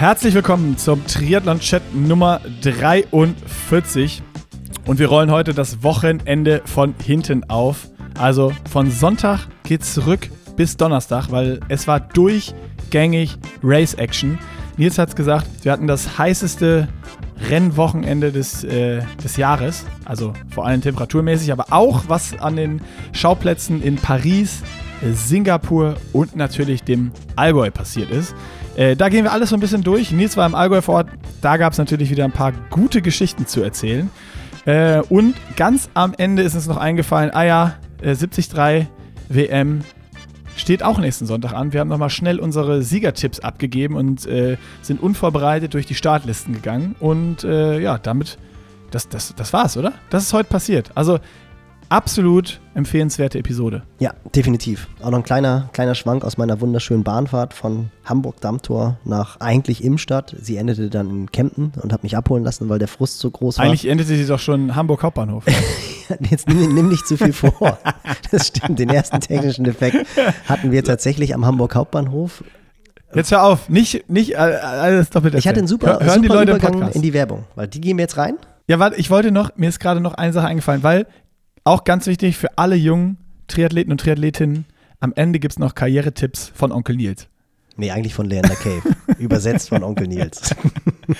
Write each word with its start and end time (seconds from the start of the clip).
Herzlich 0.00 0.32
willkommen 0.32 0.78
zum 0.78 1.06
Triathlon-Chat 1.06 1.94
Nummer 1.94 2.40
43. 2.62 4.22
Und 4.86 4.98
wir 4.98 5.08
rollen 5.08 5.30
heute 5.30 5.52
das 5.52 5.82
Wochenende 5.82 6.62
von 6.64 6.94
hinten 7.04 7.44
auf. 7.50 7.86
Also 8.18 8.50
von 8.70 8.90
Sonntag 8.90 9.40
geht's 9.62 9.92
zurück 9.92 10.30
bis 10.56 10.78
Donnerstag, 10.78 11.30
weil 11.30 11.60
es 11.68 11.86
war 11.86 12.00
durchgängig 12.00 13.36
Race-Action. 13.62 14.38
Nils 14.78 14.96
hat's 14.96 15.14
gesagt, 15.14 15.46
wir 15.64 15.70
hatten 15.70 15.86
das 15.86 16.16
heißeste 16.16 16.88
Rennwochenende 17.50 18.32
des, 18.32 18.64
äh, 18.64 19.02
des 19.22 19.36
Jahres. 19.36 19.84
Also 20.06 20.32
vor 20.48 20.64
allem 20.64 20.80
temperaturmäßig, 20.80 21.52
aber 21.52 21.74
auch 21.74 22.04
was 22.08 22.38
an 22.40 22.56
den 22.56 22.80
Schauplätzen 23.12 23.82
in 23.82 23.96
Paris, 23.96 24.62
Singapur 25.12 25.96
und 26.14 26.36
natürlich 26.36 26.84
dem 26.84 27.12
Allgäu 27.36 27.70
passiert 27.70 28.10
ist. 28.10 28.34
Äh, 28.76 28.96
da 28.96 29.08
gehen 29.08 29.24
wir 29.24 29.32
alles 29.32 29.50
so 29.50 29.56
ein 29.56 29.60
bisschen 29.60 29.82
durch. 29.82 30.12
Nils 30.12 30.36
war 30.36 30.46
im 30.46 30.54
Allgäu 30.54 30.80
vor 30.80 30.96
Ort. 30.96 31.08
Da 31.40 31.56
gab 31.56 31.72
es 31.72 31.78
natürlich 31.78 32.10
wieder 32.10 32.24
ein 32.24 32.32
paar 32.32 32.52
gute 32.70 33.02
Geschichten 33.02 33.46
zu 33.46 33.62
erzählen. 33.62 34.10
Äh, 34.64 35.00
und 35.08 35.34
ganz 35.56 35.88
am 35.94 36.14
Ende 36.16 36.42
ist 36.42 36.54
uns 36.54 36.66
noch 36.66 36.76
eingefallen, 36.76 37.30
ah 37.32 37.44
ja, 37.44 37.74
äh, 38.02 38.14
73 38.14 38.88
WM 39.28 39.82
steht 40.56 40.82
auch 40.82 40.98
nächsten 40.98 41.26
Sonntag 41.26 41.52
an. 41.52 41.72
Wir 41.72 41.80
haben 41.80 41.88
nochmal 41.88 42.10
schnell 42.10 42.38
unsere 42.38 42.82
Siegertipps 42.82 43.40
abgegeben 43.40 43.96
und 43.96 44.26
äh, 44.26 44.56
sind 44.82 45.02
unvorbereitet 45.02 45.74
durch 45.74 45.86
die 45.86 45.94
Startlisten 45.94 46.54
gegangen. 46.54 46.94
Und 47.00 47.44
äh, 47.44 47.80
ja, 47.80 47.98
damit, 47.98 48.38
das, 48.90 49.08
das, 49.08 49.34
das 49.34 49.52
war's, 49.52 49.76
oder? 49.76 49.94
Das 50.10 50.24
ist 50.24 50.32
heute 50.32 50.48
passiert. 50.48 50.90
Also 50.94 51.18
absolut 51.90 52.60
empfehlenswerte 52.74 53.38
Episode. 53.38 53.82
Ja, 53.98 54.14
definitiv. 54.34 54.88
Auch 55.02 55.10
noch 55.10 55.18
ein 55.18 55.24
kleiner, 55.24 55.68
kleiner 55.72 55.94
Schwank 55.94 56.24
aus 56.24 56.38
meiner 56.38 56.60
wunderschönen 56.60 57.04
Bahnfahrt 57.04 57.52
von 57.52 57.90
Hamburg-Dammtor 58.04 58.98
nach 59.04 59.38
eigentlich 59.40 59.84
Imstadt. 59.84 60.34
Sie 60.40 60.56
endete 60.56 60.88
dann 60.88 61.10
in 61.10 61.32
Kempten 61.32 61.72
und 61.82 61.92
hat 61.92 62.02
mich 62.02 62.16
abholen 62.16 62.44
lassen, 62.44 62.68
weil 62.68 62.78
der 62.78 62.88
Frust 62.88 63.18
so 63.18 63.30
groß 63.30 63.58
war. 63.58 63.66
Eigentlich 63.66 63.86
endete 63.86 64.14
sie 64.16 64.26
doch 64.26 64.38
schon 64.38 64.74
Hamburg 64.74 65.02
Hauptbahnhof. 65.02 65.44
Jetzt 66.30 66.48
nimm, 66.48 66.74
nimm, 66.74 66.88
nicht 66.88 67.06
zu 67.06 67.16
viel 67.16 67.32
vor. 67.32 67.78
Das 68.30 68.46
stimmt, 68.48 68.78
den 68.78 68.88
ersten 68.88 69.20
technischen 69.20 69.64
Defekt 69.64 70.06
hatten 70.48 70.70
wir 70.70 70.82
tatsächlich 70.84 71.34
am 71.34 71.44
Hamburg 71.44 71.74
Hauptbahnhof. 71.74 72.44
Jetzt 73.12 73.32
hör 73.32 73.42
auf, 73.42 73.68
nicht, 73.68 74.08
nicht 74.08 74.38
alles 74.38 75.10
doppelt 75.10 75.34
Ich 75.34 75.48
hatte 75.48 75.58
einen 75.58 75.66
super, 75.66 75.98
Hör, 75.98 76.00
hören 76.00 76.22
super 76.22 76.22
die 76.22 76.28
Leute 76.28 76.52
Übergang 76.52 76.92
in 76.92 77.02
die 77.02 77.12
Werbung, 77.12 77.44
weil 77.56 77.66
die 77.66 77.80
gehen 77.80 77.96
wir 77.96 78.04
jetzt 78.04 78.16
rein. 78.16 78.36
Ja, 78.68 78.78
warte, 78.78 78.96
ich 78.96 79.10
wollte 79.10 79.32
noch, 79.32 79.50
mir 79.56 79.68
ist 79.68 79.80
gerade 79.80 80.00
noch 80.00 80.14
eine 80.14 80.32
Sache 80.32 80.46
eingefallen, 80.46 80.84
weil 80.84 81.06
auch 81.64 81.84
ganz 81.84 82.06
wichtig 82.06 82.36
für 82.36 82.58
alle 82.58 82.76
jungen 82.76 83.18
Triathleten 83.48 83.92
und 83.92 84.00
Triathletinnen, 84.00 84.66
am 85.00 85.12
Ende 85.14 85.38
gibt 85.38 85.52
es 85.52 85.58
noch 85.58 85.74
Karrieretipps 85.74 86.52
von 86.54 86.72
Onkel 86.72 86.96
Nils. 86.96 87.26
Nee, 87.76 87.90
eigentlich 87.90 88.14
von 88.14 88.26
Leander 88.26 88.56
Cave. 88.56 88.82
Übersetzt 89.18 89.70
von 89.70 89.82
Onkel 89.82 90.06
Nils. 90.06 90.54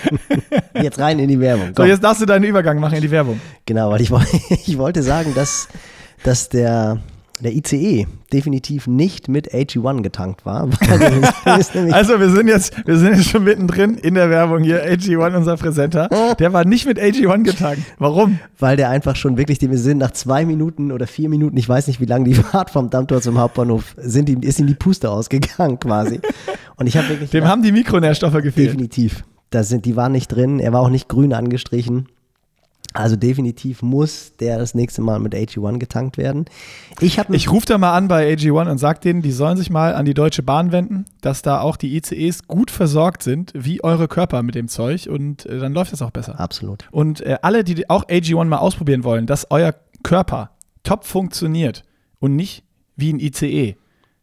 jetzt 0.75 0.99
rein 0.99 1.19
in 1.19 1.29
die 1.29 1.41
Werbung. 1.41 1.73
Komm. 1.75 1.87
So, 1.87 1.91
jetzt 1.91 2.05
darfst 2.05 2.21
du 2.21 2.27
deinen 2.27 2.45
Übergang 2.45 2.79
machen 2.79 2.97
in 2.97 3.03
die 3.03 3.11
Werbung. 3.11 3.41
Genau, 3.65 3.91
weil 3.91 4.03
ich, 4.03 4.11
ich 4.67 4.77
wollte 4.77 5.03
sagen, 5.03 5.35
dass, 5.35 5.69
dass 6.23 6.51
der, 6.51 7.01
der 7.41 7.55
ICE 7.55 8.07
definitiv 8.33 8.87
nicht 8.87 9.29
mit 9.29 9.53
AG1 9.53 10.03
getankt 10.03 10.47
war. 10.47 10.69
also 11.45 12.21
wir 12.21 12.31
sind, 12.31 12.49
jetzt, 12.49 12.75
wir 12.87 12.97
sind 12.97 13.17
jetzt 13.17 13.31
schon 13.31 13.45
mittendrin 13.45 13.95
in 13.95 14.15
der 14.15 14.31
Werbung 14.31 14.63
hier. 14.63 14.85
AG1, 14.85 15.37
unser 15.37 15.57
Präsenter, 15.57 16.09
der 16.39 16.53
war 16.53 16.65
nicht 16.65 16.87
mit 16.87 16.99
AG1 16.99 17.43
getankt. 17.43 17.83
Warum? 17.99 18.39
Weil 18.59 18.77
der 18.77 18.91
einfach 18.91 19.17
schon 19.17 19.37
wirklich, 19.37 19.61
wir 19.61 19.79
sind 19.79 19.99
nach 19.99 20.13
zwei 20.13 20.45
Minuten 20.45 20.93
oder 20.93 21.07
vier 21.07 21.29
Minuten, 21.29 21.57
ich 21.57 21.69
weiß 21.69 21.87
nicht 21.87 22.01
wie 22.01 22.07
lange 22.07 22.25
die 22.25 22.35
Fahrt 22.51 22.71
vom 22.71 22.91
Dammtor 22.91 23.21
zum 23.21 23.39
Hauptbahnhof, 23.39 23.95
sind 23.97 24.29
die, 24.29 24.39
ist 24.47 24.59
ihm 24.59 24.67
die 24.67 24.75
Puste 24.75 25.11
ausgegangen 25.11 25.79
quasi. 25.79 26.21
Und 26.77 26.87
ich 26.87 26.97
habe 26.97 27.09
wirklich. 27.09 27.31
Dem 27.31 27.41
gedacht, 27.41 27.53
haben 27.53 27.63
die 27.63 27.73
Mikronährstoffe 27.73 28.35
gefehlt. 28.35 28.69
Definitiv. 28.69 29.25
Da 29.51 29.65
sind, 29.65 29.85
die 29.85 29.97
waren 29.97 30.13
nicht 30.13 30.29
drin. 30.29 30.61
Er 30.61 30.73
war 30.73 30.81
auch 30.81 30.91
nicht 30.91 31.09
grün 31.09 31.33
angestrichen. 31.33 32.07
Also 32.93 33.15
definitiv 33.15 33.83
muss 33.83 34.33
der 34.41 34.59
das 34.59 34.75
nächste 34.75 35.01
Mal 35.01 35.21
mit 35.21 35.35
AG1 35.35 35.79
getankt 35.79 36.19
werden. 36.19 36.47
Ich, 37.01 37.19
ich 37.19 37.51
rufe 37.51 37.67
da 37.67 37.79
mal 37.79 37.97
an 37.97 38.09
bei 38.09 38.33
AG1 38.33 38.69
und 38.69 38.79
sage 38.79 39.01
denen, 39.01 39.23
die 39.23 39.31
sollen 39.31 39.57
sich 39.57 39.71
mal 39.71 39.95
an 39.95 40.05
die 40.05 40.15
Deutsche 40.15 40.43
Bahn 40.43 40.73
wenden, 40.73 41.05
dass 41.21 41.43
da 41.43 41.61
auch 41.61 41.77
die 41.77 41.97
ICEs 41.97 42.49
gut 42.49 42.71
versorgt 42.71 43.23
sind, 43.23 43.53
wie 43.55 43.85
eure 43.85 44.09
Körper 44.09 44.43
mit 44.43 44.57
dem 44.57 44.67
Zeug 44.67 45.09
und 45.09 45.47
äh, 45.47 45.61
dann 45.61 45.73
läuft 45.73 45.93
das 45.93 46.03
auch 46.03 46.11
besser. 46.11 46.41
Absolut. 46.41 46.89
Und 46.91 47.21
äh, 47.21 47.39
alle, 47.43 47.63
die 47.63 47.89
auch 47.89 48.05
AG1 48.09 48.47
mal 48.47 48.59
ausprobieren 48.59 49.05
wollen, 49.05 49.27
dass 49.27 49.47
euer 49.51 49.75
Körper 50.03 50.51
top 50.83 51.05
funktioniert 51.05 51.85
und 52.19 52.35
nicht 52.35 52.65
wie 52.97 53.13
ein 53.13 53.21
ICE, 53.21 53.77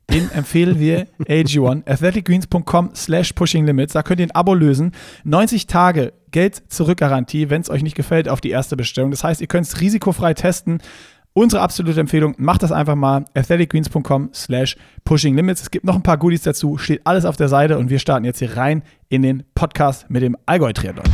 den 0.10 0.32
empfehlen 0.34 0.80
wir 0.80 1.08
AG1, 1.20 1.88
athleticgreens.com 1.88 2.92
slash 2.96 3.34
pushing 3.34 3.66
limits. 3.66 3.94
Da 3.94 4.04
könnt 4.04 4.20
ihr 4.20 4.28
ein 4.28 4.36
Abo 4.36 4.54
lösen. 4.54 4.92
90 5.24 5.68
Tage 5.68 6.14
Geld 6.32 6.64
zurück 6.72 6.98
Garantie, 6.98 7.50
wenn 7.50 7.62
es 7.62 7.70
euch 7.70 7.84
nicht 7.84 7.96
gefällt, 7.96 8.30
auf 8.30 8.42
die 8.42 8.50
erste 8.50 8.76
Bestellung. 8.76 9.12
Das 9.12 9.24
heißt, 9.24 9.42
ihr 9.42 9.48
könnt 9.48 9.68
es 9.68 9.82
risikofrei 9.82 10.34
testen. 10.34 10.80
Unsere 11.34 11.62
absolute 11.62 12.00
Empfehlung, 12.00 12.34
macht 12.38 12.64
das 12.64 12.72
einfach 12.72 12.96
mal. 12.96 13.26
athleticgreens.com 13.36 14.32
slash 14.34 14.76
pushing 15.06 15.36
limits. 15.36 15.62
Es 15.62 15.72
gibt 15.72 15.86
noch 15.86 15.96
ein 15.96 16.02
paar 16.02 16.18
Goodies 16.18 16.42
dazu, 16.42 16.78
steht 16.78 17.06
alles 17.06 17.26
auf 17.26 17.38
der 17.38 17.48
Seite 17.48 17.78
und 17.78 17.90
wir 17.90 18.00
starten 18.00 18.26
jetzt 18.26 18.40
hier 18.40 18.58
rein 18.58 18.82
in 19.10 19.22
den 19.22 19.44
Podcast 19.54 20.10
mit 20.10 20.24
dem 20.24 20.36
Allgäu 20.48 20.74
Triathlon. 20.74 21.06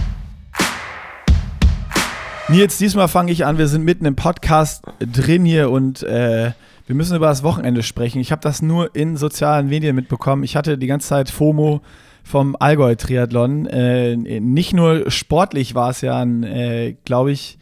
Nils, 2.47 2.77
diesmal 2.77 3.07
fange 3.07 3.31
ich 3.31 3.45
an. 3.45 3.57
Wir 3.57 3.67
sind 3.67 3.83
mitten 3.83 4.05
im 4.05 4.15
Podcast 4.15 4.83
drin 4.99 5.45
hier 5.45 5.69
und 5.71 6.03
äh, 6.03 6.51
wir 6.85 6.95
müssen 6.95 7.15
über 7.15 7.27
das 7.27 7.43
Wochenende 7.43 7.83
sprechen. 7.83 8.19
Ich 8.19 8.31
habe 8.31 8.41
das 8.41 8.61
nur 8.61 8.95
in 8.95 9.15
sozialen 9.15 9.67
Medien 9.67 9.95
mitbekommen. 9.95 10.43
Ich 10.43 10.55
hatte 10.55 10.77
die 10.77 10.87
ganze 10.87 11.07
Zeit 11.07 11.29
FOMO 11.29 11.81
vom 12.23 12.55
Allgäu-Triathlon. 12.59 13.67
Äh, 13.67 14.15
nicht 14.15 14.73
nur 14.73 15.11
sportlich 15.11 15.75
war 15.75 15.91
es 15.91 16.01
ja 16.01 16.23
äh, 16.23 16.95
glaube 17.05 17.31
ich, 17.31 17.57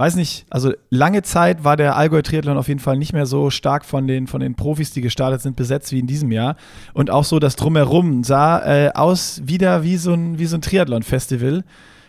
weiß 0.00 0.16
nicht, 0.16 0.46
also 0.48 0.72
lange 0.88 1.20
Zeit 1.20 1.62
war 1.62 1.76
der 1.76 1.94
Allgäu-Triathlon 1.94 2.56
auf 2.56 2.68
jeden 2.68 2.80
Fall 2.80 2.96
nicht 2.96 3.12
mehr 3.12 3.26
so 3.26 3.50
stark 3.50 3.84
von 3.84 4.06
den, 4.06 4.28
von 4.28 4.40
den 4.40 4.54
Profis, 4.54 4.92
die 4.92 5.02
gestartet 5.02 5.42
sind, 5.42 5.56
besetzt 5.56 5.92
wie 5.92 5.98
in 5.98 6.06
diesem 6.06 6.32
Jahr. 6.32 6.56
Und 6.94 7.10
auch 7.10 7.24
so 7.24 7.38
das 7.38 7.54
Drumherum 7.56 8.24
sah 8.24 8.60
äh, 8.64 8.92
aus 8.94 9.42
wieder 9.44 9.82
wie 9.82 9.98
so 9.98 10.14
ein, 10.14 10.38
so 10.46 10.56
ein 10.56 10.62
Triathlon-Festival. 10.62 11.64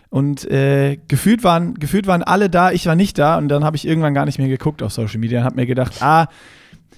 Und 0.08 0.50
äh, 0.50 0.98
gefühlt, 1.08 1.44
waren, 1.44 1.74
gefühlt 1.74 2.06
waren 2.06 2.22
alle 2.22 2.48
da, 2.48 2.70
ich 2.70 2.86
war 2.86 2.94
nicht 2.94 3.18
da 3.18 3.36
und 3.36 3.48
dann 3.48 3.62
habe 3.62 3.76
ich 3.76 3.86
irgendwann 3.86 4.14
gar 4.14 4.24
nicht 4.24 4.38
mehr 4.38 4.48
geguckt 4.48 4.82
auf 4.82 4.92
Social 4.92 5.18
Media 5.18 5.40
und 5.40 5.44
habe 5.44 5.56
mir 5.56 5.66
gedacht, 5.66 6.00
ah, 6.00 6.28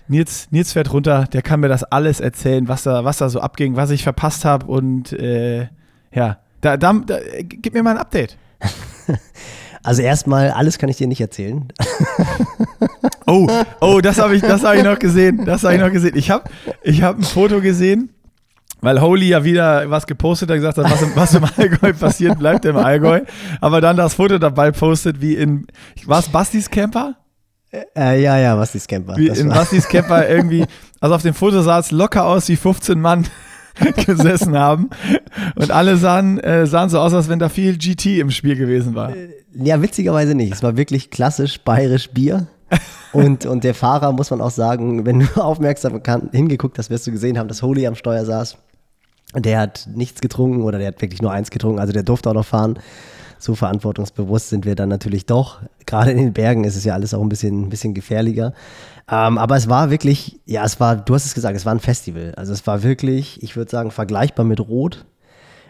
Nils, 0.08 0.48
Nils 0.50 0.72
fährt 0.72 0.92
runter, 0.92 1.24
der 1.32 1.42
kann 1.42 1.60
mir 1.60 1.68
das 1.68 1.84
alles 1.84 2.20
erzählen, 2.20 2.68
was 2.68 2.82
da, 2.82 3.04
was 3.04 3.18
da 3.18 3.28
so 3.28 3.40
abging, 3.40 3.76
was 3.76 3.90
ich 3.90 4.02
verpasst 4.02 4.44
habe 4.44 4.66
und 4.66 5.12
äh, 5.12 5.68
ja, 6.12 6.38
da, 6.60 6.76
da, 6.76 6.92
da, 6.92 7.18
gib 7.42 7.74
mir 7.74 7.82
mal 7.82 7.92
ein 7.92 7.98
Update. 7.98 8.36
Also 9.86 10.00
erstmal, 10.00 10.50
alles 10.50 10.78
kann 10.78 10.88
ich 10.88 10.96
dir 10.96 11.06
nicht 11.06 11.20
erzählen. 11.20 11.68
Oh, 13.26 13.48
oh, 13.80 14.00
das 14.02 14.18
habe 14.18 14.36
ich, 14.36 14.42
hab 14.42 14.74
ich 14.74 14.82
noch 14.82 14.98
gesehen. 14.98 15.46
Das 15.46 15.64
habe 15.64 15.74
ich 15.74 15.80
noch 15.80 15.90
gesehen. 15.90 16.14
Ich 16.14 16.30
habe 16.30 16.44
ich 16.82 17.02
hab 17.02 17.18
ein 17.18 17.22
Foto 17.22 17.62
gesehen 17.62 18.10
weil 18.84 19.00
Holy 19.00 19.28
ja 19.28 19.44
wieder 19.44 19.88
was 19.90 20.06
gepostet 20.06 20.50
hat, 20.50 20.56
gesagt 20.56 20.78
hat, 20.78 20.90
was 20.90 21.02
im, 21.02 21.16
was 21.16 21.34
im 21.34 21.44
Allgäu 21.44 21.94
passiert, 21.94 22.38
bleibt 22.38 22.66
im 22.66 22.76
Allgäu. 22.76 23.22
Aber 23.60 23.80
dann 23.80 23.96
das 23.96 24.14
Foto 24.14 24.38
dabei 24.38 24.70
postet, 24.72 25.20
wie 25.20 25.34
in, 25.34 25.66
war 26.04 26.18
es 26.18 26.28
Bastis 26.28 26.70
Camper? 26.70 27.16
Äh, 27.96 28.22
ja, 28.22 28.38
ja, 28.38 28.56
Bastis 28.56 28.86
Camper. 28.86 29.16
Wie 29.16 29.28
in 29.28 29.48
Bastis 29.48 29.88
Camper 29.88 30.28
irgendwie, 30.28 30.64
also 31.00 31.14
auf 31.14 31.22
dem 31.22 31.34
Foto 31.34 31.62
sah 31.62 31.78
es 31.78 31.90
locker 31.90 32.26
aus, 32.26 32.48
wie 32.48 32.56
15 32.56 33.00
Mann 33.00 33.26
gesessen 34.06 34.56
haben. 34.56 34.90
Und 35.56 35.70
alle 35.70 35.96
sahen, 35.96 36.38
äh, 36.38 36.66
sahen 36.66 36.88
so 36.88 37.00
aus, 37.00 37.14
als 37.14 37.28
wenn 37.28 37.38
da 37.38 37.48
viel 37.48 37.76
GT 37.76 38.20
im 38.20 38.30
Spiel 38.30 38.56
gewesen 38.56 38.94
war. 38.94 39.14
Äh, 39.14 39.30
ja, 39.54 39.80
witzigerweise 39.82 40.34
nicht. 40.34 40.52
Es 40.52 40.62
war 40.62 40.76
wirklich 40.76 41.10
klassisch 41.10 41.60
bayerisch 41.60 42.10
Bier. 42.10 42.46
Und, 43.12 43.46
und 43.46 43.62
der 43.62 43.74
Fahrer, 43.74 44.12
muss 44.12 44.30
man 44.30 44.40
auch 44.40 44.50
sagen, 44.50 45.06
wenn 45.06 45.20
du 45.20 45.26
aufmerksam 45.40 46.00
hingeguckt 46.32 46.78
hast, 46.78 46.90
wirst 46.90 47.06
du 47.06 47.12
gesehen 47.12 47.38
haben, 47.38 47.48
dass 47.48 47.62
Holy 47.62 47.86
am 47.86 47.94
Steuer 47.94 48.24
saß. 48.24 48.56
Der 49.36 49.58
hat 49.58 49.88
nichts 49.92 50.20
getrunken 50.20 50.62
oder 50.62 50.78
der 50.78 50.88
hat 50.88 51.02
wirklich 51.02 51.20
nur 51.20 51.32
eins 51.32 51.50
getrunken, 51.50 51.80
also 51.80 51.92
der 51.92 52.04
durfte 52.04 52.30
auch 52.30 52.34
noch 52.34 52.46
fahren. 52.46 52.78
So 53.38 53.54
verantwortungsbewusst 53.54 54.48
sind 54.48 54.64
wir 54.64 54.74
dann 54.74 54.88
natürlich 54.88 55.26
doch. 55.26 55.60
Gerade 55.86 56.12
in 56.12 56.18
den 56.18 56.32
Bergen 56.32 56.64
ist 56.64 56.76
es 56.76 56.84
ja 56.84 56.94
alles 56.94 57.14
auch 57.14 57.20
ein 57.20 57.28
bisschen, 57.28 57.62
ein 57.62 57.68
bisschen 57.68 57.94
gefährlicher. 57.94 58.52
Ähm, 59.10 59.38
aber 59.38 59.56
es 59.56 59.68
war 59.68 59.90
wirklich, 59.90 60.40
ja, 60.46 60.64
es 60.64 60.80
war, 60.80 60.96
du 60.96 61.14
hast 61.14 61.26
es 61.26 61.34
gesagt, 61.34 61.56
es 61.56 61.66
war 61.66 61.74
ein 61.74 61.80
Festival. 61.80 62.34
Also 62.36 62.52
es 62.52 62.66
war 62.66 62.82
wirklich, 62.82 63.42
ich 63.42 63.56
würde 63.56 63.70
sagen, 63.70 63.90
vergleichbar 63.90 64.44
mit 64.44 64.60
Rot. 64.60 65.04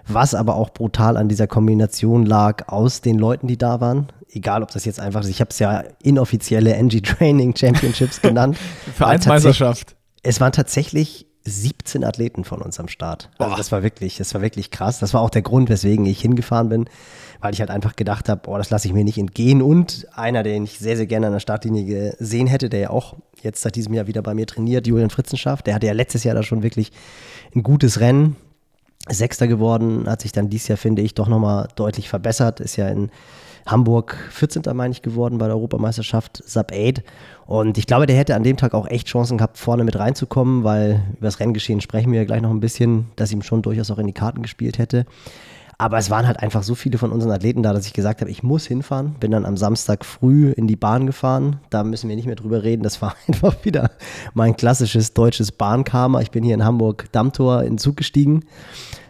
Was 0.07 0.35
aber 0.35 0.57
auch 0.57 0.71
brutal 0.71 1.17
an 1.17 1.29
dieser 1.29 1.47
Kombination 1.47 2.27
lag 2.27 2.69
aus 2.69 3.01
den 3.01 3.19
Leuten, 3.19 3.47
die 3.47 3.57
da 3.57 3.81
waren. 3.81 4.09
Egal, 4.29 4.63
ob 4.63 4.71
das 4.71 4.85
jetzt 4.85 5.01
einfach 5.01 5.23
ist, 5.23 5.29
ich 5.29 5.41
habe 5.41 5.51
es 5.51 5.59
ja 5.59 5.83
inoffizielle 6.03 6.75
NG 6.75 7.01
Training 7.01 7.57
Championships 7.57 8.21
genannt. 8.21 8.59
Vereinsmeisterschaft. 8.95 9.97
Es 10.23 10.41
waren 10.41 10.53
tatsächlich 10.53 11.27
17 11.47 12.05
Athleten 12.05 12.45
von 12.45 12.63
uns 12.63 12.81
am 12.81 12.89
Start. 12.89 13.31
Also 13.39 13.57
das 13.57 13.71
war 13.71 13.83
wirklich, 13.83 14.17
das 14.17 14.33
war 14.33 14.41
wirklich 14.41 14.71
krass. 14.71 14.99
Das 14.99 15.13
war 15.13 15.21
auch 15.21 15.31
der 15.31 15.43
Grund, 15.43 15.69
weswegen 15.69 16.07
ich 16.07 16.21
hingefahren 16.21 16.71
bin, 16.71 16.89
weil 17.41 17.53
ich 17.53 17.61
halt 17.61 17.71
einfach 17.71 17.97
gedacht 17.97 18.29
habe, 18.29 18.49
oh, 18.49 18.57
das 18.57 18.71
lasse 18.71 18.89
ich 18.89 18.95
mir 18.95 19.05
nicht 19.05 19.19
entgehen. 19.19 19.61
Und 19.61 20.07
einer, 20.15 20.43
den 20.43 20.65
ich 20.65 20.79
sehr, 20.79 20.97
sehr 20.97 21.07
gerne 21.07 21.27
an 21.27 21.35
der 21.35 21.41
Startlinie 21.41 22.13
gesehen 22.17 22.47
hätte, 22.47 22.71
der 22.71 22.81
ja 22.81 22.91
auch 22.91 23.17
jetzt 23.43 23.61
seit 23.61 23.77
diesem 23.77 23.93
Jahr 23.93 24.07
wieder 24.07 24.23
bei 24.23 24.33
mir 24.33 24.47
trainiert, 24.47 24.87
Julian 24.87 25.11
Fritzenschaft, 25.11 25.67
der 25.67 25.75
hatte 25.75 25.87
ja 25.87 25.93
letztes 25.93 26.25
Jahr 26.25 26.35
da 26.35 26.43
schon 26.43 26.63
wirklich 26.63 26.93
ein 27.55 27.63
gutes 27.63 28.01
Rennen. 28.01 28.37
Sechster 29.07 29.47
geworden, 29.47 30.09
hat 30.09 30.23
sich 30.23 30.33
dann 30.33 30.49
dieses 30.49 30.69
Jahr, 30.69 30.79
finde 30.79 31.03
ich, 31.03 31.13
doch 31.13 31.29
nochmal 31.29 31.69
deutlich 31.77 32.09
verbessert. 32.09 32.61
Ist 32.61 32.77
ja 32.77 32.89
in 32.89 33.11
Hamburg 33.67 34.17
14. 34.31 34.63
meine 34.75 34.93
ich 34.93 35.03
geworden 35.03 35.39
bei 35.39 35.47
der 35.47 35.57
Europameisterschaft 35.57 36.43
Sub 36.47 36.73
8. 36.73 37.03
Und 37.47 37.79
ich 37.79 37.87
glaube, 37.87 38.07
der 38.07 38.17
hätte 38.17 38.35
an 38.35 38.43
dem 38.43 38.57
Tag 38.57 38.75
auch 38.75 38.87
echt 38.87 39.09
Chancen 39.09 39.39
gehabt, 39.39 39.59
vorne 39.59 39.85
mit 39.85 39.99
reinzukommen, 39.99 40.65
weil 40.65 41.03
über 41.17 41.27
das 41.27 41.41
Renngeschehen 41.41 41.81
sprechen 41.81 42.13
wir 42.13 42.25
gleich 42.27 42.43
noch 42.43 42.51
ein 42.51 42.61
bisschen, 42.61 43.07
dass 43.17 43.33
ihm 43.33 43.43
schon 43.43 43.63
durchaus 43.63 43.91
auch 43.91 43.99
in 43.99 44.07
die 44.07 44.13
Karten 44.13 44.43
gespielt 44.43 44.79
hätte. 44.79 45.07
Aber 45.79 45.99
es 45.99 46.09
waren 46.09 46.27
halt 46.27 46.41
einfach 46.41 46.63
so 46.63 46.75
viele 46.75 46.99
von 46.99 47.11
unseren 47.11 47.33
Athleten 47.33 47.63
da, 47.63 47.73
dass 47.73 47.87
ich 47.87 47.93
gesagt 47.93 48.21
habe, 48.21 48.31
ich 48.31 48.43
muss 48.43 48.67
hinfahren. 48.67 49.15
Bin 49.19 49.33
dann 49.33 49.45
am 49.45 49.57
Samstag 49.57 50.05
früh 50.05 50.51
in 50.53 50.67
die 50.69 50.77
Bahn 50.77 51.07
gefahren. 51.07 51.61
Da 51.71 51.83
müssen 51.83 52.09
wir 52.09 52.17
nicht 52.17 52.27
mehr 52.27 52.37
drüber 52.37 52.63
reden. 52.63 52.83
Das 52.83 53.03
war 53.03 53.17
einfach 53.29 53.65
wieder 53.65 53.91
mein 54.35 54.57
klassisches 54.57 55.15
deutsches 55.15 55.53
Bahnkarma. 55.53 56.21
Ich 56.21 56.31
bin 56.31 56.45
hier 56.45 56.55
in 56.55 56.65
Hamburg 56.65 57.07
Dammtor 57.13 57.65
in 57.65 57.79
Zug 57.79 57.97
gestiegen. 57.97 58.45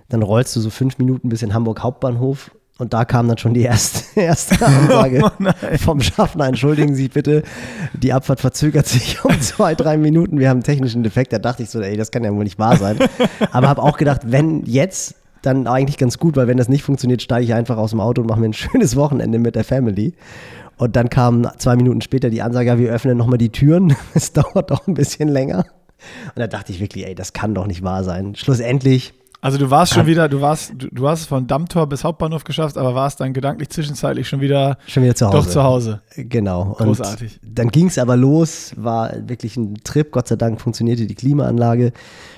Dann 0.09 0.23
rollst 0.23 0.55
du 0.57 0.61
so 0.61 0.71
fünf 0.71 0.99
Minuten 0.99 1.29
bis 1.29 1.43
in 1.43 1.55
Hamburg 1.55 1.83
Hauptbahnhof 1.83 2.51
und 2.77 2.93
da 2.93 3.05
kam 3.05 3.29
dann 3.29 3.39
schon 3.39 3.55
die 3.55 3.63
erste, 3.63 4.21
erste 4.21 4.65
Ansage 4.65 5.23
oh 5.23 5.77
vom 5.79 6.01
Schaffner. 6.01 6.47
Entschuldigen 6.47 6.95
Sie 6.95 7.09
bitte, 7.09 7.45
die 7.93 8.13
Abfahrt 8.13 8.41
verzögert 8.41 8.87
sich 8.87 9.25
um 9.25 9.41
zwei, 9.41 9.75
drei 9.75 9.97
Minuten. 9.97 10.39
Wir 10.39 10.49
haben 10.49 10.57
einen 10.57 10.65
technischen 10.65 11.03
Defekt. 11.05 11.33
Da 11.33 11.39
dachte 11.39 11.63
ich 11.63 11.71
so, 11.71 11.81
ey, 11.81 11.97
das 11.97 12.11
kann 12.11 12.25
ja 12.25 12.35
wohl 12.35 12.45
nicht 12.45 12.59
wahr 12.59 12.77
sein. 12.77 12.99
Aber 13.53 13.69
habe 13.69 13.83
auch 13.83 13.97
gedacht, 13.97 14.23
wenn 14.25 14.65
jetzt, 14.65 15.15
dann 15.43 15.67
eigentlich 15.67 15.99
ganz 15.99 16.19
gut, 16.19 16.37
weil 16.37 16.49
wenn 16.49 16.57
das 16.57 16.69
nicht 16.69 16.83
funktioniert, 16.83 17.21
steige 17.23 17.45
ich 17.45 17.55
einfach 17.55 17.77
aus 17.77 17.91
dem 17.91 18.01
Auto 18.01 18.23
und 18.23 18.29
mache 18.29 18.41
mir 18.41 18.47
ein 18.47 18.53
schönes 18.55 18.97
Wochenende 18.97 19.39
mit 19.39 19.55
der 19.55 19.65
Family. 19.65 20.15
Und 20.77 20.97
dann 20.97 21.09
kam 21.11 21.47
zwei 21.59 21.77
Minuten 21.77 22.01
später 22.01 22.31
die 22.31 22.43
Ansage, 22.43 22.71
ja, 22.71 22.79
wir 22.79 22.91
öffnen 22.91 23.17
nochmal 23.17 23.39
die 23.39 23.51
Türen. 23.51 23.95
Es 24.15 24.33
dauert 24.33 24.73
doch 24.73 24.89
ein 24.89 24.95
bisschen 24.95 25.29
länger. 25.29 25.67
Und 26.35 26.41
da 26.41 26.49
dachte 26.49 26.73
ich 26.73 26.81
wirklich, 26.81 27.07
ey, 27.07 27.15
das 27.15 27.33
kann 27.33 27.55
doch 27.55 27.69
nicht 27.69 27.85
wahr 27.85 28.03
sein. 28.03 28.35
Schlussendlich 28.35 29.15
also 29.45 29.59
du 29.59 29.71
warst 29.71 29.93
schon 29.93 30.07
wieder, 30.07 30.27
du 30.31 30.41
warst, 30.41 30.73
du, 30.75 30.89
du 30.91 31.07
hast 31.07 31.21
es 31.21 31.27
von 31.27 31.47
Dammtor 31.47 31.87
bis 31.87 32.03
Hauptbahnhof 32.03 32.45
geschafft, 32.45 32.79
aber 32.79 32.95
warst 32.95 33.21
dann 33.21 33.35
gedanklich 33.35 33.69
zwischenzeitlich 33.69 34.27
schon 34.27 34.41
wieder, 34.41 34.79
schon 34.87 35.03
wieder 35.03 35.15
zu 35.15 35.27
Hause. 35.27 35.37
Doch 35.37 35.47
zu 35.47 35.63
Hause. 35.63 36.01
Genau. 36.17 36.75
Großartig. 36.79 37.41
Und 37.43 37.59
dann 37.59 37.69
ging 37.69 37.89
es 37.89 37.99
aber 37.99 38.17
los, 38.17 38.73
war 38.79 39.13
wirklich 39.29 39.59
ein 39.59 39.75
Trip. 39.85 40.11
Gott 40.13 40.29
sei 40.29 40.37
Dank 40.37 40.63
funktionierte 40.63 41.07
die 41.07 41.15
Klimaanlage. 41.15 41.93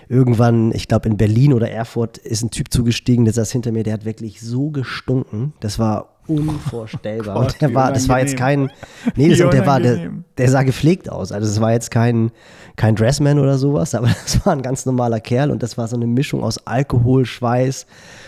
Irgendwann, 0.08 0.72
ich 0.72 0.88
glaube 0.88 1.08
in 1.08 1.16
Berlin 1.16 1.52
oder 1.52 1.70
Erfurt, 1.70 2.18
ist 2.18 2.42
ein 2.42 2.50
Typ 2.50 2.72
zugestiegen, 2.72 3.24
der 3.24 3.34
saß 3.34 3.52
hinter 3.52 3.70
mir, 3.70 3.84
der 3.84 3.92
hat 3.92 4.04
wirklich 4.04 4.40
so 4.40 4.70
gestunken. 4.70 5.52
Das 5.60 5.78
war 5.78 6.15
unvorstellbar. 6.28 7.36
Oh 7.36 7.40
Gott, 7.40 7.52
und 7.54 7.62
der 7.62 7.74
war, 7.74 7.92
das 7.92 8.08
war 8.08 8.20
jetzt 8.20 8.36
kein, 8.36 8.70
nee, 9.14 9.28
das, 9.28 9.38
der 9.38 9.66
war, 9.66 9.80
der, 9.80 10.10
der 10.38 10.50
sah 10.50 10.62
gepflegt 10.62 11.10
aus. 11.10 11.32
Also 11.32 11.48
es 11.48 11.60
war 11.60 11.72
jetzt 11.72 11.90
kein, 11.90 12.30
kein 12.76 12.94
Dressman 12.94 13.38
oder 13.38 13.58
sowas, 13.58 13.94
aber 13.96 14.08
das 14.08 14.44
war 14.44 14.52
ein 14.52 14.62
ganz 14.62 14.86
normaler 14.86 15.20
Kerl 15.20 15.50
und 15.50 15.62
das 15.62 15.78
war 15.78 15.88
so 15.88 15.96
eine 15.96 16.06
Mischung 16.06 16.42
aus 16.42 16.66
Alkohol, 16.66 17.24
Schweiß, 17.24 17.86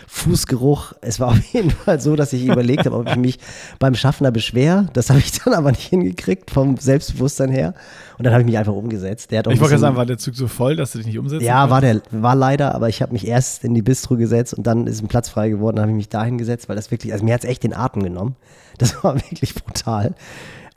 Fußgeruch. 0.09 0.95
Es 1.03 1.21
war 1.21 1.29
auf 1.29 1.45
jeden 1.53 1.71
Fall 1.71 2.01
so, 2.01 2.17
dass 2.17 2.33
ich 2.33 2.47
überlegt 2.47 2.87
habe, 2.87 2.97
ob 2.97 3.09
ich 3.09 3.17
mich 3.17 3.39
beim 3.79 3.95
Schaffner 3.95 4.31
beschwer. 4.31 4.87
Das 4.95 5.11
habe 5.11 5.19
ich 5.19 5.33
dann 5.33 5.53
aber 5.53 5.71
nicht 5.71 5.89
hingekriegt 5.89 6.51
vom 6.51 6.79
Selbstbewusstsein 6.79 7.51
her. 7.51 7.75
Und 8.17 8.25
dann 8.25 8.33
habe 8.33 8.43
ich 8.43 8.47
mich 8.47 8.59
einfach 8.59 8.73
umgesetzt. 8.73 9.31
Der 9.31 9.41
hat 9.41 9.47
ich 9.47 9.61
wollte 9.61 9.73
gerade 9.73 9.81
sagen, 9.81 9.97
war 9.97 10.07
der 10.07 10.19
Zug 10.19 10.35
so 10.35 10.49
voll, 10.49 10.77
dass 10.77 10.93
du 10.93 10.99
dich 10.99 11.07
nicht 11.07 11.19
umsetzt? 11.19 11.43
Ja, 11.43 11.69
war 11.71 11.81
der, 11.81 12.01
war 12.11 12.35
leider, 12.35 12.75
aber 12.75 12.89
ich 12.89 13.03
habe 13.03 13.13
mich 13.13 13.27
erst 13.27 13.65
in 13.65 13.75
die 13.75 13.83
Bistro 13.83 14.17
gesetzt 14.17 14.55
und 14.55 14.67
dann 14.67 14.87
ist 14.87 15.03
ein 15.03 15.09
Platz 15.09 15.29
frei 15.29 15.51
geworden. 15.51 15.77
Dann 15.77 15.83
habe 15.83 15.93
ich 15.93 15.97
mich 15.97 16.09
dahin 16.09 16.39
gesetzt, 16.39 16.69
weil 16.69 16.77
das 16.77 16.91
wirklich, 16.91 17.13
also 17.13 17.25
mir 17.25 17.35
hat 17.35 17.45
es 17.45 17.49
echt 17.49 17.63
den 17.63 17.75
Atem 17.75 18.03
genommen. 18.03 18.37
Das 18.79 19.05
war 19.05 19.15
wirklich 19.31 19.55
brutal. 19.55 20.15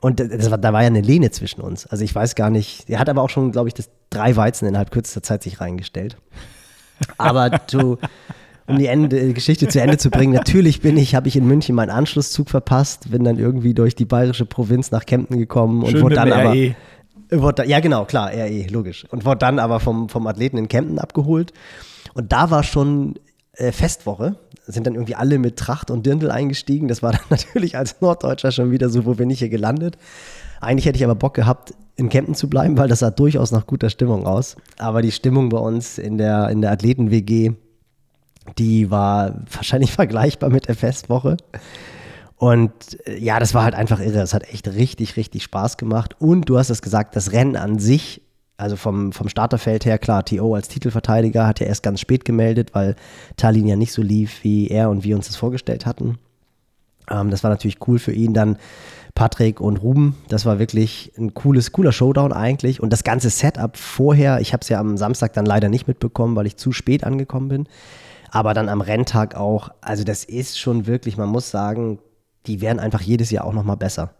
Und 0.00 0.18
das 0.18 0.50
war, 0.50 0.58
da 0.58 0.72
war 0.72 0.82
ja 0.82 0.88
eine 0.88 1.00
Lehne 1.00 1.30
zwischen 1.30 1.60
uns. 1.60 1.86
Also 1.86 2.04
ich 2.04 2.14
weiß 2.14 2.34
gar 2.34 2.50
nicht. 2.50 2.90
Er 2.90 2.98
hat 2.98 3.08
aber 3.08 3.22
auch 3.22 3.30
schon, 3.30 3.52
glaube 3.52 3.68
ich, 3.68 3.74
das 3.74 3.88
drei 4.10 4.34
Weizen 4.36 4.66
innerhalb 4.66 4.90
kürzester 4.90 5.22
Zeit 5.22 5.42
sich 5.44 5.60
reingestellt. 5.60 6.16
Aber 7.18 7.50
du, 7.50 7.98
um 8.66 8.78
die 8.78 8.86
Ende, 8.86 9.32
Geschichte 9.32 9.68
zu 9.68 9.80
Ende 9.80 9.98
zu 9.98 10.10
bringen, 10.10 10.32
natürlich 10.32 10.80
bin 10.80 10.96
ich, 10.96 11.14
habe 11.14 11.28
ich 11.28 11.36
in 11.36 11.46
München 11.46 11.74
meinen 11.74 11.90
Anschlusszug 11.90 12.48
verpasst, 12.50 13.10
bin 13.10 13.24
dann 13.24 13.38
irgendwie 13.38 13.74
durch 13.74 13.94
die 13.94 14.04
bayerische 14.04 14.46
Provinz 14.46 14.90
nach 14.90 15.06
Kempten 15.06 15.38
gekommen 15.38 15.82
und 15.82 15.90
Schön 15.90 16.02
wurde 16.02 16.14
dann 16.14 16.32
aber. 16.32 16.52
RE. 16.52 16.74
Wurde, 17.30 17.66
ja, 17.66 17.80
genau, 17.80 18.04
klar, 18.04 18.30
RE, 18.30 18.66
logisch. 18.70 19.06
Und 19.10 19.24
wurde 19.24 19.38
dann 19.38 19.58
aber 19.58 19.80
vom, 19.80 20.08
vom 20.08 20.26
Athleten 20.26 20.58
in 20.58 20.68
Kempten 20.68 20.98
abgeholt. 20.98 21.52
Und 22.14 22.30
da 22.32 22.50
war 22.50 22.62
schon 22.62 23.14
äh, 23.54 23.72
Festwoche, 23.72 24.36
sind 24.66 24.86
dann 24.86 24.94
irgendwie 24.94 25.14
alle 25.14 25.38
mit 25.38 25.56
Tracht 25.56 25.90
und 25.90 26.06
Dirndl 26.06 26.30
eingestiegen. 26.30 26.88
Das 26.88 27.02
war 27.02 27.12
dann 27.12 27.22
natürlich 27.30 27.76
als 27.76 28.00
Norddeutscher 28.00 28.52
schon 28.52 28.70
wieder 28.70 28.90
so, 28.90 29.06
wo 29.06 29.14
bin 29.14 29.30
ich 29.30 29.40
hier 29.40 29.48
gelandet. 29.48 29.96
Eigentlich 30.60 30.86
hätte 30.86 30.96
ich 30.96 31.04
aber 31.04 31.16
Bock 31.16 31.34
gehabt, 31.34 31.74
in 31.96 32.08
Kempten 32.08 32.34
zu 32.34 32.48
bleiben, 32.48 32.78
weil 32.78 32.88
das 32.88 33.00
sah 33.00 33.10
durchaus 33.10 33.50
nach 33.50 33.66
guter 33.66 33.90
Stimmung 33.90 34.26
aus. 34.26 34.56
Aber 34.78 35.02
die 35.02 35.12
Stimmung 35.12 35.48
bei 35.48 35.58
uns 35.58 35.98
in 35.98 36.18
der, 36.18 36.48
in 36.50 36.60
der 36.60 36.70
Athleten-WG, 36.70 37.52
die 38.58 38.90
war 38.90 39.34
wahrscheinlich 39.50 39.92
vergleichbar 39.92 40.50
mit 40.50 40.68
der 40.68 40.74
Festwoche. 40.74 41.36
Und 42.36 42.72
äh, 43.06 43.18
ja, 43.18 43.38
das 43.38 43.54
war 43.54 43.64
halt 43.64 43.74
einfach 43.74 44.00
irre. 44.00 44.20
Es 44.20 44.34
hat 44.34 44.48
echt 44.52 44.66
richtig, 44.68 45.16
richtig 45.16 45.44
Spaß 45.44 45.76
gemacht. 45.76 46.16
Und 46.18 46.48
du 46.48 46.58
hast 46.58 46.70
es 46.70 46.82
gesagt, 46.82 47.14
das 47.16 47.32
Rennen 47.32 47.56
an 47.56 47.78
sich, 47.78 48.22
also 48.56 48.76
vom, 48.76 49.12
vom 49.12 49.28
Starterfeld 49.28 49.84
her, 49.84 49.98
klar, 49.98 50.24
TO 50.24 50.54
als 50.54 50.68
Titelverteidiger 50.68 51.46
hat 51.46 51.60
ja 51.60 51.66
erst 51.66 51.82
ganz 51.82 52.00
spät 52.00 52.24
gemeldet, 52.24 52.74
weil 52.74 52.96
Tallinn 53.36 53.68
ja 53.68 53.76
nicht 53.76 53.92
so 53.92 54.02
lief, 54.02 54.42
wie 54.42 54.68
er 54.68 54.90
und 54.90 55.04
wir 55.04 55.16
uns 55.16 55.28
das 55.28 55.36
vorgestellt 55.36 55.86
hatten. 55.86 56.18
Ähm, 57.10 57.30
das 57.30 57.44
war 57.44 57.50
natürlich 57.50 57.78
cool 57.86 57.98
für 57.98 58.12
ihn. 58.12 58.34
Dann 58.34 58.56
Patrick 59.14 59.60
und 59.60 59.76
Ruben, 59.76 60.16
das 60.28 60.46
war 60.46 60.58
wirklich 60.58 61.12
ein 61.18 61.34
cooles, 61.34 61.70
cooler 61.70 61.92
Showdown 61.92 62.32
eigentlich. 62.32 62.82
Und 62.82 62.92
das 62.92 63.04
ganze 63.04 63.30
Setup 63.30 63.76
vorher, 63.76 64.40
ich 64.40 64.52
habe 64.52 64.62
es 64.62 64.68
ja 64.68 64.80
am 64.80 64.96
Samstag 64.96 65.32
dann 65.34 65.46
leider 65.46 65.68
nicht 65.68 65.86
mitbekommen, 65.86 66.34
weil 66.34 66.46
ich 66.46 66.56
zu 66.56 66.72
spät 66.72 67.04
angekommen 67.04 67.48
bin 67.48 67.68
aber 68.32 68.54
dann 68.54 68.68
am 68.68 68.80
Renntag 68.80 69.36
auch. 69.36 69.68
Also 69.82 70.02
das 70.04 70.24
ist 70.24 70.58
schon 70.58 70.86
wirklich, 70.86 71.16
man 71.16 71.28
muss 71.28 71.50
sagen, 71.50 71.98
die 72.46 72.60
werden 72.60 72.80
einfach 72.80 73.02
jedes 73.02 73.30
Jahr 73.30 73.44
auch 73.44 73.52
nochmal 73.52 73.76
besser. 73.76 74.14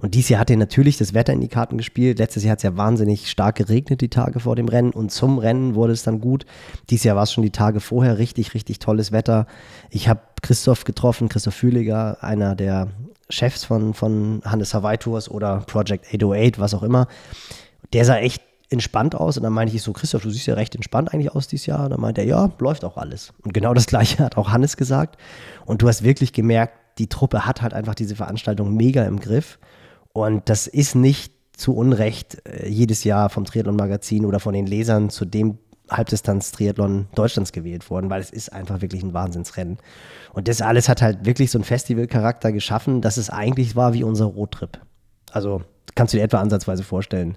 Und 0.00 0.14
dieses 0.14 0.30
Jahr 0.30 0.40
hat 0.40 0.50
er 0.50 0.56
natürlich 0.56 0.96
das 0.96 1.12
Wetter 1.12 1.34
in 1.34 1.42
die 1.42 1.48
Karten 1.48 1.76
gespielt. 1.76 2.18
Letztes 2.18 2.42
Jahr 2.42 2.52
hat 2.52 2.60
es 2.60 2.62
ja 2.62 2.78
wahnsinnig 2.78 3.30
stark 3.30 3.56
geregnet, 3.56 4.00
die 4.00 4.08
Tage 4.08 4.40
vor 4.40 4.56
dem 4.56 4.66
Rennen. 4.66 4.92
Und 4.92 5.12
zum 5.12 5.36
Rennen 5.38 5.74
wurde 5.74 5.92
es 5.92 6.02
dann 6.02 6.22
gut. 6.22 6.46
Dieses 6.88 7.04
Jahr 7.04 7.16
war 7.16 7.24
es 7.24 7.32
schon 7.34 7.44
die 7.44 7.50
Tage 7.50 7.80
vorher 7.80 8.16
richtig, 8.16 8.54
richtig 8.54 8.78
tolles 8.78 9.12
Wetter. 9.12 9.46
Ich 9.90 10.08
habe 10.08 10.22
Christoph 10.40 10.84
getroffen, 10.84 11.28
Christoph 11.28 11.54
Fühliger, 11.54 12.24
einer 12.24 12.56
der 12.56 12.88
Chefs 13.28 13.64
von, 13.64 13.92
von 13.92 14.40
Hannes 14.42 14.72
Hawaii 14.72 14.96
Tours 14.96 15.30
oder 15.30 15.58
Project 15.66 16.06
808, 16.06 16.58
was 16.58 16.72
auch 16.72 16.82
immer. 16.82 17.08
Der 17.92 18.06
sah 18.06 18.16
echt 18.16 18.42
entspannt 18.70 19.14
aus. 19.14 19.36
Und 19.36 19.42
dann 19.42 19.52
meinte 19.52 19.74
ich 19.74 19.82
so, 19.82 19.92
Christoph, 19.92 20.22
du 20.22 20.30
siehst 20.30 20.46
ja 20.46 20.54
recht 20.54 20.74
entspannt 20.74 21.12
eigentlich 21.12 21.34
aus 21.34 21.48
dieses 21.48 21.66
Jahr. 21.66 21.84
Und 21.84 21.90
dann 21.90 22.00
meinte 22.00 22.22
er, 22.22 22.26
ja, 22.26 22.50
läuft 22.58 22.84
auch 22.84 22.96
alles. 22.96 23.32
Und 23.42 23.52
genau 23.52 23.74
das 23.74 23.86
Gleiche 23.88 24.24
hat 24.24 24.36
auch 24.36 24.50
Hannes 24.50 24.76
gesagt. 24.76 25.16
Und 25.66 25.82
du 25.82 25.88
hast 25.88 26.02
wirklich 26.02 26.32
gemerkt, 26.32 26.74
die 26.98 27.08
Truppe 27.08 27.46
hat 27.46 27.62
halt 27.62 27.74
einfach 27.74 27.94
diese 27.94 28.16
Veranstaltung 28.16 28.74
mega 28.74 29.04
im 29.04 29.20
Griff. 29.20 29.58
Und 30.12 30.48
das 30.48 30.66
ist 30.66 30.94
nicht 30.94 31.32
zu 31.52 31.74
Unrecht 31.74 32.42
äh, 32.48 32.68
jedes 32.68 33.04
Jahr 33.04 33.28
vom 33.28 33.44
Triathlon-Magazin 33.44 34.24
oder 34.24 34.40
von 34.40 34.54
den 34.54 34.66
Lesern 34.66 35.10
zu 35.10 35.24
dem 35.24 35.58
Halbdistanz-Triathlon 35.90 37.08
Deutschlands 37.14 37.52
gewählt 37.52 37.90
worden, 37.90 38.10
weil 38.10 38.20
es 38.20 38.30
ist 38.30 38.52
einfach 38.52 38.80
wirklich 38.80 39.02
ein 39.02 39.12
Wahnsinnsrennen. 39.12 39.78
Und 40.32 40.46
das 40.46 40.62
alles 40.62 40.88
hat 40.88 41.02
halt 41.02 41.26
wirklich 41.26 41.50
so 41.50 41.58
einen 41.58 41.64
Festivalcharakter 41.64 42.52
geschaffen, 42.52 43.00
dass 43.00 43.16
es 43.16 43.28
eigentlich 43.28 43.74
war 43.74 43.92
wie 43.92 44.04
unser 44.04 44.26
Roadtrip. 44.26 44.80
Also 45.32 45.62
kannst 45.96 46.14
du 46.14 46.18
dir 46.18 46.24
etwa 46.24 46.38
ansatzweise 46.38 46.84
vorstellen 46.84 47.36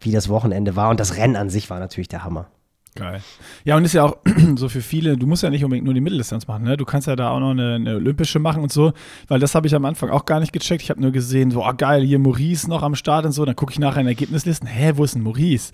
wie 0.00 0.12
das 0.12 0.28
Wochenende 0.28 0.76
war. 0.76 0.90
Und 0.90 1.00
das 1.00 1.16
Rennen 1.16 1.36
an 1.36 1.50
sich 1.50 1.70
war 1.70 1.78
natürlich 1.78 2.08
der 2.08 2.24
Hammer. 2.24 2.48
Geil. 2.96 3.20
Ja, 3.64 3.76
und 3.76 3.84
ist 3.84 3.92
ja 3.92 4.04
auch 4.04 4.16
so 4.56 4.68
für 4.68 4.80
viele, 4.80 5.16
du 5.16 5.26
musst 5.26 5.42
ja 5.42 5.50
nicht 5.50 5.62
unbedingt 5.62 5.84
nur 5.84 5.94
die 5.94 6.00
Mitteldistanz 6.00 6.48
machen, 6.48 6.64
ne? 6.64 6.76
Du 6.76 6.84
kannst 6.84 7.06
ja 7.06 7.14
da 7.14 7.30
auch 7.30 7.38
noch 7.38 7.50
eine, 7.50 7.76
eine 7.76 7.94
olympische 7.94 8.40
machen 8.40 8.62
und 8.62 8.72
so, 8.72 8.92
weil 9.28 9.38
das 9.38 9.54
habe 9.54 9.68
ich 9.68 9.74
am 9.74 9.84
Anfang 9.84 10.10
auch 10.10 10.24
gar 10.24 10.40
nicht 10.40 10.52
gecheckt. 10.52 10.82
Ich 10.82 10.90
habe 10.90 11.00
nur 11.00 11.12
gesehen, 11.12 11.52
so, 11.52 11.64
oh 11.64 11.72
geil, 11.76 12.02
hier 12.02 12.18
Maurice 12.18 12.68
noch 12.68 12.82
am 12.82 12.96
Start 12.96 13.26
und 13.26 13.32
so. 13.32 13.44
Dann 13.44 13.54
gucke 13.54 13.72
ich 13.72 13.78
nachher 13.78 14.00
in 14.00 14.08
Ergebnislisten, 14.08 14.66
hä, 14.66 14.92
wo 14.96 15.04
ist 15.04 15.14
denn 15.14 15.22
Maurice? 15.22 15.72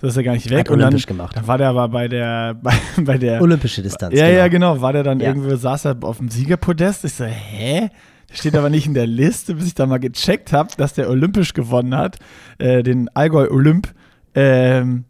Das 0.00 0.10
ist 0.10 0.16
ja 0.16 0.22
gar 0.22 0.32
nicht 0.32 0.50
weg. 0.50 0.60
Hat 0.60 0.70
und 0.70 0.80
olympisch 0.80 1.06
dann, 1.06 1.16
gemacht. 1.16 1.36
Dann 1.36 1.46
war 1.46 1.58
der 1.58 1.68
aber 1.68 1.88
bei 1.88 2.08
der, 2.08 2.54
bei, 2.62 2.74
bei 2.98 3.18
der 3.18 3.42
Olympische 3.42 3.82
Distanz. 3.82 4.14
Ja, 4.14 4.26
genau. 4.26 4.38
ja, 4.38 4.48
genau. 4.48 4.80
War 4.80 4.92
der 4.92 5.02
dann 5.02 5.18
ja. 5.18 5.28
irgendwo, 5.28 5.54
saß 5.54 5.86
er 5.86 5.96
auf 6.02 6.18
dem 6.18 6.28
Siegerpodest. 6.28 7.04
Ich 7.04 7.14
so, 7.14 7.24
hä? 7.24 7.90
Steht 8.32 8.56
aber 8.56 8.70
nicht 8.70 8.86
in 8.86 8.94
der 8.94 9.06
Liste, 9.06 9.54
bis 9.54 9.66
ich 9.66 9.74
da 9.74 9.86
mal 9.86 9.98
gecheckt 9.98 10.52
habe, 10.52 10.70
dass 10.76 10.94
der 10.94 11.08
olympisch 11.10 11.54
gewonnen 11.54 11.96
hat, 11.96 12.18
äh, 12.58 12.82
den 12.82 13.08
Allgäu 13.14 13.48
Olymp. 13.50 13.92
Ähm, 14.34 15.04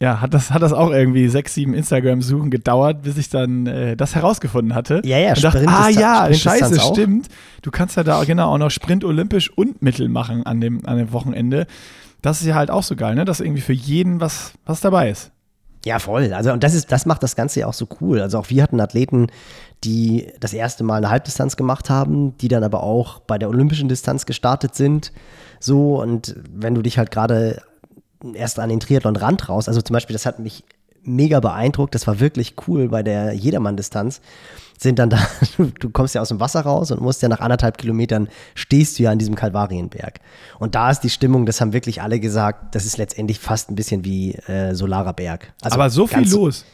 ja, 0.00 0.20
hat 0.20 0.34
das, 0.34 0.50
hat 0.50 0.60
das 0.60 0.72
auch 0.72 0.90
irgendwie 0.90 1.28
sechs, 1.28 1.54
sieben 1.54 1.72
Instagram-Suchen 1.72 2.50
gedauert, 2.50 3.02
bis 3.02 3.16
ich 3.16 3.28
dann 3.28 3.66
äh, 3.66 3.96
das 3.96 4.14
herausgefunden 4.14 4.74
hatte. 4.74 5.00
Ja, 5.04 5.18
ja, 5.18 5.30
und 5.34 5.44
dachte, 5.44 5.64
Ah 5.68 5.88
ja, 5.88 6.32
scheiße, 6.32 6.80
stimmt. 6.80 7.28
Du 7.62 7.70
kannst 7.70 7.96
ja 7.96 8.02
da 8.02 8.22
genau 8.24 8.52
auch 8.52 8.58
noch 8.58 8.70
Sprint 8.70 9.04
olympisch 9.04 9.50
und 9.56 9.82
Mittel 9.82 10.08
machen 10.08 10.44
an 10.44 10.60
dem, 10.60 10.84
an 10.84 10.98
dem 10.98 11.12
Wochenende. 11.12 11.66
Das 12.22 12.40
ist 12.40 12.46
ja 12.46 12.54
halt 12.54 12.70
auch 12.70 12.82
so 12.82 12.96
geil, 12.96 13.14
ne? 13.14 13.24
Dass 13.24 13.40
irgendwie 13.40 13.62
für 13.62 13.72
jeden 13.72 14.20
was, 14.20 14.52
was 14.66 14.80
dabei 14.80 15.10
ist. 15.10 15.30
Ja, 15.84 15.98
voll. 15.98 16.32
Also, 16.32 16.52
und 16.52 16.64
das 16.64 16.74
ist, 16.74 16.90
das 16.90 17.04
macht 17.04 17.22
das 17.22 17.36
Ganze 17.36 17.60
ja 17.60 17.66
auch 17.66 17.74
so 17.74 17.86
cool. 18.00 18.20
Also 18.20 18.38
auch 18.38 18.48
wir 18.48 18.62
hatten 18.62 18.80
Athleten, 18.80 19.26
die 19.84 20.28
das 20.40 20.54
erste 20.54 20.82
Mal 20.82 20.96
eine 20.96 21.10
Halbdistanz 21.10 21.56
gemacht 21.56 21.90
haben, 21.90 22.36
die 22.38 22.48
dann 22.48 22.64
aber 22.64 22.82
auch 22.82 23.20
bei 23.20 23.38
der 23.38 23.50
olympischen 23.50 23.88
Distanz 23.88 24.24
gestartet 24.24 24.74
sind. 24.74 25.12
So, 25.60 26.00
und 26.00 26.36
wenn 26.50 26.74
du 26.74 26.80
dich 26.80 26.96
halt 26.96 27.10
gerade 27.10 27.62
erst 28.32 28.58
an 28.58 28.70
den 28.70 28.80
Triathlon-Rand 28.80 29.48
raus. 29.48 29.68
Also 29.68 29.82
zum 29.82 29.92
Beispiel, 29.92 30.14
das 30.14 30.24
hat 30.24 30.38
mich 30.38 30.64
mega 31.04 31.40
beeindruckt. 31.40 31.94
Das 31.94 32.06
war 32.06 32.20
wirklich 32.20 32.54
cool 32.66 32.88
bei 32.88 33.02
der 33.02 33.32
Jedermann-Distanz. 33.32 34.20
Sind 34.78 34.98
dann 34.98 35.10
da, 35.10 35.18
du 35.80 35.90
kommst 35.90 36.14
ja 36.14 36.20
aus 36.20 36.28
dem 36.28 36.40
Wasser 36.40 36.60
raus 36.62 36.90
und 36.90 37.00
musst 37.00 37.22
ja 37.22 37.28
nach 37.28 37.40
anderthalb 37.40 37.78
Kilometern 37.78 38.28
stehst 38.54 38.98
du 38.98 39.04
ja 39.04 39.10
an 39.10 39.18
diesem 39.18 39.34
Kalvarienberg. 39.34 40.20
Und 40.58 40.74
da 40.74 40.90
ist 40.90 41.00
die 41.00 41.10
Stimmung, 41.10 41.46
das 41.46 41.60
haben 41.60 41.72
wirklich 41.72 42.02
alle 42.02 42.20
gesagt, 42.20 42.74
das 42.74 42.84
ist 42.84 42.98
letztendlich 42.98 43.38
fast 43.38 43.70
ein 43.70 43.76
bisschen 43.76 44.04
wie 44.04 44.32
äh, 44.32 44.74
Solarer 44.74 45.12
Berg. 45.12 45.52
Also 45.62 45.74
Aber 45.74 45.90
so 45.90 46.06
viel 46.06 46.28
los. 46.28 46.64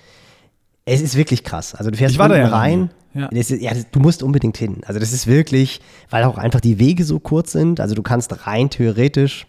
Es 0.87 1.01
ist 1.01 1.15
wirklich 1.15 1.45
krass. 1.45 1.75
Also 1.75 1.91
du 1.91 1.97
fährst 1.97 2.19
da 2.19 2.37
ja 2.37 2.49
rein. 2.49 2.91
Ja. 3.13 3.27
Ist, 3.27 3.51
ja, 3.51 3.73
du 3.91 4.01
musst 4.01 4.23
unbedingt 4.23 4.57
hin. 4.57 4.83
Also 4.87 5.01
das 5.01 5.13
ist 5.13 5.27
wirklich, 5.27 5.81
weil 6.11 6.25
auch 6.25 6.39
einfach 6.39 6.61
die 6.61 6.79
Wege 6.79 7.05
so 7.05 7.19
kurz 7.19 7.53
sind. 7.53 7.81
Also 7.81 7.95
du 7.95 8.03
kannst 8.03 8.47
rein 8.47 8.71
theoretisch 8.71 9.47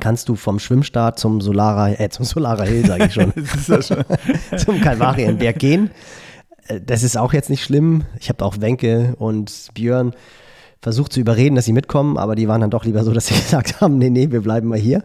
kannst 0.00 0.28
du 0.28 0.36
vom 0.36 0.58
Schwimmstart 0.58 1.18
zum 1.18 1.40
Solara, 1.40 1.90
äh, 1.90 2.08
zum 2.08 2.24
Solara 2.24 2.64
Hill, 2.64 2.86
sage 2.86 3.06
ich 3.06 3.14
schon, 3.14 3.32
zum 4.58 4.80
Kalvarienberg 4.80 5.58
gehen. 5.58 5.90
Äh, 6.68 6.80
das 6.80 7.02
ist 7.02 7.16
auch 7.16 7.32
jetzt 7.32 7.50
nicht 7.50 7.64
schlimm. 7.64 8.04
Ich 8.18 8.28
habe 8.28 8.44
auch 8.44 8.60
Wenke 8.60 9.14
und 9.18 9.68
Björn 9.74 10.12
versucht 10.80 11.12
zu 11.12 11.20
überreden, 11.20 11.54
dass 11.54 11.64
sie 11.64 11.72
mitkommen, 11.72 12.18
aber 12.18 12.34
die 12.34 12.48
waren 12.48 12.60
dann 12.60 12.70
doch 12.70 12.84
lieber 12.84 13.04
so, 13.04 13.12
dass 13.12 13.26
sie 13.26 13.34
gesagt 13.40 13.80
haben, 13.80 13.98
nee, 13.98 14.10
nee, 14.10 14.30
wir 14.30 14.42
bleiben 14.42 14.68
mal 14.68 14.78
hier. 14.78 15.04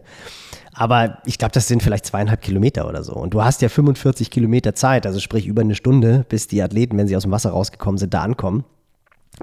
Aber 0.74 1.18
ich 1.26 1.40
glaube, 1.40 1.54
das 1.54 1.68
sind 1.68 1.82
vielleicht 1.82 2.06
zweieinhalb 2.06 2.42
Kilometer 2.42 2.88
oder 2.88 3.04
so. 3.04 3.14
Und 3.14 3.34
du 3.34 3.44
hast 3.44 3.64
ja 3.64 3.70
45 3.70 4.30
Kilometer 4.30 4.76
Zeit, 4.76 5.08
also 5.08 5.20
sprich 5.20 5.48
über 5.48 5.62
eine 5.62 5.74
Stunde, 5.74 6.24
bis 6.30 6.48
die 6.48 6.62
Athleten, 6.62 6.98
wenn 6.98 7.08
sie 7.08 7.16
aus 7.16 7.24
dem 7.24 7.32
Wasser 7.32 7.50
rausgekommen 7.50 7.98
sind, 7.98 8.14
da 8.14 8.22
ankommen. 8.22 8.64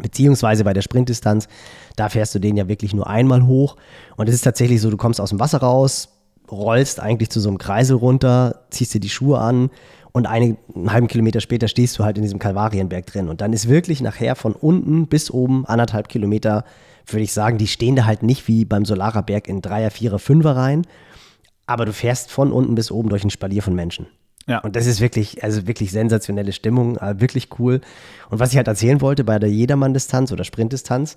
Beziehungsweise 0.01 0.65
bei 0.65 0.73
der 0.73 0.83
Sprintdistanz, 0.83 1.49
da 1.97 2.09
fährst 2.09 2.35
du 2.35 2.41
den 2.41 2.57
ja 2.57 2.69
wirklich 2.69 2.95
nur 2.95 3.07
einmal 3.07 3.47
hoch. 3.47 3.77
Und 4.17 4.29
es 4.29 4.35
ist 4.35 4.43
tatsächlich 4.43 4.81
so, 4.81 4.91
du 4.91 4.97
kommst 4.97 5.21
aus 5.21 5.31
dem 5.31 5.39
Wasser 5.39 5.59
raus, 5.59 6.09
rollst 6.51 7.01
eigentlich 7.01 7.31
zu 7.31 7.41
so 7.41 7.49
einem 7.49 7.59
Kreisel 7.59 7.97
runter, 7.97 8.65
ziehst 8.71 8.95
dir 8.95 9.01
die 9.01 9.09
Schuhe 9.09 9.39
an 9.39 9.71
und 10.13 10.27
einen, 10.27 10.59
einen 10.75 10.93
halben 10.93 11.09
Kilometer 11.09 11.41
später 11.41 11.69
stehst 11.69 11.99
du 11.99 12.05
halt 12.05 12.17
in 12.17 12.23
diesem 12.23 12.39
Kalvarienberg 12.39 13.07
drin. 13.07 13.29
Und 13.29 13.41
dann 13.41 13.53
ist 13.53 13.69
wirklich 13.69 14.01
nachher 14.01 14.37
von 14.37 14.53
unten 14.53 15.07
bis 15.07 15.31
oben 15.31 15.67
anderthalb 15.67 16.09
Kilometer, 16.09 16.65
würde 17.07 17.25
ich 17.25 17.33
sagen, 17.33 17.59
die 17.59 17.67
stehen 17.67 17.97
da 17.97 18.05
halt 18.05 18.23
nicht 18.23 18.47
wie 18.49 18.65
beim 18.65 18.85
Solarerberg 18.85 19.49
in 19.49 19.61
Dreier, 19.61 19.91
Vierer, 19.91 20.19
Fünfer 20.19 20.57
rein. 20.57 20.87
Aber 21.67 21.85
du 21.85 21.93
fährst 21.93 22.31
von 22.31 22.53
unten 22.53 22.75
bis 22.75 22.91
oben 22.91 23.09
durch 23.09 23.25
ein 23.25 23.31
Spalier 23.31 23.63
von 23.63 23.75
Menschen. 23.75 24.07
Ja. 24.47 24.59
Und 24.59 24.77
das 24.77 24.87
ist 24.87 25.01
wirklich, 25.01 25.43
also 25.43 25.67
wirklich 25.67 25.91
sensationelle 25.91 26.53
Stimmung, 26.53 26.97
äh, 26.99 27.21
wirklich 27.21 27.49
cool. 27.59 27.81
Und 28.31 28.41
was 28.41 28.51
ich 28.51 28.57
halt 28.57 28.69
erzählen 28.69 29.01
wollte 29.01 29.25
bei 29.25 29.39
der 29.39 29.51
Jedermann-Distanz 29.51 30.33
oder 30.33 30.45
Sprintdistanz, 30.45 31.17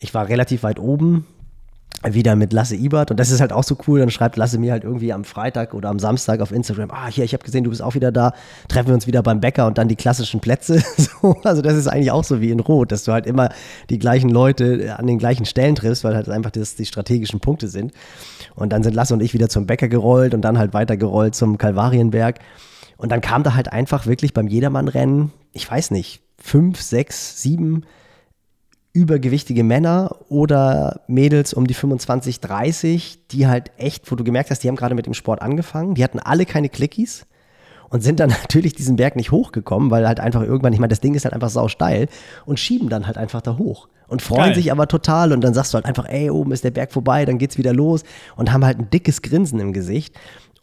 ich 0.00 0.12
war 0.14 0.28
relativ 0.28 0.62
weit 0.64 0.78
oben, 0.78 1.26
wieder 2.12 2.36
mit 2.36 2.52
Lasse 2.52 2.76
Ibert 2.76 3.10
und 3.10 3.18
das 3.18 3.30
ist 3.30 3.40
halt 3.40 3.52
auch 3.52 3.64
so 3.64 3.78
cool, 3.86 4.00
dann 4.00 4.10
schreibt 4.10 4.36
Lasse 4.36 4.58
mir 4.58 4.72
halt 4.72 4.84
irgendwie 4.84 5.12
am 5.12 5.24
Freitag 5.24 5.72
oder 5.72 5.88
am 5.88 5.98
Samstag 5.98 6.40
auf 6.40 6.52
Instagram, 6.52 6.90
ah 6.90 7.06
hier, 7.06 7.24
ich 7.24 7.32
habe 7.32 7.44
gesehen, 7.44 7.64
du 7.64 7.70
bist 7.70 7.80
auch 7.80 7.94
wieder 7.94 8.12
da, 8.12 8.34
treffen 8.68 8.88
wir 8.88 8.94
uns 8.94 9.06
wieder 9.06 9.22
beim 9.22 9.40
Bäcker 9.40 9.66
und 9.66 9.78
dann 9.78 9.88
die 9.88 9.96
klassischen 9.96 10.40
Plätze. 10.40 10.82
so, 10.96 11.36
also 11.44 11.62
das 11.62 11.74
ist 11.74 11.86
eigentlich 11.86 12.10
auch 12.10 12.24
so 12.24 12.40
wie 12.40 12.50
in 12.50 12.60
Rot, 12.60 12.92
dass 12.92 13.04
du 13.04 13.12
halt 13.12 13.26
immer 13.26 13.48
die 13.88 13.98
gleichen 13.98 14.28
Leute 14.28 14.96
an 14.98 15.06
den 15.06 15.18
gleichen 15.18 15.46
Stellen 15.46 15.76
triffst, 15.76 16.04
weil 16.04 16.14
halt 16.14 16.28
einfach 16.28 16.50
das 16.50 16.76
die 16.76 16.86
strategischen 16.86 17.40
Punkte 17.40 17.68
sind. 17.68 17.92
Und 18.54 18.72
dann 18.72 18.82
sind 18.82 18.94
Lasse 18.94 19.14
und 19.14 19.22
ich 19.22 19.32
wieder 19.32 19.48
zum 19.48 19.66
Bäcker 19.66 19.88
gerollt 19.88 20.34
und 20.34 20.42
dann 20.42 20.58
halt 20.58 20.74
weiter 20.74 20.96
gerollt 20.96 21.34
zum 21.34 21.56
Kalvarienberg. 21.58 22.38
Und 22.96 23.12
dann 23.12 23.20
kam 23.20 23.42
da 23.42 23.54
halt 23.54 23.72
einfach 23.72 24.06
wirklich 24.06 24.34
beim 24.34 24.46
Jedermann-Rennen, 24.46 25.32
ich 25.52 25.68
weiß 25.70 25.90
nicht, 25.90 26.22
fünf, 26.38 26.80
sechs, 26.80 27.40
sieben 27.42 27.84
übergewichtige 28.94 29.64
Männer 29.64 30.16
oder 30.28 31.00
Mädels 31.08 31.52
um 31.52 31.66
die 31.66 31.74
25, 31.74 32.40
30, 32.40 33.26
die 33.26 33.46
halt 33.48 33.72
echt, 33.76 34.10
wo 34.10 34.14
du 34.14 34.22
gemerkt 34.22 34.50
hast, 34.50 34.62
die 34.62 34.68
haben 34.68 34.76
gerade 34.76 34.94
mit 34.94 35.04
dem 35.04 35.14
Sport 35.14 35.42
angefangen, 35.42 35.94
die 35.94 36.04
hatten 36.04 36.20
alle 36.20 36.46
keine 36.46 36.68
Clickies 36.68 37.26
und 37.90 38.02
sind 38.02 38.20
dann 38.20 38.30
natürlich 38.42 38.72
diesen 38.72 38.94
Berg 38.94 39.16
nicht 39.16 39.32
hochgekommen, 39.32 39.90
weil 39.90 40.06
halt 40.06 40.20
einfach 40.20 40.42
irgendwann, 40.42 40.72
ich 40.72 40.78
meine, 40.78 40.90
das 40.90 41.00
Ding 41.00 41.14
ist 41.14 41.24
halt 41.24 41.34
einfach 41.34 41.50
sau 41.50 41.66
steil 41.66 42.06
und 42.46 42.60
schieben 42.60 42.88
dann 42.88 43.08
halt 43.08 43.18
einfach 43.18 43.42
da 43.42 43.58
hoch 43.58 43.88
und 44.06 44.22
freuen 44.22 44.46
Geil. 44.46 44.54
sich 44.54 44.70
aber 44.70 44.86
total 44.86 45.32
und 45.32 45.40
dann 45.40 45.54
sagst 45.54 45.74
du 45.74 45.76
halt 45.76 45.86
einfach, 45.86 46.08
ey, 46.08 46.30
oben 46.30 46.52
ist 46.52 46.62
der 46.62 46.70
Berg 46.70 46.92
vorbei, 46.92 47.24
dann 47.24 47.38
geht's 47.38 47.58
wieder 47.58 47.72
los 47.72 48.04
und 48.36 48.52
haben 48.52 48.64
halt 48.64 48.78
ein 48.78 48.90
dickes 48.90 49.22
Grinsen 49.22 49.58
im 49.58 49.72
Gesicht 49.72 50.14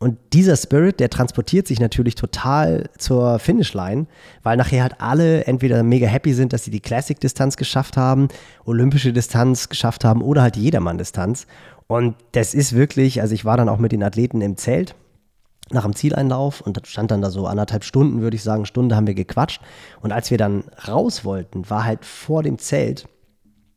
und 0.01 0.17
dieser 0.33 0.57
Spirit, 0.57 0.99
der 0.99 1.11
transportiert 1.11 1.67
sich 1.67 1.79
natürlich 1.79 2.15
total 2.15 2.89
zur 2.97 3.37
Finishline, 3.37 4.07
weil 4.41 4.57
nachher 4.57 4.81
halt 4.81 4.95
alle 4.99 5.45
entweder 5.45 5.83
mega 5.83 6.07
happy 6.07 6.33
sind, 6.33 6.53
dass 6.53 6.63
sie 6.63 6.71
die 6.71 6.79
Classic-Distanz 6.79 7.55
geschafft 7.55 7.97
haben, 7.97 8.27
olympische 8.65 9.13
Distanz 9.13 9.69
geschafft 9.69 10.03
haben 10.03 10.23
oder 10.23 10.41
halt 10.41 10.57
Jedermann-Distanz. 10.57 11.45
Und 11.85 12.15
das 12.31 12.55
ist 12.55 12.73
wirklich, 12.73 13.21
also 13.21 13.35
ich 13.35 13.45
war 13.45 13.57
dann 13.57 13.69
auch 13.69 13.77
mit 13.77 13.91
den 13.91 14.01
Athleten 14.01 14.41
im 14.41 14.57
Zelt 14.57 14.95
nach 15.69 15.83
dem 15.83 15.95
Zieleinlauf 15.95 16.61
und 16.61 16.81
stand 16.87 17.11
dann 17.11 17.21
da 17.21 17.29
so 17.29 17.45
anderthalb 17.45 17.83
Stunden, 17.83 18.21
würde 18.21 18.35
ich 18.35 18.41
sagen, 18.41 18.65
Stunde 18.65 18.95
haben 18.95 19.05
wir 19.05 19.13
gequatscht. 19.13 19.61
Und 20.01 20.11
als 20.11 20.31
wir 20.31 20.39
dann 20.39 20.63
raus 20.87 21.25
wollten, 21.25 21.69
war 21.69 21.85
halt 21.85 22.05
vor 22.05 22.41
dem 22.41 22.57
Zelt 22.57 23.07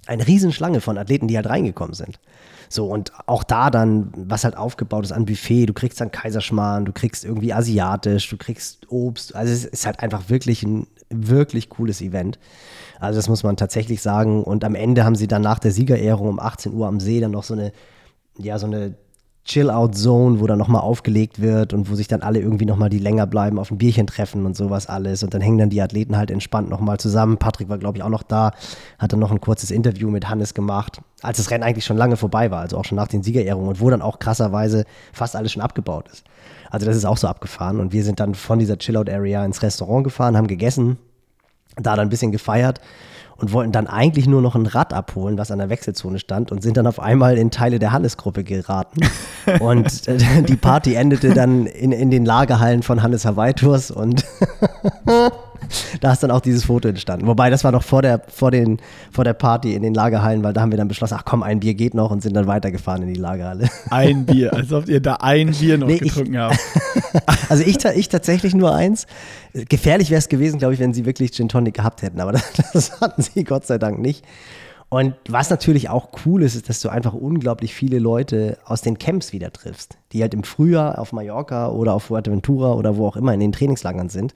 eine 0.06 0.26
Riesenschlange 0.26 0.80
von 0.80 0.96
Athleten, 0.96 1.28
die 1.28 1.36
halt 1.36 1.50
reingekommen 1.50 1.92
sind. 1.92 2.18
So, 2.68 2.86
und 2.86 3.12
auch 3.26 3.44
da 3.44 3.70
dann, 3.70 4.12
was 4.16 4.44
halt 4.44 4.56
aufgebaut 4.56 5.04
ist 5.04 5.12
an 5.12 5.24
Buffet, 5.24 5.66
du 5.66 5.72
kriegst 5.72 6.00
dann 6.00 6.10
Kaiserschmarrn, 6.10 6.84
du 6.84 6.92
kriegst 6.92 7.24
irgendwie 7.24 7.52
asiatisch, 7.52 8.28
du 8.28 8.36
kriegst 8.36 8.90
Obst. 8.90 9.34
Also 9.34 9.52
es 9.52 9.64
ist 9.64 9.86
halt 9.86 10.00
einfach 10.00 10.28
wirklich 10.28 10.62
ein 10.62 10.86
wirklich 11.10 11.68
cooles 11.68 12.00
Event. 12.00 12.38
Also 13.00 13.18
das 13.18 13.28
muss 13.28 13.42
man 13.42 13.56
tatsächlich 13.56 14.02
sagen. 14.02 14.42
Und 14.42 14.64
am 14.64 14.74
Ende 14.74 15.04
haben 15.04 15.16
sie 15.16 15.28
dann 15.28 15.42
nach 15.42 15.58
der 15.58 15.72
Siegerehrung 15.72 16.28
um 16.28 16.40
18 16.40 16.72
Uhr 16.72 16.86
am 16.86 17.00
See 17.00 17.20
dann 17.20 17.32
noch 17.32 17.44
so 17.44 17.54
eine, 17.54 17.72
ja, 18.38 18.58
so 18.58 18.66
eine 18.66 18.94
Chill-Out-Zone, 19.44 20.40
wo 20.40 20.46
dann 20.46 20.58
nochmal 20.58 20.80
aufgelegt 20.80 21.40
wird 21.40 21.74
und 21.74 21.90
wo 21.90 21.94
sich 21.94 22.08
dann 22.08 22.22
alle 22.22 22.40
irgendwie 22.40 22.64
nochmal, 22.64 22.88
die 22.88 22.98
länger 22.98 23.26
bleiben, 23.26 23.58
auf 23.58 23.70
ein 23.70 23.76
Bierchen 23.76 24.06
treffen 24.06 24.46
und 24.46 24.56
sowas 24.56 24.86
alles. 24.86 25.22
Und 25.22 25.34
dann 25.34 25.42
hängen 25.42 25.58
dann 25.58 25.70
die 25.70 25.82
Athleten 25.82 26.16
halt 26.16 26.30
entspannt 26.30 26.70
nochmal 26.70 26.98
zusammen. 26.98 27.36
Patrick 27.36 27.68
war, 27.68 27.76
glaube 27.76 27.98
ich, 27.98 28.04
auch 28.04 28.08
noch 28.08 28.22
da, 28.22 28.52
hat 28.98 29.12
dann 29.12 29.20
noch 29.20 29.30
ein 29.30 29.42
kurzes 29.42 29.70
Interview 29.70 30.10
mit 30.10 30.28
Hannes 30.30 30.54
gemacht, 30.54 31.02
als 31.20 31.36
das 31.36 31.50
Rennen 31.50 31.62
eigentlich 31.62 31.84
schon 31.84 31.98
lange 31.98 32.16
vorbei 32.16 32.50
war, 32.50 32.60
also 32.60 32.78
auch 32.78 32.86
schon 32.86 32.96
nach 32.96 33.08
den 33.08 33.22
Siegerehrungen 33.22 33.68
und 33.68 33.80
wo 33.80 33.90
dann 33.90 34.00
auch 34.00 34.18
krasserweise 34.18 34.84
fast 35.12 35.36
alles 35.36 35.52
schon 35.52 35.62
abgebaut 35.62 36.08
ist. 36.10 36.24
Also 36.70 36.86
das 36.86 36.96
ist 36.96 37.04
auch 37.04 37.18
so 37.18 37.28
abgefahren. 37.28 37.80
Und 37.80 37.92
wir 37.92 38.02
sind 38.02 38.20
dann 38.20 38.34
von 38.34 38.58
dieser 38.58 38.78
Chill-Out-Area 38.78 39.44
ins 39.44 39.62
Restaurant 39.62 40.04
gefahren, 40.04 40.38
haben 40.38 40.46
gegessen, 40.46 40.96
da 41.76 41.96
dann 41.96 42.06
ein 42.06 42.10
bisschen 42.10 42.32
gefeiert 42.32 42.80
und 43.36 43.52
wollten 43.52 43.72
dann 43.72 43.86
eigentlich 43.86 44.26
nur 44.26 44.42
noch 44.42 44.54
ein 44.54 44.66
Rad 44.66 44.92
abholen, 44.92 45.38
was 45.38 45.50
an 45.50 45.58
der 45.58 45.68
Wechselzone 45.68 46.18
stand 46.18 46.52
und 46.52 46.62
sind 46.62 46.76
dann 46.76 46.86
auf 46.86 47.00
einmal 47.00 47.36
in 47.36 47.50
Teile 47.50 47.78
der 47.78 47.92
Hannes-Gruppe 47.92 48.44
geraten. 48.44 49.00
und 49.60 50.08
äh, 50.08 50.42
die 50.42 50.56
Party 50.56 50.94
endete 50.94 51.34
dann 51.34 51.66
in, 51.66 51.92
in 51.92 52.10
den 52.10 52.24
Lagerhallen 52.24 52.82
von 52.82 53.02
Hannes 53.02 53.24
Hawaii 53.24 53.54
Tours 53.54 53.90
und 53.90 54.24
da 56.00 56.12
ist 56.12 56.22
dann 56.22 56.30
auch 56.30 56.40
dieses 56.40 56.64
Foto 56.64 56.88
entstanden. 56.88 57.26
Wobei, 57.26 57.50
das 57.50 57.64
war 57.64 57.72
noch 57.72 57.82
vor 57.82 58.02
der, 58.02 58.20
vor, 58.28 58.50
den, 58.50 58.78
vor 59.10 59.24
der 59.24 59.34
Party 59.34 59.74
in 59.74 59.82
den 59.82 59.94
Lagerhallen, 59.94 60.42
weil 60.42 60.52
da 60.52 60.60
haben 60.60 60.70
wir 60.70 60.78
dann 60.78 60.88
beschlossen, 60.88 61.16
ach 61.18 61.24
komm, 61.24 61.42
ein 61.42 61.60
Bier 61.60 61.74
geht 61.74 61.94
noch 61.94 62.10
und 62.10 62.22
sind 62.22 62.34
dann 62.34 62.46
weitergefahren 62.46 63.02
in 63.02 63.12
die 63.12 63.20
Lagerhalle. 63.20 63.68
Ein 63.90 64.26
Bier, 64.26 64.52
als 64.52 64.72
ob 64.72 64.88
ihr 64.88 65.00
da 65.00 65.14
ein 65.14 65.50
Bier 65.58 65.78
noch 65.78 65.86
nee, 65.86 65.98
getrunken 65.98 66.34
ich, 66.34 66.40
habt. 66.40 66.58
also 67.50 67.62
ich, 67.64 67.84
ich 67.84 68.08
tatsächlich 68.08 68.54
nur 68.54 68.74
eins. 68.74 69.06
Gefährlich 69.52 70.10
wäre 70.10 70.18
es 70.18 70.28
gewesen, 70.28 70.58
glaube 70.58 70.74
ich, 70.74 70.80
wenn 70.80 70.94
sie 70.94 71.06
wirklich 71.06 71.32
Gin 71.32 71.48
Tonic 71.48 71.74
gehabt 71.74 72.02
hätten, 72.02 72.20
aber 72.20 72.32
das, 72.32 72.52
das 72.72 73.00
hatten 73.00 73.22
sie 73.22 73.44
Gott 73.44 73.66
sei 73.66 73.78
Dank 73.78 73.98
nicht. 73.98 74.24
Und 74.94 75.16
was 75.28 75.50
natürlich 75.50 75.88
auch 75.88 76.10
cool 76.24 76.44
ist, 76.44 76.54
ist, 76.54 76.68
dass 76.68 76.80
du 76.80 76.88
einfach 76.88 77.14
unglaublich 77.14 77.74
viele 77.74 77.98
Leute 77.98 78.58
aus 78.64 78.80
den 78.80 78.96
Camps 78.96 79.32
wieder 79.32 79.52
triffst, 79.52 79.98
die 80.12 80.22
halt 80.22 80.34
im 80.34 80.44
Frühjahr 80.44 81.00
auf 81.00 81.12
Mallorca 81.12 81.68
oder 81.68 81.94
auf 81.94 82.04
Fuerteventura 82.04 82.74
oder 82.74 82.96
wo 82.96 83.08
auch 83.08 83.16
immer 83.16 83.34
in 83.34 83.40
den 83.40 83.50
Trainingslagern 83.50 84.08
sind. 84.08 84.34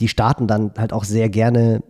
Die 0.00 0.08
starten 0.08 0.46
dann 0.46 0.72
halt 0.76 0.92
auch 0.92 1.04
sehr 1.04 1.28
gerne 1.28 1.82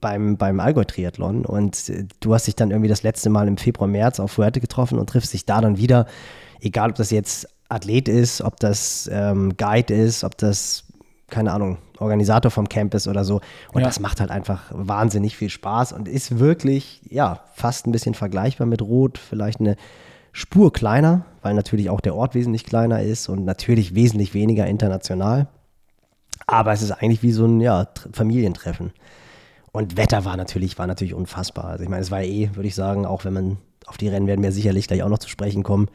beim, 0.00 0.36
beim 0.36 0.60
Allgäu-Triathlon 0.60 1.46
und 1.46 1.88
äh, 1.88 2.06
du 2.20 2.34
hast 2.34 2.46
dich 2.46 2.56
dann 2.56 2.70
irgendwie 2.70 2.88
das 2.88 3.02
letzte 3.02 3.30
Mal 3.30 3.48
im 3.48 3.56
Februar, 3.56 3.88
März 3.88 4.20
auf 4.20 4.32
Fuerte 4.32 4.60
getroffen 4.60 4.98
und 4.98 5.08
triffst 5.08 5.32
dich 5.32 5.46
da 5.46 5.60
dann 5.60 5.78
wieder, 5.78 6.06
egal 6.60 6.90
ob 6.90 6.96
das 6.96 7.10
jetzt 7.10 7.48
Athlet 7.68 8.08
ist, 8.08 8.42
ob 8.42 8.60
das 8.60 9.08
ähm, 9.12 9.56
Guide 9.56 9.94
ist, 9.94 10.22
ob 10.24 10.36
das 10.36 10.84
keine 11.34 11.52
Ahnung, 11.52 11.78
Organisator 11.98 12.50
vom 12.50 12.68
Campus 12.68 13.08
oder 13.08 13.24
so. 13.24 13.40
Und 13.72 13.80
ja. 13.80 13.86
das 13.86 13.98
macht 13.98 14.20
halt 14.20 14.30
einfach 14.30 14.62
wahnsinnig 14.70 15.36
viel 15.36 15.50
Spaß 15.50 15.92
und 15.92 16.06
ist 16.06 16.38
wirklich, 16.38 17.00
ja, 17.08 17.40
fast 17.54 17.86
ein 17.86 17.92
bisschen 17.92 18.14
vergleichbar 18.14 18.66
mit 18.66 18.82
Rot, 18.82 19.18
vielleicht 19.18 19.60
eine 19.60 19.76
Spur 20.32 20.72
kleiner, 20.72 21.24
weil 21.42 21.54
natürlich 21.54 21.90
auch 21.90 22.00
der 22.00 22.14
Ort 22.14 22.34
wesentlich 22.34 22.64
kleiner 22.64 23.02
ist 23.02 23.28
und 23.28 23.44
natürlich 23.44 23.94
wesentlich 23.94 24.34
weniger 24.34 24.66
international. 24.66 25.48
Aber 26.46 26.72
es 26.72 26.82
ist 26.82 26.90
eigentlich 26.90 27.22
wie 27.22 27.32
so 27.32 27.46
ein 27.46 27.60
ja, 27.60 27.88
Familientreffen. 28.12 28.92
Und 29.72 29.96
Wetter 29.96 30.24
war 30.24 30.36
natürlich, 30.36 30.78
war 30.78 30.86
natürlich 30.86 31.14
unfassbar. 31.14 31.64
Also 31.64 31.84
ich 31.84 31.90
meine, 31.90 32.02
es 32.02 32.10
war 32.10 32.22
eh, 32.22 32.50
würde 32.54 32.68
ich 32.68 32.74
sagen, 32.74 33.06
auch 33.06 33.24
wenn 33.24 33.32
man 33.32 33.56
auf 33.86 33.96
die 33.98 34.08
Rennen 34.08 34.26
werden 34.26 34.42
wir 34.42 34.52
sicherlich 34.52 34.86
gleich 34.86 35.02
auch 35.02 35.08
noch 35.08 35.18
zu 35.18 35.28
sprechen 35.28 35.62
kommen, 35.62 35.88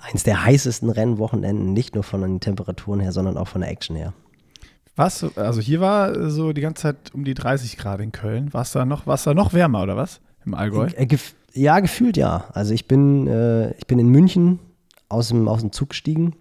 eins 0.00 0.22
der 0.22 0.44
heißesten 0.44 0.88
Rennwochenenden, 0.88 1.72
nicht 1.72 1.94
nur 1.94 2.04
von 2.04 2.20
den 2.20 2.40
Temperaturen 2.40 3.00
her, 3.00 3.12
sondern 3.12 3.36
auch 3.36 3.48
von 3.48 3.62
der 3.62 3.70
Action 3.70 3.96
her. 3.96 4.12
Was? 4.96 5.24
Also 5.36 5.60
hier 5.60 5.80
war 5.80 6.30
so 6.30 6.52
die 6.52 6.60
ganze 6.60 6.82
Zeit 6.82 7.12
um 7.12 7.24
die 7.24 7.34
30 7.34 7.76
Grad 7.76 8.00
in 8.00 8.12
Köln. 8.12 8.52
War 8.54 8.62
es 8.62 8.72
da 8.72 8.84
noch, 8.84 9.04
da 9.04 9.34
noch 9.34 9.52
wärmer 9.52 9.82
oder 9.82 9.96
was? 9.96 10.20
Im 10.46 10.54
Allgäu? 10.54 10.86
Äh, 10.86 11.08
ja, 11.54 11.80
gefühlt 11.80 12.16
ja. 12.16 12.44
Also 12.52 12.72
ich 12.72 12.86
bin, 12.86 13.26
äh, 13.26 13.72
ich 13.72 13.86
bin 13.86 13.98
in 13.98 14.08
München 14.08 14.60
aus 15.08 15.28
dem, 15.28 15.48
aus 15.48 15.60
dem 15.60 15.72
Zug 15.72 15.90
gestiegen 15.90 16.36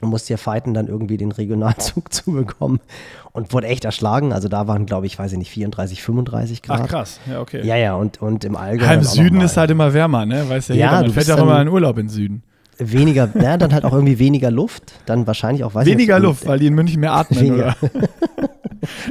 und 0.00 0.08
musste 0.10 0.32
ja 0.32 0.36
fighten, 0.36 0.74
dann 0.74 0.86
irgendwie 0.88 1.16
den 1.16 1.32
Regionalzug 1.32 2.12
zu 2.12 2.32
bekommen 2.32 2.80
und 3.32 3.52
wurde 3.52 3.66
echt 3.66 3.84
erschlagen. 3.84 4.32
Also 4.32 4.48
da 4.48 4.66
waren, 4.66 4.86
glaube 4.86 5.06
ich, 5.06 5.18
weiß 5.18 5.32
ich 5.32 5.38
nicht, 5.38 5.50
34, 5.50 6.02
35 6.02 6.62
Grad. 6.62 6.80
Ach 6.82 6.88
krass, 6.88 7.20
ja, 7.30 7.40
okay. 7.40 7.64
Ja, 7.66 7.76
ja, 7.76 7.94
und, 7.94 8.20
und 8.22 8.44
im 8.44 8.56
Allgäu. 8.56 8.92
Im 8.92 9.02
Süden 9.02 9.40
ist 9.40 9.56
halt 9.56 9.70
immer 9.70 9.92
wärmer, 9.94 10.26
ne? 10.26 10.48
Weißt 10.48 10.68
ja, 10.70 10.74
Ja, 10.74 10.80
jeder. 10.86 10.96
Man 10.98 11.04
du 11.06 11.12
fährt 11.12 11.26
ja 11.28 11.34
auch 11.36 11.42
immer 11.42 11.60
in 11.62 11.68
Urlaub 11.68 11.98
in 11.98 12.08
Süden. 12.08 12.42
weniger, 12.78 13.28
ja, 13.40 13.56
dann 13.56 13.72
halt 13.74 13.84
auch 13.84 13.92
irgendwie 13.92 14.18
weniger 14.18 14.50
Luft. 14.50 14.92
Dann 15.06 15.26
wahrscheinlich 15.26 15.64
auch, 15.64 15.74
weiß 15.74 15.86
Weniger 15.86 16.18
nicht, 16.18 16.26
Luft, 16.26 16.46
weil 16.46 16.58
die 16.58 16.66
in 16.68 16.74
München 16.74 17.00
mehr 17.00 17.12
atmen, 17.12 17.40
Weniger. 17.40 17.76
oder? 17.80 17.90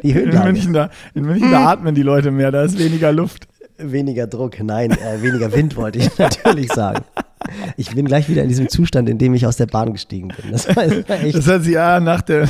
die 0.04 0.10
In 0.12 0.16
Höhenlage. 0.16 0.52
München, 0.52 0.74
da, 0.74 0.90
in 1.14 1.24
München 1.26 1.52
da 1.52 1.68
atmen 1.72 1.94
die 1.96 2.02
Leute 2.04 2.32
mehr, 2.32 2.52
da 2.52 2.64
ist 2.64 2.80
weniger 2.80 3.12
Luft. 3.12 3.48
Weniger 3.80 4.26
Druck, 4.26 4.60
nein, 4.64 4.92
äh, 4.92 5.22
weniger 5.22 5.52
Wind 5.54 5.76
wollte 5.76 6.00
ich 6.00 6.18
natürlich 6.18 6.72
sagen. 6.72 7.04
Ich 7.76 7.92
bin 7.92 8.06
gleich 8.06 8.30
wieder 8.30 8.44
in 8.44 8.50
diesem 8.50 8.70
Zustand, 8.70 9.10
in 9.10 9.18
dem 9.18 9.34
ich 9.34 9.46
aus 9.46 9.58
der 9.58 9.66
Bahn 9.68 9.94
gestiegen 9.94 10.30
bin. 10.30 10.52
Das 10.52 10.68
war 10.76 10.84
echt. 10.84 11.36
Das 11.36 11.48
hört 11.48 11.64
sich 11.64 11.80
an 11.80 12.04
nach 12.04 12.22
der, 12.22 12.48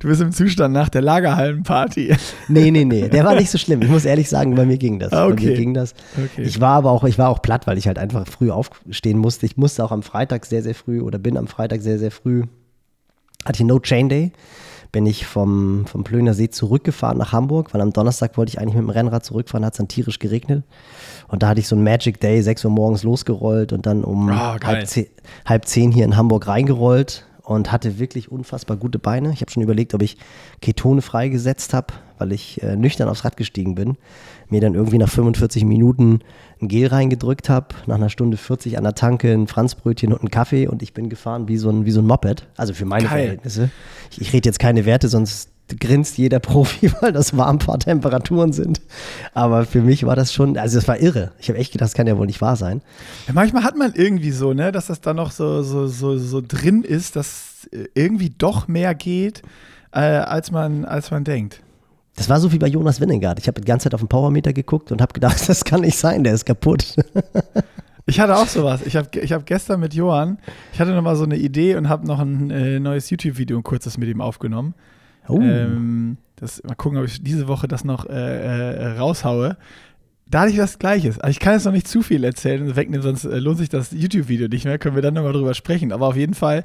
du 0.00 0.08
bist 0.08 0.20
im 0.20 0.32
Zustand 0.32 0.74
nach 0.74 0.88
der 0.88 1.02
Lagerhallenparty. 1.02 2.14
Nee, 2.48 2.70
nee, 2.70 2.84
nee, 2.84 3.08
der 3.08 3.24
war 3.24 3.34
nicht 3.34 3.50
so 3.50 3.58
schlimm. 3.58 3.82
Ich 3.82 3.88
muss 3.88 4.04
ehrlich 4.04 4.28
sagen, 4.28 4.54
bei 4.54 4.64
mir 4.66 4.78
ging 4.78 4.98
das. 4.98 5.12
Ah, 5.12 5.26
Bei 5.26 5.32
okay. 5.32 5.46
mir 5.46 5.54
ging 5.54 5.74
das. 5.74 5.94
Okay. 6.16 6.42
Ich 6.42 6.60
war 6.60 6.76
aber 6.76 6.90
auch, 6.90 7.04
ich 7.04 7.18
war 7.18 7.28
auch 7.28 7.42
platt, 7.42 7.66
weil 7.66 7.78
ich 7.78 7.86
halt 7.86 7.98
einfach 7.98 8.26
früh 8.26 8.50
aufstehen 8.50 9.18
musste. 9.18 9.46
Ich 9.46 9.56
musste 9.56 9.84
auch 9.84 9.92
am 9.92 10.02
Freitag 10.02 10.46
sehr, 10.46 10.62
sehr 10.62 10.74
früh 10.74 11.00
oder 11.00 11.18
bin 11.18 11.36
am 11.36 11.46
Freitag 11.46 11.82
sehr, 11.82 11.98
sehr 11.98 12.10
früh. 12.10 12.44
Hatte 13.44 13.62
ich 13.62 13.66
No 13.66 13.78
Chain 13.78 14.08
Day. 14.08 14.32
Bin 14.90 15.04
ich 15.04 15.26
vom, 15.26 15.84
vom 15.86 16.02
Plöner 16.02 16.32
See 16.32 16.48
zurückgefahren 16.48 17.18
nach 17.18 17.32
Hamburg, 17.32 17.74
weil 17.74 17.82
am 17.82 17.92
Donnerstag 17.92 18.38
wollte 18.38 18.50
ich 18.50 18.58
eigentlich 18.58 18.74
mit 18.74 18.84
dem 18.84 18.90
Rennrad 18.90 19.22
zurückfahren, 19.22 19.64
hat 19.66 19.74
es 19.74 19.78
dann 19.78 19.88
tierisch 19.88 20.18
geregnet. 20.18 20.64
Und 21.28 21.42
da 21.42 21.48
hatte 21.48 21.60
ich 21.60 21.68
so 21.68 21.76
ein 21.76 21.84
Magic 21.84 22.20
Day, 22.20 22.42
6 22.42 22.64
Uhr 22.64 22.70
morgens 22.70 23.02
losgerollt 23.02 23.72
und 23.72 23.86
dann 23.86 24.02
um 24.02 24.28
geil. 24.28 24.58
halb, 24.64 24.86
zehn, 24.86 25.06
halb 25.44 25.66
zehn 25.66 25.92
hier 25.92 26.04
in 26.04 26.16
Hamburg 26.16 26.48
reingerollt 26.48 27.26
und 27.48 27.72
hatte 27.72 27.98
wirklich 27.98 28.30
unfassbar 28.30 28.76
gute 28.76 28.98
Beine. 28.98 29.32
Ich 29.32 29.40
habe 29.40 29.50
schon 29.50 29.62
überlegt, 29.62 29.94
ob 29.94 30.02
ich 30.02 30.18
Ketone 30.60 31.00
freigesetzt 31.00 31.72
habe, 31.72 31.94
weil 32.18 32.32
ich 32.32 32.62
äh, 32.62 32.76
nüchtern 32.76 33.08
aufs 33.08 33.24
Rad 33.24 33.38
gestiegen 33.38 33.74
bin. 33.74 33.96
Mir 34.50 34.60
dann 34.60 34.74
irgendwie 34.74 34.98
nach 34.98 35.08
45 35.08 35.64
Minuten 35.64 36.20
ein 36.60 36.68
Gel 36.68 36.88
reingedrückt 36.88 37.48
habe, 37.48 37.68
nach 37.86 37.96
einer 37.96 38.10
Stunde 38.10 38.36
40 38.36 38.76
an 38.76 38.84
der 38.84 38.94
Tanke 38.94 39.32
ein 39.32 39.46
Franzbrötchen 39.46 40.12
und 40.12 40.20
einen 40.20 40.30
Kaffee 40.30 40.66
und 40.66 40.82
ich 40.82 40.92
bin 40.92 41.08
gefahren 41.08 41.48
wie 41.48 41.56
so 41.56 41.70
ein, 41.70 41.86
wie 41.86 41.90
so 41.90 42.00
ein 42.00 42.06
Moped. 42.06 42.46
Also 42.56 42.74
für 42.74 42.84
meine 42.84 43.04
Geil. 43.04 43.20
Verhältnisse. 43.20 43.70
Ich, 44.10 44.20
ich 44.20 44.32
rede 44.34 44.46
jetzt 44.46 44.58
keine 44.58 44.84
Werte, 44.84 45.08
sonst 45.08 45.50
grinst 45.78 46.18
jeder 46.18 46.38
Profi, 46.40 46.90
weil 47.00 47.12
das 47.12 47.36
Warmfahrtemperaturen 47.36 48.52
sind. 48.52 48.80
Aber 49.34 49.64
für 49.64 49.82
mich 49.82 50.04
war 50.06 50.16
das 50.16 50.32
schon, 50.32 50.56
also 50.56 50.78
es 50.78 50.88
war 50.88 50.98
irre. 50.98 51.32
Ich 51.38 51.48
habe 51.48 51.58
echt 51.58 51.72
gedacht, 51.72 51.88
das 51.88 51.94
kann 51.94 52.06
ja 52.06 52.16
wohl 52.16 52.26
nicht 52.26 52.40
wahr 52.40 52.56
sein. 52.56 52.82
Ja, 53.26 53.34
manchmal 53.34 53.64
hat 53.64 53.76
man 53.76 53.92
irgendwie 53.94 54.30
so, 54.30 54.52
ne, 54.52 54.72
dass 54.72 54.86
das 54.86 55.00
da 55.00 55.14
noch 55.14 55.30
so, 55.30 55.62
so, 55.62 55.86
so, 55.86 56.18
so 56.18 56.42
drin 56.46 56.82
ist, 56.82 57.16
dass 57.16 57.68
irgendwie 57.94 58.30
doch 58.30 58.68
mehr 58.68 58.94
geht, 58.94 59.42
äh, 59.92 60.00
als, 60.00 60.50
man, 60.50 60.84
als 60.84 61.10
man 61.10 61.24
denkt. 61.24 61.60
Das 62.16 62.28
war 62.28 62.40
so 62.40 62.52
wie 62.52 62.58
bei 62.58 62.66
Jonas 62.66 63.00
Winnegard. 63.00 63.38
Ich 63.38 63.46
habe 63.46 63.60
die 63.60 63.66
ganze 63.66 63.84
Zeit 63.84 63.94
auf 63.94 64.00
den 64.00 64.08
Powermeter 64.08 64.52
geguckt 64.52 64.90
und 64.90 65.00
habe 65.00 65.12
gedacht, 65.12 65.36
das 65.48 65.64
kann 65.64 65.82
nicht 65.82 65.98
sein, 65.98 66.24
der 66.24 66.34
ist 66.34 66.46
kaputt. 66.46 66.96
Ich 68.06 68.18
hatte 68.20 68.36
auch 68.36 68.46
sowas. 68.46 68.80
Ich 68.86 68.96
habe 68.96 69.08
ich 69.20 69.32
hab 69.32 69.44
gestern 69.44 69.80
mit 69.80 69.92
Johann, 69.92 70.38
ich 70.72 70.80
hatte 70.80 70.92
nochmal 70.92 71.14
so 71.14 71.24
eine 71.24 71.36
Idee 71.36 71.76
und 71.76 71.90
habe 71.90 72.06
noch 72.06 72.18
ein 72.18 72.50
äh, 72.50 72.80
neues 72.80 73.10
YouTube-Video, 73.10 73.58
ein 73.58 73.62
kurzes 73.62 73.98
mit 73.98 74.08
ihm 74.08 74.22
aufgenommen. 74.22 74.74
Oh. 75.28 75.40
Ähm, 75.40 76.16
das, 76.36 76.62
mal 76.62 76.74
gucken, 76.74 76.98
ob 76.98 77.04
ich 77.04 77.22
diese 77.22 77.48
Woche 77.48 77.68
das 77.68 77.84
noch 77.84 78.06
äh, 78.06 78.12
äh, 78.12 78.98
raushaue. 78.98 79.56
Da 80.26 80.40
hatte 80.40 80.50
ich 80.52 80.58
was 80.58 80.78
Gleiches. 80.78 81.18
Also 81.18 81.30
ich 81.30 81.40
kann 81.40 81.54
jetzt 81.54 81.64
noch 81.64 81.72
nicht 81.72 81.88
zu 81.88 82.02
viel 82.02 82.22
erzählen 82.22 82.62
und 82.62 82.76
wegnehmen, 82.76 83.02
sonst 83.02 83.24
äh, 83.24 83.38
lohnt 83.38 83.58
sich 83.58 83.68
das 83.68 83.92
YouTube-Video 83.92 84.48
nicht 84.48 84.64
mehr. 84.64 84.78
Können 84.78 84.94
wir 84.94 85.02
dann 85.02 85.14
nochmal 85.14 85.32
drüber 85.32 85.54
sprechen. 85.54 85.92
Aber 85.92 86.06
auf 86.06 86.16
jeden 86.16 86.34
Fall 86.34 86.64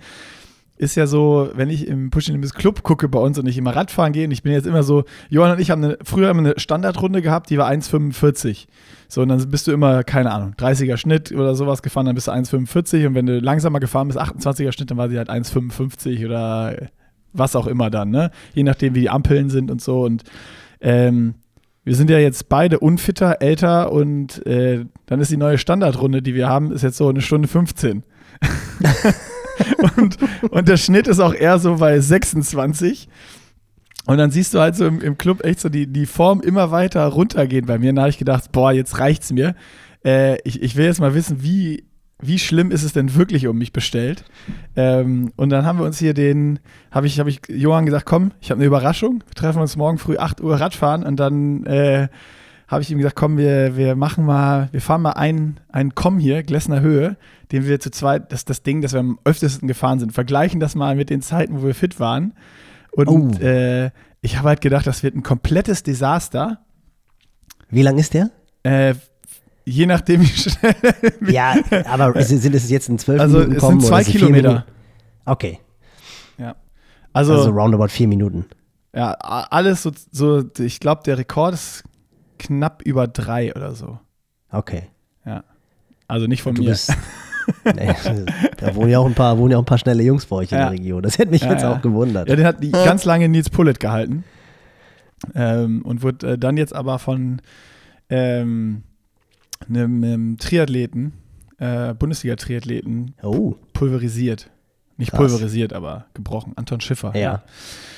ist 0.77 0.95
ja 0.95 1.07
so, 1.07 1.51
wenn 1.55 1.69
ich 1.69 1.87
im 1.87 2.09
Push 2.09 2.27
in 2.27 2.35
Limits 2.35 2.53
Club 2.53 2.83
gucke 2.83 3.07
bei 3.07 3.19
uns 3.19 3.37
und 3.37 3.47
ich 3.47 3.57
immer 3.57 3.75
Radfahren 3.75 4.11
gehe 4.11 4.25
und 4.25 4.31
ich 4.31 4.43
bin 4.43 4.51
jetzt 4.51 4.65
immer 4.65 4.83
so, 4.83 5.05
Johann 5.29 5.51
und 5.51 5.59
ich 5.59 5.71
haben 5.71 5.83
eine, 5.83 5.97
früher 6.03 6.29
immer 6.29 6.39
eine 6.39 6.59
Standardrunde 6.59 7.21
gehabt, 7.21 7.49
die 7.49 7.57
war 7.57 7.69
1,45. 7.69 8.67
So, 9.07 9.21
und 9.21 9.29
dann 9.29 9.49
bist 9.49 9.67
du 9.67 9.71
immer, 9.71 10.03
keine 10.03 10.31
Ahnung, 10.31 10.55
30er 10.57 10.97
Schnitt 10.97 11.31
oder 11.31 11.55
sowas 11.55 11.83
gefahren, 11.83 12.07
dann 12.07 12.15
bist 12.15 12.27
du 12.27 12.31
1,45 12.31 13.07
und 13.07 13.15
wenn 13.15 13.27
du 13.27 13.39
langsamer 13.39 13.79
gefahren 13.79 14.07
bist, 14.07 14.19
28er 14.19 14.71
Schnitt, 14.71 14.89
dann 14.89 14.97
war 14.97 15.09
sie 15.09 15.17
halt 15.17 15.29
1,55 15.29 16.25
oder 16.25 16.75
was 17.33 17.55
auch 17.55 17.67
immer 17.67 17.89
dann, 17.89 18.09
ne? 18.09 18.31
Je 18.53 18.63
nachdem, 18.63 18.95
wie 18.95 19.01
die 19.01 19.09
Ampeln 19.09 19.49
sind 19.49 19.71
und 19.71 19.81
so. 19.81 20.03
Und 20.03 20.23
ähm, 20.81 21.35
wir 21.83 21.95
sind 21.95 22.09
ja 22.09 22.19
jetzt 22.19 22.47
beide 22.49 22.79
unfitter, 22.79 23.41
älter 23.41 23.91
und 23.91 24.45
äh, 24.45 24.85
dann 25.05 25.19
ist 25.19 25.31
die 25.31 25.37
neue 25.37 25.57
Standardrunde, 25.57 26.21
die 26.21 26.33
wir 26.33 26.47
haben, 26.47 26.71
ist 26.71 26.81
jetzt 26.81 26.97
so 26.97 27.09
eine 27.09 27.21
Stunde 27.21 27.47
15. 27.47 28.03
und, 29.97 30.17
und 30.49 30.67
der 30.67 30.77
Schnitt 30.77 31.07
ist 31.07 31.19
auch 31.19 31.33
eher 31.33 31.59
so 31.59 31.75
bei 31.75 31.99
26. 31.99 33.09
Und 34.05 34.17
dann 34.17 34.31
siehst 34.31 34.53
du 34.53 34.59
halt 34.59 34.75
so 34.75 34.85
im, 34.85 35.01
im 35.01 35.17
Club 35.17 35.43
echt 35.43 35.59
so 35.59 35.69
die, 35.69 35.87
die 35.87 36.05
Form 36.05 36.41
immer 36.41 36.71
weiter 36.71 37.05
runtergehen 37.05 37.65
bei 37.65 37.77
mir. 37.79 37.89
Und 37.89 37.97
da 37.97 38.03
habe 38.03 38.09
ich 38.09 38.17
gedacht, 38.17 38.51
boah, 38.51 38.71
jetzt 38.71 38.99
reicht's 38.99 39.31
mir. 39.31 39.55
Äh, 40.05 40.39
ich, 40.43 40.61
ich 40.61 40.75
will 40.75 40.85
jetzt 40.85 40.99
mal 40.99 41.13
wissen, 41.13 41.41
wie, 41.41 41.85
wie 42.27 42.39
schlimm 42.39 42.71
ist 42.71 42.83
es 42.83 42.93
denn 42.93 43.15
wirklich 43.15 43.47
um 43.47 43.57
mich 43.57 43.73
bestellt? 43.73 44.23
Ähm, 44.75 45.31
und 45.35 45.49
dann 45.49 45.65
haben 45.65 45.79
wir 45.79 45.85
uns 45.85 45.99
hier 45.99 46.13
den, 46.13 46.59
habe 46.91 47.07
ich, 47.07 47.19
hab 47.19 47.27
ich 47.27 47.41
Johann 47.47 47.85
gesagt, 47.85 48.05
komm, 48.05 48.31
ich 48.41 48.51
habe 48.51 48.59
eine 48.59 48.65
Überraschung. 48.67 49.23
Wir 49.27 49.35
treffen 49.35 49.61
uns 49.61 49.75
morgen 49.75 49.97
früh 49.97 50.17
8 50.17 50.41
Uhr 50.41 50.59
Radfahren 50.59 51.03
und 51.03 51.19
dann 51.19 51.65
äh, 51.65 52.07
habe 52.67 52.81
ich 52.81 52.89
ihm 52.91 52.97
gesagt, 52.97 53.15
komm, 53.15 53.37
wir, 53.37 53.77
wir 53.77 53.95
machen 53.95 54.25
mal, 54.25 54.69
wir 54.71 54.81
fahren 54.81 55.01
mal 55.01 55.11
einen, 55.11 55.59
einen 55.69 55.93
Komm 55.95 56.17
hier, 56.19 56.43
Glessner 56.43 56.81
Höhe, 56.81 57.17
den 57.51 57.67
wir 57.67 57.79
zu 57.79 57.91
zweit, 57.91 58.31
das 58.31 58.41
ist 58.41 58.49
das 58.49 58.63
Ding, 58.63 58.81
das 58.81 58.93
wir 58.93 58.99
am 58.99 59.19
öftesten 59.25 59.67
gefahren 59.67 59.99
sind, 59.99 60.13
vergleichen 60.13 60.59
das 60.59 60.73
mal 60.75 60.95
mit 60.95 61.09
den 61.09 61.21
Zeiten, 61.21 61.61
wo 61.61 61.65
wir 61.65 61.75
fit 61.75 61.99
waren. 61.99 62.33
Und 62.91 63.39
Oh. 63.39 63.43
äh, 63.43 63.91
ich 64.21 64.37
habe 64.37 64.47
halt 64.49 64.61
gedacht, 64.61 64.87
das 64.87 65.03
wird 65.03 65.15
ein 65.15 65.23
komplettes 65.23 65.83
Desaster. 65.83 66.59
Wie 67.69 67.81
lang 67.81 67.97
ist 67.97 68.13
der? 68.13 68.29
Äh, 68.63 68.95
je 69.65 69.85
nachdem, 69.85 70.21
wie 70.21 70.25
schnell. 70.27 70.75
Ja, 71.33 71.55
aber 71.85 72.15
ist, 72.15 72.29
sind 72.29 72.53
es 72.55 72.69
jetzt 72.69 72.89
in 72.89 72.97
zwölf 72.99 73.19
Also, 73.21 73.37
Minuten 73.39 73.55
es 73.55 73.59
kommen 73.61 73.79
sind 73.79 73.89
zwei 73.89 74.01
es 74.01 74.07
Kilometer. 74.07 74.49
Minuten? 74.49 74.67
Okay, 75.25 75.59
ja. 76.37 76.55
Also, 77.13 77.33
also 77.33 77.49
roundabout 77.51 77.87
vier 77.89 78.07
Minuten. 78.07 78.45
ja, 78.95 79.11
alles 79.13 79.83
so, 79.83 79.91
so 80.11 80.43
ich 80.59 80.79
glaube, 80.79 81.01
der 81.05 81.17
Rekord 81.17 81.53
ist 81.53 81.83
knapp 82.39 82.81
über 82.83 83.07
drei 83.07 83.53
oder 83.55 83.73
so. 83.75 83.99
Okay. 84.51 84.83
Ja. 85.25 85.43
Also 86.07 86.27
nicht 86.27 86.41
von 86.43 86.55
Du 86.55 86.63
mir. 86.63 86.69
bist. 86.71 86.93
nee, 87.75 87.93
da 88.57 88.75
wohnen 88.75 88.89
ja 88.89 88.99
auch 88.99 89.05
ein 89.05 89.13
paar, 89.15 89.37
wohnen 89.37 89.51
ja 89.51 89.57
auch 89.57 89.61
ein 89.61 89.65
paar 89.65 89.77
schnelle 89.77 90.03
Jungs 90.03 90.25
bei 90.25 90.35
euch 90.37 90.51
in 90.51 90.57
Ja. 90.57 90.65
der 90.69 90.71
Region. 90.79 91.01
Das 91.01 91.17
hätte 91.17 91.31
mich 91.31 91.41
Ja, 91.43 91.51
jetzt 91.51 91.63
auch 91.63 91.81
gewundert. 91.81 92.27
Ja, 92.29 92.35
den 92.35 92.45
hat 92.45 92.57
ganz 92.71 93.05
lange 93.05 93.29
Nils 93.29 93.49
Pullet 93.49 93.79
gehalten. 93.79 94.23
Ähm, 95.35 95.81
und 95.83 96.01
wurde 96.03 96.33
äh, 96.33 96.37
dann 96.37 96.57
jetzt 96.57 96.75
aber 96.75 96.99
von 96.99 97.41
ähm, 98.09 98.83
einem, 99.69 100.03
ähm, 100.03 100.37
Triathleten, 100.39 101.13
äh, 101.59 101.93
Bundesliga-Triathleten, 101.93 103.15
Oh, 103.23 103.55
pulverisiert. 103.73 104.49
Nicht 104.97 105.09
Krass. 105.11 105.19
pulverisiert, 105.31 105.73
aber 105.73 106.05
gebrochen. 106.13 106.53
Anton 106.55 106.79
Schiffer. 106.79 107.15
ja. 107.17 107.41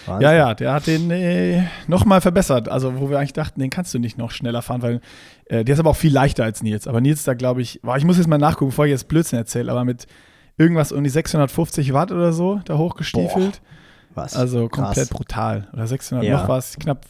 Wahnsinn. 0.06 0.22
Ja, 0.22 0.34
ja, 0.34 0.54
der 0.54 0.72
hat 0.74 0.86
den 0.88 1.10
äh, 1.12 1.64
nochmal 1.88 2.22
verbessert. 2.22 2.70
Also, 2.70 3.00
wo 3.00 3.10
wir 3.10 3.18
eigentlich 3.18 3.34
dachten, 3.34 3.60
den 3.60 3.70
kannst 3.72 3.94
du 3.94 4.00
nicht 4.00 4.18
noch 4.20 4.30
schneller 4.32 4.62
fahren, 4.62 4.82
weil 4.84 5.02
äh, 5.46 5.66
der 5.66 5.74
ist 5.74 5.80
aber 5.80 5.90
auch 5.90 5.96
viel 5.96 6.14
leichter 6.14 6.44
als 6.44 6.62
Nils. 6.64 6.88
Aber 6.88 7.02
Nils 7.02 7.24
da, 7.24 7.34
glaube 7.34 7.62
ich, 7.62 7.82
boah, 7.82 7.98
ich 7.98 8.06
muss 8.06 8.18
jetzt 8.18 8.28
mal 8.28 8.38
nachgucken, 8.38 8.70
bevor 8.70 8.86
ich 8.86 8.92
jetzt 8.92 9.08
Blödsinn 9.08 9.40
erzähle, 9.40 9.72
aber 9.72 9.84
mit 9.84 10.06
irgendwas 10.58 10.92
um 10.92 11.04
die 11.04 11.10
650 11.10 11.92
Watt 11.94 12.12
oder 12.12 12.32
so 12.34 12.62
da 12.66 12.78
hochgestiefelt. 12.78 13.62
Was? 14.14 14.36
Also 14.36 14.70
Krass. 14.70 14.86
komplett 14.86 15.10
brutal. 15.10 15.68
Oder 15.74 15.88
600 15.88 16.24
Ja. 16.26 16.42
noch 16.42 16.48
was, 16.50 16.78
knapp 16.78 17.06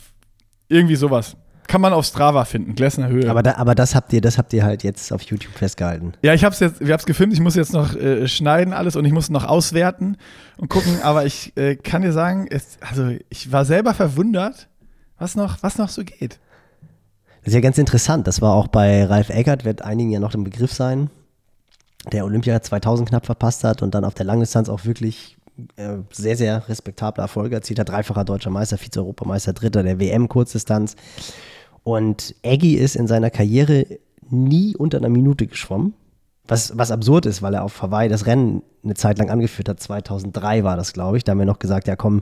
irgendwie 0.69 0.95
sowas. 0.95 1.35
Kann 1.67 1.81
man 1.81 1.93
auf 1.93 2.05
Strava 2.05 2.45
finden, 2.45 2.75
Glessner 2.75 3.07
Höhe. 3.07 3.29
Aber, 3.29 3.41
da, 3.41 3.55
aber 3.55 3.75
das 3.75 3.95
habt 3.95 4.13
ihr, 4.13 4.21
das 4.21 4.37
habt 4.37 4.53
ihr 4.53 4.63
halt 4.63 4.83
jetzt 4.83 5.11
auf 5.11 5.21
YouTube 5.23 5.53
festgehalten. 5.53 6.13
ja, 6.21 6.33
ich 6.33 6.43
hab's 6.43 6.59
jetzt, 6.59 6.79
wir 6.79 6.93
hab's 6.93 7.05
gefilmt, 7.05 7.33
ich 7.33 7.39
muss 7.39 7.55
jetzt 7.55 7.73
noch 7.73 7.95
äh, 7.95 8.27
schneiden 8.27 8.73
alles 8.73 8.95
und 8.95 9.05
ich 9.05 9.11
muss 9.11 9.29
noch 9.29 9.45
auswerten 9.45 10.17
und 10.57 10.69
gucken, 10.69 10.99
aber 11.01 11.25
ich 11.25 11.55
äh, 11.57 11.75
kann 11.75 12.01
dir 12.01 12.11
sagen, 12.11 12.47
es, 12.49 12.77
also 12.81 13.15
ich 13.29 13.51
war 13.51 13.65
selber 13.65 13.93
verwundert, 13.93 14.67
was 15.17 15.35
noch, 15.35 15.63
was 15.63 15.77
noch 15.77 15.89
so 15.89 16.03
geht. 16.03 16.39
Das 17.41 17.47
ist 17.51 17.53
ja 17.53 17.61
ganz 17.61 17.77
interessant. 17.77 18.27
Das 18.27 18.41
war 18.41 18.53
auch 18.53 18.67
bei 18.67 19.05
Ralf 19.05 19.29
Eggert, 19.29 19.65
wird 19.65 19.81
einigen 19.83 20.09
ja 20.09 20.19
noch 20.19 20.33
ein 20.33 20.43
Begriff 20.43 20.73
sein, 20.73 21.09
der 22.11 22.25
Olympia 22.25 22.61
2000 22.61 23.09
knapp 23.09 23.25
verpasst 23.25 23.63
hat 23.63 23.81
und 23.81 23.95
dann 23.95 24.03
auf 24.03 24.13
der 24.13 24.25
Langdistanz 24.25 24.69
auch 24.69 24.85
wirklich 24.85 25.37
äh, 25.77 25.97
sehr, 26.11 26.37
sehr 26.37 26.67
respektable 26.67 27.21
Erfolge 27.21 27.55
erzielt 27.55 27.79
hat. 27.79 27.89
Dreifacher 27.89 28.25
deutscher 28.25 28.49
Meister, 28.49 28.77
Vize-Europameister, 28.77 29.53
Dritter 29.53 29.83
der 29.83 29.99
WM-Kurzdistanz. 29.99 30.95
Und 31.83 32.35
Eggy 32.41 32.75
ist 32.75 32.95
in 32.95 33.07
seiner 33.07 33.29
Karriere 33.29 33.85
nie 34.29 34.75
unter 34.75 34.97
einer 34.97 35.09
Minute 35.09 35.47
geschwommen. 35.47 35.93
Was, 36.47 36.77
was 36.77 36.91
absurd 36.91 37.25
ist, 37.25 37.41
weil 37.41 37.55
er 37.55 37.63
auf 37.63 37.81
Hawaii 37.81 38.07
das 38.07 38.27
Rennen 38.27 38.61
eine 38.83 38.93
Zeit 38.93 39.17
lang 39.17 39.29
angeführt 39.29 39.67
hat. 39.67 39.79
2003 39.79 40.63
war 40.63 40.77
das, 40.77 40.93
glaube 40.93 41.17
ich. 41.17 41.23
Da 41.23 41.31
haben 41.31 41.39
wir 41.39 41.45
noch 41.45 41.59
gesagt, 41.59 41.87
ja 41.87 41.95
komm, 41.95 42.21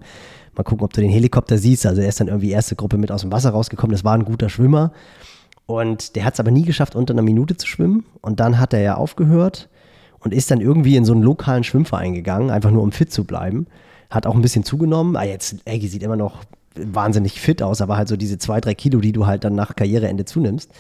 mal 0.55 0.63
gucken, 0.63 0.85
ob 0.85 0.93
du 0.93 1.01
den 1.01 1.09
Helikopter 1.09 1.57
siehst. 1.57 1.85
Also 1.85 2.01
er 2.01 2.07
ist 2.07 2.19
dann 2.19 2.27
irgendwie 2.27 2.51
erste 2.51 2.75
Gruppe 2.75 2.97
mit 2.97 3.11
aus 3.11 3.21
dem 3.21 3.31
Wasser 3.31 3.49
rausgekommen. 3.49 3.93
Das 3.93 4.03
war 4.03 4.13
ein 4.13 4.25
guter 4.25 4.49
Schwimmer. 4.49 4.93
Und 5.65 6.15
der 6.15 6.25
hat 6.25 6.33
es 6.33 6.39
aber 6.39 6.51
nie 6.51 6.63
geschafft, 6.63 6.95
unter 6.95 7.13
einer 7.13 7.21
Minute 7.21 7.57
zu 7.57 7.67
schwimmen. 7.67 8.05
Und 8.21 8.39
dann 8.39 8.59
hat 8.59 8.73
er 8.73 8.81
ja 8.81 8.95
aufgehört. 8.95 9.69
Und 10.23 10.33
ist 10.33 10.49
dann 10.51 10.61
irgendwie 10.61 10.95
in 10.95 11.05
so 11.05 11.13
einen 11.13 11.23
lokalen 11.23 11.63
Schwimmverein 11.63 12.13
gegangen, 12.13 12.49
einfach 12.49 12.71
nur 12.71 12.83
um 12.83 12.91
fit 12.91 13.11
zu 13.11 13.25
bleiben. 13.25 13.67
Hat 14.09 14.25
auch 14.25 14.35
ein 14.35 14.41
bisschen 14.41 14.63
zugenommen. 14.63 15.15
Ah, 15.15 15.23
jetzt, 15.23 15.57
Eggy 15.65 15.87
sieht 15.87 16.03
immer 16.03 16.15
noch 16.15 16.43
wahnsinnig 16.75 17.39
fit 17.39 17.61
aus, 17.61 17.81
aber 17.81 17.97
halt 17.97 18.07
so 18.07 18.15
diese 18.15 18.37
zwei, 18.37 18.61
drei 18.61 18.73
Kilo, 18.73 18.99
die 18.99 19.11
du 19.11 19.27
halt 19.27 19.43
dann 19.43 19.55
nach 19.55 19.75
Karriereende 19.75 20.25
zunimmst. 20.25 20.71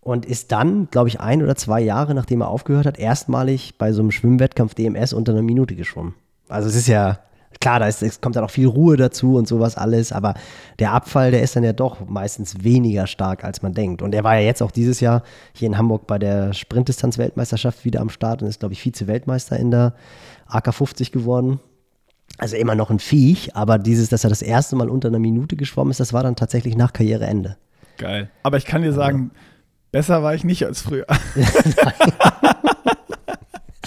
Und 0.00 0.24
ist 0.24 0.52
dann, 0.52 0.88
glaube 0.90 1.08
ich, 1.08 1.20
ein 1.20 1.42
oder 1.42 1.56
zwei 1.56 1.80
Jahre, 1.80 2.14
nachdem 2.14 2.40
er 2.40 2.48
aufgehört 2.48 2.86
hat, 2.86 2.98
erstmalig 2.98 3.76
bei 3.76 3.92
so 3.92 4.02
einem 4.02 4.12
Schwimmwettkampf 4.12 4.74
DMS 4.74 5.12
unter 5.12 5.32
einer 5.32 5.42
Minute 5.42 5.74
geschwommen. 5.74 6.14
Also 6.48 6.68
es 6.68 6.76
ist 6.76 6.86
ja, 6.86 7.18
klar, 7.60 7.80
da 7.80 7.86
ist, 7.86 8.02
es 8.02 8.20
kommt 8.20 8.36
dann 8.36 8.44
auch 8.44 8.50
viel 8.50 8.66
Ruhe 8.66 8.96
dazu 8.96 9.36
und 9.36 9.48
sowas 9.48 9.76
alles, 9.76 10.12
aber 10.12 10.34
der 10.78 10.92
Abfall, 10.92 11.30
der 11.30 11.42
ist 11.42 11.56
dann 11.56 11.64
ja 11.64 11.72
doch 11.72 12.06
meistens 12.06 12.62
weniger 12.62 13.06
stark, 13.06 13.44
als 13.44 13.62
man 13.62 13.72
denkt. 13.72 14.02
Und 14.02 14.14
er 14.14 14.24
war 14.24 14.34
ja 14.36 14.42
jetzt 14.42 14.62
auch 14.62 14.70
dieses 14.70 15.00
Jahr 15.00 15.22
hier 15.52 15.66
in 15.66 15.78
Hamburg 15.78 16.06
bei 16.06 16.18
der 16.18 16.52
Sprintdistanz-Weltmeisterschaft 16.52 17.84
wieder 17.84 18.00
am 18.00 18.10
Start 18.10 18.42
und 18.42 18.48
ist, 18.48 18.60
glaube 18.60 18.74
ich, 18.74 18.80
Vize-Weltmeister 18.80 19.58
in 19.58 19.70
der 19.70 19.94
AK 20.46 20.74
50 20.74 21.12
geworden. 21.12 21.60
Also 22.38 22.56
immer 22.56 22.74
noch 22.74 22.90
ein 22.90 22.98
Viech, 22.98 23.56
aber 23.56 23.78
dieses, 23.78 24.08
dass 24.10 24.24
er 24.24 24.30
das 24.30 24.42
erste 24.42 24.76
Mal 24.76 24.90
unter 24.90 25.08
einer 25.08 25.18
Minute 25.18 25.56
geschwommen 25.56 25.90
ist, 25.90 26.00
das 26.00 26.12
war 26.12 26.22
dann 26.22 26.36
tatsächlich 26.36 26.76
nach 26.76 26.92
Karriereende. 26.92 27.56
Geil. 27.96 28.30
Aber 28.42 28.58
ich 28.58 28.66
kann 28.66 28.82
dir 28.82 28.92
sagen, 28.92 29.30
ja. 29.32 29.40
besser 29.92 30.22
war 30.22 30.34
ich 30.34 30.44
nicht 30.44 30.66
als 30.66 30.82
früher. 30.82 31.06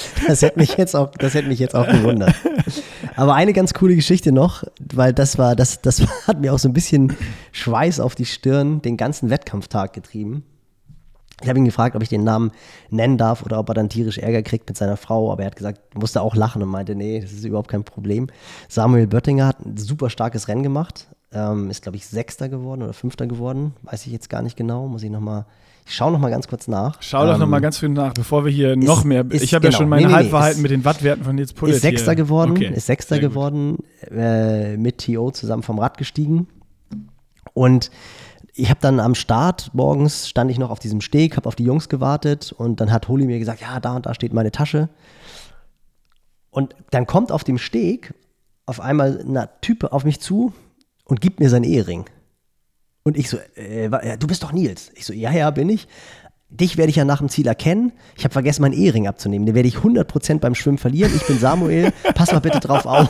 Das 0.27 0.41
hätte 0.41 0.59
mich 0.59 0.77
jetzt 0.77 0.95
auch, 0.95 1.11
das 1.11 1.33
hätte 1.33 1.47
mich 1.47 1.59
jetzt 1.59 1.75
auch 1.75 1.87
gewundert. 1.87 2.35
Aber 3.19 3.35
eine 3.35 3.51
ganz 3.51 3.73
coole 3.73 3.97
Geschichte 3.97 4.31
noch, 4.31 4.63
weil 4.79 5.11
das 5.11 5.37
war, 5.37 5.53
das, 5.53 5.81
das 5.81 6.01
hat 6.27 6.39
mir 6.39 6.53
auch 6.53 6.59
so 6.59 6.69
ein 6.69 6.73
bisschen 6.73 7.17
Schweiß 7.51 7.99
auf 7.99 8.15
die 8.15 8.23
Stirn 8.23 8.81
den 8.81 8.95
ganzen 8.95 9.29
Wettkampftag 9.29 9.91
getrieben. 9.91 10.45
Ich 11.41 11.49
habe 11.49 11.59
ihn 11.59 11.65
gefragt, 11.65 11.97
ob 11.97 12.01
ich 12.01 12.07
den 12.07 12.23
Namen 12.23 12.51
nennen 12.89 13.17
darf 13.17 13.43
oder 13.43 13.59
ob 13.59 13.67
er 13.67 13.73
dann 13.73 13.89
tierisch 13.89 14.19
Ärger 14.19 14.41
kriegt 14.41 14.69
mit 14.69 14.77
seiner 14.77 14.95
Frau, 14.95 15.33
aber 15.33 15.43
er 15.43 15.47
hat 15.47 15.57
gesagt, 15.57 15.95
musste 15.95 16.21
auch 16.21 16.33
lachen 16.33 16.63
und 16.63 16.69
meinte, 16.69 16.95
nee, 16.95 17.19
das 17.19 17.33
ist 17.33 17.43
überhaupt 17.43 17.69
kein 17.69 17.83
Problem. 17.83 18.27
Samuel 18.69 19.07
Böttinger 19.07 19.47
hat 19.47 19.65
ein 19.65 19.75
super 19.75 20.09
starkes 20.09 20.47
Rennen 20.47 20.63
gemacht, 20.63 21.09
ähm, 21.33 21.69
ist, 21.69 21.81
glaube 21.81 21.97
ich, 21.97 22.07
Sechster 22.07 22.47
geworden 22.47 22.83
oder 22.83 22.93
Fünfter 22.93 23.27
geworden, 23.27 23.73
weiß 23.83 24.05
ich 24.05 24.13
jetzt 24.13 24.29
gar 24.29 24.41
nicht 24.41 24.55
genau, 24.55 24.87
muss 24.87 25.03
ich 25.03 25.09
nochmal 25.09 25.45
ich 25.89 25.95
schaue 25.95 26.11
noch 26.11 26.19
mal 26.19 26.29
ganz 26.29 26.47
kurz 26.47 26.67
nach. 26.67 26.97
Schau 26.99 27.25
doch 27.25 27.33
ähm, 27.33 27.39
noch 27.39 27.47
mal 27.47 27.61
ganz 27.61 27.79
früh 27.79 27.89
nach, 27.89 28.13
bevor 28.13 28.45
wir 28.45 28.51
hier 28.51 28.73
ist, 28.73 28.83
noch 28.83 29.03
mehr. 29.03 29.25
Ist, 29.31 29.41
ich 29.41 29.55
habe 29.55 29.63
genau, 29.63 29.71
ja 29.73 29.77
schon 29.79 29.89
mein 29.89 30.03
nee, 30.03 30.07
nee, 30.07 30.13
Halbverhalten 30.13 30.61
mit 30.61 30.69
den 30.69 30.85
Wattwerten 30.85 31.23
von 31.23 31.35
Nils 31.35 31.51
Pullet 31.51 31.75
Ist 31.75 31.81
Sechster 31.81 32.11
hier. 32.11 32.23
geworden, 32.23 32.51
okay. 32.51 32.71
ist 32.75 32.85
Sechster 32.85 33.17
geworden, 33.17 33.79
äh, 34.11 34.77
mit 34.77 35.03
TO 35.03 35.31
zusammen 35.31 35.63
vom 35.63 35.79
Rad 35.79 35.97
gestiegen. 35.97 36.47
Und 37.55 37.89
ich 38.53 38.69
habe 38.69 38.79
dann 38.81 38.99
am 38.99 39.15
Start 39.15 39.71
morgens 39.73 40.29
stand 40.29 40.51
ich 40.51 40.59
noch 40.59 40.69
auf 40.69 40.77
diesem 40.77 41.01
Steg, 41.01 41.35
habe 41.37 41.47
auf 41.47 41.55
die 41.55 41.63
Jungs 41.63 41.89
gewartet 41.89 42.53
und 42.55 42.79
dann 42.81 42.91
hat 42.91 43.07
Holi 43.07 43.25
mir 43.25 43.39
gesagt, 43.39 43.61
ja, 43.61 43.79
da 43.79 43.95
und 43.95 44.05
da 44.05 44.13
steht 44.13 44.31
meine 44.31 44.51
Tasche. 44.51 44.89
Und 46.51 46.75
dann 46.91 47.07
kommt 47.07 47.31
auf 47.31 47.43
dem 47.43 47.57
Steg 47.57 48.13
auf 48.67 48.79
einmal 48.79 49.19
ein 49.21 49.47
Typ 49.61 49.85
auf 49.85 50.05
mich 50.05 50.19
zu 50.19 50.53
und 51.05 51.19
gibt 51.19 51.39
mir 51.39 51.49
seinen 51.49 51.63
Ehering. 51.63 52.05
Und 53.03 53.17
ich 53.17 53.29
so, 53.29 53.37
äh, 53.55 54.17
du 54.17 54.27
bist 54.27 54.43
doch 54.43 54.51
Nils. 54.51 54.91
Ich 54.95 55.05
so, 55.05 55.13
ja, 55.13 55.31
ja, 55.31 55.49
bin 55.51 55.69
ich. 55.69 55.87
Dich 56.51 56.77
werde 56.77 56.89
ich 56.89 56.95
ja 56.95 57.05
nach 57.05 57.19
dem 57.19 57.29
Ziel 57.29 57.45
erkennen. 57.45 57.91
Ich 58.17 58.23
habe 58.23 58.33
vergessen, 58.33 58.63
meinen 58.63 58.73
Ehering 58.73 59.07
abzunehmen. 59.07 59.45
Den 59.45 59.53
werde 59.53 59.67
ich 59.67 59.77
100% 59.77 60.39
beim 60.39 60.55
Schwimmen 60.55 60.79
verlieren. 60.79 61.11
Ich 61.15 61.27
bin 61.27 61.37
Samuel. 61.37 61.93
Pass 62.15 62.31
mal 62.31 62.39
bitte 62.39 62.59
drauf 62.59 62.87
auf. 62.87 63.07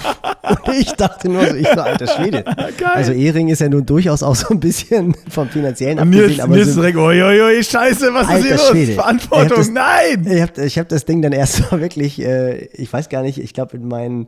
Und 0.50 0.76
ich 0.78 0.92
dachte 0.92 1.30
nur 1.30 1.46
so, 1.46 1.56
ich 1.56 1.68
so, 1.68 1.80
alter 1.80 2.08
Schwede. 2.08 2.44
Geil. 2.78 2.90
Also 2.94 3.14
Ehering 3.14 3.48
ist 3.48 3.62
ja 3.62 3.70
nun 3.70 3.86
durchaus 3.86 4.24
auch 4.24 4.36
so 4.36 4.50
ein 4.50 4.60
bisschen 4.60 5.16
vom 5.30 5.48
finanziellen 5.48 6.00
abgesehen. 6.00 6.28
Nils, 6.28 6.40
aber 6.42 6.56
Nils 6.56 6.74
so, 6.74 6.82
direkt, 6.82 6.98
oi, 6.98 7.24
oi, 7.24 7.42
oi, 7.42 7.64
scheiße, 7.64 8.14
was 8.14 8.30
ist 8.30 8.46
hier 8.46 8.56
los? 8.56 8.68
Schwede. 8.68 8.94
Verantwortung, 8.94 9.58
das, 9.58 9.70
nein! 9.70 10.28
Ich 10.30 10.42
habe 10.42 10.66
ich 10.66 10.78
hab 10.78 10.90
das 10.90 11.06
Ding 11.06 11.22
dann 11.22 11.32
erst 11.32 11.60
mal 11.72 11.80
wirklich, 11.80 12.22
äh, 12.22 12.66
ich 12.74 12.92
weiß 12.92 13.08
gar 13.08 13.22
nicht, 13.22 13.38
ich 13.38 13.54
glaube 13.54 13.78
in 13.78 13.88
meinen 13.88 14.28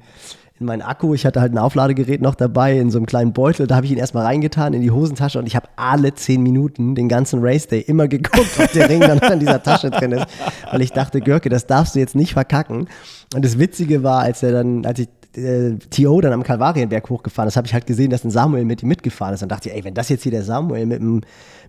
in 0.62 0.68
meinen 0.68 0.82
Akku. 0.82 1.14
Ich 1.14 1.26
hatte 1.26 1.42
halt 1.42 1.54
ein 1.54 1.58
Aufladegerät 1.58 2.22
noch 2.22 2.36
dabei 2.36 2.78
in 2.78 2.90
so 2.90 3.00
einem 3.00 3.06
kleinen 3.06 3.34
Beutel. 3.34 3.68
Da 3.68 3.76
habe 3.76 3.86
ich 3.86 3.92
ihn 3.92 3.98
erstmal 3.98 4.26
reingetan 4.26 4.74
in 4.74 4.82
die 4.82 4.92
Hosentasche 4.92 5.40
und 5.40 5.48
ich 5.48 5.56
habe 5.56 5.68
alle 5.76 6.14
zehn 6.14 6.42
Minuten 6.42 6.96
den 6.96 7.10
ganzen 7.10 7.40
Race 7.42 7.68
Day 7.68 7.82
immer 7.82 8.08
geguckt, 8.08 8.58
ob 8.60 8.72
der 8.72 8.90
Ring 8.90 9.02
dann 9.02 9.20
in 9.20 9.40
dieser 9.40 9.62
Tasche 9.62 9.90
drin 9.90 10.14
ist. 10.14 10.28
Weil 10.72 10.82
ich 10.82 10.94
dachte, 10.94 11.20
Görke, 11.20 11.50
das 11.50 11.68
darfst 11.68 11.96
du 11.96 12.00
jetzt 12.00 12.16
nicht 12.16 12.34
verkacken. 12.34 12.88
Und 13.36 13.44
das 13.44 13.60
Witzige 13.60 14.04
war, 14.04 14.22
als 14.22 14.44
er 14.44 14.52
dann, 14.52 14.86
als 14.86 15.00
ich 15.00 15.10
äh, 15.36 15.78
TO 15.90 16.22
dann 16.22 16.34
am 16.34 16.44
Kalvarienberg 16.44 17.10
hochgefahren 17.10 17.48
ist, 17.48 17.56
habe 17.56 17.68
ich 17.68 17.74
halt 17.74 17.86
gesehen, 17.86 18.10
dass 18.10 18.24
ein 18.24 18.32
Samuel 18.32 18.66
mit 18.66 18.84
ihm 18.84 18.90
mitgefahren 18.90 19.34
ist. 19.34 19.44
Und 19.44 19.50
dachte 19.50 19.70
ich, 19.70 19.76
ey, 19.76 19.84
wenn 19.84 19.94
das 19.94 20.10
jetzt 20.10 20.24
hier 20.24 20.32
der 20.32 20.44
Samuel 20.44 20.86
mit 20.86 21.00
dem, 21.00 21.22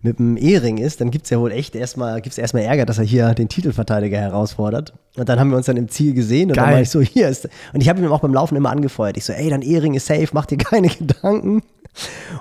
mit 0.03 0.18
dem 0.18 0.37
Ehering 0.37 0.79
ist, 0.79 1.01
dann 1.01 1.11
gibt 1.11 1.25
es 1.27 1.31
ja 1.31 1.38
wohl 1.38 1.53
echt 1.53 1.75
erstmal, 1.75 2.20
gibt's 2.20 2.38
erstmal 2.38 2.64
Ärger, 2.64 2.87
dass 2.87 2.98
er 2.98 3.05
hier 3.05 3.35
den 3.35 3.48
Titelverteidiger 3.48 4.18
herausfordert. 4.18 4.92
Und 5.16 5.29
dann 5.29 5.38
haben 5.38 5.51
wir 5.51 5.57
uns 5.57 5.66
dann 5.66 5.77
im 5.77 5.88
Ziel 5.88 6.14
gesehen 6.14 6.51
und 6.51 6.57
Geil. 6.57 6.64
dann 6.64 6.75
war 6.75 6.81
ich 6.81 6.90
so, 6.90 7.01
hier 7.01 7.29
ist. 7.29 7.48
Und 7.72 7.81
ich 7.81 7.88
habe 7.88 8.01
ihm 8.01 8.11
auch 8.11 8.20
beim 8.20 8.35
Laufen 8.35 8.57
immer 8.57 8.70
angefeuert. 8.70 9.16
Ich 9.16 9.25
so, 9.25 9.33
ey, 9.33 9.51
dein 9.51 9.62
Ehering 9.62 9.94
ist 9.94 10.07
safe, 10.07 10.29
mach 10.33 10.46
dir 10.46 10.59
keine 10.59 10.88
Gedanken. 10.98 11.62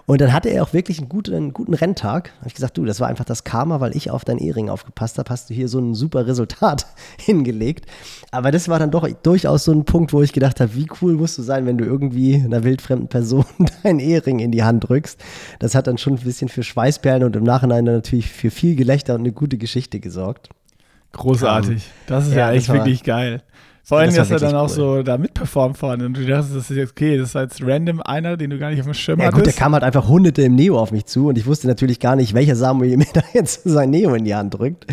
Und 0.05 0.21
dann 0.21 0.33
hatte 0.33 0.49
er 0.49 0.63
auch 0.63 0.73
wirklich 0.73 0.99
einen 0.99 1.09
guten, 1.09 1.35
einen 1.35 1.53
guten 1.53 1.73
Renntag. 1.73 2.31
Habe 2.39 2.47
ich 2.47 2.53
gesagt, 2.53 2.77
du, 2.77 2.85
das 2.85 2.99
war 2.99 3.07
einfach 3.07 3.25
das 3.25 3.43
Karma, 3.43 3.79
weil 3.79 3.95
ich 3.95 4.09
auf 4.09 4.23
dein 4.23 4.37
Ehring 4.37 4.69
aufgepasst 4.69 5.17
habe, 5.17 5.29
hast 5.29 5.49
du 5.49 5.53
hier 5.53 5.67
so 5.67 5.79
ein 5.79 5.93
super 5.93 6.25
Resultat 6.25 6.87
hingelegt. 7.19 7.85
Aber 8.31 8.51
das 8.51 8.69
war 8.69 8.79
dann 8.79 8.91
doch 8.91 9.07
durchaus 9.23 9.65
so 9.65 9.71
ein 9.71 9.85
Punkt, 9.85 10.13
wo 10.13 10.21
ich 10.21 10.33
gedacht 10.33 10.59
habe, 10.59 10.73
wie 10.75 10.87
cool 11.01 11.13
musst 11.13 11.37
du 11.37 11.41
sein, 11.41 11.65
wenn 11.65 11.77
du 11.77 11.85
irgendwie 11.85 12.35
einer 12.35 12.63
wildfremden 12.63 13.07
Person 13.07 13.45
dein 13.83 13.99
Ehring 13.99 14.39
in 14.39 14.51
die 14.51 14.63
Hand 14.63 14.87
drückst. 14.87 15.19
Das 15.59 15.75
hat 15.75 15.87
dann 15.87 15.97
schon 15.97 16.13
ein 16.13 16.19
bisschen 16.23 16.49
für 16.49 16.63
Schweißperlen 16.63 17.23
und 17.23 17.35
im 17.35 17.43
Nachhinein 17.43 17.85
dann 17.85 17.95
natürlich 17.95 18.29
für 18.29 18.51
viel 18.51 18.75
Gelächter 18.75 19.15
und 19.15 19.21
eine 19.21 19.31
gute 19.31 19.57
Geschichte 19.57 19.99
gesorgt. 19.99 20.49
Großartig. 21.11 21.83
Das 22.07 22.27
ist 22.27 22.33
ja, 22.33 22.51
ja 22.51 22.53
echt 22.53 22.69
wirklich 22.69 23.03
geil. 23.03 23.43
Vor 23.83 23.97
allem, 23.97 24.13
das 24.13 24.29
dass 24.29 24.41
er 24.41 24.47
dann 24.47 24.55
auch 24.55 24.69
cool. 24.69 24.75
so 24.75 25.03
da 25.03 25.17
mitperformt 25.17 25.77
vorne 25.77 26.05
und 26.05 26.15
du 26.15 26.25
dachtest, 26.25 26.55
das 26.55 26.69
ist 26.69 26.77
jetzt 26.77 26.91
okay, 26.91 27.17
das 27.17 27.33
war 27.33 27.41
jetzt 27.43 27.61
random 27.63 28.01
einer, 28.01 28.37
den 28.37 28.51
du 28.51 28.59
gar 28.59 28.69
nicht 28.69 28.79
auf 28.79 28.85
dem 28.85 28.93
Schirm 28.93 29.19
ja, 29.19 29.25
hattest. 29.25 29.37
Ja 29.39 29.43
gut, 29.43 29.47
der 29.47 29.59
kam 29.59 29.73
halt 29.73 29.83
einfach 29.83 30.07
hunderte 30.07 30.43
im 30.43 30.55
Neo 30.55 30.77
auf 30.79 30.91
mich 30.91 31.05
zu 31.05 31.27
und 31.27 31.37
ich 31.37 31.47
wusste 31.47 31.67
natürlich 31.67 31.99
gar 31.99 32.15
nicht, 32.15 32.33
welcher 32.33 32.55
Samuel 32.55 32.97
mir 32.97 33.07
da 33.13 33.23
jetzt 33.33 33.63
sein 33.63 33.89
Neo 33.89 34.13
in 34.13 34.25
die 34.25 34.35
Hand 34.35 34.53
drückt. 34.53 34.85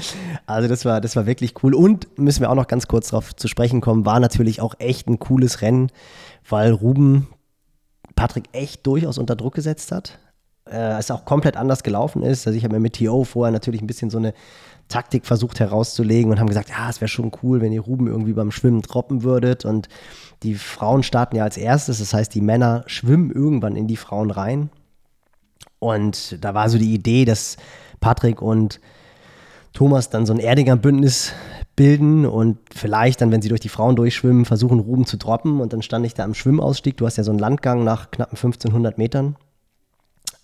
Also 0.46 0.68
das 0.68 0.85
war, 0.85 1.01
das 1.01 1.16
war 1.16 1.27
wirklich 1.27 1.55
cool 1.62 1.74
und 1.74 2.18
müssen 2.18 2.40
wir 2.40 2.51
auch 2.51 2.55
noch 2.55 2.66
ganz 2.66 2.88
kurz 2.88 3.11
darauf 3.11 3.37
zu 3.37 3.46
sprechen 3.46 3.81
kommen, 3.81 4.07
war 4.07 4.20
natürlich 4.20 4.61
auch 4.61 4.74
echt 4.79 5.09
ein 5.09 5.18
cooles 5.18 5.61
Rennen, 5.61 5.90
weil 6.48 6.72
Ruben 6.72 7.29
Patrick 8.16 8.44
echt 8.53 8.87
durchaus 8.87 9.18
unter 9.18 9.37
Druck 9.37 9.55
gesetzt 9.55 9.92
hat. 9.92 10.18
Äh, 10.70 10.98
es 10.98 11.11
auch 11.11 11.24
komplett 11.24 11.57
anders 11.57 11.83
gelaufen 11.83 12.22
ist. 12.22 12.46
Also 12.46 12.57
ich 12.57 12.64
habe 12.64 12.74
mir 12.74 12.81
mit 12.81 12.96
TO 12.96 13.24
vorher 13.24 13.52
natürlich 13.52 13.81
ein 13.81 13.87
bisschen 13.87 14.11
so 14.11 14.18
eine 14.18 14.35
Taktik 14.88 15.26
versucht 15.26 15.61
herauszulegen 15.61 16.31
und 16.31 16.40
haben 16.40 16.48
gesagt, 16.48 16.70
ja, 16.70 16.88
es 16.88 17.00
wäre 17.00 17.09
schon 17.09 17.31
cool, 17.42 17.61
wenn 17.61 17.72
ihr 17.72 17.83
Ruben 17.83 18.07
irgendwie 18.07 18.33
beim 18.33 18.50
Schwimmen 18.50 18.83
droppen 18.83 19.22
würdet. 19.22 19.64
Und 19.64 19.88
die 20.42 20.54
Frauen 20.54 21.02
starten 21.02 21.37
ja 21.37 21.44
als 21.44 21.57
erstes, 21.57 21.98
das 21.98 22.14
heißt, 22.14 22.35
die 22.35 22.40
Männer 22.40 22.85
schwimmen 22.87 23.31
irgendwann 23.31 23.76
in 23.76 23.87
die 23.87 23.96
Frauen 23.96 24.31
rein. 24.31 24.70
Und 25.78 26.42
da 26.42 26.54
war 26.54 26.68
so 26.68 26.78
die 26.78 26.94
Idee, 26.94 27.24
dass 27.24 27.57
Patrick 28.00 28.40
und 28.40 28.81
Thomas 29.72 30.11
dann 30.11 30.26
so 30.26 30.33
ein 30.33 30.40
Erdinger-Bündnis 30.40 31.33
bilden 31.76 32.26
und 32.26 32.59
vielleicht 32.74 33.20
dann, 33.20 33.31
wenn 33.31 33.42
sie 33.42 33.48
durch 33.48 33.61
die 33.61 33.68
Frauen 33.68 33.94
durchschwimmen, 33.94 34.44
versuchen, 34.44 34.81
Ruben 34.81 35.07
zu 35.07 35.16
droppen. 35.16 35.61
Und 35.61 35.72
dann 35.72 35.83
stand 35.83 36.04
ich 36.07 36.14
da 36.14 36.24
am 36.24 36.35
Schwimmausstieg. 36.35 36.96
Du 36.96 37.07
hast 37.07 37.16
ja 37.16 37.24
so 37.24 37.31
einen 37.31 37.38
Landgang 37.38 37.85
nach 37.85 38.11
knapp 38.11 38.31
1500 38.31 38.98
Metern. 38.98 39.37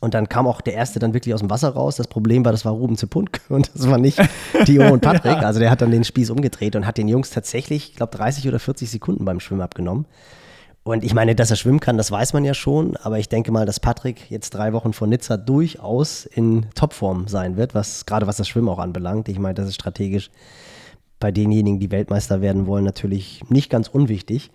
Und 0.05 0.13
dann 0.13 0.29
kam 0.29 0.47
auch 0.47 0.61
der 0.61 0.75
erste 0.75 0.99
dann 0.99 1.15
wirklich 1.15 1.35
aus 1.35 1.41
dem 1.41 1.49
Wasser 1.49 1.71
raus. 1.71 1.97
Das 1.97 2.07
Problem 2.07 2.45
war, 2.45 2.53
das 2.53 2.67
war 2.67 2.73
Ruben 2.73 2.97
Zepunke 2.97 3.41
und 3.49 3.71
das 3.75 3.89
war 3.89 3.99
nicht 3.99 4.21
Dio 4.67 4.93
und 4.93 5.01
Patrick. 5.01 5.39
Also 5.45 5.61
der 5.61 5.71
hat 5.71 5.81
dann 5.81 5.91
den 5.91 6.05
Spieß 6.05 6.31
umgedreht 6.31 6.77
und 6.77 6.87
hat 6.87 6.99
den 6.99 7.09
Jungs 7.09 7.31
tatsächlich, 7.31 7.91
ich 7.91 7.97
glaube, 7.97 8.17
30 8.17 8.47
oder 8.49 8.59
40 8.59 8.91
Sekunden 8.91 9.25
beim 9.25 9.41
Schwimmen 9.41 9.63
abgenommen. 9.63 10.07
Und 10.85 11.03
ich 11.03 11.15
meine, 11.15 11.35
dass 11.35 11.51
er 11.51 11.57
schwimmen 11.57 11.81
kann, 11.81 11.97
das 11.97 12.11
weiß 12.11 12.35
man 12.35 12.45
ja 12.45 12.53
schon. 12.53 12.97
Aber 12.99 13.19
ich 13.19 13.31
denke 13.31 13.51
mal, 13.51 13.65
dass 13.65 13.81
Patrick 13.81 14.31
jetzt 14.31 14.51
drei 14.51 14.75
Wochen 14.75 14.93
vor 14.93 15.09
Nizza 15.09 15.39
durchaus 15.39 16.27
in 16.27 16.67
Topform 16.75 17.27
sein 17.27 17.57
wird, 17.57 17.75
was 17.75 18.05
gerade 18.05 18.27
was 18.27 18.37
das 18.37 18.49
Schwimmen 18.49 18.69
auch 18.69 18.79
anbelangt. 18.79 19.29
Ich 19.29 19.39
meine, 19.39 19.55
das 19.55 19.69
ist 19.69 19.77
strategisch 19.77 20.31
bei 21.19 21.33
denjenigen, 21.33 21.81
die 21.81 21.91
Weltmeister 21.91 22.43
werden 22.43 22.67
wollen, 22.67 22.85
natürlich 22.85 23.43
nicht 23.49 23.71
ganz 23.71 23.89
unwichtig. 23.89 24.51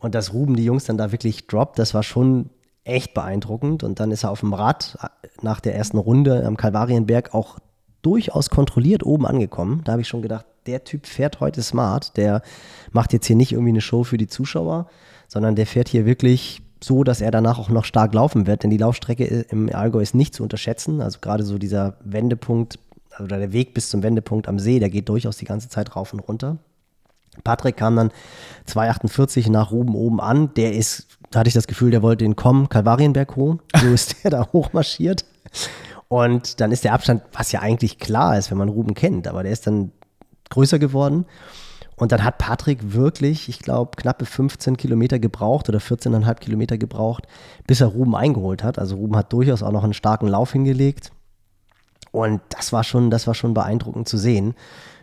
Und 0.00 0.14
dass 0.14 0.32
Ruben 0.32 0.56
die 0.56 0.64
Jungs 0.64 0.84
dann 0.84 0.96
da 0.96 1.12
wirklich 1.12 1.46
droppt, 1.46 1.78
das 1.78 1.92
war 1.92 2.02
schon 2.02 2.48
echt 2.88 3.14
beeindruckend. 3.14 3.84
Und 3.84 4.00
dann 4.00 4.10
ist 4.10 4.24
er 4.24 4.30
auf 4.30 4.40
dem 4.40 4.54
Rad 4.54 4.98
nach 5.42 5.60
der 5.60 5.74
ersten 5.74 5.98
Runde 5.98 6.44
am 6.44 6.56
Kalvarienberg 6.56 7.34
auch 7.34 7.58
durchaus 8.02 8.50
kontrolliert 8.50 9.04
oben 9.04 9.26
angekommen. 9.26 9.82
Da 9.84 9.92
habe 9.92 10.02
ich 10.02 10.08
schon 10.08 10.22
gedacht, 10.22 10.46
der 10.66 10.84
Typ 10.84 11.06
fährt 11.06 11.40
heute 11.40 11.62
smart. 11.62 12.16
Der 12.16 12.42
macht 12.92 13.12
jetzt 13.12 13.26
hier 13.26 13.36
nicht 13.36 13.52
irgendwie 13.52 13.70
eine 13.70 13.80
Show 13.80 14.04
für 14.04 14.18
die 14.18 14.28
Zuschauer, 14.28 14.86
sondern 15.26 15.56
der 15.56 15.66
fährt 15.66 15.88
hier 15.88 16.06
wirklich 16.06 16.62
so, 16.82 17.02
dass 17.04 17.20
er 17.20 17.30
danach 17.30 17.58
auch 17.58 17.70
noch 17.70 17.84
stark 17.84 18.14
laufen 18.14 18.46
wird. 18.46 18.62
Denn 18.62 18.70
die 18.70 18.76
Laufstrecke 18.76 19.24
im 19.50 19.74
Allgäu 19.74 20.00
ist 20.00 20.14
nicht 20.14 20.34
zu 20.34 20.42
unterschätzen. 20.42 21.00
Also 21.00 21.18
gerade 21.20 21.44
so 21.44 21.58
dieser 21.58 21.96
Wendepunkt 22.04 22.78
oder 23.18 23.38
der 23.38 23.52
Weg 23.52 23.74
bis 23.74 23.90
zum 23.90 24.02
Wendepunkt 24.02 24.48
am 24.48 24.58
See, 24.58 24.78
der 24.78 24.90
geht 24.90 25.08
durchaus 25.08 25.36
die 25.38 25.44
ganze 25.44 25.68
Zeit 25.68 25.96
rauf 25.96 26.12
und 26.12 26.20
runter. 26.20 26.58
Patrick 27.44 27.76
kam 27.76 27.96
dann 27.96 28.10
2,48 28.68 29.50
nach 29.50 29.70
Ruben 29.70 29.94
oben 29.94 30.20
an. 30.20 30.52
Der 30.54 30.74
ist, 30.74 31.06
da 31.30 31.40
hatte 31.40 31.48
ich 31.48 31.54
das 31.54 31.66
Gefühl, 31.66 31.90
der 31.90 32.02
wollte 32.02 32.24
den 32.24 32.36
kommen, 32.36 32.68
Kalvarienberg 32.68 33.36
holen. 33.36 33.60
So 33.76 33.86
ist 33.92 34.24
der 34.24 34.30
da 34.30 34.48
hochmarschiert. 34.52 35.24
Und 36.08 36.60
dann 36.60 36.72
ist 36.72 36.84
der 36.84 36.94
Abstand, 36.94 37.22
was 37.32 37.52
ja 37.52 37.60
eigentlich 37.60 37.98
klar 37.98 38.38
ist, 38.38 38.50
wenn 38.50 38.58
man 38.58 38.68
Ruben 38.68 38.94
kennt, 38.94 39.28
aber 39.28 39.42
der 39.42 39.52
ist 39.52 39.66
dann 39.66 39.92
größer 40.50 40.78
geworden. 40.78 41.26
Und 41.96 42.12
dann 42.12 42.22
hat 42.22 42.38
Patrick 42.38 42.92
wirklich, 42.92 43.48
ich 43.48 43.58
glaube, 43.58 43.90
knappe 43.96 44.24
15 44.24 44.76
Kilometer 44.76 45.18
gebraucht 45.18 45.68
oder 45.68 45.78
14,5 45.78 46.34
Kilometer 46.36 46.78
gebraucht, 46.78 47.26
bis 47.66 47.80
er 47.80 47.88
Ruben 47.88 48.14
eingeholt 48.14 48.62
hat. 48.62 48.78
Also 48.78 48.96
Ruben 48.96 49.16
hat 49.16 49.32
durchaus 49.32 49.62
auch 49.62 49.72
noch 49.72 49.84
einen 49.84 49.94
starken 49.94 50.28
Lauf 50.28 50.52
hingelegt. 50.52 51.10
Und 52.12 52.40
das 52.50 52.72
war 52.72 52.84
schon, 52.84 53.10
das 53.10 53.26
war 53.26 53.34
schon 53.34 53.52
beeindruckend 53.52 54.08
zu 54.08 54.16
sehen. 54.16 54.54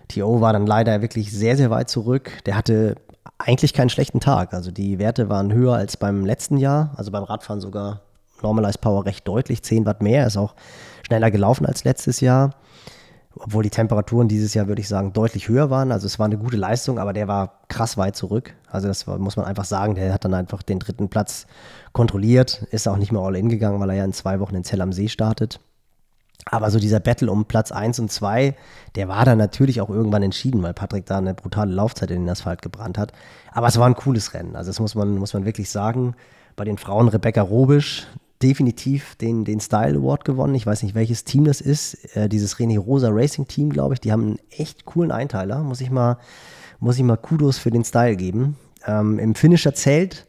T.O. 0.08 0.42
war 0.42 0.54
dann 0.54 0.68
leider 0.68 1.02
wirklich 1.02 1.32
sehr, 1.32 1.58
sehr 1.58 1.70
weit 1.70 1.90
zurück. 1.90 2.32
Der 2.46 2.56
hatte 2.56 2.96
eigentlich 3.38 3.74
keinen 3.74 3.90
schlechten 3.90 4.20
Tag. 4.20 4.54
Also 4.54 4.72
die 4.72 5.00
Werte 5.00 5.30
waren 5.30 5.52
höher 5.52 5.76
als 5.76 5.98
beim 5.98 6.26
letzten 6.26 6.58
Jahr. 6.58 6.94
Also 6.96 7.12
beim 7.12 7.24
Radfahren 7.24 7.62
sogar 7.62 8.02
Normalized 8.42 8.82
Power 8.82 9.06
recht 9.06 9.28
deutlich, 9.28 9.64
10 9.64 9.86
Watt 9.86 10.02
mehr. 10.02 10.26
Ist 10.28 10.38
auch 10.38 10.56
schneller 11.06 11.32
gelaufen 11.32 11.66
als 11.66 11.84
letztes 11.84 12.20
Jahr. 12.20 12.52
Obwohl 13.38 13.64
die 13.64 13.70
Temperaturen 13.70 14.30
dieses 14.30 14.54
Jahr, 14.54 14.68
würde 14.68 14.82
ich 14.82 14.88
sagen, 14.88 15.12
deutlich 15.12 15.50
höher 15.50 15.70
waren. 15.70 15.92
Also 15.92 16.06
es 16.06 16.20
war 16.20 16.26
eine 16.26 16.38
gute 16.38 16.56
Leistung, 16.56 17.00
aber 17.00 17.12
der 17.12 17.28
war 17.28 17.60
krass 17.68 17.98
weit 17.98 18.16
zurück. 18.16 18.54
Also 18.70 18.88
das 18.88 19.08
war, 19.08 19.18
muss 19.18 19.36
man 19.36 19.46
einfach 19.46 19.66
sagen. 19.66 19.96
Der 19.96 20.14
hat 20.14 20.24
dann 20.24 20.34
einfach 20.34 20.64
den 20.64 20.80
dritten 20.80 21.10
Platz 21.10 21.46
kontrolliert, 21.92 22.66
ist 22.72 22.88
auch 22.88 22.98
nicht 22.98 23.12
mehr 23.12 23.22
all 23.22 23.36
in 23.36 23.50
gegangen, 23.50 23.80
weil 23.82 23.90
er 23.90 23.98
ja 23.98 24.06
in 24.06 24.14
zwei 24.14 24.40
Wochen 24.40 24.56
in 24.56 24.64
Zell 24.64 24.82
am 24.82 24.94
See 24.94 25.10
startet. 25.10 25.60
Aber 26.46 26.70
so 26.70 26.80
dieser 26.80 27.00
Battle 27.00 27.32
um 27.32 27.46
Platz 27.46 27.72
1 27.72 28.00
und 28.00 28.12
2, 28.12 28.56
der 28.96 29.08
war 29.08 29.26
dann 29.26 29.38
natürlich 29.38 29.82
auch 29.82 29.90
irgendwann 29.90 30.22
entschieden, 30.22 30.62
weil 30.62 30.74
Patrick 30.74 31.06
da 31.06 31.18
eine 31.18 31.34
brutale 31.34 31.74
Laufzeit 31.74 32.12
in 32.12 32.22
den 32.22 32.30
Asphalt 32.30 32.62
gebrannt 32.62 32.98
hat. 32.98 33.14
Aber 33.52 33.68
es 33.68 33.80
war 33.80 33.88
ein 33.88 33.96
cooles 33.96 34.34
Rennen. 34.34 34.56
Also 34.56 34.70
das 34.70 34.80
muss 34.80 34.96
man, 34.96 35.18
muss 35.18 35.34
man 35.34 35.46
wirklich 35.46 35.70
sagen. 35.70 36.16
Bei 36.56 36.64
den 36.64 36.78
Frauen 36.78 37.08
Rebecca 37.08 37.42
Robisch 37.42 38.08
definitiv 38.42 39.16
den, 39.16 39.44
den 39.44 39.60
Style 39.60 39.98
Award 39.98 40.26
gewonnen. 40.26 40.56
Ich 40.56 40.66
weiß 40.66 40.84
nicht, 40.84 40.94
welches 40.94 41.24
Team 41.24 41.46
das 41.46 41.62
ist. 41.62 42.16
Äh, 42.16 42.30
dieses 42.30 42.58
René 42.58 42.78
Rosa 42.78 43.10
Racing 43.12 43.48
Team, 43.48 43.72
glaube 43.72 43.96
ich. 43.96 44.02
Die 44.02 44.12
haben 44.12 44.24
einen 44.24 44.40
echt 44.52 44.86
coolen 44.86 45.12
Einteiler. 45.12 45.60
Muss 45.60 45.82
ich 45.82 45.90
mal, 45.90 46.18
muss 46.80 46.98
ich 46.98 47.04
mal 47.04 47.18
Kudos 47.18 47.58
für 47.58 47.72
den 47.72 47.84
Style 47.84 48.16
geben. 48.16 48.58
Ähm, 48.86 49.20
Im 49.20 49.36
Finisher 49.36 49.74
Zelt, 49.74 50.28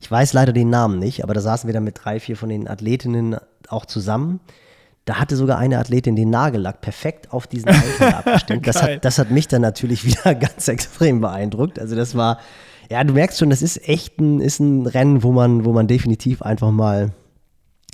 ich 0.00 0.10
weiß 0.10 0.32
leider 0.32 0.52
den 0.52 0.70
Namen 0.70 0.98
nicht, 0.98 1.24
aber 1.24 1.34
da 1.34 1.40
saßen 1.40 1.68
wir 1.68 1.74
dann 1.74 1.84
mit 1.84 2.00
drei, 2.02 2.20
vier 2.20 2.36
von 2.36 2.48
den 2.48 2.68
Athletinnen 2.68 3.36
auch 3.68 3.84
zusammen. 3.84 4.40
Da 5.08 5.14
hatte 5.14 5.36
sogar 5.36 5.56
eine 5.56 5.78
Athletin 5.78 6.16
den 6.16 6.28
Nagellack 6.28 6.82
perfekt 6.82 7.32
auf 7.32 7.46
diesen 7.46 7.70
Einzel 7.70 8.08
abgestimmt. 8.14 8.66
das, 8.66 8.82
hat, 8.82 9.02
das 9.06 9.18
hat 9.18 9.30
mich 9.30 9.48
dann 9.48 9.62
natürlich 9.62 10.04
wieder 10.04 10.34
ganz 10.34 10.68
extrem 10.68 11.22
beeindruckt. 11.22 11.78
Also 11.78 11.96
das 11.96 12.14
war, 12.14 12.40
ja, 12.90 13.02
du 13.04 13.14
merkst 13.14 13.38
schon, 13.38 13.48
das 13.48 13.62
ist 13.62 13.88
echt 13.88 14.20
ein, 14.20 14.38
ist 14.38 14.60
ein 14.60 14.86
Rennen, 14.86 15.22
wo 15.22 15.32
man, 15.32 15.64
wo 15.64 15.72
man 15.72 15.86
definitiv 15.86 16.42
einfach 16.42 16.70
mal, 16.72 17.12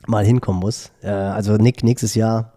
mal 0.08 0.24
hinkommen 0.24 0.58
muss. 0.58 0.90
Äh, 1.02 1.10
also 1.10 1.56
Nick, 1.56 1.84
nächstes 1.84 2.16
Jahr 2.16 2.53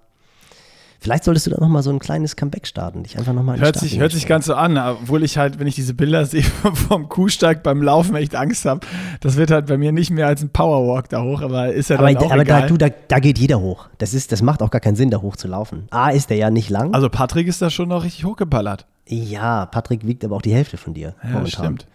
Vielleicht 0.99 1.23
solltest 1.23 1.45
du 1.45 1.51
da 1.51 1.60
nochmal 1.60 1.83
so 1.83 1.91
ein 1.91 1.99
kleines 1.99 2.36
Comeback 2.36 2.65
starten, 2.65 3.03
dich 3.03 3.17
einfach 3.17 3.33
nochmal 3.33 3.60
Hört 3.60 3.77
sich, 3.77 3.99
hört 3.99 4.12
sich 4.12 4.25
ganz 4.25 4.45
so 4.45 4.55
an, 4.55 4.77
obwohl 4.77 5.23
ich 5.23 5.38
halt, 5.38 5.60
wenn 5.60 5.67
ich 5.67 5.75
diese 5.75 5.93
Bilder 5.93 6.25
sehe 6.25 6.43
vom 6.88 7.07
Kuhsteig 7.07 7.63
beim 7.63 7.81
Laufen 7.81 8.15
echt 8.15 8.36
Angst 8.36 8.65
habe. 8.65 8.81
Das 9.21 9.36
wird 9.38 9.51
halt 9.51 9.67
bei 9.67 9.77
mir 9.77 9.91
nicht 9.91 10.10
mehr 10.10 10.27
als 10.27 10.41
ein 10.41 10.49
Powerwalk 10.49 11.10
da 11.10 11.21
hoch, 11.21 11.41
aber 11.41 11.71
ist 11.71 11.89
ja 11.89 11.97
aber, 11.97 12.12
dann 12.12 12.17
auch 12.17 12.31
aber 12.31 12.41
egal. 12.41 12.62
Da, 12.62 12.67
du, 12.67 12.77
da, 12.77 12.88
da 12.89 13.19
geht 13.19 13.38
jeder 13.38 13.60
hoch. 13.60 13.88
Das, 13.99 14.13
ist, 14.13 14.31
das 14.31 14.41
macht 14.41 14.62
auch 14.62 14.71
gar 14.71 14.81
keinen 14.81 14.95
Sinn, 14.95 15.12
da 15.12 15.21
hoch 15.21 15.36
zu 15.36 15.47
laufen. 15.47 15.88
A, 15.91 16.10
ist 16.10 16.29
der 16.29 16.38
ja 16.38 16.49
nicht 16.49 16.69
lang. 16.69 16.93
Also 16.93 17.10
Patrick 17.10 17.47
ist 17.47 17.62
da 17.62 17.69
schon 17.69 17.89
noch 17.89 18.03
richtig 18.03 18.25
hochgeballert. 18.25 18.86
Ja, 19.07 19.65
Patrick 19.67 20.05
wiegt 20.05 20.25
aber 20.25 20.36
auch 20.36 20.41
die 20.41 20.53
Hälfte 20.53 20.77
von 20.77 20.93
dir 20.93 21.15
Ja, 21.23 21.29
momentan. 21.29 21.43
das 21.43 21.53
stimmt. 21.53 21.88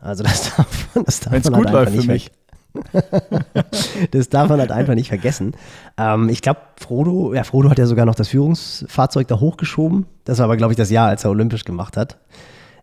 Also 0.00 0.22
das 0.22 0.54
darf, 0.56 0.88
das 1.04 1.20
darf 1.20 1.32
Wenn 1.32 1.40
es 1.40 1.50
man 1.50 1.60
gut 1.60 1.66
halt 1.66 1.74
läuft 1.74 1.92
einfach 1.92 2.04
für 2.04 2.12
mich. 2.12 2.30
Das 4.10 4.28
darf 4.28 4.48
man 4.48 4.60
halt 4.60 4.72
einfach 4.72 4.94
nicht 4.94 5.08
vergessen. 5.08 5.52
Ähm, 5.96 6.28
ich 6.28 6.42
glaube, 6.42 6.60
Frodo, 6.76 7.34
ja, 7.34 7.44
Frodo 7.44 7.70
hat 7.70 7.78
ja 7.78 7.86
sogar 7.86 8.06
noch 8.06 8.14
das 8.14 8.28
Führungsfahrzeug 8.28 9.28
da 9.28 9.40
hochgeschoben. 9.40 10.06
Das 10.24 10.38
war 10.38 10.44
aber, 10.44 10.56
glaube 10.56 10.72
ich, 10.72 10.76
das 10.76 10.90
Jahr, 10.90 11.08
als 11.08 11.24
er 11.24 11.30
olympisch 11.30 11.64
gemacht 11.64 11.96
hat. 11.96 12.18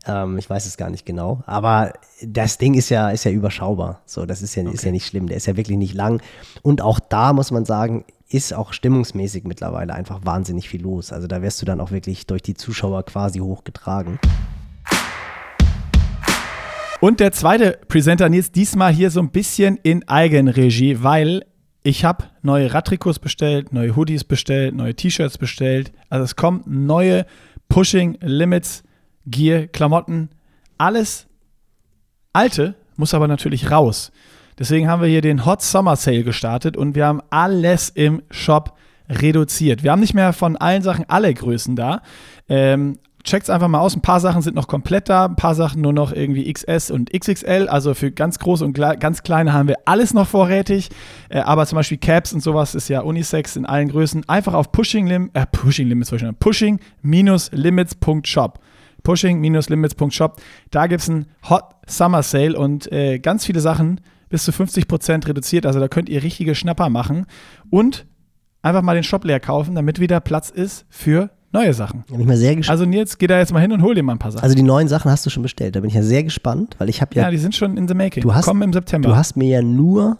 Ähm, 0.06 0.38
ich 0.38 0.50
weiß 0.50 0.66
es 0.66 0.78
gar 0.78 0.90
nicht 0.90 1.06
genau. 1.06 1.44
Aber 1.46 1.94
das 2.22 2.58
Ding 2.58 2.74
ist 2.74 2.90
ja, 2.90 3.10
ist 3.10 3.26
ja 3.26 3.32
überschaubar. 3.32 4.02
So, 4.06 4.26
das 4.26 4.42
ist 4.42 4.56
ja, 4.56 4.70
ist 4.70 4.84
ja 4.84 4.92
nicht 4.92 5.08
schlimm. 5.08 5.28
Der 5.28 5.38
ist 5.38 5.48
ja 5.48 5.58
wirklich 5.58 5.78
nicht 5.78 5.94
lang. 5.94 6.22
Und 6.62 6.82
auch 6.82 7.00
da 7.00 7.34
muss 7.34 7.52
man 7.52 7.66
sagen, 7.66 8.06
ist 8.30 8.54
auch 8.54 8.74
stimmungsmäßig 8.74 9.46
mittlerweile 9.46 9.94
einfach 9.94 10.20
wahnsinnig 10.24 10.70
viel 10.70 10.82
los. 10.82 11.14
Also 11.14 11.28
da 11.28 11.42
wirst 11.42 11.62
du 11.62 11.66
dann 11.66 11.80
auch 11.80 11.92
wirklich 11.92 12.28
durch 12.28 12.42
die 12.42 12.56
Zuschauer 12.56 13.04
quasi 13.04 13.40
hochgetragen. 13.40 14.20
Und 17.00 17.20
der 17.20 17.32
zweite 17.32 17.80
Presenter 17.88 18.28
Nils, 18.28 18.52
diesmal 18.52 18.92
hier 18.92 19.12
so 19.12 19.20
ein 19.20 19.30
bisschen 19.30 19.78
in 19.84 20.08
Eigenregie, 20.08 21.04
weil 21.04 21.46
ich 21.84 22.04
habe 22.04 22.26
neue 22.42 22.74
Radtrikots 22.74 23.20
bestellt, 23.20 23.72
neue 23.72 23.96
Hoodies 23.96 24.24
bestellt, 24.24 24.74
neue 24.74 24.96
T-Shirts 24.96 25.38
bestellt. 25.38 25.92
Also 26.10 26.26
es 26.26 26.36
kommen 26.36 26.64
neue 26.66 27.28
Pushing 27.70 28.18
Limits, 28.22 28.84
Gear, 29.28 29.68
Klamotten, 29.68 30.30
alles 30.80 31.28
alte 32.34 32.76
muss 32.96 33.14
aber 33.14 33.28
natürlich 33.28 33.70
raus. 33.70 34.12
Deswegen 34.58 34.88
haben 34.88 35.04
wir 35.04 35.08
hier 35.08 35.22
den 35.22 35.46
Hot 35.46 35.62
Summer 35.62 35.96
Sale 35.96 36.24
gestartet 36.24 36.76
und 36.76 36.96
wir 36.96 37.06
haben 37.06 37.22
alles 37.30 37.90
im 37.90 38.24
Shop 38.32 38.76
reduziert. 39.08 39.84
Wir 39.84 39.92
haben 39.92 40.00
nicht 40.00 40.16
mehr 40.16 40.34
von 40.34 40.58
allen 40.58 40.82
Sachen 40.82 41.06
alle 41.08 41.32
Größen 41.32 41.76
da. 41.76 42.02
Ähm, 42.50 42.98
checkt's 43.28 43.50
einfach 43.50 43.68
mal 43.68 43.80
aus. 43.80 43.96
Ein 43.96 44.02
paar 44.02 44.20
Sachen 44.20 44.42
sind 44.42 44.56
noch 44.56 44.68
komplett 44.68 45.10
da, 45.10 45.26
ein 45.26 45.36
paar 45.36 45.54
Sachen 45.54 45.82
nur 45.82 45.94
noch 45.94 46.12
irgendwie 46.12 46.52
XS 46.52 46.90
und 46.90 47.12
XXL. 47.12 47.68
Also 47.70 47.94
für 47.94 48.12
ganz 48.12 48.40
große 48.40 48.66
und 48.66 48.74
ganz 48.74 49.22
kleine 49.22 49.54
haben 49.54 49.68
wir 49.68 49.78
alles 49.86 50.14
noch 50.14 50.28
vorrätig. 50.28 50.90
Äh, 51.30 51.40
aber 51.40 51.66
zum 51.66 51.76
Beispiel 51.76 51.98
Caps 51.98 52.34
und 52.34 52.42
sowas 52.42 52.74
ist 52.74 52.90
ja 52.90 53.02
Unisex 53.02 53.56
in 53.56 53.66
allen 53.66 53.90
Größen. 53.90 54.28
Einfach 54.28 54.54
auf 54.54 54.72
Pushing 54.72 55.08
Lim 55.08 55.30
äh, 55.34 55.46
Pushing 55.46 55.88
Limits. 55.88 56.12
Pushing-Limits.shop. 56.40 58.60
Pushing-Limits.shop. 59.04 60.42
Da 60.72 60.88
gibt 60.88 61.02
es 61.02 61.10
einen 61.10 61.28
Hot 61.50 61.64
Summer 61.86 62.24
Sale 62.24 62.58
und 62.58 62.92
äh, 62.92 63.20
ganz 63.20 63.46
viele 63.46 63.60
Sachen 63.60 64.02
bis 64.30 64.44
zu 64.44 64.52
50% 64.52 65.28
reduziert. 65.28 65.66
Also 65.66 65.80
da 65.80 65.88
könnt 65.88 66.10
ihr 66.10 66.24
richtige 66.24 66.56
Schnapper 66.56 66.90
machen 66.90 67.26
und 67.70 68.06
einfach 68.62 68.82
mal 68.82 68.96
den 68.96 69.04
Shop 69.04 69.24
leer 69.24 69.40
kaufen, 69.40 69.76
damit 69.76 70.00
wieder 70.00 70.20
Platz 70.20 70.50
ist 70.50 70.86
für 70.90 71.30
neue 71.52 71.74
Sachen. 71.74 72.04
Da 72.08 72.14
bin 72.14 72.22
ich 72.22 72.28
mal 72.28 72.38
sehr 72.38 72.56
gespannt. 72.56 72.72
Also 72.80 72.86
Nils, 72.86 73.18
geh 73.18 73.28
da 73.28 73.38
jetzt 73.40 73.52
mal 73.54 73.60
hin 73.62 73.72
und 73.72 73.82
hol 73.82 73.96
dir 73.96 74.04
mal 74.04 74.14
ein 74.14 74.20
paar 74.20 74.32
Sachen. 74.32 74.44
Also 74.44 74.56
die 74.56 74.64
neuen 74.64 74.88
Sachen 74.88 75.10
hast 75.12 75.26
du 75.26 75.30
schon 75.30 75.44
bestellt. 75.44 75.76
Da 75.76 75.80
bin 75.80 75.90
ich 75.90 75.96
ja 75.96 76.04
sehr 76.04 76.24
gespannt, 76.24 76.76
weil 76.78 76.90
ich 76.90 77.02
habe 77.02 77.16
ja 77.16 77.24
ja, 77.24 77.32
die 77.32 77.38
sind 77.38 77.56
schon 77.56 77.78
in 77.78 77.88
the 77.88 77.94
making. 77.94 78.24
Du 78.24 78.34
hast- 78.34 78.46
Kommen 78.46 78.62
im 78.62 78.74
September. 78.74 79.10
Du 79.10 79.16
hast 79.16 79.36
mir 79.38 79.48
ja 79.48 79.62
nur 79.62 80.18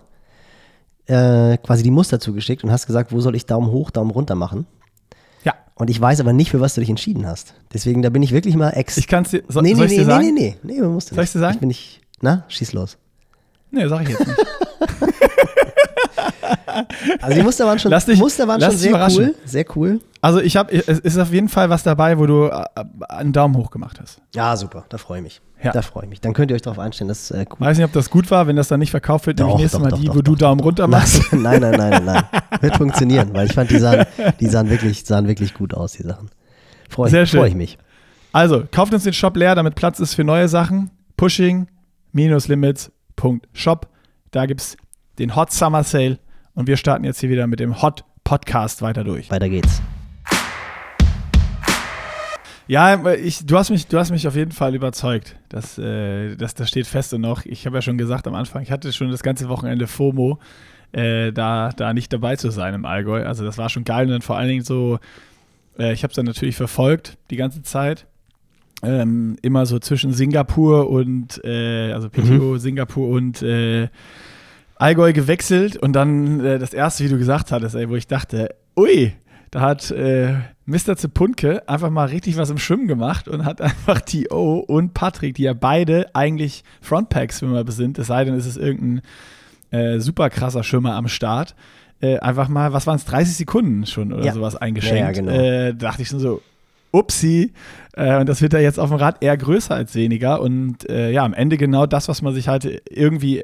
äh, 1.06 1.58
quasi 1.58 1.84
die 1.84 1.92
Muster 1.92 2.20
zugeschickt 2.20 2.64
und 2.64 2.72
hast 2.72 2.86
gesagt, 2.88 3.12
wo 3.12 3.20
soll 3.22 3.36
ich 3.36 3.46
Daumen 3.46 3.72
hoch, 3.72 3.92
Daumen 3.92 4.12
runter 4.12 4.36
machen. 4.36 4.66
ja, 5.44 5.54
Und 5.76 5.90
ich 5.90 6.00
weiß 6.02 6.20
aber 6.20 6.34
nicht, 6.34 6.52
für 6.52 6.60
was 6.60 6.74
du 6.76 6.82
dich 6.82 6.90
entschieden 6.90 7.26
hast. 7.26 7.54
Deswegen, 7.74 8.02
da 8.02 8.10
bin 8.10 8.24
ich 8.24 8.32
wirklich 8.34 8.56
mal 8.56 8.72
ex. 8.72 8.98
ich 8.98 9.08
kann 9.08 9.24
es 9.24 9.32
dir. 9.32 9.44
So, 9.48 9.62
nee, 9.62 9.70
nee, 9.70 9.76
soll 9.76 9.86
ich 9.86 9.92
nee, 9.92 9.98
dir 10.00 10.06
nee, 10.06 10.12
sagen? 10.12 10.26
nee, 10.26 10.32
nee, 10.32 10.56
nee, 10.64 10.74
nee, 10.74 10.80
du 10.80 11.00
Soll 11.00 11.18
nicht. 11.18 11.24
ich 11.24 11.32
dir 11.32 11.40
sagen? 11.40 11.54
Ich 11.56 11.60
bin 11.60 11.68
nicht. 11.70 12.02
Na, 12.22 12.44
schieß 12.50 12.74
los. 12.74 12.98
Nee, 13.72 13.88
sag 13.88 14.02
ich 14.04 14.10
jetzt 14.10 14.26
nicht. 14.28 14.38
Also 17.22 17.38
die 17.38 17.44
Muster 17.44 17.66
waren 17.66 17.80
schon, 17.80 17.92
Lass 17.92 18.06
dich- 18.06 18.20
Muster 18.20 18.48
waren 18.48 18.62
schon 18.62 18.72
sehr 18.72 18.94
cool. 19.08 19.36
Sehr 19.46 19.66
cool. 19.76 20.00
Also 20.22 20.40
ich 20.42 20.58
habe, 20.58 20.72
es 20.74 20.88
ist 21.00 21.18
auf 21.18 21.32
jeden 21.32 21.50
Fall 21.50 21.70
was 21.70 21.84
dabei, 21.84 22.18
wo 22.18 22.26
du 22.26 22.46
äh, 22.46 22.66
einen 23.10 23.34
Daumen 23.34 23.56
hoch 23.56 23.72
gemacht 23.72 24.00
hast. 24.02 24.20
Ja, 24.36 24.56
super. 24.58 24.86
Da 24.90 24.98
freue 24.98 25.20
ich 25.20 25.24
mich. 25.24 25.42
Ja. 25.64 25.72
Da 25.72 25.82
freue 25.82 26.04
ich 26.04 26.10
mich. 26.10 26.22
Dann 26.22 26.34
könnt 26.34 26.52
ihr 26.52 26.56
euch 26.56 26.62
darauf 26.62 26.80
einstellen. 26.80 27.08
Das 27.08 27.32
äh, 27.32 27.46
cool. 27.50 27.66
Weiß 27.66 27.78
nicht, 27.78 27.86
ob 27.86 27.94
das 27.94 28.10
gut 28.10 28.30
war, 28.30 28.48
wenn 28.48 28.56
das 28.56 28.68
dann 28.68 28.80
nicht 28.80 28.92
verkauft 28.92 29.26
wird. 29.28 29.40
nämlich 29.40 29.58
nächstes 29.58 29.80
Mal 29.80 29.90
doch, 29.90 30.00
die, 30.00 30.08
doch, 30.08 30.16
wo 30.16 30.22
du 30.22 30.36
Daumen 30.36 30.60
runter 30.62 30.88
machst. 30.88 31.22
Nein, 31.34 31.42
nein, 31.62 31.72
nein, 31.72 31.90
nein, 31.90 32.06
nein. 32.06 32.24
Wird 32.62 32.78
funktionieren, 32.78 33.30
weil 33.34 33.48
ich 33.48 33.54
fand, 33.54 33.72
die 33.72 33.80
sahen, 33.80 34.06
die 34.40 34.48
sahen, 34.48 34.70
wirklich, 34.70 35.04
sahen 35.06 35.28
wirklich 35.28 35.54
gut 35.56 35.74
aus, 35.74 35.94
die 35.94 36.04
Sachen. 36.04 36.30
Freue 36.90 37.24
ich, 37.24 37.32
freu 37.32 37.48
ich 37.48 37.56
mich. 37.56 37.78
Also, 38.34 38.64
kauft 38.72 38.94
uns 38.94 39.04
den 39.04 39.14
Shop 39.14 39.36
leer, 39.36 39.56
damit 39.56 39.74
Platz 39.76 40.00
ist 40.00 40.14
für 40.14 40.24
neue 40.24 40.48
Sachen. 40.48 40.92
Pushing-Limits.shop. 41.18 43.88
Da 44.32 44.46
gibt 44.46 44.62
es 44.62 44.78
den 45.20 45.36
Hot 45.36 45.52
Summer 45.52 45.84
Sale 45.84 46.20
und 46.58 46.66
wir 46.66 46.76
starten 46.76 47.04
jetzt 47.04 47.20
hier 47.20 47.30
wieder 47.30 47.46
mit 47.46 47.60
dem 47.60 47.84
Hot 47.84 48.04
Podcast 48.24 48.82
weiter 48.82 49.04
durch. 49.04 49.30
Weiter 49.30 49.48
geht's. 49.48 49.80
Ja, 52.66 53.14
ich, 53.14 53.46
du, 53.46 53.58
hast 53.58 53.70
mich, 53.70 53.86
du 53.86 54.00
hast 54.00 54.10
mich 54.10 54.28
auf 54.28 54.36
jeden 54.36 54.52
Fall 54.52 54.74
überzeugt. 54.74 55.38
Das, 55.50 55.78
äh, 55.78 56.36
das, 56.36 56.56
das 56.56 56.68
steht 56.68 56.88
fest 56.88 57.14
und 57.14 57.22
noch. 57.22 57.46
Ich 57.46 57.68
habe 57.68 57.78
ja 57.78 57.82
schon 57.84 58.00
gesagt 58.00 58.28
am 58.28 58.34
Anfang, 58.34 58.64
ich 58.64 58.72
hatte 58.72 58.92
schon 58.92 59.12
das 59.12 59.22
ganze 59.22 59.50
Wochenende 59.50 59.86
FOMO, 59.86 60.40
äh, 60.94 61.32
da, 61.32 61.70
da 61.70 61.94
nicht 61.94 62.12
dabei 62.12 62.38
zu 62.38 62.50
sein 62.50 62.74
im 62.74 62.86
Allgäu. 62.86 63.24
Also 63.24 63.46
das 63.46 63.60
war 63.60 63.70
schon 63.70 63.84
geil 63.84 64.08
und 64.08 64.12
dann 64.14 64.22
vor 64.24 64.36
allen 64.36 64.50
Dingen 64.50 64.64
so, 64.64 64.98
äh, 65.78 65.94
ich 65.94 66.02
habe 66.02 66.12
es 66.12 66.16
dann 66.16 66.26
natürlich 66.26 66.56
verfolgt 66.56 67.20
die 67.30 67.38
ganze 67.38 67.62
Zeit. 67.62 68.08
Ähm, 68.82 69.38
immer 69.44 69.68
so 69.68 69.78
zwischen 69.78 70.12
Singapur 70.12 70.90
und, 70.90 71.40
äh, 71.44 71.92
also 71.92 72.10
PTO, 72.10 72.58
Singapur 72.58 73.10
und 73.10 73.44
äh, 73.44 73.90
Allgäu 74.80 75.14
gewechselt 75.14 75.78
und 75.78 75.94
dann 75.94 76.40
äh, 76.44 76.60
das 76.60 76.74
erste, 76.74 77.04
wie 77.04 77.10
du 77.10 77.18
gesagt 77.18 77.52
hattest, 77.52 77.76
ey, 77.76 77.90
wo 77.90 77.96
ich 77.96 78.08
dachte, 78.08 78.50
ui, 78.76 79.14
da 79.52 79.62
hat 79.62 79.92
äh, 79.92 80.34
Mr. 80.66 80.98
Zepunke 80.98 81.68
einfach 81.68 81.90
mal 81.90 82.08
richtig 82.08 82.38
was 82.38 82.50
im 82.50 82.58
Schwimmen 82.58 82.88
gemacht 82.88 83.28
und 83.28 83.46
hat 83.46 83.62
einfach 83.62 84.02
T.O. 84.02 84.60
und 84.60 84.94
Patrick, 84.94 85.36
die 85.36 85.44
ja 85.44 85.54
beide 85.54 86.14
eigentlich 86.14 86.64
Frontpack-Schwimmer 86.82 87.64
sind, 87.72 87.98
es 87.98 88.08
sei 88.08 88.26
denn, 88.26 88.36
es 88.36 88.46
ist 88.46 88.58
irgendein 88.58 89.02
äh, 89.72 90.00
super 90.00 90.30
krasser 90.30 90.64
Schwimmer 90.64 90.96
am 90.96 91.08
Start, 91.08 91.56
äh, 92.00 92.20
einfach 92.20 92.48
mal, 92.48 92.74
was 92.74 92.86
waren 92.86 92.98
es, 92.98 93.06
30 93.06 93.36
Sekunden 93.36 93.86
schon 93.86 94.14
oder 94.14 94.24
Ja. 94.26 94.34
sowas 94.34 94.56
eingeschenkt. 94.56 95.00
Ja, 95.00 95.06
ja, 95.06 95.12
genau. 95.12 95.32
äh, 95.32 95.74
dachte 95.74 96.04
ich 96.04 96.08
schon 96.10 96.20
so, 96.20 96.42
upsi. 96.92 97.54
Äh, 97.94 98.20
und 98.20 98.30
das 98.30 98.42
wird 98.42 98.54
ja 98.54 98.60
jetzt 98.60 98.80
auf 98.80 98.90
dem 98.90 98.98
Rad 99.00 99.18
eher 99.24 99.36
größer 99.36 99.74
als 99.74 99.96
weniger. 99.96 100.42
Und 100.42 100.88
äh, 100.90 101.12
ja, 101.12 101.24
am 101.24 101.34
Ende 101.34 101.58
genau 101.58 101.86
das, 101.88 102.08
was 102.08 102.22
man 102.22 102.34
sich 102.34 102.48
halt 102.48 102.84
irgendwie 102.90 103.44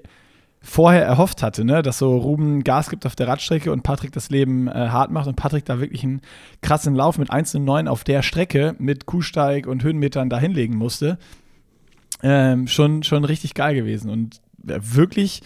vorher 0.66 1.04
erhofft 1.04 1.44
hatte, 1.44 1.66
ne? 1.66 1.82
dass 1.82 1.98
so 1.98 2.18
Ruben 2.18 2.64
Gas 2.64 2.90
gibt 2.90 3.06
auf 3.06 3.16
der 3.16 3.28
Radstrecke 3.28 3.72
und 3.72 3.84
Patrick 3.84 4.14
das 4.14 4.30
Leben 4.30 4.70
äh, 4.70 4.72
hart 4.72 5.12
macht 5.12 5.28
und 5.28 5.36
Patrick 5.36 5.66
da 5.66 5.80
wirklich 5.80 6.04
einen 6.04 6.22
krassen 6.62 6.96
Lauf 6.96 7.18
mit 7.18 7.32
1,9 7.32 7.88
auf 7.88 8.06
der 8.06 8.22
Strecke 8.22 8.74
mit 8.80 9.06
Kuhsteig 9.06 9.68
und 9.68 9.84
Höhenmetern 9.84 10.30
da 10.30 10.40
hinlegen 10.40 10.76
musste. 10.76 11.20
Ähm, 12.24 12.68
schon, 12.68 13.04
schon 13.04 13.26
richtig 13.26 13.54
geil 13.54 13.76
gewesen 13.76 14.10
und 14.10 14.40
wirklich 14.58 15.42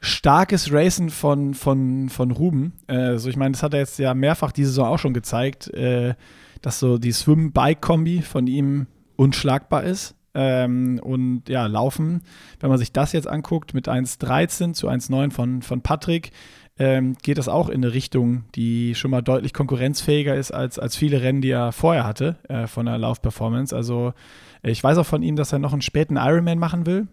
starkes 0.00 0.70
Racen 0.70 1.08
von, 1.08 1.54
von, 1.54 2.10
von 2.10 2.30
Ruben. 2.30 2.74
Äh, 2.86 3.16
so, 3.16 3.30
ich 3.30 3.36
meine, 3.36 3.52
das 3.52 3.62
hat 3.62 3.72
er 3.72 3.80
jetzt 3.80 3.98
ja 3.98 4.12
mehrfach 4.12 4.52
diese 4.52 4.68
Saison 4.68 4.88
auch 4.88 4.98
schon 4.98 5.14
gezeigt, 5.14 5.68
äh, 5.72 6.14
dass 6.60 6.78
so 6.78 6.98
die 6.98 7.12
Swim-Bike-Kombi 7.12 8.20
von 8.20 8.46
ihm 8.46 8.86
unschlagbar 9.16 9.84
ist. 9.84 10.14
Ähm, 10.34 11.00
und 11.02 11.48
ja, 11.48 11.66
Laufen, 11.66 12.22
wenn 12.60 12.70
man 12.70 12.78
sich 12.78 12.92
das 12.92 13.12
jetzt 13.12 13.28
anguckt, 13.28 13.72
mit 13.72 13.88
1,13 13.88 14.74
zu 14.74 14.88
1,9 14.88 15.30
von, 15.30 15.62
von 15.62 15.80
Patrick, 15.80 16.32
ähm, 16.76 17.16
geht 17.22 17.38
das 17.38 17.48
auch 17.48 17.68
in 17.68 17.84
eine 17.84 17.94
Richtung, 17.94 18.44
die 18.56 18.94
schon 18.96 19.12
mal 19.12 19.22
deutlich 19.22 19.54
konkurrenzfähiger 19.54 20.34
ist 20.34 20.50
als, 20.50 20.78
als 20.78 20.96
viele 20.96 21.22
Rennen, 21.22 21.40
die 21.40 21.50
er 21.50 21.70
vorher 21.70 22.04
hatte 22.04 22.36
äh, 22.48 22.66
von 22.66 22.86
der 22.86 22.98
Laufperformance. 22.98 23.74
Also 23.74 24.12
ich 24.62 24.82
weiß 24.82 24.98
auch 24.98 25.06
von 25.06 25.22
ihm, 25.22 25.36
dass 25.36 25.52
er 25.52 25.60
noch 25.60 25.72
einen 25.72 25.82
späten 25.82 26.16
Ironman 26.16 26.58
machen 26.58 26.86
will. 26.86 27.06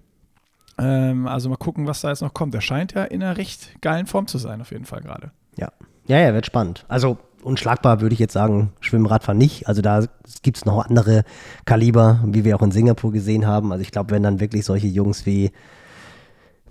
Ähm, 0.79 1.27
also 1.27 1.49
mal 1.49 1.57
gucken, 1.57 1.85
was 1.85 2.01
da 2.01 2.09
jetzt 2.09 2.21
noch 2.21 2.33
kommt. 2.33 2.55
Er 2.55 2.61
scheint 2.61 2.93
ja 2.93 3.03
in 3.03 3.21
einer 3.21 3.37
recht 3.37 3.79
geilen 3.81 4.07
Form 4.07 4.25
zu 4.25 4.39
sein, 4.39 4.61
auf 4.61 4.71
jeden 4.71 4.85
Fall 4.85 5.01
gerade. 5.01 5.31
Ja. 5.57 5.71
Ja, 6.07 6.17
ja, 6.17 6.33
wird 6.33 6.47
spannend. 6.47 6.85
Also 6.87 7.19
unschlagbar 7.43 8.01
würde 8.01 8.13
ich 8.13 8.19
jetzt 8.19 8.33
sagen, 8.33 8.71
Schwimmradfahren 8.79 9.37
nicht. 9.37 9.67
Also 9.67 9.81
da 9.81 10.05
gibt 10.41 10.57
es 10.57 10.65
noch 10.65 10.85
andere 10.85 11.23
Kaliber, 11.65 12.23
wie 12.25 12.43
wir 12.43 12.55
auch 12.55 12.61
in 12.61 12.71
Singapur 12.71 13.11
gesehen 13.11 13.47
haben. 13.47 13.71
Also 13.71 13.81
ich 13.81 13.91
glaube, 13.91 14.11
wenn 14.11 14.23
dann 14.23 14.39
wirklich 14.39 14.65
solche 14.65 14.87
Jungs 14.87 15.25
wie, 15.25 15.51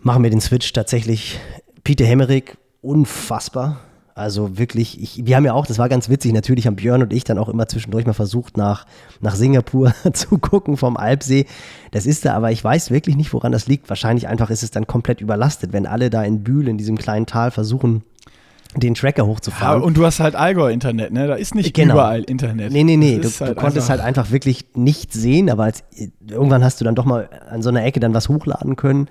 machen 0.01 0.23
wir 0.23 0.31
den 0.31 0.41
Switch 0.41 0.73
tatsächlich, 0.73 1.39
Peter 1.85 2.05
Hemmerich, 2.05 2.57
unfassbar. 2.83 3.81
Also 4.15 4.59
wirklich, 4.59 5.01
ich, 5.01 5.25
wir 5.25 5.37
haben 5.37 5.45
ja 5.45 5.55
auch, 5.55 5.67
das 5.67 5.79
war 5.79 5.89
ganz 5.89 6.09
witzig, 6.11 6.33
natürlich 6.33 6.67
haben 6.67 6.77
Björn 6.77 7.03
und 7.03 7.13
ich 7.13 7.25
dann 7.25 7.39
auch 7.39 7.49
immer 7.49 7.69
zwischendurch 7.69 8.07
mal 8.07 8.13
versucht, 8.13 8.57
nach, 8.57 8.85
nach 9.21 9.35
Singapur 9.35 9.95
zu 10.13 10.39
gucken 10.39 10.77
vom 10.77 10.97
Alpsee. 10.97 11.47
Das 11.91 12.07
ist 12.07 12.25
da, 12.25 12.35
aber 12.35 12.51
ich 12.51 12.63
weiß 12.63 12.91
wirklich 12.91 13.17
nicht, 13.17 13.33
woran 13.33 13.53
das 13.53 13.67
liegt. 13.67 13.89
Wahrscheinlich 13.89 14.29
einfach 14.29 14.51
ist 14.51 14.63
es 14.63 14.71
dann 14.71 14.87
komplett 14.87 15.21
überlastet, 15.21 15.73
wenn 15.73 15.87
alle 15.87 16.11
da 16.11 16.23
in 16.23 16.43
Bühl, 16.43 16.69
in 16.69 16.77
diesem 16.77 16.99
kleinen 16.99 17.27
Tal 17.27 17.51
versuchen, 17.51 18.03
den 18.77 18.95
Tracker 18.95 19.27
hochzufahren. 19.27 19.81
Ja, 19.81 19.87
und 19.87 19.97
du 19.97 20.05
hast 20.05 20.21
halt 20.21 20.35
Allgäu-Internet, 20.35 21.13
ne? 21.13 21.27
Da 21.27 21.35
ist 21.35 21.55
nicht 21.55 21.75
genau. 21.75 21.95
überall 21.95 22.23
Internet. 22.23 22.73
Nee, 22.73 22.85
nee, 22.85 22.97
nee. 22.97 23.19
Du, 23.19 23.29
halt 23.29 23.51
du, 23.51 23.55
konntest 23.55 23.91
halt 23.91 24.01
einfach 24.01 24.31
wirklich 24.31 24.67
nicht 24.75 25.13
sehen, 25.13 25.51
aber 25.51 25.65
als, 25.65 25.83
irgendwann 26.27 26.63
hast 26.63 26.81
du 26.81 26.85
dann 26.85 26.95
doch 26.95 27.05
mal 27.05 27.29
an 27.51 27.63
so 27.63 27.69
einer 27.69 27.85
Ecke 27.85 28.01
dann 28.01 28.15
was 28.15 28.29
hochladen 28.29 28.77
können. 28.77 29.09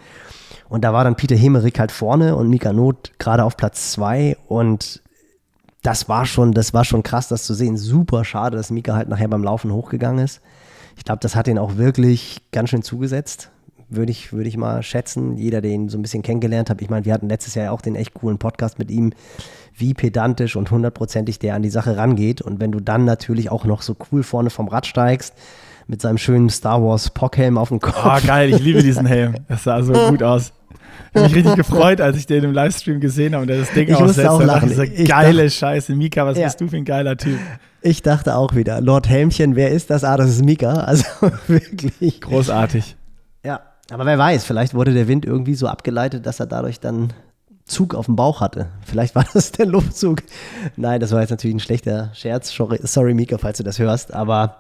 Und 0.70 0.84
da 0.84 0.94
war 0.94 1.04
dann 1.04 1.16
Peter 1.16 1.36
Hemerick 1.36 1.80
halt 1.80 1.92
vorne 1.92 2.36
und 2.36 2.50
Mika 2.50 2.74
Not 2.74 3.12
gerade 3.18 3.44
auf 3.44 3.58
Platz 3.58 3.92
zwei 3.92 4.38
und 4.48 5.02
das 5.82 6.10
war 6.10 6.26
schon, 6.26 6.52
das 6.54 6.74
war 6.74 6.86
schon 6.86 7.04
krass, 7.04 7.30
das 7.30 7.44
zu 7.44 7.54
sehen. 7.54 7.78
Super 7.78 8.26
schade, 8.26 8.58
dass 8.58 8.70
Mika 8.70 8.96
halt 8.96 9.10
nachher 9.10 9.30
beim 9.30 9.44
Laufen 9.44 9.74
hochgegangen 9.74 10.24
ist. 10.24 10.42
Ich 10.98 11.06
glaube, 11.06 11.20
das 11.22 11.36
hat 11.36 11.48
ihn 11.48 11.58
auch 11.58 11.78
wirklich 11.78 12.42
ganz 12.52 12.70
schön 12.70 12.84
zugesetzt 12.84 13.50
würde 13.90 14.12
ich, 14.12 14.32
würde 14.34 14.50
ich 14.50 14.58
mal 14.58 14.84
schätzen. 14.84 15.38
Jeder, 15.38 15.62
den 15.62 15.72
ihn 15.72 15.90
so 15.90 15.98
ein 15.98 16.02
bisschen 16.02 16.22
kennengelernt 16.22 16.70
hat. 16.70 16.82
Ich 16.82 16.90
meine, 16.90 17.06
wir 17.06 17.14
hatten 17.14 17.30
letztes 17.30 17.56
Jahr 17.56 17.66
ja 17.66 17.72
auch 17.72 17.82
den 17.82 17.96
echt 17.96 18.14
coolen 18.14 18.38
Podcast 18.38 18.80
mit 18.80 18.92
ihm, 18.92 19.14
wie 19.76 19.94
pedantisch 19.94 20.56
und 20.56 20.72
hundertprozentig 20.72 21.40
der 21.40 21.56
an 21.56 21.62
die 21.62 21.70
Sache 21.70 21.98
rangeht. 21.98 22.42
Und 22.42 22.60
wenn 22.60 22.72
du 22.72 22.80
dann 22.80 23.06
natürlich 23.06 23.52
auch 23.52 23.66
noch 23.66 23.82
so 23.82 23.96
cool 24.12 24.24
vorne 24.24 24.50
vom 24.50 24.68
Rad 24.68 24.86
steigst, 24.86 25.34
mit 25.88 26.02
seinem 26.02 26.20
schönen 26.20 26.50
Star 26.50 26.84
Wars 26.84 27.10
Pockhelm 27.10 27.58
auf 27.58 27.70
dem 27.70 27.80
Kopf. 27.80 27.98
Oh, 28.06 28.28
geil, 28.28 28.54
ich 28.54 28.62
liebe 28.62 28.84
diesen 28.84 29.08
Helm. 29.08 29.36
Das 29.48 29.64
sah 29.64 29.82
so 29.82 29.94
gut 29.94 30.22
aus. 30.22 30.54
Ich 31.12 31.16
habe 31.16 31.28
mich 31.28 31.36
richtig 31.38 31.56
gefreut, 31.56 32.00
als 32.00 32.18
ich 32.18 32.28
den 32.28 32.44
im 32.44 32.54
Livestream 32.54 33.00
gesehen 33.00 33.34
habe 33.34 33.42
und 33.42 33.48
der 33.48 33.58
das 33.58 33.72
Ding 33.72 33.90
ich 33.90 33.96
aussetzt. 33.96 34.30
Auch 34.30 34.44
lachen. 34.44 34.70
Diese 34.70 34.88
geile 34.88 35.46
dachte, 35.46 35.50
Scheiße. 35.50 35.96
Mika, 35.96 36.26
was 36.28 36.38
ja. 36.38 36.46
bist 36.46 36.62
du 36.62 36.68
für 36.68 36.78
ein 36.78 36.86
geiler 36.86 37.18
Typ? 37.18 37.40
Ich 37.82 38.04
dachte 38.04 38.36
auch 38.36 38.54
wieder, 38.54 38.82
Lord 38.82 39.10
Helmchen, 39.10 39.56
wer 39.56 39.72
ist 39.72 39.90
das? 39.90 40.04
Ah, 40.04 40.18
das 40.18 40.30
ist 40.30 40.46
Mika. 40.46 40.74
Also 40.74 41.06
wirklich. 41.48 42.22
Großartig. 42.22 42.96
Aber 43.92 44.06
wer 44.06 44.18
weiß, 44.18 44.46
vielleicht 44.46 44.74
wurde 44.74 44.94
der 44.94 45.08
Wind 45.08 45.26
irgendwie 45.26 45.56
so 45.56 45.68
abgeleitet, 45.68 46.26
dass 46.26 46.40
er 46.40 46.46
dadurch 46.46 46.80
dann 46.80 47.14
Zug 47.66 47.96
auf 47.96 48.06
dem 48.06 48.16
Bauch 48.16 48.42
hatte. 48.42 48.68
Vielleicht 48.86 49.16
war 49.16 49.26
das 49.34 49.52
der 49.52 49.66
Luftzug. 49.66 50.24
Nein, 50.76 51.00
das 51.00 51.12
war 51.12 51.22
jetzt 51.22 51.30
natürlich 51.30 51.56
ein 51.56 51.60
schlechter 51.60 52.12
Scherz. 52.14 52.54
Sorry, 52.56 53.14
Mika, 53.14 53.38
falls 53.38 53.58
du 53.58 53.64
das 53.64 53.80
hörst. 53.80 54.14
Aber 54.14 54.58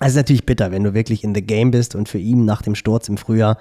es 0.00 0.08
ist 0.08 0.16
natürlich 0.16 0.46
bitter, 0.46 0.70
wenn 0.70 0.84
du 0.84 0.94
wirklich 0.94 1.24
in 1.24 1.34
the 1.34 1.42
game 1.42 1.70
bist 1.70 1.94
und 1.94 2.08
für 2.08 2.18
ihn 2.18 2.44
nach 2.44 2.62
dem 2.62 2.74
Sturz 2.74 3.08
im 3.08 3.16
Frühjahr, 3.16 3.58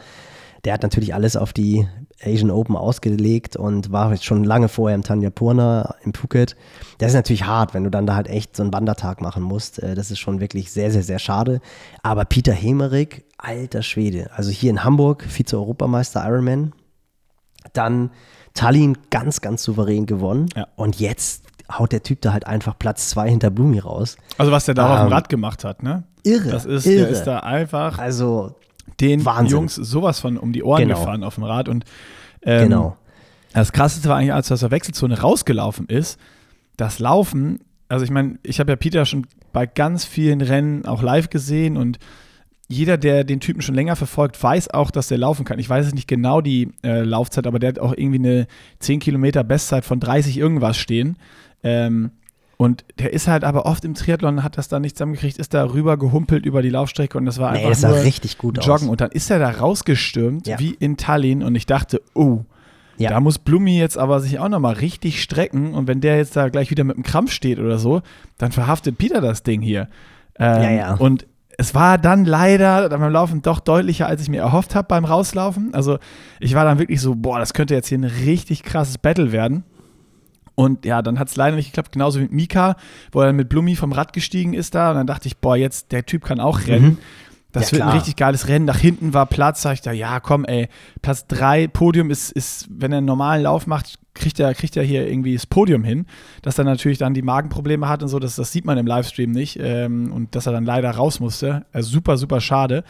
der 0.65 0.74
hat 0.74 0.84
natürlich 0.84 1.13
alles 1.13 1.38
auf 1.38 1.54
die 1.54 1.88
Asian 2.22 2.52
Open 2.52 2.76
ausgelegt 2.76 3.56
und 3.56 3.91
war 3.93 4.15
schon 4.17 4.43
lange 4.43 4.67
vorher 4.67 4.95
im 4.95 5.04
Tanya 5.04 5.30
Purna 5.30 5.95
im 6.04 6.13
Phuket. 6.13 6.58
Das 6.98 7.10
ist 7.10 7.15
natürlich 7.15 7.45
hart, 7.45 7.74
wenn 7.74 7.86
du 7.86 7.89
dann 7.89 8.06
da 8.06 8.15
halt 8.15 8.28
echt 8.28 8.58
so 8.58 8.63
einen 8.63 8.74
Wandertag 8.74 9.22
machen 9.22 9.41
musst. 9.41 9.82
Äh, 9.82 9.95
das 9.95 10.12
ist 10.12 10.19
schon 10.19 10.41
wirklich 10.41 10.72
sehr, 10.72 10.91
sehr, 10.91 11.04
sehr 11.04 11.19
schade. 11.19 11.62
Aber 12.04 12.26
Peter 12.26 12.52
Hemerick, 12.52 13.24
alter 13.39 13.82
Schwede. 13.82 14.30
Also 14.34 14.52
hier 14.52 14.69
in 14.69 14.84
Hamburg, 14.84 15.23
Vize-Europameister 15.23 16.23
Ironman. 16.25 16.73
Dann 17.73 18.12
Tallinn 18.54 18.97
ganz, 19.10 19.41
ganz 19.41 19.63
souverän 19.63 20.06
gewonnen. 20.06 20.49
Ja. 20.56 20.67
Und 20.75 20.99
jetzt 20.99 21.45
haut 21.71 21.91
der 21.91 22.04
Typ 22.04 22.21
da 22.21 22.34
halt 22.34 22.47
einfach 22.47 22.78
Platz 22.78 23.10
zwei 23.10 23.30
hinter 23.30 23.49
Blumi 23.49 23.80
raus. 23.80 24.17
Also 24.38 24.52
was 24.52 24.65
der 24.65 24.75
da 24.75 24.86
ähm, 24.86 24.91
auf 24.91 24.99
dem 24.99 25.08
ähm, 25.08 25.13
Rad 25.13 25.30
gemacht 25.30 25.63
hat, 25.63 25.84
ne? 25.84 26.04
Irre. 26.23 26.49
Das 26.49 26.65
ist, 26.65 26.86
irre. 26.86 27.06
der 27.06 27.10
ist 27.10 27.23
da 27.23 27.39
einfach. 27.39 27.99
Also 27.99 28.56
den 28.99 29.23
Wahnsinn. 29.25 29.58
Jungs 29.58 29.75
sowas 29.75 30.19
von 30.19 30.38
um 30.38 30.52
die 30.52 30.63
Ohren 30.63 30.82
genau. 30.82 30.99
gefahren 30.99 31.23
auf 31.23 31.36
dem 31.36 31.43
Rad. 31.43 31.69
Und 31.69 31.86
ähm, 32.41 32.69
genau. 32.69 32.97
das 33.54 33.71
Krasseste 33.71 34.10
war 34.10 34.17
eigentlich, 34.17 34.34
als 34.34 34.49
er 34.49 34.56
aus 34.56 34.60
der 34.62 34.71
Wechselzone 34.71 35.19
rausgelaufen 35.19 35.88
ist, 35.88 36.19
das 36.78 36.99
Laufen, 36.99 37.60
also 37.88 38.04
ich 38.04 38.12
meine, 38.12 38.39
ich 38.43 38.60
habe 38.60 38.71
ja 38.71 38.75
Peter 38.75 39.06
schon 39.06 39.28
bei 39.52 39.65
ganz 39.65 40.06
vielen 40.06 40.41
Rennen 40.41 40.86
auch 40.86 41.02
live 41.02 41.30
gesehen 41.30 41.78
und 41.78 41.99
jeder, 42.72 42.98
der 42.98 43.24
den 43.24 43.40
Typen 43.40 43.62
schon 43.64 43.74
länger 43.74 43.96
verfolgt, 43.96 44.42
weiß 44.42 44.70
auch, 44.70 44.92
dass 44.92 45.08
der 45.08 45.18
laufen 45.18 45.44
kann. 45.44 45.58
Ich 45.58 45.68
weiß 45.68 45.88
es 45.88 45.96
nicht 45.96 46.08
genau 46.08 46.40
die 46.40 46.70
äh, 46.84 47.02
Laufzeit, 47.02 47.48
aber 47.48 47.58
der 47.58 47.70
hat 47.70 47.80
auch 47.80 47.94
irgendwie 47.98 48.20
eine 48.20 48.48
10 48.78 49.00
Kilometer 49.00 49.44
Bestzeit 49.44 49.86
von 49.86 50.00
30 50.00 50.38
irgendwas 50.38 50.78
stehen. 50.78 51.18
Ähm, 51.64 52.12
und 52.58 52.86
der 53.00 53.12
ist 53.12 53.28
halt 53.28 53.44
aber 53.44 53.66
oft 53.66 53.84
im 53.86 53.96
Triathlon, 53.96 54.44
hat 54.44 54.58
das 54.58 54.68
da 54.68 54.80
nicht 54.80 54.98
zusammengekriegt, 54.98 55.40
ist 55.40 55.54
da 55.54 55.64
rüber 55.64 55.98
gehumpelt 55.98 56.46
über 56.46 56.62
die 56.62 56.70
Laufstrecke 56.70 57.18
und 57.18 57.26
das 57.26 57.40
war 57.40 57.54
nee, 57.54 57.60
einfach 57.60 57.70
das 57.70 57.82
nur 57.82 58.04
richtig 58.04 58.38
gut 58.38 58.58
Joggen. 58.58 58.86
Aus. 58.86 58.92
Und 58.92 59.02
dann 59.02 59.12
ist 59.12 59.32
er 59.32 59.40
da 59.40 59.50
rausgestürmt, 59.50 60.46
ja. 60.46 60.60
wie 60.60 60.76
in 60.78 60.96
Tallinn. 60.96 61.42
Und 61.42 61.56
ich 61.56 61.66
dachte, 61.66 62.02
oh, 62.14 62.42
ja. 62.98 63.10
da 63.10 63.20
muss 63.20 63.40
Blumi 63.40 63.80
jetzt 63.80 63.98
aber 63.98 64.20
sich 64.20 64.38
auch 64.38 64.50
nochmal 64.50 64.76
richtig 64.76 65.24
strecken. 65.24 65.74
Und 65.74 65.88
wenn 65.88 66.02
der 66.02 66.18
jetzt 66.18 66.36
da 66.36 66.50
gleich 66.50 66.70
wieder 66.70 66.84
mit 66.84 66.98
einem 66.98 67.04
Krampf 67.04 67.32
steht 67.32 67.58
oder 67.58 67.80
so, 67.80 68.04
dann 68.38 68.52
verhaftet 68.52 69.00
Peter 69.00 69.22
das 69.22 69.42
Ding 69.42 69.62
hier. 69.62 69.88
Ähm, 70.38 70.64
ja, 70.64 70.72
ja. 70.72 70.94
Und 70.96 71.26
es 71.60 71.76
war 71.76 71.98
dann 71.98 72.24
leider 72.24 72.88
beim 72.88 73.12
Laufen 73.12 73.41
doch 73.41 73.60
deutlicher, 73.60 74.08
als 74.08 74.22
ich 74.22 74.30
mir 74.30 74.39
erhofft 74.39 74.76
habe 74.76 74.88
beim 74.88 75.04
Rauslaufen. 75.04 75.74
Also 75.74 76.00
ich 76.39 76.56
war 76.56 76.63
dann 76.63 76.80
wirklich 76.80 77.02
so, 77.02 77.15
boah, 77.15 77.38
das 77.38 77.54
könnte 77.54 77.74
jetzt 77.74 77.89
hier 77.89 77.98
ein 77.98 78.06
richtig 78.06 78.63
krasses 78.63 78.98
Battle 78.98 79.34
werden. 79.34 79.65
Und 80.56 80.86
ja, 80.86 81.02
dann 81.02 81.19
hat 81.19 81.28
es 81.28 81.36
leider 81.36 81.58
nicht 81.58 81.72
geklappt, 81.72 81.91
genauso 81.91 82.22
mit 82.22 82.32
Mika, 82.32 82.78
wo 83.12 83.19
er 83.19 83.34
mit 83.34 83.50
Blumi 83.50 83.76
vom 83.76 83.91
Rad 83.91 84.13
gestiegen 84.13 84.54
ist 84.54 84.74
da. 84.74 84.91
Und 84.91 84.95
dann 84.95 85.08
dachte 85.08 85.28
ich, 85.28 85.39
boah, 85.39 85.58
jetzt, 85.58 85.91
der 85.91 86.06
Typ 86.06 86.24
kann 86.24 86.39
auch 86.39 86.65
rennen. 86.65 86.86
Mhm. 86.86 86.98
Das 87.52 87.66
ja, 87.66 87.72
wird 87.72 87.82
klar. 87.82 87.92
ein 87.92 87.98
richtig 87.98 88.16
geiles 88.16 88.48
Rennen. 88.48 88.66
Nach 88.66 88.78
hinten 88.78 89.14
war 89.14 89.26
Platz, 89.26 89.62
sag 89.62 89.74
ich 89.74 89.82
da, 89.82 89.92
ja, 89.92 90.20
komm, 90.20 90.46
ey, 90.46 90.70
Platz 91.02 91.26
3, 91.28 91.68
Podium 91.68 92.12
ist, 92.12 92.32
ist, 92.32 92.68
wenn 92.70 92.92
er 92.92 93.00
einen 93.00 93.08
normalen 93.08 93.44
Lauf 93.44 93.66
macht, 93.66 93.98
kriegt 94.14 94.40
er, 94.40 94.54
kriegt 94.54 94.78
er 94.78 94.84
hier 94.84 95.08
irgendwie 95.08 95.34
das 95.34 95.48
Podium 95.48 95.84
hin. 95.84 96.06
Dass 96.42 96.60
er 96.60 96.66
natürlich 96.66 97.00
dann 97.00 97.14
die 97.14 97.22
Magenprobleme 97.22 97.88
hat 97.88 98.04
und 98.04 98.10
so, 98.10 98.20
das, 98.20 98.36
das 98.36 98.52
sieht 98.52 98.66
man 98.66 98.78
im 98.78 98.86
Livestream 98.86 99.32
nicht. 99.32 99.58
Ähm, 99.60 100.12
und 100.12 100.36
dass 100.36 100.46
er 100.46 100.52
dann 100.52 100.66
leider 100.66 100.92
raus 100.92 101.20
musste. 101.20 101.66
Also 101.74 101.90
super, 101.90 102.18
super 102.18 102.40
schade. 102.40 102.84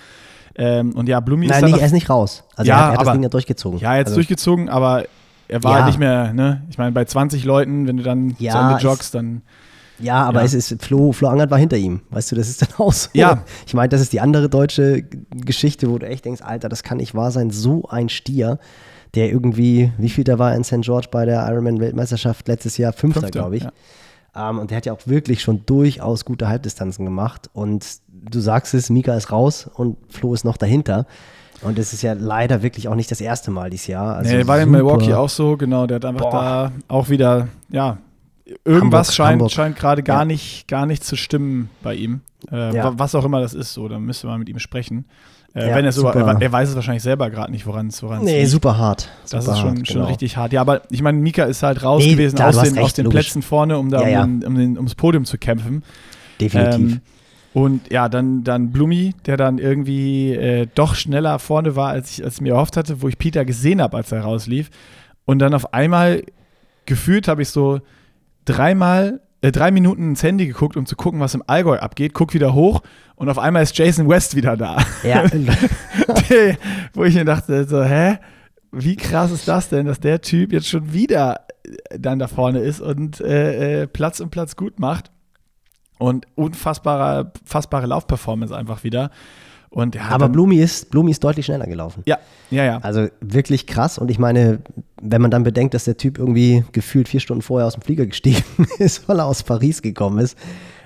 Ähm, 0.56 0.92
und 0.94 1.08
ja, 1.08 1.20
Blumi 1.22 1.48
Nein, 1.48 1.64
ist. 1.64 1.72
Nein, 1.72 1.80
er 1.80 1.86
ist 1.86 1.94
nicht 1.94 2.10
raus. 2.10 2.44
Also 2.56 2.68
ja, 2.68 2.76
er 2.76 2.80
hat, 2.80 2.86
er 2.86 2.92
hat 2.92 3.00
aber, 3.00 3.06
das 3.06 3.14
Ding 3.14 3.24
ja 3.24 3.30
durchgezogen. 3.30 3.80
Ja, 3.80 3.96
jetzt 3.96 4.08
also. 4.08 4.16
durchgezogen, 4.16 4.68
aber 4.68 5.06
er 5.48 5.64
war 5.64 5.72
ja. 5.72 5.78
halt 5.78 5.88
nicht 5.88 6.00
mehr, 6.00 6.34
ne? 6.34 6.64
Ich 6.70 6.78
meine, 6.78 6.92
bei 6.92 7.06
20 7.06 7.46
Leuten, 7.46 7.88
wenn 7.88 7.98
du 7.98 8.04
dann 8.04 8.36
ja, 8.40 8.52
zu 8.52 8.58
Ende 8.58 8.78
joggst, 8.84 9.16
dann. 9.16 9.42
Ja, 10.00 10.24
aber 10.24 10.40
ja. 10.40 10.46
es 10.46 10.54
ist, 10.54 10.82
Flo, 10.82 11.12
Flo 11.12 11.28
Angert 11.28 11.52
war 11.52 11.58
hinter 11.58 11.78
ihm. 11.78 12.02
Weißt 12.10 12.32
du, 12.32 12.36
das 12.36 12.50
ist 12.50 12.62
dann 12.62 12.70
auch 12.78 12.94
so. 12.94 13.10
Ja. 13.14 13.44
Ich 13.68 13.74
meine, 13.74 13.90
das 13.90 14.02
ist 14.02 14.14
die 14.14 14.22
andere 14.22 14.50
deutsche 14.50 15.04
Geschichte, 15.32 15.90
wo 15.90 15.98
du 15.98 16.08
echt 16.08 16.26
denkst, 16.26 16.42
Alter, 16.42 16.70
das 16.70 16.84
kann 16.84 16.98
nicht 16.98 17.16
wahr 17.16 17.32
sein. 17.32 17.52
So 17.52 17.84
ein 17.90 18.10
Stier, 18.10 18.60
der 19.16 19.30
irgendwie, 19.30 19.92
wie 19.98 20.10
viel 20.10 20.24
da 20.24 20.40
war 20.40 20.56
in 20.56 20.64
St. 20.64 20.82
George 20.82 21.08
bei 21.12 21.26
der 21.26 21.48
Ironman-Weltmeisterschaft 21.48 22.48
letztes 22.48 22.78
Jahr? 22.78 22.94
Fünfter, 22.94 23.30
glaube 23.30 23.58
ich. 23.58 23.64
Ja. 23.64 23.72
Um, 24.36 24.42
ähm, 24.42 24.60
und 24.60 24.72
der 24.72 24.78
hat 24.78 24.86
ja 24.86 24.94
auch 24.94 25.02
wirklich 25.06 25.42
schon 25.42 25.66
durchaus 25.66 26.24
gute 26.24 26.48
Halbdistanzen 26.48 27.04
gemacht. 27.04 27.50
Und 27.54 27.86
du 28.08 28.40
sagst 28.40 28.74
es, 28.74 28.90
Mika 28.90 29.16
ist 29.16 29.32
raus 29.32 29.70
und 29.74 29.98
Flo 30.10 30.34
ist 30.34 30.46
noch 30.46 30.58
dahinter. 30.58 31.06
Und 31.62 31.78
es 31.78 31.94
ist 31.94 32.04
ja 32.04 32.14
leider 32.14 32.62
wirklich 32.62 32.88
auch 32.88 32.96
nicht 32.96 33.12
das 33.12 33.22
erste 33.22 33.52
Mal 33.52 33.70
dieses 33.70 33.88
Jahr. 33.88 34.16
Also 34.16 34.34
nee, 34.34 34.48
war 34.48 34.60
in 34.62 34.72
Milwaukee 34.72 35.14
auch 35.14 35.30
so, 35.30 35.58
genau. 35.58 35.88
Der 35.88 35.96
hat 35.96 36.06
einfach 36.06 36.30
Boah. 36.30 36.32
da 36.32 36.72
auch 36.88 37.10
wieder, 37.10 37.50
ja, 37.70 37.98
irgendwas 38.66 39.08
Hamburg, 39.10 39.14
scheint, 39.14 39.32
Hamburg. 39.34 39.52
scheint 39.52 39.76
gerade 39.78 40.04
gar, 40.04 40.20
Ja. 40.20 40.26
nicht, 40.26 40.68
gar 40.68 40.86
nicht 40.86 41.04
zu 41.04 41.16
stimmen 41.16 41.70
bei 41.84 41.96
ihm. 41.96 42.22
Äh, 42.52 42.76
Ja. 42.76 42.84
wa- 42.86 42.94
Was 42.98 43.16
auch 43.16 43.26
immer 43.26 43.42
das 43.42 43.54
ist, 43.54 43.74
so, 43.74 43.88
dann 43.88 44.04
müsste 44.04 44.28
man 44.28 44.40
mit 44.40 44.50
ihm 44.50 44.60
sprechen. 44.60 45.06
Äh, 45.56 45.70
Ja, 45.70 45.76
wenn 45.76 45.84
er 45.86 45.92
so, 45.92 46.08
er, 46.08 46.42
er 46.42 46.52
weiß 46.52 46.70
es 46.70 46.76
wahrscheinlich 46.76 47.02
selber 47.04 47.30
gerade 47.32 47.52
nicht, 47.52 47.66
woran 47.66 47.88
es 47.88 48.02
woran 48.04 48.20
es 48.20 48.24
Nee, 48.26 48.40
liegt. 48.40 48.52
super 48.52 48.78
hart. 48.78 49.10
Das 49.30 49.44
super 49.46 49.54
ist 49.56 49.60
schon, 49.60 49.78
hart, 49.78 49.88
schon 49.88 49.96
genau. 49.96 50.08
richtig 50.08 50.38
hart. 50.38 50.54
Ja, 50.54 50.62
aber 50.62 50.82
ich 50.92 51.02
meine, 51.02 51.18
Mika 51.18 51.44
ist 51.46 51.64
halt 51.64 51.84
raus 51.84 52.04
Nee, 52.04 52.12
gewesen 52.12 52.40
aus 52.40 52.56
den, 52.62 52.74
recht, 52.76 52.84
aus 52.86 52.94
den. 52.94 53.10
Plätzen 53.10 53.42
vorne, 53.42 53.78
um 53.80 53.90
da. 53.90 54.02
Um, 54.02 54.44
um 54.46 54.56
den, 54.56 54.78
ums 54.78 54.94
Podium 54.96 55.26
zu 55.26 55.38
kämpfen. 55.40 55.84
Definitiv. 56.40 56.76
Ähm, 56.94 57.02
und 57.56 57.92
ja, 57.92 58.10
dann, 58.10 58.44
dann 58.44 58.72
Blumi, 58.72 59.16
der 59.26 59.38
dann 59.38 59.58
irgendwie 59.58 60.34
äh, 60.36 60.68
doch 60.76 60.94
schneller 60.94 61.40
vorne 61.40 61.76
war, 61.76 61.90
als 61.90 62.12
ich, 62.12 62.24
als 62.24 62.36
ich 62.36 62.42
mir 62.42 62.54
erhofft 62.54 62.78
hatte, 62.78 63.02
wo 63.02 63.08
ich 63.08 63.18
Peter 63.18 63.44
gesehen 63.44 63.82
habe, 63.82 63.98
als 63.98 64.12
er 64.12 64.22
rauslief. 64.22 64.70
Und 65.26 65.40
dann 65.40 65.56
auf 65.56 65.74
einmal 65.74 66.22
gefühlt 66.86 67.28
habe 67.28 67.42
ich 67.42 67.50
so 67.50 67.80
dreimal, 68.50 69.22
äh, 69.42 69.52
drei 69.52 69.72
Minuten 69.72 70.10
ins 70.10 70.24
Handy 70.24 70.48
geguckt, 70.48 70.76
um 70.76 70.86
zu 70.86 70.96
gucken, 70.96 71.20
was 71.20 71.36
im 71.36 71.44
Allgäu 71.48 71.78
abgeht. 71.78 72.14
Guck 72.14 72.34
wieder 72.34 72.54
hoch 72.54 72.82
und 73.16 73.30
auf 73.30 73.38
einmal 73.38 73.64
ist 73.64 73.78
Jason 73.78 74.10
West 74.10 74.36
wieder 74.36 74.58
da. 74.58 74.78
ja, 75.04 75.24
wo 76.94 77.04
ich 77.04 77.16
mir 77.16 77.26
dachte, 77.26 77.66
so, 77.66 77.84
hä? 77.84 78.18
Wie 78.72 78.96
krass 78.96 79.32
ist 79.32 79.48
das 79.48 79.70
denn, 79.70 79.88
dass 79.88 80.00
der 80.00 80.22
Typ 80.22 80.54
jetzt 80.54 80.68
schon 80.68 80.94
wieder 80.94 81.42
äh, 81.64 82.00
dann 82.00 82.20
da 82.20 82.28
vorne 82.28 82.60
ist 82.60 82.82
und 82.82 83.20
äh, 83.20 83.82
äh, 83.82 83.88
Platz 83.88 84.20
um 84.20 84.30
Platz 84.30 84.56
gut 84.56 84.80
macht? 84.80 85.12
Und 85.98 86.28
unfassbare, 86.36 87.34
fassbare 87.44 87.88
Laufperformance 87.88 88.56
einfach 88.56 88.84
wieder. 88.84 89.12
Und 89.72 89.98
aber 90.12 90.30
Blumi 90.30 90.60
ist, 90.60 90.90
Blumi 90.90 91.12
ist 91.12 91.24
deutlich 91.24 91.46
schneller 91.46 91.68
gelaufen. 91.68 92.02
Ja, 92.06 92.18
ja, 92.50 92.66
ja. 92.66 92.78
Also 92.80 93.08
wirklich 93.22 93.68
krass. 93.68 94.00
Und 94.00 94.10
ich 94.10 94.18
meine, 94.18 94.60
wenn 95.02 95.22
man 95.22 95.30
dann 95.30 95.44
bedenkt, 95.44 95.74
dass 95.76 95.84
der 95.84 95.98
Typ 95.98 96.18
irgendwie 96.18 96.64
gefühlt 96.72 97.08
vier 97.08 97.20
Stunden 97.20 97.44
vorher 97.44 97.68
aus 97.68 97.74
dem 97.74 97.84
Flieger 97.84 98.08
gestiegen 98.08 98.44
ist, 98.80 99.08
weil 99.08 99.20
er 99.20 99.26
aus 99.26 99.44
Paris 99.44 99.82
gekommen 99.82 100.20
ist. 100.20 100.38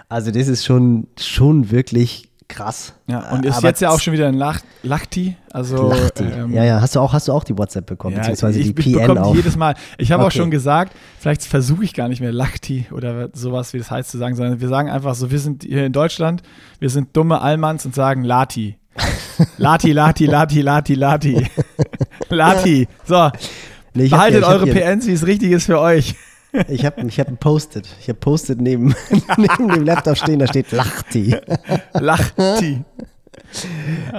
Also 0.09 0.31
das 0.31 0.47
ist 0.47 0.65
schon, 0.65 1.07
schon 1.17 1.71
wirklich 1.71 2.29
krass. 2.53 2.93
ja. 3.07 3.31
Und 3.31 3.45
ist 3.45 3.57
Aber 3.57 3.67
jetzt 3.67 3.81
ja 3.81 3.89
auch 3.89 3.99
schon 3.99 4.13
wieder 4.13 4.27
ein 4.27 4.33
Lach 4.35 4.59
Lachti. 4.83 5.35
Also, 5.51 5.89
Lachti. 5.89 6.23
ähm, 6.23 6.53
ja, 6.53 6.63
ja. 6.63 6.81
Hast 6.81 6.95
du 6.95 6.99
auch, 6.99 7.13
hast 7.13 7.27
du 7.27 7.33
auch 7.33 7.43
die 7.43 7.57
WhatsApp 7.57 7.85
bekommen, 7.85 8.13
Ja, 8.15 8.19
beziehungsweise 8.21 8.59
ich, 8.59 8.73
die 8.73 8.89
ich 8.91 8.95
PN 8.97 9.21
die 9.23 9.37
jedes 9.37 9.55
Mal. 9.55 9.75
Ich 9.97 10.11
habe 10.11 10.23
auch 10.23 10.27
Okay. 10.27 10.37
schon 10.39 10.51
gesagt, 10.51 10.93
vielleicht 11.19 11.43
versuche 11.43 11.83
ich 11.83 11.93
gar 11.93 12.07
nicht 12.07 12.21
mehr 12.21 12.31
Lachti 12.31 12.85
oder 12.91 13.29
sowas, 13.33 13.73
wie 13.73 13.77
das 13.77 13.91
heißt 13.91 14.09
zu 14.11 14.17
sagen, 14.17 14.35
sondern 14.35 14.59
wir 14.61 14.67
sagen 14.67 14.89
einfach 14.89 15.15
so, 15.15 15.31
wir 15.31 15.39
sind 15.39 15.63
hier 15.63 15.85
in 15.85 15.93
Deutschland, 15.93 16.41
wir 16.79 16.89
sind 16.89 17.15
dumme 17.15 17.41
Allmanns 17.41 17.85
und 17.85 17.93
sagen 17.95 18.23
Lati. 18.23 18.77
Lati, 19.57 19.91
Lati, 19.91 20.25
Lati, 20.25 20.61
Lati, 20.61 20.93
Lati. 20.95 21.47
Lati. 22.29 22.87
So, 23.05 23.29
Nee, 23.95 24.07
behaltet 24.07 24.43
eure 24.43 24.65
PNs, 24.65 25.05
wie 25.07 25.11
es 25.11 25.25
richtig 25.27 25.51
ist 25.51 25.65
für 25.67 25.79
euch. 25.79 26.15
Ich 26.67 26.85
habe 26.85 27.01
ich 27.07 27.19
hab 27.19 27.27
ein 27.27 27.37
Post-it. 27.37 27.87
Ich 27.99 28.09
habe 28.09 28.19
Post-it 28.19 28.61
neben, 28.61 28.95
neben 29.37 29.67
dem 29.69 29.83
Laptop 29.83 30.17
stehen, 30.17 30.39
da 30.39 30.47
steht 30.47 30.71
Lachti. 30.71 31.35
Lachti. 31.93 32.83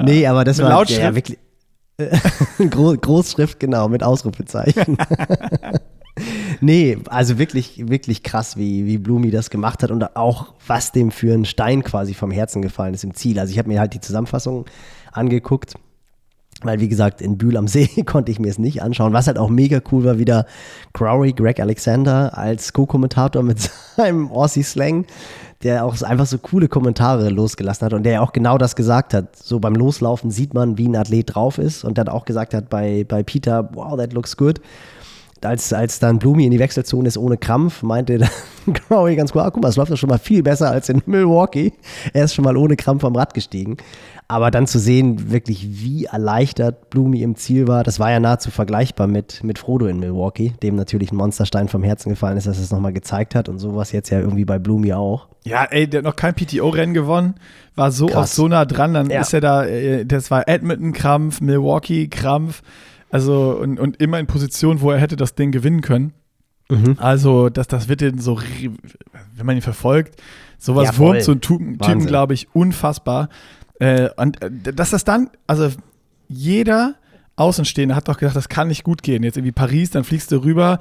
Nee, 0.03 0.27
aber 0.27 0.45
das 0.45 0.59
Mit 0.59 0.67
war 0.67 0.73
Lautschrift? 0.73 1.03
Ja, 1.03 1.15
wirklich. 1.15 1.39
Gro 2.71 2.97
Großschrift, 2.97 3.61
genau, 3.61 3.89
mit 3.89 4.03
Ausrufezeichen. 4.03 4.97
nee, 6.61 6.99
also 7.07 7.39
wirklich, 7.39 7.89
wirklich 7.89 8.23
krass, 8.23 8.57
wie, 8.57 8.85
wie 8.87 8.99
Blumi 8.99 9.31
das 9.31 9.51
gemacht 9.51 9.83
hat 9.83 9.93
und 9.93 10.17
auch, 10.17 10.55
was 10.67 10.91
dem 10.91 11.13
für 11.13 11.33
ein 11.33 11.45
Stein 11.45 11.85
quasi 11.85 12.15
vom 12.15 12.33
Herzen 12.33 12.63
gefallen 12.63 12.95
ist 12.95 13.05
im 13.05 13.15
Ziel. 13.15 13.39
Also 13.39 13.53
ich 13.53 13.59
habe 13.59 13.69
mir 13.69 13.79
halt 13.79 13.95
die 13.95 14.01
Zusammenfassung 14.01 14.67
angeguckt. 15.13 15.75
Weil, 16.65 16.81
wie 16.81 16.89
gesagt, 16.89 17.21
in 17.21 17.39
Bühl 17.39 17.57
am 17.57 17.69
See 17.69 17.89
konnte 18.07 18.33
ich 18.33 18.39
mir 18.39 18.49
es 18.49 18.59
nicht 18.59 18.83
anschauen. 18.83 19.13
Was 19.13 19.27
halt 19.27 19.39
auch 19.39 19.51
mega 19.51 19.81
cool 19.93 20.05
war, 20.05 20.19
wieder 20.19 20.47
Crowley, 20.93 21.33
Greg 21.33 21.61
Alexander 21.61 22.37
als 22.37 22.73
Co-Kommentator 22.73 23.43
mit 23.43 23.61
seinem 23.97 24.31
Aussie-Slang, 24.31 25.07
der 25.63 25.85
auch 25.85 26.01
einfach 26.03 26.27
so 26.27 26.39
coole 26.39 26.69
Kommentare 26.69 27.29
losgelassen 27.29 27.87
hat 27.87 27.93
und 27.93 28.05
der 28.05 28.23
auch 28.23 28.33
genau 28.33 28.59
das 28.59 28.77
gesagt 28.77 29.15
hat. 29.15 29.37
So 29.37 29.61
beim 29.61 29.75
Loslaufen 29.75 30.31
sieht 30.31 30.55
man, 30.55 30.79
wie 30.79 30.89
ein 30.89 30.97
Athlet 30.97 31.35
drauf 31.35 31.59
ist 31.59 31.85
und 31.85 31.99
dann 31.99 32.09
auch 32.09 32.25
gesagt 32.25 32.55
hat 32.55 32.69
bei, 32.71 33.05
bei 33.07 33.23
Peter, 33.23 33.71
wow, 33.73 33.97
that 33.97 34.13
looks 34.13 34.37
good. 34.37 34.61
Als, 35.45 35.73
als 35.73 35.99
dann 35.99 36.19
Blumi 36.19 36.47
in 36.47 36.51
die 36.53 36.59
Wechselzone 36.59 37.07
ist 37.07 37.19
ohne 37.19 37.37
Krampf, 37.37 37.83
meinte 37.83 38.19
Crowley 38.73 39.15
ganz 39.17 39.35
cool, 39.35 39.43
ah, 39.43 39.51
guck 39.51 39.63
mal, 39.63 39.69
es 39.69 39.77
läuft 39.77 39.93
doch 39.93 39.97
schon 39.97 40.09
mal 40.09 40.19
viel 40.19 40.43
besser 40.43 40.71
als 40.71 40.89
in 40.89 41.03
Milwaukee. 41.07 41.73
Er 42.13 42.25
ist 42.25 42.35
schon 42.35 42.45
mal 42.45 42.57
ohne 42.57 42.77
Krampf 42.77 43.05
am 43.05 43.15
Rad 43.15 43.35
gestiegen. 43.35 43.77
Aber 44.27 44.51
dann 44.51 44.67
zu 44.67 44.79
sehen, 44.79 45.31
wirklich 45.31 45.83
wie 45.83 46.07
erleichtert 46.07 46.89
Blumi 46.89 47.23
im 47.23 47.37
Ziel 47.37 47.69
war, 47.69 47.85
das 47.85 48.01
war 48.01 48.11
ja 48.11 48.21
nahezu 48.21 48.51
vergleichbar 48.51 49.07
mit, 49.07 49.45
mit 49.45 49.59
Frodo 49.59 49.87
in 49.87 49.99
Milwaukee, 50.01 50.55
dem 50.63 50.77
natürlich 50.77 51.13
ein 51.13 51.17
Monsterstein 51.17 51.69
vom 51.69 51.83
Herzen 51.83 52.09
gefallen 52.09 52.39
ist, 52.39 52.47
dass 52.47 52.57
er 52.57 52.65
es 52.65 52.71
nochmal 52.73 52.95
gezeigt 52.95 53.35
hat 53.35 53.51
und 53.51 53.59
sowas 53.59 53.93
jetzt 53.93 54.09
ja 54.09 54.21
irgendwie 54.21 54.47
bei 54.47 54.59
Blumi 54.59 54.95
auch. 54.95 55.29
Ja, 55.45 55.65
ey, 55.65 55.87
der 55.87 55.99
hat 55.99 56.05
noch 56.07 56.17
kein 56.17 56.35
PTO-Rennen 56.35 56.95
gewonnen, 56.95 57.35
war 57.75 57.91
so 57.93 58.07
Krass. 58.07 58.17
oft 58.31 58.33
so 58.35 58.49
nah 58.49 58.65
dran, 58.65 58.95
dann 58.95 59.11
Ja. 59.11 59.21
ist 59.21 59.35
er 59.35 59.43
da, 59.43 59.67
äh, 59.67 60.07
das 60.07 60.31
war 60.31 60.49
Edmonton-Krampf, 60.49 61.43
Milwaukee-Krampf, 61.43 62.63
also 63.11 63.59
und, 63.61 63.79
und 63.79 64.01
immer 64.01 64.19
in 64.19 64.27
Position, 64.27 64.81
wo 64.81 64.91
er 64.91 64.99
hätte 64.99 65.17
das 65.17 65.35
Ding 65.35 65.53
gewinnen 65.53 65.83
können. 65.83 66.15
Mhm. 66.71 66.97
Also, 66.99 67.51
das, 67.51 67.69
das 67.69 67.89
wird 67.89 68.01
den 68.01 68.19
so, 68.19 68.41
wenn 69.37 69.45
man 69.47 69.57
ihn 69.57 69.63
verfolgt, 69.63 70.21
sowas 70.59 70.87
Ja, 70.87 70.97
wurmt 70.99 71.23
so 71.23 71.33
einen 71.33 71.43
Typen, 71.43 71.79
Typen 71.79 72.07
glaube 72.07 72.33
ich, 72.33 72.49
unfassbar. 72.55 73.29
Äh, 73.79 74.11
und 74.17 74.43
äh, 74.43 74.51
dass 74.51 74.91
das 74.91 75.05
dann, 75.05 75.31
also 75.47 75.71
jeder 76.29 76.95
Außenstehende 77.37 77.95
hat 77.95 78.09
doch 78.09 78.19
gedacht, 78.19 78.37
das 78.37 78.49
kann 78.49 78.69
nicht 78.69 78.85
gut 78.85 79.03
gehen. 79.03 79.23
Jetzt 79.23 79.37
irgendwie 79.37 79.53
Paris, 79.53 79.91
dann 79.91 80.05
fliegst 80.05 80.31
du 80.31 80.45
rüber, 80.45 80.79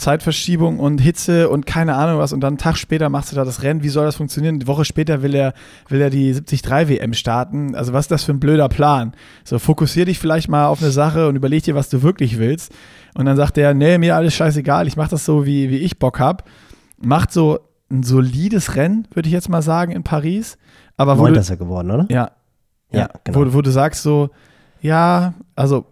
Zeitverschiebung 0.00 0.78
und 0.78 0.98
Hitze 0.98 1.48
und 1.48 1.66
keine 1.66 1.94
Ahnung 1.94 2.18
was 2.18 2.32
und 2.32 2.40
dann 2.40 2.52
einen 2.54 2.58
Tag 2.58 2.76
später 2.76 3.08
machst 3.08 3.30
du 3.30 3.36
da 3.36 3.44
das 3.44 3.62
Rennen. 3.62 3.82
Wie 3.82 3.88
soll 3.90 4.06
das 4.06 4.16
funktionieren? 4.16 4.58
Die 4.58 4.66
Woche 4.66 4.84
später 4.84 5.22
will 5.22 5.34
er, 5.34 5.52
will 5.88 6.00
er 6.00 6.10
die 6.10 6.32
73 6.32 6.88
WM 6.88 7.12
starten. 7.12 7.74
Also 7.74 7.92
was 7.92 8.06
ist 8.06 8.10
das 8.10 8.24
für 8.24 8.32
ein 8.32 8.40
blöder 8.40 8.68
Plan? 8.68 9.12
So, 9.44 9.58
fokussier 9.58 10.06
dich 10.06 10.18
vielleicht 10.18 10.48
mal 10.48 10.66
auf 10.66 10.82
eine 10.82 10.90
Sache 10.90 11.28
und 11.28 11.36
überleg 11.36 11.62
dir, 11.62 11.74
was 11.74 11.90
du 11.90 12.02
wirklich 12.02 12.38
willst. 12.38 12.72
Und 13.14 13.26
dann 13.26 13.36
sagt 13.36 13.58
er, 13.58 13.74
nee, 13.74 13.98
mir 13.98 14.16
alles 14.16 14.34
scheißegal, 14.34 14.86
ich 14.86 14.96
mach 14.96 15.08
das 15.08 15.24
so, 15.24 15.46
wie, 15.46 15.70
wie 15.70 15.78
ich 15.78 15.98
Bock 15.98 16.18
hab. 16.18 16.48
Macht 16.98 17.32
so 17.32 17.60
ein 17.90 18.02
solides 18.02 18.76
Rennen, 18.76 19.06
würde 19.12 19.28
ich 19.28 19.32
jetzt 19.32 19.48
mal 19.48 19.62
sagen, 19.62 19.92
in 19.92 20.02
Paris. 20.02 20.56
Aber 21.00 21.16
wo 21.16 21.22
Neunter 21.22 21.36
du, 21.36 21.40
ist 21.40 21.50
er 21.50 21.56
geworden, 21.56 21.90
oder? 21.90 22.06
ja, 22.10 22.30
ja, 22.92 22.98
Ja, 23.00 23.08
genau. 23.24 23.38
wo, 23.40 23.54
wo 23.54 23.62
du 23.62 23.70
sagst 23.70 24.02
so, 24.02 24.28
ja, 24.82 25.32
also 25.56 25.86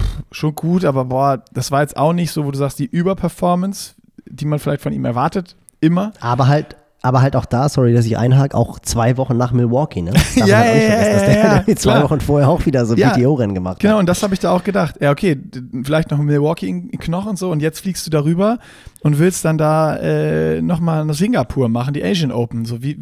pff, 0.00 0.22
schon 0.32 0.54
gut, 0.54 0.84
aber 0.86 1.04
boah, 1.04 1.44
das 1.52 1.70
war 1.70 1.82
jetzt 1.82 1.96
auch 1.96 2.14
nicht 2.14 2.30
so, 2.32 2.46
wo 2.46 2.50
du 2.50 2.56
sagst, 2.56 2.78
die 2.78 2.86
Überperformance, 2.86 3.94
die 4.24 4.46
man 4.46 4.58
vielleicht 4.58 4.80
von 4.82 4.92
ihm 4.94 5.04
erwartet, 5.04 5.56
immer. 5.80 6.12
Aber 6.20 6.48
halt, 6.48 6.76
aber 7.02 7.22
halt 7.22 7.34
auch 7.34 7.46
da, 7.46 7.68
sorry, 7.68 7.94
dass 7.94 8.04
ich 8.04 8.18
einhake, 8.18 8.54
auch 8.56 8.78
zwei 8.78 9.16
Wochen 9.16 9.36
nach 9.36 9.52
Milwaukee, 9.52 10.02
ne? 10.02 10.12
Ja, 10.36 10.46
ja, 10.46 10.64
ja, 10.64 10.74
der, 10.74 11.36
ja, 11.36 11.58
der 11.60 11.76
zwei. 11.76 12.02
Wochen 12.02 12.20
vorher 12.20 12.48
auch 12.48 12.66
wieder 12.66 12.84
so 12.84 12.94
Ja. 12.94 13.10
PTO-Rennen 13.10 13.54
gemacht 13.54 13.80
Genau, 13.80 13.94
hat. 13.94 14.00
und 14.00 14.06
das 14.06 14.22
habe 14.22 14.34
ich 14.34 14.40
da 14.40 14.50
auch 14.52 14.64
gedacht. 14.64 14.96
Ja, 15.00 15.10
okay, 15.10 15.38
vielleicht 15.82 16.10
noch 16.10 16.18
Milwaukee 16.18 16.68
in 16.68 16.90
Knochen 16.90 17.30
und 17.30 17.38
so 17.38 17.50
und 17.50 17.60
jetzt 17.60 17.80
fliegst 17.80 18.06
du 18.06 18.10
darüber 18.10 18.58
und 19.00 19.18
willst 19.18 19.44
dann 19.44 19.56
da 19.56 19.96
äh, 19.96 20.60
nochmal 20.60 21.04
nach 21.06 21.14
Singapur 21.14 21.68
machen, 21.70 21.94
die 21.94 22.04
Asian 22.04 22.32
Open. 22.32 22.66
So, 22.66 22.82
wie, 22.82 22.98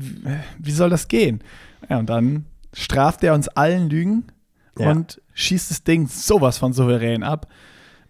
wie, 0.59 0.71
soll 0.71 0.91
das 0.91 1.09
gehen? 1.09 1.41
Ja, 1.89 1.99
und 1.99 2.09
dann 2.09 2.45
straft 2.73 3.25
er 3.25 3.35
uns 3.35 3.49
allen 3.49 3.89
Lügen 3.91 4.25
und 4.77 5.21
schießt 5.35 5.73
das 5.73 5.83
Ding 5.83 6.07
sowas 6.07 6.59
von 6.59 6.73
souverän 6.73 7.25
ab. 7.25 7.49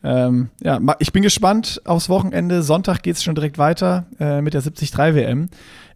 Ähm, 0.04 0.48
ja, 0.62 0.78
ich 1.00 1.12
bin 1.12 1.22
gespannt 1.22 1.80
aufs 1.84 2.08
Wochenende. 2.08 2.62
Sonntag 2.62 3.02
geht 3.02 3.16
es 3.16 3.22
schon 3.24 3.34
direkt 3.34 3.58
weiter 3.58 4.06
äh, 4.20 4.40
mit 4.40 4.54
der 4.54 4.60
73 4.62 4.96
WM. 4.96 5.48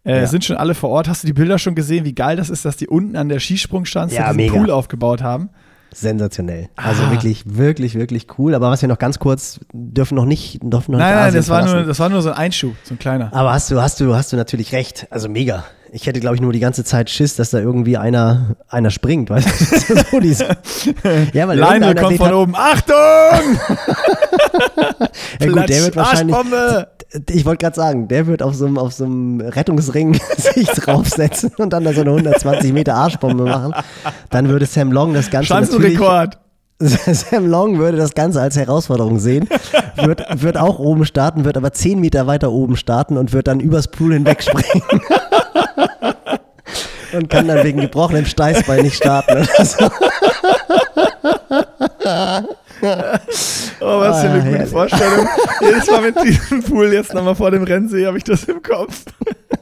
Äh, 0.05 0.19
Ja. 0.21 0.27
Sind 0.27 0.43
schon 0.43 0.57
alle 0.57 0.75
vor 0.75 0.89
Ort. 0.89 1.07
Hast 1.07 1.23
du 1.23 1.27
die 1.27 1.33
Bilder 1.33 1.57
schon 1.57 1.75
gesehen, 1.75 2.03
wie 2.03 2.13
geil 2.13 2.35
das 2.35 2.49
ist, 2.49 2.65
dass 2.65 2.75
die 2.75 2.87
unten 2.89 3.15
an 3.15 3.29
der 3.29 3.39
Skisprungstanze 3.39 4.15
Ja, 4.15 4.23
diesen 4.25 4.35
mega. 4.37 4.53
Pool 4.55 4.69
aufgebaut 4.69 5.21
haben? 5.23 5.49
Sensationell. 5.93 6.69
Also 6.75 7.03
Ah. 7.03 7.11
wirklich, 7.11 7.43
wirklich, 7.45 7.95
wirklich 7.95 8.27
cool. 8.37 8.53
Aber 8.55 8.69
was 8.69 8.81
wir 8.81 8.89
noch 8.89 8.99
ganz 8.99 9.19
kurz 9.19 9.59
dürfen 9.73 10.15
noch 10.15 10.25
nicht, 10.25 10.59
dürfen 10.61 10.91
noch 10.93 10.99
Nein, 10.99 11.15
nicht 11.15 11.23
nein, 11.25 11.33
das 11.35 11.49
war, 11.49 11.65
nur, 11.65 11.83
das 11.83 11.99
war 11.99 12.09
nur 12.09 12.21
so 12.21 12.29
ein 12.31 12.37
Einschub, 12.37 12.75
so 12.83 12.93
ein 12.95 12.99
kleiner. 12.99 13.29
Aber 13.33 13.53
hast 13.53 13.69
du, 13.71 13.81
hast 13.81 13.99
du, 13.99 14.15
hast 14.15 14.31
du 14.33 14.37
natürlich 14.37 14.73
recht. 14.73 15.07
Also 15.09 15.29
mega. 15.29 15.63
Ich 15.95 16.07
hätte, 16.07 16.19
glaube 16.19 16.33
ich, 16.35 16.41
nur 16.41 16.51
die 16.51 16.59
ganze 16.59 16.83
Zeit 16.83 17.11
Schiss, 17.11 17.35
dass 17.35 17.51
da 17.51 17.59
irgendwie 17.59 17.97
einer, 17.97 18.55
einer 18.67 18.89
springt, 18.89 19.29
weißt 19.29 19.47
du? 19.89 19.95
so 20.11 20.19
diese, 20.19 20.45
ja, 21.33 21.47
weil 21.47 21.59
Lionel 21.59 21.93
kommt 21.93 22.17
von 22.17 22.27
hat- 22.27 22.33
oben. 22.33 22.55
Achtung! 22.55 22.95
Ja, 25.39 25.47
gut, 25.51 25.69
der 25.69 25.83
wird 25.83 25.95
wahrscheinlich. 25.95 26.35
Ich 27.29 27.45
wollte 27.45 27.61
gerade 27.63 27.75
sagen, 27.75 28.07
der 28.07 28.27
wird 28.27 28.41
auf 28.41 28.55
so 28.55 28.65
einem, 28.65 28.77
auf 28.77 28.93
so 28.93 29.05
einem 29.05 29.39
Rettungsring 29.41 30.19
sich 30.37 30.67
draufsetzen 30.69 31.51
und 31.57 31.71
dann 31.71 31.83
da 31.83 31.93
so 31.93 32.01
eine 32.01 32.09
120 32.09 32.73
Meter 32.73 32.95
Arschbombe 32.95 33.43
machen. 33.43 33.73
Dann 34.29 34.49
würde 34.49 34.65
Sam 34.65 34.91
Long 34.91 35.13
das 35.13 35.29
Ganze 35.29 35.47
Schanzenrekord. 35.47 36.39
Sam 36.79 37.47
Long 37.47 37.77
würde 37.77 37.97
das 37.97 38.13
Ganze 38.13 38.41
als 38.41 38.57
Herausforderung 38.57 39.19
sehen, 39.19 39.47
wird, 39.95 40.23
wird 40.41 40.57
auch 40.57 40.79
oben 40.79 41.05
starten, 41.05 41.45
wird 41.45 41.55
aber 41.55 41.71
10 41.71 41.99
Meter 41.99 42.27
weiter 42.27 42.51
oben 42.51 42.75
starten 42.75 43.17
und 43.17 43.31
wird 43.31 43.47
dann 43.47 43.59
übers 43.59 43.87
Pool 43.87 44.13
hinweg 44.13 44.41
springen. 44.43 44.83
und 47.13 47.29
kann 47.29 47.47
dann 47.47 47.63
wegen 47.63 47.79
gebrochenem 47.79 48.25
Steißbein 48.25 48.81
nicht 48.83 48.95
starten. 48.95 49.33
Oder 49.33 49.65
so. 49.65 49.89
Oh, 52.83 53.99
was 53.99 54.23
ja 54.23 54.29
eine 54.31 54.39
Ah, 54.39 54.43
gute 54.43 54.51
herrlich. 54.57 54.69
Vorstellung. 54.71 55.27
Jedes 55.61 55.87
Mal 55.89 56.01
mit 56.01 56.15
diesem 56.23 56.63
Pool 56.63 56.91
jetzt 56.93 57.13
nochmal 57.13 57.35
vor 57.35 57.51
dem 57.51 57.63
Rennen 57.63 57.87
sehe, 57.89 58.07
habe 58.07 58.17
ich 58.17 58.23
das 58.23 58.43
im 58.45 58.61
Kopf. 58.61 59.03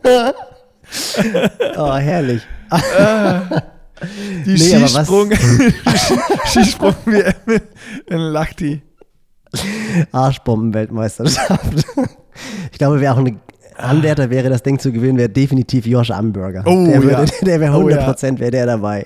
Oh, 1.77 1.95
herrlich. 1.95 2.41
Die 4.45 4.51
Nee, 4.53 4.57
Skisprung, 4.57 5.31
Skisprung 6.45 6.95
wie 7.05 7.23
in 8.13 8.17
Lachti. 8.19 8.81
Arschbomben-Weltmeisterschaft. 10.11 11.85
Ich 12.71 12.77
glaube, 12.77 12.99
wer 12.99 13.13
auch 13.13 13.17
ein 13.19 13.39
Anwärter 13.77 14.29
wäre, 14.29 14.49
das 14.49 14.63
Ding 14.63 14.79
zu 14.79 14.91
gewinnen, 14.91 15.17
wäre 15.17 15.29
definitiv 15.29 15.85
Josh 15.85 16.11
Amberger. 16.11 16.63
Oh, 16.65 16.85
der 16.85 17.03
würde, 17.03 17.23
ja. 17.25 17.45
der 17.45 17.59
wäre 17.61 17.71
Oh, 17.73 17.77
100 17.79 17.99
ja. 17.99 18.05
Prozent 18.05 18.39
wäre 18.39 18.51
der 18.51 18.65
dabei. 18.65 19.03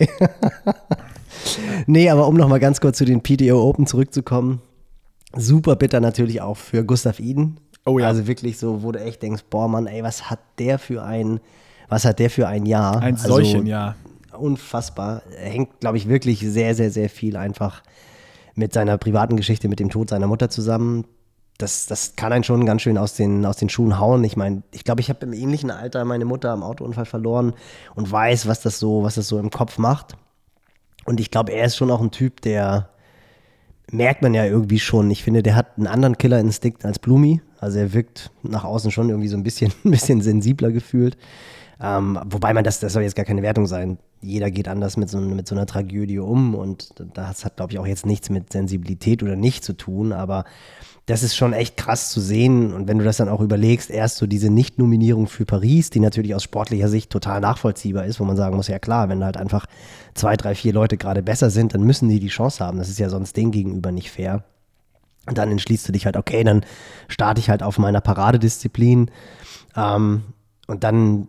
Nee, 1.87 2.09
aber 2.09 2.27
um 2.27 2.35
nochmal 2.35 2.59
ganz 2.59 2.81
kurz 2.81 2.97
zu 2.97 3.05
den 3.05 3.21
PTO 3.21 3.61
Open 3.61 3.87
zurückzukommen. 3.87 4.61
Super 5.35 5.75
bitter 5.75 5.99
natürlich 5.99 6.41
auch 6.41 6.57
für 6.57 6.85
Gustav 6.85 7.19
Iden. 7.19 7.59
Oh 7.85 7.99
ja. 7.99 8.07
Also 8.07 8.25
wirklich 8.27 8.57
so, 8.57 8.83
wo 8.83 8.91
du 8.91 8.99
echt 8.99 9.21
denkst, 9.21 9.43
boah 9.49 9.67
Mann, 9.67 9.87
ey, 9.87 10.01
was 10.03 10.29
hat 10.29 10.39
der 10.57 10.79
für 10.79 11.03
ein, 11.03 11.39
was 11.87 12.05
hat 12.05 12.19
der 12.19 12.29
für 12.29 12.47
ein 12.47 12.65
Jahr? 12.65 12.99
Ein 12.99 13.15
Also, 13.15 13.27
solchen, 13.27 13.67
ja. 13.67 13.95
unfassbar. 14.37 15.21
Hängt, 15.37 15.79
glaube 15.79 15.97
ich, 15.97 16.07
wirklich 16.09 16.39
sehr, 16.39 16.73
sehr, 16.73 16.89
sehr 16.89 17.09
viel 17.09 17.37
einfach 17.37 17.83
mit 18.55 18.73
seiner 18.73 18.97
privaten 18.97 19.35
Geschichte, 19.37 19.67
mit 19.67 19.79
dem 19.79 19.89
Tod 19.89 20.09
seiner 20.09 20.27
Mutter 20.27 20.49
zusammen. 20.49 21.05
Das, 21.57 21.85
das 21.85 22.15
kann 22.15 22.33
einen 22.33 22.43
schon 22.43 22.65
ganz 22.65 22.81
schön 22.81 22.97
aus 22.97 23.13
den, 23.13 23.45
aus 23.45 23.57
den 23.57 23.69
Schuhen 23.69 23.99
hauen. 23.99 24.23
Ich 24.23 24.35
meine, 24.35 24.63
ich 24.71 24.83
glaube, 24.83 25.01
ich 25.01 25.09
habe 25.09 25.25
im 25.25 25.33
ähnlichen 25.33 25.71
Alter 25.71 26.03
meine 26.05 26.25
Mutter 26.25 26.51
am 26.51 26.63
Autounfall 26.63 27.05
verloren 27.05 27.53
und 27.93 28.11
weiß, 28.11 28.47
was 28.47 28.61
das 28.61 28.79
so, 28.79 29.03
was 29.03 29.15
das 29.15 29.27
so 29.27 29.37
im 29.37 29.51
Kopf 29.51 29.77
macht. 29.77 30.17
Und 31.05 31.19
ich 31.19 31.31
glaube, 31.31 31.53
er 31.53 31.65
ist 31.65 31.77
schon 31.77 31.91
auch 31.91 32.01
ein 32.01 32.11
Typ, 32.11 32.41
der 32.41 32.89
merkt 33.91 34.21
man 34.21 34.33
ja 34.33 34.45
irgendwie 34.45 34.79
schon. 34.79 35.09
Ich 35.11 35.23
finde, 35.23 35.43
der 35.43 35.55
hat 35.55 35.77
einen 35.77 35.87
anderen 35.87 36.17
Killerinstinkt 36.17 36.83
als 36.83 36.99
Blumi. 36.99 37.41
Also 37.59 37.79
er 37.79 37.93
wirkt 37.93 38.31
nach 38.43 38.63
außen 38.63 38.91
schon 38.91 39.09
irgendwie 39.09 39.27
so 39.27 39.37
ein 39.37 39.43
bisschen, 39.43 39.71
ein 39.85 39.91
bisschen 39.91 40.21
sensibler 40.21 40.71
gefühlt. 40.71 41.17
Ähm, 41.81 42.19
wobei 42.25 42.53
man 42.53 42.63
das, 42.63 42.79
das 42.79 42.93
soll 42.93 43.03
jetzt 43.03 43.15
gar 43.15 43.25
keine 43.25 43.41
Wertung 43.41 43.67
sein. 43.67 43.97
Jeder 44.21 44.49
geht 44.49 44.67
anders 44.67 44.97
mit 44.97 45.09
so, 45.09 45.19
mit 45.19 45.47
so 45.47 45.55
einer 45.55 45.65
Tragödie 45.65 46.19
um 46.19 46.55
und 46.55 46.93
das 47.13 47.45
hat, 47.45 47.57
glaube 47.57 47.73
ich, 47.73 47.79
auch 47.79 47.85
jetzt 47.85 48.05
nichts 48.05 48.29
mit 48.29 48.51
Sensibilität 48.51 49.21
oder 49.21 49.35
nicht 49.35 49.63
zu 49.63 49.73
tun, 49.73 50.13
aber 50.13 50.45
das 51.07 51.21
ist 51.21 51.35
schon 51.35 51.53
echt 51.53 51.77
krass 51.77 52.09
zu 52.09 52.19
sehen. 52.19 52.73
Und 52.73 52.87
wenn 52.87 52.97
du 52.97 53.05
das 53.05 53.17
dann 53.17 53.29
auch 53.29 53.41
überlegst, 53.41 53.91
erst 53.91 54.17
so 54.17 54.25
diese 54.25 54.49
Nicht-Nominierung 54.49 55.27
für 55.27 55.45
Paris, 55.45 55.91
die 55.91 55.99
natürlich 55.99 56.33
aus 56.33 56.43
sportlicher 56.43 56.87
Sicht 56.89 57.11
total 57.11 57.41
nachvollziehbar 57.41 58.05
ist, 58.05 58.19
wo 58.19 58.25
man 58.25 58.35
sagen 58.35 58.55
muss, 58.55 58.67
ja 58.67 58.79
klar, 58.79 59.07
wenn 59.09 59.23
halt 59.23 59.37
einfach 59.37 59.67
zwei, 60.15 60.35
drei, 60.35 60.55
vier 60.55 60.73
Leute 60.73 60.97
gerade 60.97 61.21
besser 61.21 61.49
sind, 61.51 61.75
dann 61.75 61.83
müssen 61.83 62.09
die 62.09 62.19
die 62.19 62.29
Chance 62.29 62.63
haben. 62.63 62.79
Das 62.79 62.89
ist 62.89 62.97
ja 62.97 63.09
sonst 63.09 63.37
denen 63.37 63.51
gegenüber 63.51 63.91
nicht 63.91 64.09
fair. 64.09 64.43
Und 65.27 65.37
dann 65.37 65.51
entschließt 65.51 65.87
du 65.87 65.91
dich 65.91 66.05
halt, 66.05 66.17
okay, 66.17 66.43
dann 66.43 66.65
starte 67.07 67.39
ich 67.39 67.49
halt 67.49 67.61
auf 67.61 67.77
meiner 67.77 68.01
Paradedisziplin. 68.01 69.11
Ähm, 69.75 70.23
und 70.67 70.83
dann, 70.83 71.27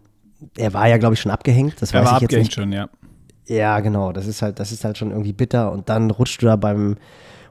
er 0.57 0.72
war 0.72 0.89
ja, 0.89 0.97
glaube 0.97 1.14
ich, 1.14 1.20
schon 1.20 1.33
abgehängt. 1.33 1.74
Das 1.81 1.93
Er 1.93 2.01
weiß 2.01 2.07
war 2.07 2.16
ich 2.16 2.22
jetzt 2.22 2.29
abgehängt 2.29 2.47
nicht. 2.49 2.55
schon, 2.55 2.72
ja. 2.72 2.89
Ja, 3.47 3.81
genau. 3.81 4.12
Das 4.12 4.27
ist 4.27 4.43
halt, 4.43 4.59
das 4.59 4.72
ist 4.72 4.85
halt 4.85 4.99
schon 4.99 5.11
irgendwie 5.11 5.33
bitter. 5.33 5.70
Und 5.72 5.89
dann 5.89 6.11
rutscht 6.11 6.43
du 6.43 6.47
da 6.47 6.57
beim 6.57 6.97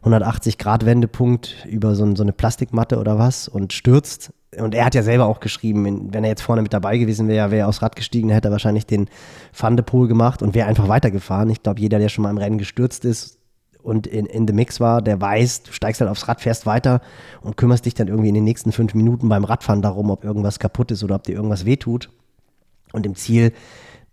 180-Grad-Wendepunkt 0.05 1.65
über 1.67 1.95
so, 1.95 2.15
so 2.15 2.23
eine 2.23 2.33
Plastikmatte 2.33 2.99
oder 2.99 3.17
was 3.17 3.47
und 3.47 3.73
stürzt. 3.73 4.31
Und 4.57 4.73
er 4.73 4.85
hat 4.85 4.95
ja 4.95 5.03
selber 5.03 5.25
auch 5.25 5.39
geschrieben, 5.39 6.13
wenn 6.13 6.23
er 6.23 6.29
jetzt 6.29 6.41
vorne 6.41 6.61
mit 6.61 6.71
dabei 6.71 6.97
gewesen 6.97 7.27
wäre, 7.27 7.51
wäre 7.51 7.61
er 7.61 7.67
aufs 7.67 7.81
Rad 7.81 7.95
gestiegen, 7.95 8.29
hätte 8.29 8.47
er 8.47 8.51
wahrscheinlich 8.51 8.85
den 8.85 9.09
Van 9.57 9.75
de 9.75 9.83
Poel 9.83 10.07
gemacht 10.07 10.41
und 10.41 10.55
wäre 10.55 10.67
einfach 10.67 10.87
weitergefahren. 10.87 11.49
Ich 11.49 11.63
glaube, 11.63 11.81
jeder, 11.81 11.99
der 11.99 12.09
schon 12.09 12.23
mal 12.23 12.29
im 12.29 12.37
Rennen 12.37 12.57
gestürzt 12.57 13.03
ist 13.03 13.37
und 13.85 14.07
in, 14.07 14.25
in 14.25 14.47
the 14.47 14.53
Mix 14.53 14.79
war, 14.79 15.01
der 15.01 15.19
weiß, 15.19 15.63
du 15.63 15.71
steigst 15.71 16.01
halt 16.01 16.09
aufs 16.09 16.27
Rad, 16.27 16.41
fährst 16.41 16.65
weiter 16.65 17.01
und 17.41 17.57
kümmerst 17.57 17.85
dich 17.85 17.93
dann 17.93 18.07
irgendwie 18.07 18.29
in 18.29 18.35
den 18.35 18.43
nächsten 18.43 18.71
fünf 18.71 18.93
Minuten 18.93 19.27
beim 19.27 19.43
Radfahren 19.43 19.81
darum, 19.81 20.09
ob 20.09 20.23
irgendwas 20.23 20.59
kaputt 20.59 20.91
ist 20.91 21.03
oder 21.03 21.15
ob 21.15 21.23
dir 21.23 21.35
irgendwas 21.35 21.65
wehtut. 21.65 22.09
Und 22.93 23.05
im 23.05 23.15
Ziel 23.15 23.51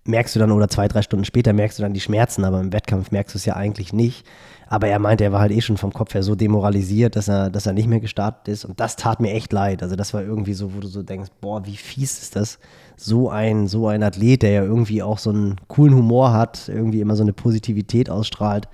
merkst 0.04 0.34
du 0.34 0.40
dann, 0.40 0.50
oder 0.50 0.68
zwei, 0.68 0.88
drei 0.88 1.02
Stunden 1.02 1.24
später 1.24 1.52
merkst 1.52 1.78
du 1.78 1.82
dann 1.82 1.92
die 1.92 2.00
Schmerzen, 2.00 2.44
aber 2.44 2.60
im 2.60 2.72
Wettkampf 2.72 3.10
merkst 3.10 3.34
du 3.34 3.38
es 3.38 3.44
ja 3.44 3.54
eigentlich 3.54 3.92
nicht. 3.92 4.26
Aber 4.66 4.88
er 4.88 4.98
meinte, 4.98 5.22
er 5.22 5.32
war 5.32 5.40
halt 5.40 5.52
eh 5.52 5.60
schon 5.60 5.76
vom 5.76 5.92
Kopf 5.92 6.14
her 6.14 6.22
so 6.22 6.34
demoralisiert, 6.34 7.14
dass 7.14 7.28
er, 7.28 7.50
dass 7.50 7.66
er 7.66 7.74
nicht 7.74 7.88
mehr 7.88 8.00
gestartet 8.00 8.48
ist. 8.48 8.64
Und 8.64 8.80
das 8.80 8.96
tat 8.96 9.20
mir 9.20 9.32
echt 9.32 9.52
leid. 9.52 9.82
Also 9.82 9.96
das 9.96 10.14
war 10.14 10.22
irgendwie 10.22 10.54
so, 10.54 10.74
wo 10.74 10.80
du 10.80 10.88
so 10.88 11.02
denkst, 11.02 11.30
boah, 11.42 11.66
wie 11.66 11.76
fies 11.76 12.22
ist 12.22 12.36
das? 12.36 12.58
So 12.96 13.28
ein, 13.28 13.68
so 13.68 13.88
ein 13.88 14.02
Athlet, 14.02 14.42
der 14.42 14.50
ja 14.50 14.62
irgendwie 14.62 15.02
auch 15.02 15.18
so 15.18 15.30
einen 15.30 15.56
coolen 15.68 15.94
Humor 15.94 16.32
hat, 16.32 16.68
irgendwie 16.68 17.02
immer 17.02 17.16
so 17.16 17.22
eine 17.22 17.34
Positivität 17.34 18.08
ausstrahlt 18.08 18.66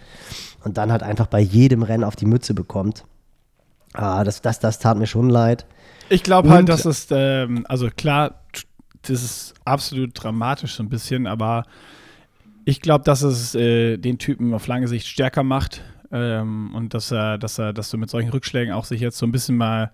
und 0.62 0.79
dann 0.79 0.93
halt 0.93 1.03
einfach 1.03 1.26
bei 1.26 1.41
jedem 1.41 1.83
Rennen 1.83 2.05
auf 2.05 2.14
die 2.14 2.26
Mütze 2.26 2.55
bekommt. 2.55 3.05
Ah, 3.93 4.22
das, 4.22 4.41
das, 4.41 4.61
das 4.61 4.79
tat 4.79 4.99
mir 4.99 5.07
schon 5.07 5.29
leid. 5.29 5.66
Ich 6.11 6.22
glaube 6.22 6.51
halt, 6.51 6.68
dass 6.68 6.85
es, 6.85 7.09
ähm, 7.11 7.66
also 7.68 7.89
klar, 7.95 8.43
das 9.03 9.22
ist 9.22 9.55
absolut 9.64 10.11
dramatisch 10.14 10.74
so 10.74 10.82
ein 10.82 10.88
bisschen, 10.88 11.26
aber 11.26 11.64
ich 12.64 12.80
glaube, 12.80 13.05
dass 13.05 13.22
es 13.22 13.55
äh, 13.55 13.96
den 13.96 14.18
Typen 14.18 14.53
auf 14.53 14.66
lange 14.66 14.88
Sicht 14.88 15.07
stärker 15.07 15.42
macht 15.42 15.82
ähm, 16.12 16.74
und 16.74 16.94
dass 16.94 17.11
er, 17.11 17.38
dass 17.38 17.59
er, 17.59 17.72
dass 17.72 17.90
du 17.90 17.99
mit 17.99 18.11
solchen 18.11 18.30
Rückschlägen 18.30 18.74
auch 18.74 18.84
sich 18.84 19.01
jetzt 19.01 19.18
so 19.18 19.26
ein 19.26 19.32
bisschen 19.32 19.57
mal 19.57 19.90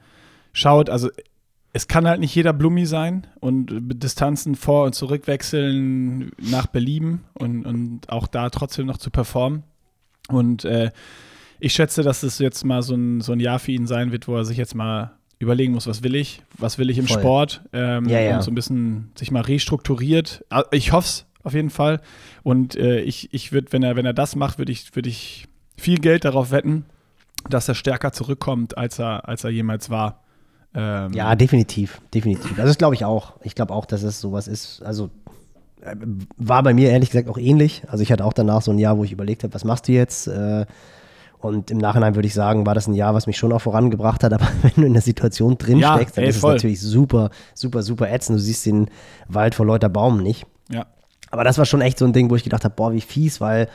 schaut. 0.52 0.90
Also 0.90 1.10
es 1.72 1.88
kann 1.88 2.06
halt 2.06 2.20
nicht 2.20 2.34
jeder 2.34 2.52
Blummi 2.52 2.86
sein 2.86 3.26
und 3.40 3.68
Distanzen 4.02 4.54
vor 4.54 4.86
und 4.86 4.94
zurück 4.94 5.26
wechseln 5.26 6.30
nach 6.38 6.66
Belieben 6.66 7.24
und, 7.34 7.64
und 7.66 8.08
auch 8.08 8.26
da 8.26 8.50
trotzdem 8.50 8.86
noch 8.86 8.98
zu 8.98 9.10
performen. 9.10 9.64
Und 10.28 10.64
äh, 10.64 10.90
ich 11.60 11.72
schätze, 11.72 12.02
dass 12.02 12.22
es 12.22 12.38
jetzt 12.38 12.64
mal 12.64 12.82
so 12.82 12.94
ein, 12.94 13.20
so 13.20 13.32
ein 13.32 13.40
Jahr 13.40 13.58
für 13.58 13.72
ihn 13.72 13.86
sein 13.86 14.12
wird, 14.12 14.28
wo 14.28 14.36
er 14.36 14.44
sich 14.44 14.56
jetzt 14.56 14.74
mal 14.74 15.12
überlegen 15.38 15.72
muss, 15.72 15.86
was 15.86 16.02
will 16.02 16.14
ich, 16.14 16.42
was 16.58 16.78
will 16.78 16.90
ich 16.90 16.98
im 16.98 17.06
Voll. 17.06 17.18
Sport 17.20 17.62
ähm, 17.72 18.08
Ja, 18.08 18.20
ja. 18.20 18.36
und 18.36 18.42
so 18.42 18.50
ein 18.50 18.54
bisschen 18.54 19.10
sich 19.16 19.30
mal 19.30 19.42
restrukturiert. 19.42 20.44
Ah, 20.50 20.62
Ich 20.70 20.92
hoffe 20.92 21.06
es 21.06 21.26
auf 21.42 21.54
jeden 21.54 21.70
Fall. 21.70 22.00
Und 22.42 22.76
äh, 22.76 23.00
ich, 23.00 23.32
ich 23.34 23.52
würde, 23.52 23.72
wenn 23.72 23.82
er, 23.82 23.96
wenn 23.96 24.06
er 24.06 24.14
das 24.14 24.36
macht, 24.36 24.58
würde 24.58 24.72
ich, 24.72 24.94
würde 24.96 25.08
ich 25.08 25.46
viel 25.76 25.98
Geld 25.98 26.24
darauf 26.24 26.50
wetten, 26.50 26.84
dass 27.50 27.68
er 27.68 27.74
stärker 27.74 28.12
zurückkommt, 28.12 28.78
als 28.78 28.98
er, 28.98 29.28
als 29.28 29.44
er 29.44 29.50
jemals 29.50 29.90
war. 29.90 30.22
Ähm, 30.74 31.12
Ja, 31.12 31.34
definitiv, 31.36 32.00
definitiv. 32.14 32.52
Also 32.52 32.64
das 32.68 32.78
glaube 32.78 32.94
ich 32.94 33.04
auch. 33.04 33.34
Ich 33.42 33.54
glaube 33.54 33.74
auch, 33.74 33.84
dass 33.86 34.02
es 34.02 34.20
sowas 34.20 34.48
ist. 34.48 34.82
Also 34.82 35.10
äh, 35.82 35.94
war 36.38 36.62
bei 36.62 36.72
mir 36.72 36.90
ehrlich 36.90 37.10
gesagt 37.10 37.28
auch 37.28 37.38
ähnlich. 37.38 37.82
Also 37.88 38.02
ich 38.02 38.10
hatte 38.10 38.24
auch 38.24 38.32
danach 38.32 38.62
so 38.62 38.70
ein 38.70 38.78
Jahr, 38.78 38.96
wo 38.96 39.04
ich 39.04 39.12
überlegt 39.12 39.42
habe, 39.44 39.52
was 39.52 39.64
machst 39.64 39.88
du 39.88 39.92
jetzt? 39.92 40.26
Äh, 40.28 40.64
Und 41.44 41.70
im 41.70 41.76
Nachhinein 41.78 42.14
würde 42.14 42.26
ich 42.26 42.32
sagen, 42.34 42.64
war 42.64 42.74
das 42.74 42.86
ein 42.86 42.94
Jahr, 42.94 43.12
was 43.12 43.26
mich 43.26 43.36
schon 43.36 43.52
auch 43.52 43.60
vorangebracht 43.60 44.24
hat. 44.24 44.32
Aber 44.34 44.46
wenn 44.62 44.72
du 44.76 44.84
in 44.84 44.94
der 44.94 45.02
Situation 45.02 45.58
drin 45.58 45.78
Ja, 45.78 45.94
steckst, 45.94 46.16
dann 46.16 46.24
ey, 46.24 46.30
ist 46.30 46.38
voll. 46.38 46.52
es 46.56 46.62
natürlich 46.62 46.80
super, 46.80 47.30
super, 47.54 47.82
super 47.82 48.10
ätzend. 48.10 48.38
Du 48.38 48.42
siehst 48.42 48.64
den 48.66 48.88
Wald 49.28 49.54
vor 49.54 49.66
lauter 49.66 49.88
Baum 49.88 50.22
nicht. 50.22 50.46
ja. 50.70 50.86
Aber 51.30 51.42
das 51.42 51.58
war 51.58 51.64
schon 51.64 51.80
echt 51.80 51.98
so 51.98 52.04
ein 52.04 52.12
Ding, 52.12 52.30
wo 52.30 52.36
ich 52.36 52.44
gedacht 52.44 52.62
habe, 52.62 52.74
boah, 52.76 52.92
wie 52.92 53.00
fies, 53.00 53.40
weil 53.40 53.68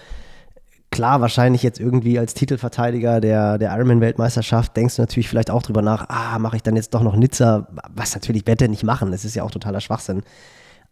klar, 0.92 1.20
wahrscheinlich 1.20 1.62
jetzt 1.62 1.78
irgendwie 1.78 2.18
als 2.18 2.34
Titelverteidiger 2.34 3.20
der, 3.20 3.58
der 3.58 3.76
Ironman-Weltmeisterschaft 3.76 4.78
denkst 4.78 4.96
du 4.96 5.02
natürlich 5.02 5.28
vielleicht 5.28 5.52
auch 5.52 5.62
drüber 5.62 5.82
nach, 5.82 6.08
ah, 6.08 6.40
mache 6.40 6.56
ich 6.56 6.64
dann 6.64 6.78
jetzt 6.78 6.94
doch 6.94 7.04
noch 7.04 7.18
Nizza, 7.18 7.68
was 7.94 8.16
natürlich 8.16 8.48
Wette 8.48 8.70
nicht 8.70 8.84
machen, 8.84 9.12
das 9.12 9.26
ist 9.26 9.36
ja 9.36 9.44
auch 9.44 9.52
totaler 9.52 9.82
Schwachsinn. 9.82 10.24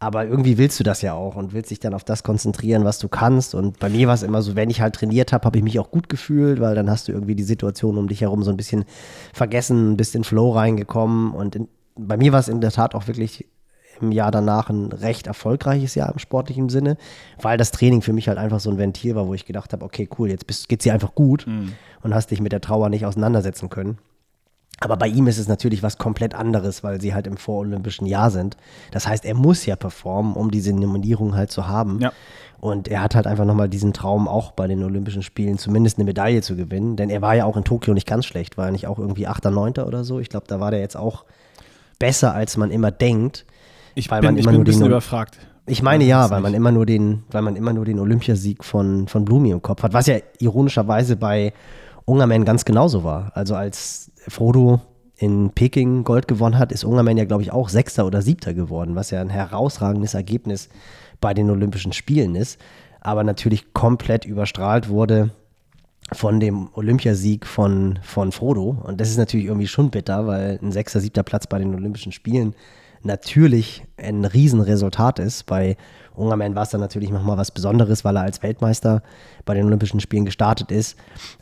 Aber 0.00 0.26
irgendwie 0.26 0.58
willst 0.58 0.78
du 0.78 0.84
das 0.84 1.02
ja 1.02 1.14
auch 1.14 1.34
und 1.34 1.52
willst 1.52 1.70
dich 1.72 1.80
dann 1.80 1.92
auf 1.92 2.04
das 2.04 2.22
konzentrieren, 2.22 2.84
was 2.84 3.00
du 3.00 3.08
kannst. 3.08 3.54
Und 3.54 3.80
bei 3.80 3.88
mir 3.88 4.06
war 4.06 4.14
es 4.14 4.22
immer 4.22 4.42
so, 4.42 4.54
wenn 4.54 4.70
ich 4.70 4.80
halt 4.80 4.94
trainiert 4.94 5.32
habe, 5.32 5.44
habe 5.44 5.58
ich 5.58 5.64
mich 5.64 5.80
auch 5.80 5.90
gut 5.90 6.08
gefühlt, 6.08 6.60
weil 6.60 6.76
dann 6.76 6.88
hast 6.88 7.08
du 7.08 7.12
irgendwie 7.12 7.34
die 7.34 7.42
Situation 7.42 7.98
um 7.98 8.06
dich 8.06 8.20
herum 8.20 8.44
so 8.44 8.50
ein 8.50 8.56
bisschen 8.56 8.84
vergessen, 9.32 9.96
bist 9.96 10.14
in 10.14 10.22
Flow 10.22 10.52
reingekommen. 10.52 11.32
Und 11.32 11.56
in, 11.56 11.68
bei 11.96 12.16
mir 12.16 12.32
war 12.32 12.38
es 12.38 12.48
in 12.48 12.60
der 12.60 12.70
Tat 12.70 12.94
auch 12.94 13.08
wirklich 13.08 13.46
im 14.00 14.12
Jahr 14.12 14.30
danach 14.30 14.70
ein 14.70 14.92
recht 14.92 15.26
erfolgreiches 15.26 15.96
Jahr 15.96 16.12
im 16.12 16.20
sportlichen 16.20 16.68
Sinne, 16.68 16.96
weil 17.42 17.58
das 17.58 17.72
Training 17.72 18.00
für 18.00 18.12
mich 18.12 18.28
halt 18.28 18.38
einfach 18.38 18.60
so 18.60 18.70
ein 18.70 18.78
Ventil 18.78 19.16
war, 19.16 19.26
wo 19.26 19.34
ich 19.34 19.46
gedacht 19.46 19.72
habe, 19.72 19.84
okay, 19.84 20.08
cool, 20.18 20.30
jetzt 20.30 20.46
bist, 20.46 20.68
geht's 20.68 20.84
dir 20.84 20.94
einfach 20.94 21.16
gut 21.16 21.46
und 22.02 22.14
hast 22.14 22.30
dich 22.30 22.40
mit 22.40 22.52
der 22.52 22.60
Trauer 22.60 22.88
nicht 22.90 23.04
auseinandersetzen 23.04 23.68
können. 23.68 23.98
Aber 24.80 24.96
bei 24.96 25.08
ihm 25.08 25.26
ist 25.26 25.38
es 25.38 25.48
natürlich 25.48 25.82
was 25.82 25.98
komplett 25.98 26.34
anderes, 26.34 26.84
weil 26.84 27.00
sie 27.00 27.12
halt 27.14 27.26
im 27.26 27.36
vorolympischen 27.36 28.06
Jahr 28.06 28.30
sind. 28.30 28.56
Das 28.92 29.08
heißt, 29.08 29.24
er 29.24 29.34
muss 29.34 29.66
ja 29.66 29.74
performen, 29.76 30.34
um 30.34 30.50
diese 30.52 30.72
Nominierung 30.72 31.34
halt 31.34 31.50
zu 31.50 31.66
haben. 31.66 31.98
Ja. 32.00 32.12
Und 32.60 32.86
er 32.88 33.02
hat 33.02 33.14
halt 33.14 33.26
einfach 33.26 33.44
nochmal 33.44 33.68
diesen 33.68 33.92
Traum, 33.92 34.28
auch 34.28 34.52
bei 34.52 34.66
den 34.68 34.82
Olympischen 34.84 35.22
Spielen 35.22 35.58
zumindest 35.58 35.98
eine 35.98 36.04
Medaille 36.04 36.42
zu 36.42 36.54
gewinnen. 36.56 36.96
Denn 36.96 37.10
er 37.10 37.22
war 37.22 37.34
ja 37.34 37.44
auch 37.44 37.56
in 37.56 37.64
Tokio 37.64 37.92
nicht 37.94 38.06
ganz 38.06 38.24
schlecht, 38.26 38.56
war 38.56 38.66
er 38.66 38.70
nicht 38.72 38.86
auch 38.86 38.98
irgendwie 38.98 39.26
8., 39.26 39.44
9. 39.46 39.74
oder 39.84 40.04
so. 40.04 40.20
Ich 40.20 40.28
glaube, 40.28 40.46
da 40.48 40.60
war 40.60 40.70
der 40.70 40.80
jetzt 40.80 40.96
auch 40.96 41.24
besser, 41.98 42.34
als 42.34 42.56
man 42.56 42.70
immer 42.70 42.90
denkt. 42.92 43.44
Ich 43.94 44.10
Weil 44.10 44.20
bin, 44.20 44.28
man 44.28 44.36
ich 44.36 44.44
immer 44.44 44.50
bin 44.52 44.56
nur 44.58 44.62
ein 44.62 44.64
bisschen 44.64 44.82
den- 44.82 44.90
überfragt. 44.90 45.38
Ich 45.66 45.82
meine 45.82 46.04
Ja, 46.04 46.30
weil 46.30 46.40
man 46.40 46.54
immer 46.54 46.72
nur 46.72 46.86
den, 46.86 47.24
weil 47.30 47.42
man 47.42 47.54
immer 47.54 47.72
nur 47.74 47.84
den 47.84 47.98
Olympiasieg 47.98 48.64
von, 48.64 49.06
von 49.06 49.24
Blumi 49.24 49.50
im 49.50 49.60
Kopf 49.60 49.82
hat, 49.82 49.92
was 49.92 50.06
ja 50.06 50.16
ironischerweise 50.38 51.16
bei 51.16 51.52
Ungerman 52.06 52.46
ganz 52.46 52.64
genauso 52.64 53.04
war. 53.04 53.32
Also 53.34 53.54
als 53.54 54.07
Frodo 54.28 54.80
in 55.16 55.50
Peking 55.50 56.04
Gold 56.04 56.28
gewonnen 56.28 56.58
hat, 56.58 56.70
ist 56.70 56.84
Ungerman 56.84 57.16
ja, 57.16 57.24
glaube 57.24 57.42
ich, 57.42 57.52
auch 57.52 57.68
Sechster 57.68 58.06
oder 58.06 58.22
Siebter 58.22 58.54
geworden, 58.54 58.94
was 58.94 59.10
ja 59.10 59.20
ein 59.20 59.30
herausragendes 59.30 60.14
Ergebnis 60.14 60.68
bei 61.20 61.34
den 61.34 61.50
Olympischen 61.50 61.92
Spielen 61.92 62.36
ist, 62.36 62.60
aber 63.00 63.24
natürlich 63.24 63.72
komplett 63.72 64.24
überstrahlt 64.24 64.88
wurde 64.88 65.30
von 66.12 66.40
dem 66.40 66.68
Olympiasieg 66.74 67.46
von, 67.46 67.98
von 68.02 68.32
Frodo. 68.32 68.76
Und 68.82 69.00
das 69.00 69.10
ist 69.10 69.18
natürlich 69.18 69.46
irgendwie 69.46 69.66
schon 69.66 69.90
bitter, 69.90 70.26
weil 70.26 70.58
ein 70.62 70.72
sechster, 70.72 71.00
siebter 71.00 71.22
Platz 71.22 71.46
bei 71.46 71.58
den 71.58 71.74
Olympischen 71.74 72.12
Spielen 72.12 72.54
natürlich 73.08 73.84
ein 73.96 74.24
Riesenresultat 74.24 75.18
ist. 75.18 75.46
Bei 75.46 75.76
Ungerman 76.14 76.54
war 76.54 76.62
es 76.62 76.70
dann 76.70 76.80
natürlich 76.80 77.10
nochmal 77.10 77.36
was 77.36 77.50
Besonderes, 77.50 78.04
weil 78.04 78.16
er 78.16 78.22
als 78.22 78.42
Weltmeister 78.42 79.02
bei 79.44 79.54
den 79.54 79.66
Olympischen 79.66 79.98
Spielen 80.00 80.24
gestartet 80.24 80.70
ist. 80.70 80.96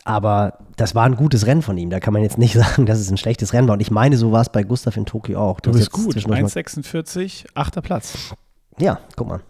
Aber 0.04 0.58
das 0.76 0.94
war 0.94 1.04
ein 1.04 1.16
gutes 1.16 1.46
Rennen 1.46 1.62
von 1.62 1.76
ihm. 1.76 1.90
Da 1.90 2.00
kann 2.00 2.12
man 2.12 2.22
jetzt 2.22 2.38
nicht 2.38 2.54
sagen, 2.58 2.86
dass 2.86 2.98
es 2.98 3.10
ein 3.10 3.18
schlechtes 3.18 3.52
Rennen 3.52 3.68
war. 3.68 3.74
Und 3.74 3.80
ich 3.80 3.90
meine, 3.90 4.16
so 4.16 4.32
war 4.32 4.40
es 4.40 4.48
bei 4.48 4.62
Gustav 4.62 4.96
in 4.96 5.04
Tokio 5.04 5.40
auch. 5.40 5.60
Du, 5.60 5.70
du 5.70 5.78
bist 5.78 5.92
gut. 5.92 6.16
1,46, 6.16 7.46
achter 7.54 7.82
Platz. 7.82 8.34
Ja, 8.78 9.00
guck 9.16 9.28
mal. 9.28 9.40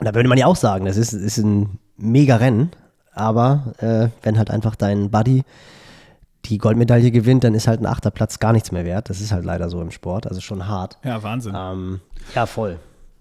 Da 0.00 0.14
würde 0.14 0.28
man 0.28 0.38
ja 0.38 0.46
auch 0.46 0.56
sagen, 0.56 0.86
das 0.86 0.96
ist, 0.96 1.12
ist 1.12 1.38
ein 1.38 1.78
mega 1.96 2.36
Rennen. 2.36 2.70
Aber 3.12 3.74
äh, 3.78 4.08
wenn 4.22 4.38
halt 4.38 4.50
einfach 4.50 4.76
dein 4.76 5.10
Buddy 5.10 5.42
die 6.46 6.58
Goldmedaille 6.58 7.10
gewinnt, 7.10 7.44
dann 7.44 7.54
ist 7.54 7.68
halt 7.68 7.80
ein 7.80 7.86
achter 7.86 8.10
Platz 8.10 8.38
gar 8.38 8.52
nichts 8.52 8.72
mehr 8.72 8.84
wert. 8.84 9.10
Das 9.10 9.20
ist 9.20 9.32
halt 9.32 9.44
leider 9.44 9.68
so 9.68 9.80
im 9.80 9.90
Sport. 9.90 10.26
Also 10.26 10.40
schon 10.40 10.66
hart. 10.66 10.98
Ja, 11.04 11.22
Wahnsinn. 11.22 11.54
Ähm, 11.56 12.00
ja, 12.34 12.46
voll. 12.46 12.78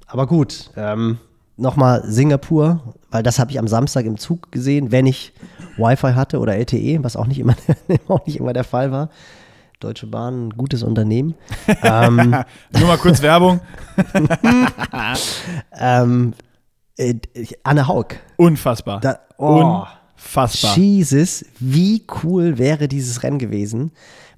Aber 0.08 0.26
gut, 0.26 0.72
ähm, 0.76 1.20
nochmal 1.58 2.04
Singapur, 2.06 2.96
weil 3.12 3.24
das 3.24 3.38
habe 3.38 3.52
ich 3.52 3.60
am 3.60 3.68
Samstag 3.68 4.06
im 4.06 4.18
Zug 4.18 4.52
gesehen, 4.52 4.92
wenn 4.92 5.06
ich 5.06 5.34
Wi-Fi 5.78 6.14
hatte 6.14 6.40
oder 6.40 6.56
LTE, 6.56 7.04
was 7.04 7.16
auch 7.16 7.28
nicht 7.28 7.40
immer, 7.40 7.56
auch 8.08 8.26
nicht 8.26 8.38
immer 8.38 8.54
der 8.54 8.64
Fall 8.64 8.92
war. 8.92 9.10
Deutsche 9.80 10.08
Bahn, 10.08 10.48
ein 10.48 10.50
gutes 10.52 10.84
Unternehmen. 10.84 11.36
ähm, 11.84 12.36
Nur 12.72 12.88
mal 12.88 12.98
kurz 12.98 13.22
Werbung. 13.22 13.62
ähm, 15.74 16.34
äh, 16.98 17.16
Anne 17.64 17.88
Haug. 17.88 18.08
Unfassbar. 18.36 19.00
Da, 19.00 19.20
oh, 19.38 19.86
Unfassbar. 20.20 20.78
Jesus, 20.78 21.46
wie 21.60 22.04
cool 22.24 22.58
wäre 22.58 22.88
dieses 22.88 23.24
Rennen 23.24 23.40
gewesen? 23.40 23.92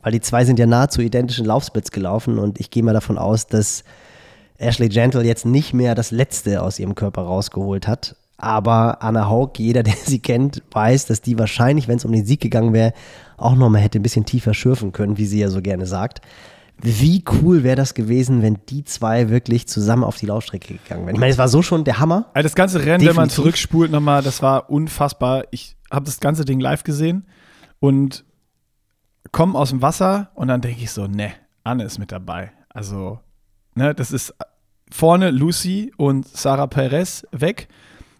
Weil 0.03 0.13
die 0.13 0.21
zwei 0.21 0.45
sind 0.45 0.57
ja 0.57 0.65
nahezu 0.65 1.01
identischen 1.01 1.45
Laufsplits 1.45 1.91
gelaufen 1.91 2.39
und 2.39 2.59
ich 2.59 2.71
gehe 2.71 2.83
mal 2.83 2.93
davon 2.93 3.17
aus, 3.17 3.47
dass 3.47 3.83
Ashley 4.57 4.89
Gentle 4.89 5.23
jetzt 5.23 5.45
nicht 5.45 5.73
mehr 5.73 5.95
das 5.95 6.11
Letzte 6.11 6.61
aus 6.61 6.79
ihrem 6.79 6.95
Körper 6.95 7.23
rausgeholt 7.23 7.87
hat. 7.87 8.15
Aber 8.37 9.03
Anna 9.03 9.27
Haug, 9.29 9.51
jeder, 9.57 9.83
der 9.83 9.95
sie 10.05 10.19
kennt, 10.19 10.63
weiß, 10.71 11.05
dass 11.07 11.21
die 11.21 11.37
wahrscheinlich, 11.37 11.87
wenn 11.87 11.97
es 11.97 12.05
um 12.05 12.11
den 12.11 12.25
Sieg 12.25 12.41
gegangen 12.41 12.73
wäre, 12.73 12.93
auch 13.37 13.55
nochmal 13.55 13.81
hätte 13.81 13.99
ein 13.99 14.03
bisschen 14.03 14.25
tiefer 14.25 14.53
schürfen 14.53 14.91
können, 14.91 15.17
wie 15.17 15.25
sie 15.25 15.39
ja 15.39 15.49
so 15.49 15.61
gerne 15.61 15.85
sagt. 15.85 16.21
Wie 16.81 17.23
cool 17.41 17.63
wäre 17.63 17.75
das 17.75 17.93
gewesen, 17.93 18.41
wenn 18.41 18.57
die 18.69 18.83
zwei 18.83 19.29
wirklich 19.29 19.67
zusammen 19.67 20.03
auf 20.03 20.17
die 20.17 20.25
Laufstrecke 20.25 20.75
gegangen 20.75 21.05
wären? 21.05 21.15
Ich 21.15 21.19
meine, 21.19 21.31
es 21.31 21.37
war 21.37 21.47
so 21.47 21.61
schon 21.61 21.83
der 21.83 21.99
Hammer. 21.99 22.31
Also 22.33 22.45
das 22.45 22.55
ganze 22.55 22.79
Rennen, 22.79 22.99
Definitiv. 22.99 23.09
wenn 23.09 23.15
man 23.15 23.29
zurückspult 23.29 23.91
nochmal, 23.91 24.23
das 24.23 24.41
war 24.41 24.69
unfassbar. 24.69 25.43
Ich 25.51 25.75
habe 25.91 26.05
das 26.05 26.19
ganze 26.19 26.43
Ding 26.43 26.59
live 26.59 26.83
gesehen 26.83 27.27
und 27.79 28.25
komme 29.31 29.57
aus 29.57 29.69
dem 29.69 29.81
Wasser 29.81 30.31
und 30.33 30.47
dann 30.47 30.61
denke 30.61 30.81
ich 30.81 30.91
so, 30.91 31.07
ne, 31.07 31.33
Anne 31.63 31.83
ist 31.83 31.99
mit 31.99 32.11
dabei. 32.11 32.51
Also, 32.69 33.19
ne, 33.75 33.93
das 33.93 34.11
ist 34.11 34.33
vorne 34.89 35.31
Lucy 35.31 35.91
und 35.97 36.27
Sarah 36.27 36.67
Perez 36.67 37.25
weg. 37.31 37.67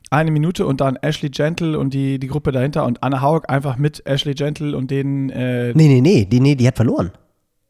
Eine 0.09 0.31
Minute 0.31 0.65
und 0.65 0.81
dann 0.81 0.97
Ashley 0.97 1.29
Gentle 1.29 1.79
und 1.79 1.93
die, 1.93 2.19
die 2.19 2.27
Gruppe 2.27 2.51
dahinter 2.51 2.85
und 2.85 3.01
Anna 3.01 3.21
Haug 3.21 3.43
einfach 3.47 3.77
mit 3.77 4.05
Ashley 4.05 4.33
Gentle 4.33 4.75
und 4.75 4.91
denen. 4.91 5.29
Äh 5.29 5.73
nee, 5.73 5.87
nee, 5.87 6.01
nee, 6.01 6.25
die, 6.25 6.41
nee, 6.41 6.55
die 6.55 6.67
hat 6.67 6.75
verloren. 6.75 7.11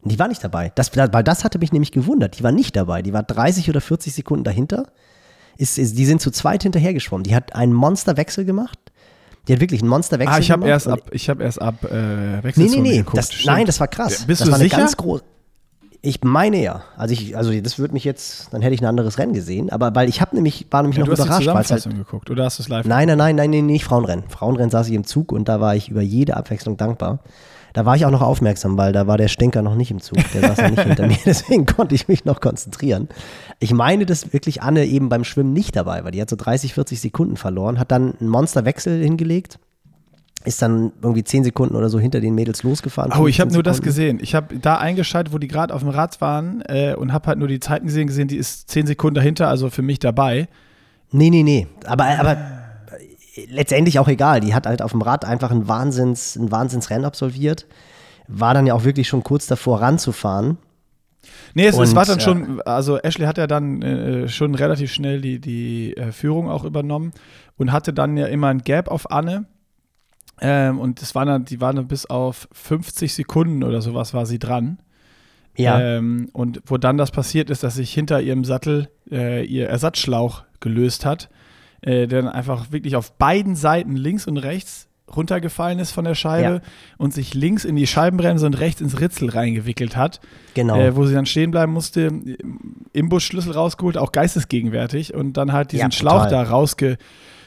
Die 0.03 0.17
war 0.17 0.27
nicht 0.27 0.43
dabei. 0.43 0.71
Das, 0.75 0.95
weil 0.95 1.23
das 1.23 1.43
hatte 1.43 1.59
mich 1.59 1.71
nämlich 1.71 1.91
gewundert. 1.91 2.39
Die 2.39 2.43
war 2.43 2.51
nicht 2.51 2.75
dabei. 2.75 3.01
Die 3.01 3.13
war 3.13 3.23
30 3.23 3.69
oder 3.69 3.81
40 3.81 4.13
Sekunden 4.13 4.43
dahinter. 4.43 4.87
Ist, 5.57 5.77
ist, 5.77 5.97
die 5.97 6.05
sind 6.05 6.21
zu 6.21 6.31
zweit 6.31 6.63
hinterhergeschwommen. 6.63 7.23
Die 7.23 7.35
hat 7.35 7.55
einen 7.55 7.73
Monsterwechsel 7.73 8.45
gemacht. 8.45 8.79
Die 9.47 9.53
hat 9.53 9.59
wirklich 9.59 9.81
einen 9.81 9.89
Monsterwechsel 9.89 10.35
ah, 10.35 10.39
ich 10.39 10.47
gemacht. 10.47 10.69
Erst 10.69 10.87
ab, 10.87 10.99
ich 11.11 11.29
habe 11.29 11.43
erst 11.43 11.61
ab 11.61 11.83
äh, 11.83 12.43
Wechselzone 12.43 12.81
Nee, 12.81 12.81
nee, 12.81 12.89
nee. 12.89 12.97
Geguckt, 12.97 13.17
das, 13.17 13.29
nein, 13.45 13.65
das 13.65 13.79
war 13.79 13.87
krass. 13.87 14.25
Bist 14.25 14.41
das 14.41 14.47
du 14.47 14.51
war 14.51 14.59
eine 14.59 14.63
sicher? 14.63 14.77
ganz 14.77 14.97
große. 14.97 15.23
Ich 16.03 16.23
meine 16.23 16.61
ja. 16.63 16.83
Also 16.97 17.13
ich, 17.13 17.37
also 17.37 17.53
das 17.59 17.77
würde 17.77 17.93
mich 17.93 18.03
jetzt, 18.03 18.51
dann 18.51 18.61
hätte 18.63 18.73
ich 18.73 18.81
ein 18.81 18.87
anderes 18.87 19.19
Rennen 19.19 19.33
gesehen. 19.33 19.69
Aber 19.71 19.93
weil 19.93 20.09
ich 20.09 20.19
habe 20.19 20.35
nämlich, 20.35 20.65
war 20.71 20.81
nämlich 20.81 20.97
ja, 20.97 21.05
noch 21.05 21.09
du 21.09 21.21
überrascht. 21.21 21.47
Hast 21.47 21.69
die 21.69 21.73
weil 21.73 21.81
halt, 21.81 21.97
geguckt 21.97 22.29
oder 22.31 22.45
hast 22.45 22.57
du 22.57 22.63
es 22.63 22.69
live? 22.69 22.85
Nein, 22.85 23.07
nein, 23.07 23.17
nein, 23.17 23.35
nein, 23.35 23.51
nein, 23.51 23.65
nicht 23.67 23.83
Frauenrennen. 23.83 24.25
Frauenrennen 24.29 24.71
saß 24.71 24.87
ich 24.87 24.93
im 24.93 25.05
Zug 25.05 25.31
und 25.31 25.47
da 25.47 25.59
war 25.59 25.75
ich 25.75 25.89
über 25.89 26.01
jede 26.01 26.37
Abwechslung 26.37 26.77
dankbar. 26.77 27.19
Da 27.73 27.85
war 27.85 27.95
ich 27.95 28.05
auch 28.05 28.11
noch 28.11 28.21
aufmerksam, 28.21 28.77
weil 28.77 28.93
da 28.93 29.07
war 29.07 29.17
der 29.17 29.27
Stinker 29.27 29.61
noch 29.61 29.75
nicht 29.75 29.91
im 29.91 30.01
Zug. 30.01 30.17
Der 30.33 30.41
saß 30.41 30.57
ja 30.57 30.69
nicht 30.69 30.83
hinter 30.83 31.07
mir, 31.07 31.17
deswegen 31.25 31.65
konnte 31.65 31.95
ich 31.95 32.07
mich 32.07 32.25
noch 32.25 32.41
konzentrieren. 32.41 33.07
Ich 33.59 33.73
meine, 33.73 34.05
dass 34.05 34.33
wirklich 34.33 34.61
Anne 34.61 34.85
eben 34.85 35.09
beim 35.09 35.23
Schwimmen 35.23 35.53
nicht 35.53 35.75
dabei 35.75 36.03
war. 36.03 36.11
Die 36.11 36.21
hat 36.21 36.29
so 36.29 36.35
30, 36.35 36.73
40 36.73 36.99
Sekunden 36.99 37.37
verloren, 37.37 37.79
hat 37.79 37.91
dann 37.91 38.15
einen 38.19 38.29
Monsterwechsel 38.29 39.01
hingelegt 39.01 39.59
ist 40.43 40.61
dann 40.61 40.91
irgendwie 41.01 41.23
10 41.23 41.43
Sekunden 41.43 41.75
oder 41.75 41.89
so 41.89 41.99
hinter 41.99 42.19
den 42.19 42.33
Mädels 42.33 42.63
losgefahren. 42.63 43.11
Oh, 43.19 43.27
ich 43.27 43.39
habe 43.39 43.53
nur 43.53 43.63
das 43.63 43.81
gesehen. 43.81 44.19
Ich 44.21 44.33
habe 44.33 44.57
da 44.57 44.77
eingeschaltet, 44.77 45.33
wo 45.33 45.37
die 45.37 45.47
gerade 45.47 45.73
auf 45.73 45.81
dem 45.81 45.89
Rad 45.89 46.19
waren 46.21 46.61
äh, 46.61 46.95
und 46.95 47.13
habe 47.13 47.27
halt 47.27 47.39
nur 47.39 47.47
die 47.47 47.59
Zeiten 47.59 47.87
gesehen, 47.87 48.07
gesehen, 48.07 48.27
die 48.27 48.37
ist 48.37 48.69
10 48.69 48.87
Sekunden 48.87 49.15
dahinter, 49.15 49.47
also 49.47 49.69
für 49.69 49.81
mich 49.81 49.99
dabei. 49.99 50.47
Nee, 51.11 51.29
nee, 51.29 51.43
nee. 51.43 51.67
Aber, 51.85 52.05
aber 52.05 52.37
letztendlich 53.47 53.99
auch 53.99 54.07
egal. 54.07 54.39
Die 54.39 54.53
hat 54.53 54.65
halt 54.65 54.81
auf 54.81 54.91
dem 54.91 55.01
Rad 55.01 55.25
einfach 55.25 55.51
ein, 55.51 55.67
Wahnsinns, 55.67 56.35
ein 56.35 56.51
Wahnsinnsrennen 56.51 57.05
absolviert. 57.05 57.67
War 58.27 58.53
dann 58.53 58.67
ja 58.67 58.73
auch 58.73 58.83
wirklich 58.83 59.07
schon 59.07 59.23
kurz 59.23 59.47
davor 59.47 59.81
ranzufahren. 59.81 60.57
Nee, 61.53 61.67
es, 61.67 61.75
und, 61.75 61.83
es 61.83 61.95
war 61.95 62.05
dann 62.05 62.19
schon, 62.19 62.61
also 62.61 62.97
Ashley 62.97 63.25
hat 63.25 63.37
ja 63.37 63.45
dann 63.45 63.81
äh, 63.81 64.27
schon 64.27 64.55
relativ 64.55 64.91
schnell 64.91 65.21
die, 65.21 65.39
die 65.39 65.95
äh, 65.95 66.11
Führung 66.11 66.49
auch 66.49 66.63
übernommen 66.63 67.11
und 67.57 67.71
hatte 67.71 67.93
dann 67.93 68.17
ja 68.17 68.27
immer 68.27 68.47
ein 68.47 68.59
Gap 68.59 68.87
auf 68.87 69.11
Anne 69.11 69.45
ähm, 70.41 70.79
und 70.79 71.01
das 71.01 71.13
waren 71.13 71.27
dann, 71.27 71.45
die 71.45 71.61
waren 71.61 71.75
dann 71.75 71.87
bis 71.87 72.07
auf 72.07 72.49
50 72.51 73.13
Sekunden 73.13 73.63
oder 73.63 73.81
sowas 73.81 74.13
war 74.13 74.25
sie 74.25 74.39
dran. 74.39 74.79
Ja. 75.55 75.79
Ähm, 75.79 76.29
und 76.33 76.61
wo 76.65 76.77
dann 76.77 76.97
das 76.97 77.11
passiert 77.11 77.49
ist, 77.49 77.63
dass 77.63 77.75
sich 77.75 77.93
hinter 77.93 78.21
ihrem 78.21 78.43
Sattel 78.43 78.89
äh, 79.11 79.45
ihr 79.45 79.69
Ersatzschlauch 79.69 80.43
gelöst 80.59 81.05
hat, 81.05 81.29
äh, 81.81 82.07
der 82.07 82.21
dann 82.23 82.31
einfach 82.31 82.71
wirklich 82.71 82.95
auf 82.95 83.13
beiden 83.13 83.55
Seiten 83.55 83.95
links 83.95 84.27
und 84.27 84.37
rechts 84.37 84.87
runtergefallen 85.15 85.79
ist 85.79 85.91
von 85.91 86.05
der 86.05 86.15
Scheibe 86.15 86.55
ja. 86.55 86.61
und 86.97 87.13
sich 87.13 87.33
links 87.33 87.65
in 87.65 87.75
die 87.75 87.87
Scheibenbremse 87.87 88.45
und 88.45 88.53
rechts 88.59 88.81
ins 88.81 88.99
Ritzel 88.99 89.29
reingewickelt 89.29 89.95
hat. 89.95 90.21
Genau. 90.53 90.77
Äh, 90.77 90.95
wo 90.95 91.05
sie 91.05 91.13
dann 91.13 91.25
stehen 91.25 91.51
bleiben 91.51 91.73
musste, 91.73 92.11
Imbusschlüssel 92.93 93.53
rausgeholt, 93.53 93.97
auch 93.97 94.11
geistesgegenwärtig 94.11 95.13
und 95.13 95.33
dann 95.33 95.51
halt 95.51 95.71
diesen 95.71 95.89
ja, 95.89 95.91
Schlauch 95.91 96.27
da 96.27 96.43
rausge 96.43 96.97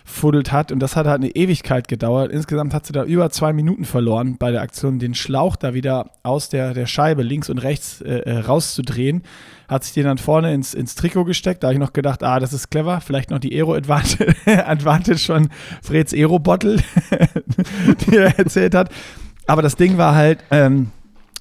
gefuddelt 0.05 0.53
hat. 0.53 0.71
Und 0.71 0.81
das 0.81 0.97
hat 0.97 1.07
halt 1.07 1.21
eine 1.21 1.31
Ewigkeit 1.31 1.89
gedauert. 1.89 2.31
Insgesamt 2.31 2.75
hat 2.75 2.87
sie 2.87 2.93
da 2.93 3.05
über 3.05 3.31
zwei 3.31 3.53
Minuten 3.53 3.85
verloren 3.85 4.37
bei 4.39 4.51
der 4.51 4.63
Aktion, 4.63 4.99
den 4.99 5.15
Schlauch 5.15 5.57
da 5.57 5.75
wieder 5.75 6.11
aus 6.23 6.49
der, 6.49 6.75
der 6.75 6.87
Scheibe 6.87 7.23
links 7.23 7.51
und 7.51 7.59
rechts 7.59 8.01
äh, 8.01 8.19
äh 8.21 8.39
rauszudrehen. 8.39 9.23
Hat 9.69 9.85
sich 9.85 9.95
den 9.95 10.05
dann 10.05 10.19
vorne 10.19 10.53
ins, 10.53 10.75
ins 10.75 10.95
Trikot 10.95 11.25
gesteckt. 11.25 11.63
Da 11.63 11.69
habe 11.69 11.75
ich 11.75 11.81
noch 11.81 11.93
gedacht, 11.93 12.23
ah, 12.23 12.39
das 12.39 12.53
ist 12.53 12.71
clever. 12.71 13.01
Vielleicht 13.01 13.31
noch 13.31 13.39
die 13.39 13.55
Aero-Advantage 13.55 14.35
Advantage 14.67 15.25
von 15.27 15.49
Freds 15.83 16.13
Aero-Bottle, 16.13 16.77
die 18.07 18.17
er 18.17 18.39
erzählt 18.39 18.75
hat. 18.75 18.91
Aber 19.47 19.63
das 19.63 19.77
Ding 19.77 19.99
war 19.99 20.15
halt, 20.15 20.39
ähm, 20.51 20.91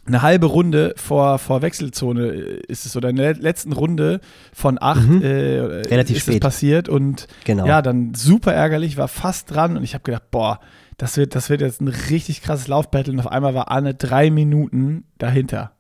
eine 0.06 0.22
halbe 0.22 0.48
Runde 0.48 0.94
vor, 0.98 1.40
vor 1.40 1.62
Wechselzone 1.62 2.28
ist 2.28 2.86
es 2.86 2.96
oder 2.98 3.10
in 3.10 3.16
der 3.16 3.36
letzten 3.36 3.72
Runde 3.72 4.20
von 4.54 4.78
acht 4.82 5.08
mhm. 5.08 5.22
äh, 5.22 5.60
Relativ 5.60 6.18
ist 6.18 6.24
spät. 6.24 6.36
es 6.36 6.40
passiert 6.42 6.90
und 6.90 7.28
genau. 7.46 7.66
ja, 7.66 7.82
dann 7.82 8.14
super 8.14 8.54
ärgerlich, 8.54 8.98
war 8.98 9.08
fast 9.08 9.52
dran 9.52 9.78
und 9.78 9.84
ich 9.84 9.94
habe 9.94 10.04
gedacht, 10.04 10.30
boah, 10.30 10.60
das 10.98 11.16
wird, 11.18 11.36
das 11.36 11.50
wird 11.50 11.62
jetzt 11.62 11.82
ein 11.82 11.88
richtig 11.88 12.42
krasses 12.42 12.68
Laufbattle 12.68 13.14
und 13.14 13.20
auf 13.20 13.28
einmal 13.28 13.54
war 13.54 13.72
Anne 13.72 13.94
drei 13.94 14.30
Minuten 14.30 15.06
dahinter. 15.18 15.72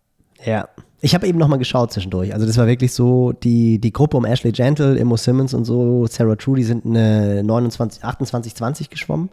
Ja. 0.44 0.70
Ich 1.02 1.14
habe 1.14 1.28
eben 1.28 1.38
nochmal 1.38 1.60
geschaut 1.60 1.92
zwischendurch. 1.92 2.34
Also 2.34 2.46
das 2.46 2.58
war 2.58 2.66
wirklich 2.66 2.94
so, 2.94 3.34
die, 3.34 3.78
die 3.80 3.92
Gruppe 3.92 4.16
um 4.16 4.24
Ashley 4.24 4.54
Gentle, 4.54 4.96
Immo 4.96 5.18
Simmons 5.18 5.54
und 5.54 5.66
so, 5.66 6.08
Sarah 6.08 6.38
True, 6.38 6.56
die 6.56 6.64
sind 6.64 6.86
eine 6.86 7.44
29, 7.44 8.06
28, 8.06 8.56
20 8.56 8.90
geschwommen. 8.90 9.30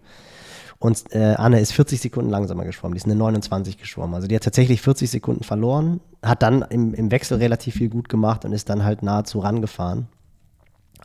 Und 0.81 1.15
äh, 1.15 1.35
Anne 1.35 1.61
ist 1.61 1.73
40 1.73 2.01
Sekunden 2.01 2.31
langsamer 2.31 2.65
geschwommen. 2.65 2.95
Die 2.95 3.01
ist 3.01 3.05
eine 3.05 3.15
29 3.15 3.77
geschwommen. 3.77 4.15
Also 4.15 4.27
die 4.27 4.35
hat 4.35 4.43
tatsächlich 4.43 4.81
40 4.81 5.11
Sekunden 5.11 5.45
verloren, 5.45 6.01
hat 6.23 6.43
dann 6.43 6.63
im, 6.63 6.95
im 6.95 7.11
Wechsel 7.11 7.37
relativ 7.39 7.75
viel 7.75 7.91
gut 7.91 8.09
gemacht 8.09 8.47
und 8.47 8.53
ist 8.53 8.71
dann 8.71 8.83
halt 8.83 9.03
nahezu 9.03 9.41
rangefahren. 9.41 10.09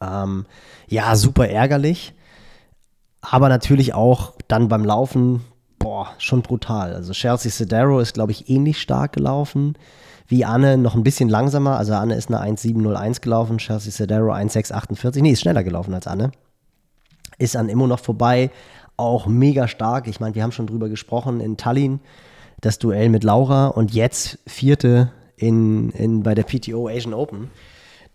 Ähm, 0.01 0.45
ja, 0.87 1.15
super 1.17 1.49
ärgerlich. 1.49 2.13
Aber 3.19 3.49
natürlich 3.49 3.93
auch 3.93 4.33
dann 4.47 4.69
beim 4.69 4.85
Laufen, 4.85 5.41
boah, 5.77 6.07
schon 6.19 6.41
brutal. 6.41 6.93
Also 6.93 7.11
Chelsea 7.11 7.51
Sedero 7.51 7.99
ist, 7.99 8.13
glaube 8.13 8.31
ich, 8.31 8.49
ähnlich 8.49 8.79
stark 8.79 9.11
gelaufen 9.13 9.75
wie 10.27 10.45
Anne, 10.45 10.77
noch 10.77 10.95
ein 10.95 11.03
bisschen 11.03 11.29
langsamer. 11.29 11.77
Also 11.77 11.93
Anne 11.93 12.15
ist 12.15 12.29
eine 12.29 12.39
1,701 12.39 13.21
gelaufen, 13.21 13.57
Chelsea 13.57 13.91
Sedero 13.91 14.31
1,648. 14.31 15.21
Nee, 15.21 15.31
ist 15.31 15.41
schneller 15.41 15.63
gelaufen 15.63 15.93
als 15.93 16.07
Anne. 16.07 16.31
Ist 17.37 17.55
an 17.55 17.69
Immo 17.69 17.85
noch 17.85 17.99
vorbei, 17.99 18.49
auch 18.97 19.27
mega 19.27 19.67
stark. 19.67 20.07
Ich 20.07 20.19
meine, 20.19 20.35
wir 20.35 20.43
haben 20.43 20.51
schon 20.51 20.67
drüber 20.67 20.89
gesprochen 20.89 21.39
in 21.41 21.57
Tallinn, 21.57 21.99
das 22.61 22.79
Duell 22.79 23.09
mit 23.09 23.23
Laura 23.23 23.67
und 23.67 23.93
jetzt 23.93 24.39
vierte 24.47 25.11
in, 25.37 25.89
in, 25.91 26.23
bei 26.23 26.33
der 26.35 26.43
PTO 26.43 26.87
Asian 26.87 27.13
Open. 27.13 27.49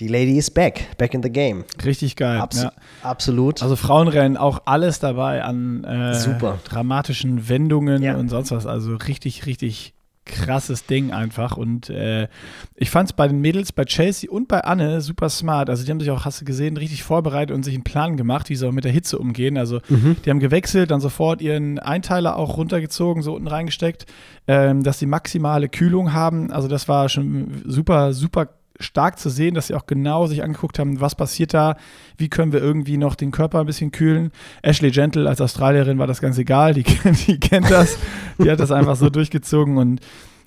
Die 0.00 0.08
Lady 0.08 0.38
is 0.38 0.50
back, 0.50 0.96
back 0.96 1.12
in 1.12 1.22
the 1.22 1.30
game. 1.30 1.64
Richtig 1.84 2.16
geil. 2.16 2.40
Abs 2.40 2.62
ja. 2.62 2.72
Absolut. 3.02 3.62
Also 3.62 3.76
Frauenrennen 3.76 4.38
auch 4.38 4.62
alles 4.64 4.98
dabei 4.98 5.44
an 5.44 5.84
äh, 5.84 6.14
Super. 6.14 6.58
dramatischen 6.64 7.50
Wendungen 7.50 8.02
Ja. 8.02 8.16
und 8.16 8.30
sonst 8.30 8.50
was. 8.50 8.64
Also 8.64 8.96
richtig, 8.96 9.44
richtig 9.44 9.92
krasses 10.30 10.86
Ding 10.86 11.12
einfach. 11.12 11.56
Und 11.56 11.90
äh, 11.90 12.28
ich 12.74 12.90
fand 12.90 13.10
es 13.10 13.12
bei 13.12 13.28
den 13.28 13.40
Mädels, 13.40 13.72
bei 13.72 13.84
Chelsea 13.84 14.30
und 14.30 14.48
bei 14.48 14.60
Anne 14.62 15.00
super 15.00 15.28
smart. 15.28 15.68
Also 15.68 15.84
die 15.84 15.90
haben 15.90 16.00
sich 16.00 16.10
auch, 16.10 16.24
hast 16.24 16.40
du 16.40 16.44
gesehen, 16.44 16.76
richtig 16.76 17.02
vorbereitet 17.02 17.54
und 17.54 17.64
sich 17.64 17.74
einen 17.74 17.84
Plan 17.84 18.16
gemacht, 18.16 18.48
wie 18.48 18.56
sie 18.56 18.66
auch 18.66 18.72
mit 18.72 18.84
der 18.84 18.92
Hitze 18.92 19.18
umgehen. 19.18 19.58
Also 19.58 19.80
die 20.24 20.30
haben 20.30 20.40
gewechselt, 20.40 20.90
dann 20.90 21.00
sofort 21.00 21.42
ihren 21.42 21.78
Einteiler 21.78 22.36
auch 22.36 22.56
runtergezogen, 22.56 23.22
so 23.22 23.34
unten 23.34 23.48
reingesteckt, 23.48 24.06
ähm, 24.46 24.82
dass 24.82 24.98
sie 24.98 25.06
maximale 25.06 25.68
Kühlung 25.68 26.12
haben. 26.12 26.50
Also 26.52 26.68
das 26.68 26.88
war 26.88 27.08
schon 27.08 27.62
super, 27.66 28.12
super 28.12 28.48
stark 28.80 29.18
zu 29.18 29.30
sehen, 29.30 29.54
dass 29.54 29.68
sie 29.68 29.74
auch 29.74 29.86
genau 29.86 30.26
sich 30.26 30.42
angeguckt 30.42 30.78
haben, 30.78 31.00
was 31.00 31.14
passiert 31.14 31.54
da, 31.54 31.76
wie 32.16 32.28
können 32.28 32.52
wir 32.52 32.60
irgendwie 32.60 32.96
noch 32.96 33.14
den 33.14 33.30
Körper 33.30 33.60
ein 33.60 33.66
bisschen 33.66 33.92
kühlen. 33.92 34.32
Ashley 34.62 34.90
Gentle 34.90 35.28
als 35.28 35.40
Australierin 35.40 35.98
war 35.98 36.06
das 36.06 36.20
ganz 36.20 36.38
egal, 36.38 36.74
die, 36.74 36.82
die 37.26 37.38
kennt 37.38 37.70
das, 37.70 37.98
die 38.38 38.50
hat 38.50 38.60
das 38.60 38.72
einfach 38.72 38.96
so 38.96 39.10
durchgezogen 39.10 39.76
und 39.76 40.00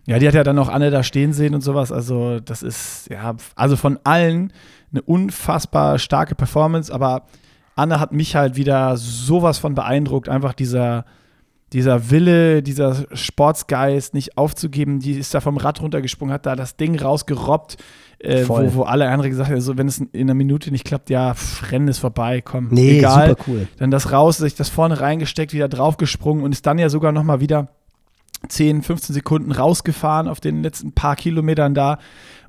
ja, 0.05 0.19
die 0.19 0.27
hat 0.27 0.33
ja 0.33 0.43
dann 0.43 0.59
auch 0.59 0.67
Anne 0.67 0.91
da 0.91 1.01
stehen 1.01 1.31
sehen 1.31 1.55
und 1.55 1.61
sowas. 1.61 1.91
Also, 1.91 2.39
das 2.41 2.61
ist, 2.61 3.09
ja, 3.09 3.35
also 3.55 3.77
von 3.77 3.99
allen 4.03 4.51
eine 4.91 5.01
unfassbar 5.01 5.97
starke 5.97 6.35
Performance, 6.35 6.93
aber 6.93 7.25
Anne 7.75 7.99
hat 7.99 8.11
mich 8.11 8.35
halt 8.35 8.55
wieder 8.55 8.97
sowas 8.97 9.57
von 9.57 9.75
beeindruckt. 9.75 10.29
Einfach 10.29 10.53
dieser, 10.53 11.05
dieser 11.71 12.11
Wille, 12.11 12.61
dieser 12.61 13.05
Sportsgeist 13.15 14.13
nicht 14.13 14.37
aufzugeben, 14.37 14.99
die 14.99 15.13
ist 15.13 15.33
da 15.33 15.41
vom 15.41 15.57
Rad 15.57 15.81
runtergesprungen, 15.81 16.33
hat 16.33 16.45
da 16.45 16.55
das 16.55 16.75
Ding 16.75 16.99
rausgerobbt, 16.99 17.77
äh, 18.23 18.47
wo, 18.47 18.57
wo 18.73 18.83
alle 18.83 19.07
anderen 19.09 19.29
gesagt 19.31 19.49
haben, 19.49 19.55
also 19.55 19.77
wenn 19.77 19.87
es 19.87 19.99
in 19.99 20.09
einer 20.13 20.33
Minute 20.33 20.71
nicht 20.71 20.85
klappt, 20.85 21.09
ja, 21.09 21.33
pff, 21.33 21.71
Rennen 21.71 21.87
ist 21.87 21.99
vorbei, 21.99 22.41
komm, 22.41 22.69
Nee, 22.71 22.97
egal. 22.99 23.29
super 23.29 23.43
cool. 23.47 23.67
Dann 23.77 23.91
das 23.91 24.11
raus, 24.11 24.37
sich 24.37 24.55
das 24.55 24.69
vorne 24.69 24.99
reingesteckt, 25.01 25.53
wieder 25.53 25.67
draufgesprungen 25.67 26.43
und 26.43 26.51
ist 26.53 26.65
dann 26.65 26.79
ja 26.79 26.89
sogar 26.89 27.11
nochmal 27.11 27.39
wieder 27.41 27.67
10, 28.49 28.81
15 28.83 29.13
Sekunden 29.13 29.51
rausgefahren 29.51 30.27
auf 30.27 30.39
den 30.41 30.63
letzten 30.63 30.91
paar 30.91 31.15
Kilometern 31.15 31.73
da. 31.73 31.97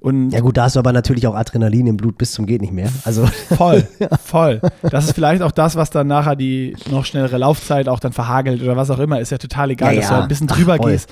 Und 0.01 0.31
Ja 0.31 0.41
gut, 0.41 0.57
da 0.57 0.65
hast 0.65 0.75
du 0.77 0.81
aber 0.81 0.93
natürlich 0.93 1.27
auch 1.27 1.35
Adrenalin 1.37 1.87
im 1.87 1.97
Blut 1.97 2.19
bis 2.19 2.33
zum 2.33 2.47
geht 2.47 2.61
nicht 2.61 2.73
mehr. 2.73 2.91
Also 3.05 3.27
voll, 3.57 3.87
voll. 4.25 4.61
Das 4.83 5.05
ist 5.07 5.15
vielleicht 5.15 5.41
auch 5.43 5.53
das, 5.53 5.77
was 5.77 5.91
dann 5.91 6.09
nachher 6.09 6.35
die 6.37 6.77
noch 6.91 7.05
schnellere 7.05 7.39
Laufzeit 7.39 7.89
auch 7.89 8.01
dann 8.01 8.13
verhagelt 8.13 8.61
oder 8.63 8.77
was 8.77 8.91
auch 8.91 8.99
immer. 8.99 9.21
Ist 9.21 9.31
ja 9.31 9.39
total 9.39 9.71
egal, 9.71 9.95
Ja, 9.95 10.01
dass 10.01 10.09
du 10.09 10.15
ja. 10.15 10.23
ein 10.23 10.29
bisschen 10.29 10.49
Ach, 10.51 10.57
drüber 10.57 10.77
voll. 10.77 10.91
gehst. 10.93 11.09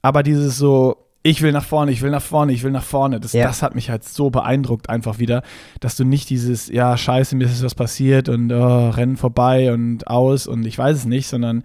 Aber 0.00 0.22
dieses 0.22 0.56
so, 0.56 0.96
ich 1.24 1.40
will 1.42 1.52
nach 1.52 1.64
vorne, 1.64 1.92
ich 1.92 2.02
will 2.02 2.10
nach 2.10 2.22
vorne, 2.22 2.52
ich 2.52 2.62
will 2.64 2.70
nach 2.72 2.82
vorne, 2.82 3.20
das, 3.20 3.32
Ja. 3.32 3.46
das 3.46 3.62
hat 3.62 3.74
mich 3.74 3.90
halt 3.90 4.04
so 4.04 4.30
beeindruckt 4.30 4.88
einfach 4.90 5.18
wieder, 5.18 5.42
dass 5.80 5.96
du 5.96 6.04
nicht 6.04 6.30
dieses, 6.30 6.68
ja, 6.68 6.96
scheiße, 6.96 7.36
mir 7.36 7.44
ist 7.44 7.62
was 7.62 7.74
passiert 7.74 8.28
und 8.28 8.50
oh, 8.52 8.90
Rennen 8.90 9.16
vorbei 9.16 9.72
und 9.72 10.06
aus 10.08 10.46
und 10.46 10.64
ich 10.66 10.76
weiß 10.78 10.96
es 10.96 11.04
nicht, 11.04 11.28
sondern 11.28 11.62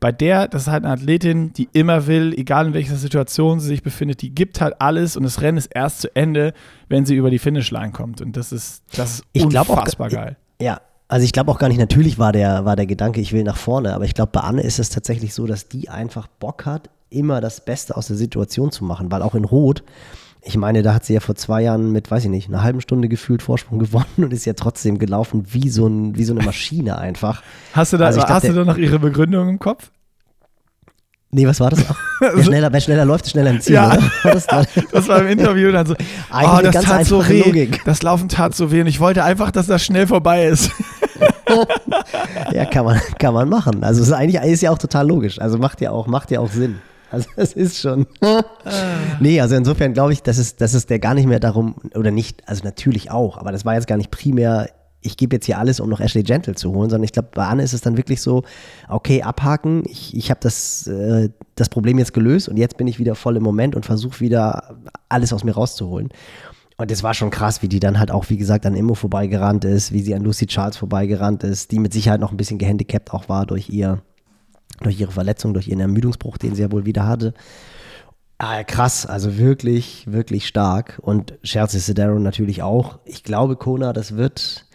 bei 0.00 0.10
der, 0.12 0.48
das 0.48 0.62
ist 0.62 0.68
halt 0.68 0.84
eine 0.84 0.92
Athletin, 0.92 1.52
die 1.54 1.68
immer 1.72 2.06
will, 2.06 2.34
egal 2.36 2.66
in 2.68 2.74
welcher 2.74 2.96
Situation 2.96 3.60
sie 3.60 3.68
sich 3.68 3.82
befindet, 3.82 4.20
die 4.22 4.34
gibt 4.34 4.60
halt 4.60 4.74
alles 4.80 5.16
und 5.16 5.22
das 5.22 5.40
Rennen 5.40 5.56
ist 5.58 5.70
erst 5.74 6.00
zu 6.02 6.14
Ende, 6.16 6.52
wenn 6.88 7.06
sie 7.06 7.14
über 7.14 7.30
die 7.30 7.38
Finishline 7.38 7.92
kommt. 7.92 8.20
Und 8.20 8.36
das 8.36 8.52
ist, 8.52 8.82
das 8.96 9.16
ist 9.20 9.24
Ich 9.32 9.48
glaub 9.48 9.68
auch- 9.70 9.76
unfassbar 9.78 10.08
geil. 10.10 10.36
Ja, 10.60 10.80
also 11.08 11.24
ich 11.24 11.32
glaube 11.32 11.50
auch 11.50 11.58
gar 11.58 11.68
nicht, 11.68 11.78
natürlich 11.78 12.18
war 12.18 12.32
der, 12.32 12.64
war 12.66 12.76
der 12.76 12.86
Gedanke, 12.86 13.20
ich 13.20 13.32
will 13.32 13.44
nach 13.44 13.56
vorne, 13.56 13.94
aber 13.94 14.04
ich 14.04 14.14
glaube, 14.14 14.32
bei 14.32 14.40
Anne 14.40 14.62
ist 14.62 14.78
es 14.78 14.90
tatsächlich 14.90 15.32
so, 15.34 15.46
dass 15.46 15.68
die 15.68 15.88
einfach 15.88 16.26
Bock 16.26 16.66
hat, 16.66 16.90
immer 17.14 17.40
das 17.40 17.64
Beste 17.64 17.96
aus 17.96 18.06
der 18.08 18.16
Situation 18.16 18.70
zu 18.70 18.84
machen, 18.84 19.10
weil 19.10 19.22
auch 19.22 19.34
in 19.34 19.44
Rot, 19.44 19.82
ich 20.42 20.56
meine, 20.58 20.82
da 20.82 20.92
hat 20.92 21.04
sie 21.06 21.14
ja 21.14 21.20
vor 21.20 21.34
zwei 21.36 21.62
Jahren 21.62 21.90
mit, 21.92 22.10
weiß 22.10 22.24
ich 22.24 22.30
nicht, 22.30 22.48
einer 22.48 22.62
halben 22.62 22.80
Stunde 22.82 23.08
gefühlt 23.08 23.42
Vorsprung 23.42 23.78
gewonnen 23.80 24.04
und 24.18 24.32
ist 24.32 24.44
ja 24.44 24.52
trotzdem 24.52 24.98
gelaufen 24.98 25.46
wie 25.52 25.68
so, 25.70 25.86
ein, 25.86 26.16
wie 26.16 26.24
so 26.24 26.34
eine 26.34 26.44
Maschine 26.44 26.98
einfach. 26.98 27.42
Hast 27.72 27.92
du 27.92 27.96
da, 27.96 28.06
Also 28.06 28.18
glaub, 28.20 28.30
hast 28.30 28.48
du 28.48 28.52
da 28.52 28.64
noch 28.64 28.76
ihre 28.76 28.98
Begründung 28.98 29.48
im 29.48 29.58
Kopf? 29.58 29.90
Nee, 31.30 31.48
was 31.48 31.58
war 31.58 31.70
das? 31.70 31.84
Wer 32.20 32.44
schneller, 32.44 32.72
wer 32.72 32.80
schneller 32.80 33.04
läuft, 33.04 33.28
schneller 33.28 33.50
im 33.50 33.60
Ziel, 33.60 33.74
Ja. 33.74 33.88
oder? 33.88 34.34
Das, 34.34 34.46
war, 34.52 34.64
Das 34.92 35.08
war 35.08 35.20
im 35.20 35.26
Interview 35.26 35.72
dann 35.72 35.84
so, 35.84 35.94
Eigentlich 36.30 36.58
oh, 36.58 36.62
das 36.62 36.72
ganz 36.74 36.86
tat 36.86 37.06
so 37.06 37.28
weh, 37.28 37.42
Logik. 37.42 37.80
das 37.84 38.02
Laufen 38.02 38.28
tat 38.28 38.54
so 38.54 38.70
weh 38.70 38.80
und 38.82 38.86
ich 38.86 39.00
wollte 39.00 39.24
einfach, 39.24 39.50
dass 39.50 39.66
das 39.66 39.82
schnell 39.84 40.06
vorbei 40.06 40.46
ist. 40.46 40.70
ja, 42.52 42.64
kann 42.66 42.84
man, 42.84 43.00
kann 43.18 43.34
man 43.34 43.48
machen. 43.48 43.82
Also 43.82 44.02
ist 44.02 44.12
eigentlich 44.12 44.40
ist 44.42 44.60
ja 44.62 44.70
auch 44.70 44.78
total 44.78 45.08
logisch. 45.08 45.40
Also 45.40 45.58
macht 45.58 45.80
ja 45.80 45.90
auch, 45.90 46.06
macht 46.06 46.30
ja 46.30 46.38
auch 46.40 46.50
Sinn. 46.50 46.78
Also 47.14 47.28
es 47.36 47.52
ist 47.52 47.78
schon. 47.78 48.06
nee, 49.20 49.40
also 49.40 49.54
insofern 49.54 49.92
glaube 49.92 50.12
ich, 50.12 50.22
dass 50.22 50.38
es, 50.38 50.56
dass 50.56 50.74
es 50.74 50.86
der 50.86 50.98
gar 50.98 51.14
nicht 51.14 51.26
mehr 51.26 51.40
darum, 51.40 51.76
oder 51.94 52.10
nicht, 52.10 52.46
also 52.48 52.64
natürlich 52.64 53.10
auch, 53.10 53.38
aber 53.38 53.52
das 53.52 53.64
war 53.64 53.74
jetzt 53.74 53.86
gar 53.86 53.96
nicht 53.96 54.10
primär, 54.10 54.68
ich 55.00 55.16
gebe 55.16 55.36
jetzt 55.36 55.46
hier 55.46 55.58
alles, 55.58 55.80
um 55.80 55.90
noch 55.90 56.00
Ashley 56.00 56.22
Gentle 56.22 56.54
zu 56.54 56.72
holen, 56.72 56.90
sondern 56.90 57.04
ich 57.04 57.12
glaube, 57.12 57.28
bei 57.32 57.46
Anne 57.46 57.62
ist 57.62 57.74
es 57.74 57.82
dann 57.82 57.96
wirklich 57.96 58.20
so, 58.20 58.42
okay, 58.88 59.22
abhaken, 59.22 59.82
ich, 59.86 60.16
ich 60.16 60.30
habe 60.30 60.40
das, 60.42 60.86
äh, 60.86 61.28
das 61.54 61.68
Problem 61.68 61.98
jetzt 61.98 62.14
gelöst 62.14 62.48
und 62.48 62.56
jetzt 62.56 62.76
bin 62.78 62.86
ich 62.86 62.98
wieder 62.98 63.14
voll 63.14 63.36
im 63.36 63.42
Moment 63.42 63.76
und 63.76 63.86
versuche 63.86 64.20
wieder 64.20 64.76
alles 65.08 65.32
aus 65.32 65.44
mir 65.44 65.52
rauszuholen. 65.52 66.08
Und 66.76 66.90
es 66.90 67.04
war 67.04 67.14
schon 67.14 67.30
krass, 67.30 67.62
wie 67.62 67.68
die 67.68 67.78
dann 67.78 68.00
halt 68.00 68.10
auch, 68.10 68.30
wie 68.30 68.36
gesagt, 68.36 68.66
an 68.66 68.74
Immo 68.74 68.94
vorbeigerannt 68.94 69.64
ist, 69.64 69.92
wie 69.92 70.00
sie 70.00 70.14
an 70.14 70.24
Lucy 70.24 70.46
Charles 70.46 70.76
vorbeigerannt 70.76 71.44
ist, 71.44 71.70
die 71.70 71.78
mit 71.78 71.92
Sicherheit 71.92 72.20
noch 72.20 72.32
ein 72.32 72.36
bisschen 72.36 72.58
gehandicapt 72.58 73.12
auch 73.12 73.28
war 73.28 73.46
durch 73.46 73.68
ihr, 73.68 74.02
durch 74.84 75.00
ihre 75.00 75.12
Verletzung, 75.12 75.54
durch 75.54 75.68
ihren 75.68 75.80
Ermüdungsbruch, 75.80 76.38
den 76.38 76.54
sie 76.54 76.62
ja 76.62 76.72
wohl 76.72 76.86
wieder 76.86 77.06
hatte. 77.06 77.34
Ah, 78.38 78.64
krass, 78.64 79.06
also 79.06 79.38
wirklich, 79.38 80.10
wirklich 80.10 80.46
stark. 80.46 80.98
Und 81.02 81.40
Chelsea 81.42 81.80
Sedero 81.80 82.18
natürlich 82.18 82.62
auch. 82.62 82.98
Ich 83.04 83.22
glaube, 83.22 83.56
Kona, 83.56 83.92
das 83.92 84.16
wird 84.16 84.66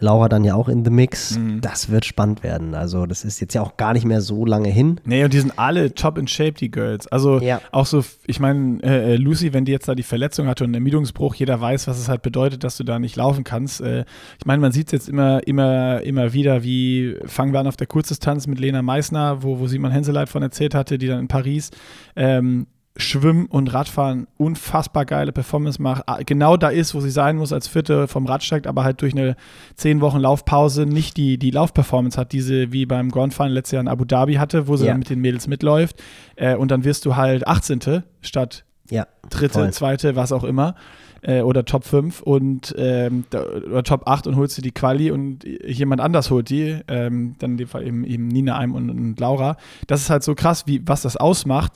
Laura 0.00 0.28
dann 0.28 0.44
ja 0.44 0.54
auch 0.54 0.68
in 0.68 0.84
the 0.84 0.90
Mix. 0.90 1.38
Mhm. 1.38 1.60
Das 1.60 1.90
wird 1.90 2.04
spannend 2.04 2.42
werden. 2.42 2.74
Also, 2.74 3.06
das 3.06 3.24
ist 3.24 3.40
jetzt 3.40 3.54
ja 3.54 3.62
auch 3.62 3.76
gar 3.76 3.92
nicht 3.92 4.04
mehr 4.04 4.20
so 4.20 4.44
lange 4.44 4.68
hin. 4.68 5.00
Nee, 5.04 5.24
und 5.24 5.32
die 5.32 5.40
sind 5.40 5.58
alle 5.58 5.94
top 5.94 6.18
in 6.18 6.26
shape, 6.26 6.52
die 6.52 6.70
Girls. 6.70 7.06
Also 7.06 7.40
Ja. 7.40 7.60
auch 7.72 7.86
so, 7.86 8.02
ich 8.26 8.40
meine, 8.40 8.82
äh, 8.82 9.16
Lucy, 9.16 9.52
wenn 9.52 9.64
die 9.64 9.72
jetzt 9.72 9.88
da 9.88 9.94
die 9.94 10.02
Verletzung 10.02 10.46
hatte 10.46 10.64
und 10.64 10.68
einen 10.68 10.74
Ermüdungsbruch, 10.74 11.34
jeder 11.34 11.60
weiß, 11.60 11.86
was 11.88 11.98
es 11.98 12.08
halt 12.08 12.22
bedeutet, 12.22 12.64
dass 12.64 12.76
du 12.76 12.84
da 12.84 12.98
nicht 12.98 13.16
laufen 13.16 13.44
kannst. 13.44 13.80
Äh, 13.80 14.04
ich 14.38 14.46
meine, 14.46 14.60
man 14.60 14.72
sieht 14.72 14.86
es 14.88 14.92
jetzt 14.92 15.08
immer, 15.08 15.46
immer, 15.46 16.00
immer 16.02 16.32
wieder, 16.32 16.62
wie 16.62 17.16
fangen 17.26 17.52
wir 17.52 17.60
an 17.60 17.66
auf 17.66 17.76
der 17.76 17.86
Kurzdistanz 17.86 18.46
mit 18.46 18.58
Lena 18.58 18.82
Meissner, 18.82 19.42
wo, 19.42 19.58
wo 19.60 19.66
Simon 19.66 19.90
Henseleit 19.90 20.28
von 20.28 20.42
erzählt 20.42 20.74
hatte, 20.74 20.98
die 20.98 21.06
dann 21.06 21.20
in 21.20 21.28
Paris 21.28 21.70
ähm, 22.16 22.66
Schwimmen 23.00 23.46
und 23.46 23.72
Radfahren 23.72 24.26
unfassbar 24.36 25.04
geile 25.04 25.32
Performance 25.32 25.80
macht. 25.82 26.02
Ah, 26.06 26.18
Genau 26.24 26.56
da 26.56 26.68
ist, 26.68 26.94
wo 26.94 27.00
sie 27.00 27.10
sein 27.10 27.36
muss, 27.36 27.52
als 27.52 27.66
Vierte 27.68 28.06
vom 28.08 28.26
Rad 28.26 28.42
steigt, 28.44 28.66
aber 28.66 28.84
halt 28.84 29.02
durch 29.02 29.12
eine 29.14 29.36
zehn 29.74 30.00
Wochen 30.00 30.18
Laufpause 30.20 30.86
nicht 30.86 31.16
die, 31.16 31.38
die 31.38 31.50
Laufperformance 31.50 32.18
hat, 32.20 32.32
die 32.32 32.40
sie 32.40 32.72
wie 32.72 32.86
beim 32.86 33.10
Grand 33.10 33.34
Final 33.34 33.52
letztes 33.52 33.72
Jahr 33.72 33.80
in 33.82 33.88
Abu 33.88 34.04
Dhabi 34.04 34.34
hatte, 34.34 34.68
wo 34.68 34.76
sie 34.76 34.84
Ja. 34.86 34.92
dann 34.92 35.00
mit 35.00 35.10
den 35.10 35.20
Mädels 35.20 35.46
mitläuft. 35.48 35.96
Äh, 36.36 36.54
und 36.56 36.70
dann 36.70 36.84
wirst 36.84 37.04
du 37.06 37.16
halt 37.16 37.46
18. 37.48 38.02
statt 38.20 38.64
Ja. 38.90 39.06
dritte, 39.28 39.54
Voll. 39.60 39.72
zweite, 39.72 40.16
was 40.16 40.32
auch 40.32 40.44
immer. 40.44 40.74
Äh, 41.22 41.42
oder 41.42 41.66
Top 41.66 41.84
5 41.84 42.22
und 42.22 42.74
ähm, 42.78 43.24
da, 43.28 43.42
oder 43.44 43.82
Top 43.82 44.08
8 44.08 44.26
und 44.26 44.36
holst 44.36 44.56
dir 44.56 44.62
die 44.62 44.70
Quali 44.72 45.10
und 45.10 45.44
jemand 45.44 46.00
anders 46.00 46.30
holt 46.30 46.48
die. 46.48 46.78
Ähm, 46.88 47.34
dann 47.38 47.50
in 47.52 47.56
dem 47.58 47.68
Fall 47.68 47.86
eben, 47.86 48.04
eben 48.04 48.26
Nina 48.28 48.56
Eim 48.56 48.74
und, 48.74 48.88
und 48.88 49.20
Laura. 49.20 49.58
Das 49.86 50.00
ist 50.00 50.08
halt 50.08 50.22
so 50.22 50.34
krass, 50.34 50.66
wie, 50.66 50.80
was 50.86 51.02
das 51.02 51.18
ausmacht. 51.18 51.72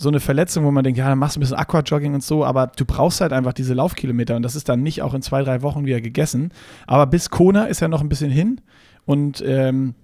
So 0.00 0.08
eine 0.08 0.20
Verletzung, 0.20 0.64
wo 0.64 0.70
man 0.70 0.84
denkt, 0.84 0.96
ja, 0.98 1.08
dann 1.08 1.18
machst 1.18 1.34
du 1.36 1.40
ein 1.40 1.42
bisschen 1.42 1.56
Aquajogging 1.56 2.14
und 2.14 2.22
so, 2.22 2.44
aber 2.44 2.68
du 2.68 2.84
brauchst 2.84 3.20
halt 3.20 3.32
einfach 3.32 3.52
diese 3.52 3.74
Laufkilometer 3.74 4.36
und 4.36 4.42
das 4.42 4.54
ist 4.54 4.68
dann 4.68 4.80
nicht 4.82 5.02
auch 5.02 5.12
in 5.12 5.22
zwei, 5.22 5.42
drei 5.42 5.60
Wochen 5.62 5.84
wieder 5.86 6.00
gegessen. 6.00 6.52
Aber 6.86 7.06
bis 7.06 7.30
Kona 7.30 7.64
ist 7.64 7.80
ja 7.80 7.88
noch 7.88 8.00
ein 8.00 8.08
bisschen 8.08 8.30
hin 8.30 8.60
und 9.06 9.42
ähm, 9.44 9.94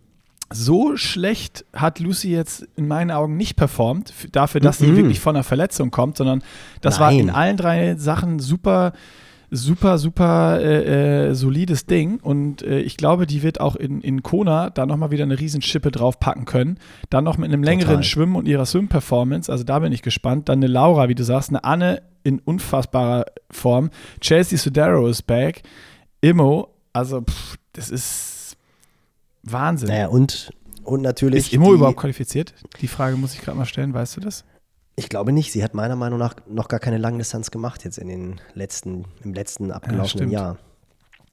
so 0.52 0.96
schlecht 0.96 1.64
hat 1.72 2.00
Lucy 2.00 2.30
jetzt 2.30 2.66
in 2.76 2.86
meinen 2.88 3.10
Augen 3.10 3.36
nicht 3.36 3.56
performt, 3.56 4.12
dafür, 4.32 4.60
dass 4.60 4.78
sie 4.78 4.88
Mhm. 4.88 4.96
wirklich 4.96 5.20
von 5.20 5.36
einer 5.36 5.44
Verletzung 5.44 5.90
kommt, 5.90 6.16
sondern 6.16 6.42
das 6.80 7.00
war 7.00 7.10
Nein. 7.10 7.20
in 7.20 7.30
allen 7.30 7.56
drei 7.56 7.94
Sachen 7.96 8.40
super, 8.40 8.92
super, 9.54 9.98
super 9.98 10.60
äh, 10.60 11.28
äh, 11.28 11.34
solides 11.34 11.86
Ding. 11.86 12.20
Und 12.20 12.62
äh, 12.62 12.80
ich 12.80 12.96
glaube, 12.96 13.26
die 13.26 13.42
wird 13.42 13.60
auch 13.60 13.76
in, 13.76 14.00
in 14.00 14.22
Kona 14.22 14.70
da 14.70 14.86
nochmal 14.86 15.10
wieder 15.10 15.24
eine 15.24 15.38
Riesenschippe 15.38 15.90
draufpacken 15.90 16.44
können. 16.44 16.78
Dann 17.10 17.24
noch 17.24 17.38
mit 17.38 17.52
einem 17.52 17.62
längeren 17.62 17.88
Total. 17.88 18.04
Schwimmen 18.04 18.36
und 18.36 18.46
ihrer 18.46 18.66
Swim-Performance. 18.66 19.50
Also 19.50 19.64
da 19.64 19.78
bin 19.78 19.92
ich 19.92 20.02
gespannt. 20.02 20.48
Dann 20.48 20.58
eine 20.58 20.66
Laura, 20.66 21.08
wie 21.08 21.14
du 21.14 21.24
sagst, 21.24 21.50
eine 21.50 21.64
Anne 21.64 22.02
in 22.22 22.40
unfassbarer 22.40 23.26
Form. 23.50 23.90
Chelsea 24.20 24.58
Sudaro 24.58 25.06
ist 25.06 25.22
back. 25.22 25.62
Immo, 26.20 26.68
also 26.92 27.20
pff, 27.20 27.56
das 27.74 27.90
ist 27.90 28.56
Wahnsinn. 29.42 29.88
Naja, 29.88 30.08
und, 30.08 30.50
und 30.82 31.02
natürlich. 31.02 31.46
Ist 31.46 31.52
Immo 31.52 31.74
überhaupt 31.74 31.98
qualifiziert? 31.98 32.54
Die 32.80 32.88
Frage 32.88 33.16
muss 33.16 33.34
ich 33.34 33.42
gerade 33.42 33.58
mal 33.58 33.66
stellen, 33.66 33.92
weißt 33.92 34.16
du 34.16 34.20
das? 34.20 34.44
Ich 34.96 35.08
glaube 35.08 35.32
nicht. 35.32 35.52
Sie 35.52 35.64
hat 35.64 35.74
meiner 35.74 35.96
Meinung 35.96 36.18
nach 36.18 36.34
noch 36.46 36.68
gar 36.68 36.80
keine 36.80 36.98
Langdistanz 36.98 37.50
gemacht 37.50 37.84
jetzt 37.84 37.98
in 37.98 38.08
den 38.08 38.40
letzten, 38.54 39.04
im 39.22 39.34
letzten 39.34 39.72
abgelaufenen 39.72 40.08
stimmt. 40.08 40.32
Jahr. 40.32 40.58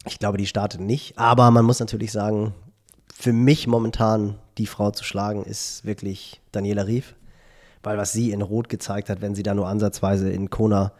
Ich 0.05 0.17
glaube, 0.17 0.37
die 0.37 0.47
startet 0.47 0.81
nicht. 0.81 1.17
Aber 1.17 1.51
man 1.51 1.65
muss 1.65 1.79
natürlich 1.79 2.11
sagen, 2.11 2.55
für 3.13 3.33
mich 3.33 3.67
momentan 3.67 4.39
die 4.57 4.65
Frau 4.65 4.91
zu 4.91 5.03
schlagen, 5.03 5.43
ist 5.43 5.85
wirklich 5.85 6.41
Daniela 6.51 6.87
Rief. 6.87 7.15
Weil 7.83 7.97
was 7.97 8.11
sie 8.11 8.31
in 8.31 8.41
Rot 8.41 8.69
gezeigt 8.69 9.09
hat, 9.09 9.21
wenn 9.21 9.35
sie 9.35 9.43
da 9.43 9.53
nur 9.53 9.67
ansatzweise 9.67 10.31
in 10.31 10.49
Kona 10.49 10.91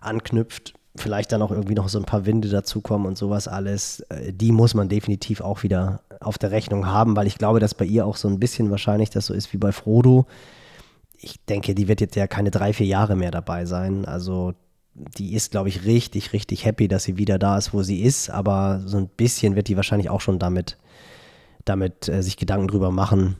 anknüpft, 0.00 0.74
vielleicht 0.96 1.32
dann 1.32 1.42
auch 1.42 1.50
irgendwie 1.50 1.74
noch 1.74 1.88
so 1.88 1.98
ein 1.98 2.04
paar 2.04 2.26
Winde 2.26 2.48
dazukommen 2.48 3.06
und 3.06 3.18
sowas 3.18 3.48
alles, 3.48 4.00
äh, 4.08 4.32
die 4.32 4.52
muss 4.52 4.74
man 4.74 4.88
definitiv 4.88 5.40
auch 5.40 5.62
wieder 5.62 6.00
auf 6.20 6.38
der 6.38 6.50
Rechnung 6.50 6.86
haben, 6.86 7.16
weil 7.16 7.26
ich 7.26 7.38
glaube, 7.38 7.60
dass 7.60 7.74
bei 7.74 7.84
ihr 7.84 8.06
auch 8.06 8.16
so 8.16 8.28
ein 8.28 8.40
bisschen 8.40 8.70
wahrscheinlich 8.70 9.10
das 9.10 9.26
so 9.26 9.34
ist 9.34 9.52
wie 9.52 9.58
bei 9.58 9.72
Frodo. 9.72 10.26
Ich 11.18 11.44
denke, 11.46 11.74
die 11.74 11.88
wird 11.88 12.00
jetzt 12.00 12.16
ja 12.16 12.26
keine 12.26 12.50
drei, 12.50 12.72
vier 12.72 12.86
Jahre 12.86 13.16
mehr 13.16 13.30
dabei 13.30 13.64
sein. 13.64 14.04
Also 14.04 14.54
die 14.94 15.34
ist, 15.34 15.50
glaube 15.50 15.68
ich, 15.68 15.84
richtig, 15.84 16.32
richtig 16.32 16.64
happy, 16.64 16.88
dass 16.88 17.04
sie 17.04 17.16
wieder 17.16 17.38
da 17.38 17.58
ist, 17.58 17.74
wo 17.74 17.82
sie 17.82 18.02
ist. 18.02 18.30
Aber 18.30 18.82
so 18.86 18.96
ein 18.96 19.08
bisschen 19.08 19.56
wird 19.56 19.68
die 19.68 19.76
wahrscheinlich 19.76 20.10
auch 20.10 20.20
schon 20.20 20.38
damit, 20.38 20.78
damit 21.64 22.08
äh, 22.08 22.22
sich 22.22 22.36
Gedanken 22.36 22.68
drüber 22.68 22.90
machen, 22.90 23.36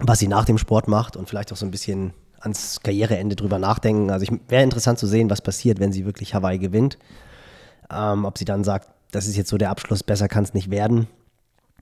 was 0.00 0.18
sie 0.18 0.28
nach 0.28 0.44
dem 0.44 0.58
Sport 0.58 0.88
macht 0.88 1.16
und 1.16 1.28
vielleicht 1.28 1.52
auch 1.52 1.56
so 1.56 1.66
ein 1.66 1.70
bisschen 1.70 2.12
ans 2.40 2.80
Karriereende 2.82 3.36
drüber 3.36 3.58
nachdenken. 3.58 4.10
Also 4.10 4.26
wäre 4.48 4.62
interessant 4.62 4.98
zu 4.98 5.06
sehen, 5.06 5.30
was 5.30 5.40
passiert, 5.40 5.78
wenn 5.80 5.92
sie 5.92 6.04
wirklich 6.04 6.34
Hawaii 6.34 6.58
gewinnt. 6.58 6.98
Ähm, 7.90 8.24
ob 8.24 8.38
sie 8.38 8.44
dann 8.44 8.64
sagt, 8.64 8.88
das 9.10 9.26
ist 9.26 9.36
jetzt 9.36 9.50
so 9.50 9.58
der 9.58 9.70
Abschluss, 9.70 10.02
besser 10.02 10.28
kann 10.28 10.44
es 10.44 10.54
nicht 10.54 10.70
werden. 10.70 11.06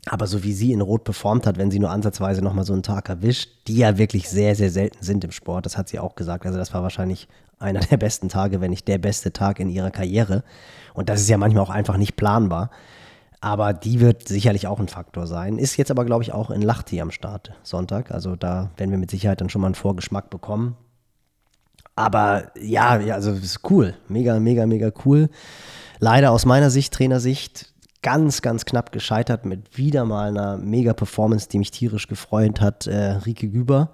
Aber 0.07 0.27
so 0.27 0.43
wie 0.43 0.53
sie 0.53 0.73
in 0.73 0.81
Rot 0.81 1.05
performt 1.05 1.47
hat, 1.47 1.59
wenn 1.59 1.71
sie 1.71 1.79
nur 1.79 1.91
ansatzweise 1.91 2.43
nochmal 2.43 2.65
so 2.65 2.73
einen 2.73 2.83
Tag 2.83 3.09
erwischt, 3.09 3.51
die 3.67 3.77
ja 3.77 3.99
wirklich 3.99 4.29
sehr, 4.29 4.55
sehr 4.57 4.71
selten 4.71 5.03
sind 5.05 5.25
im 5.25 5.31
Sport, 5.31 5.67
das 5.67 5.77
hat 5.77 5.89
sie 5.89 5.99
auch 5.99 6.15
gesagt. 6.15 6.47
Also 6.47 6.59
das 6.59 6.73
war 6.73 6.83
wahrscheinlich 6.83 7.29
einer 7.59 7.81
der 7.81 7.99
besten 7.99 8.29
Tage, 8.29 8.61
wenn 8.61 8.71
nicht 8.71 8.89
der 8.89 8.99
beste 8.99 9.33
Tag 9.33 9.61
in 9.61 9.69
ihrer 9.69 9.91
Karriere. 9.91 10.43
Und 10.95 11.09
das 11.09 11.21
ist 11.21 11.29
ja 11.29 11.37
manchmal 11.37 11.63
auch 11.63 11.71
einfach 11.71 11.99
nicht 11.99 12.17
planbar. 12.17 12.71
Aber 13.43 13.73
die 13.73 14.01
wird 14.01 14.29
sicherlich 14.29 14.67
auch 14.67 14.81
ein 14.81 14.89
Faktor 14.89 15.27
sein. 15.27 15.59
Ist 15.59 15.77
jetzt 15.77 15.91
aber, 15.91 16.05
glaube 16.05 16.23
ich, 16.23 16.33
auch 16.33 16.51
in 16.51 16.61
Lachti 16.61 17.01
am 17.01 17.11
Start 17.11 17.53
Sonntag. 17.63 18.11
Also 18.11 18.37
da 18.37 18.71
werden 18.77 18.91
wir 18.91 18.99
mit 18.99 19.11
Sicherheit 19.11 19.41
dann 19.41 19.49
schon 19.49 19.63
mal 19.63 19.69
einen 19.69 19.75
Vorgeschmack 19.75 20.29
bekommen. 20.29 20.77
Aber 21.97 22.51
ja, 22.59 22.91
also 22.91 23.33
ist 23.33 23.71
cool. 23.71 23.95
Mega, 24.09 24.39
mega, 24.41 24.67
mega 24.67 24.91
cool. 25.05 25.31
Leider 26.01 26.33
aus 26.33 26.45
meiner 26.47 26.71
Sicht, 26.71 26.93
Trainersicht, 26.93 27.73
ganz, 28.03 28.43
ganz 28.43 28.65
knapp 28.65 28.93
gescheitert 28.93 29.45
mit 29.45 29.77
wieder 29.77 30.05
mal 30.05 30.29
einer 30.29 30.57
mega 30.57 30.93
Performance, 30.93 31.49
die 31.49 31.59
mich 31.59 31.71
tierisch 31.71 32.09
gefreut 32.09 32.61
hat. 32.61 32.87
Äh, 32.87 33.19
Rike 33.27 33.49
Güber, 33.49 33.91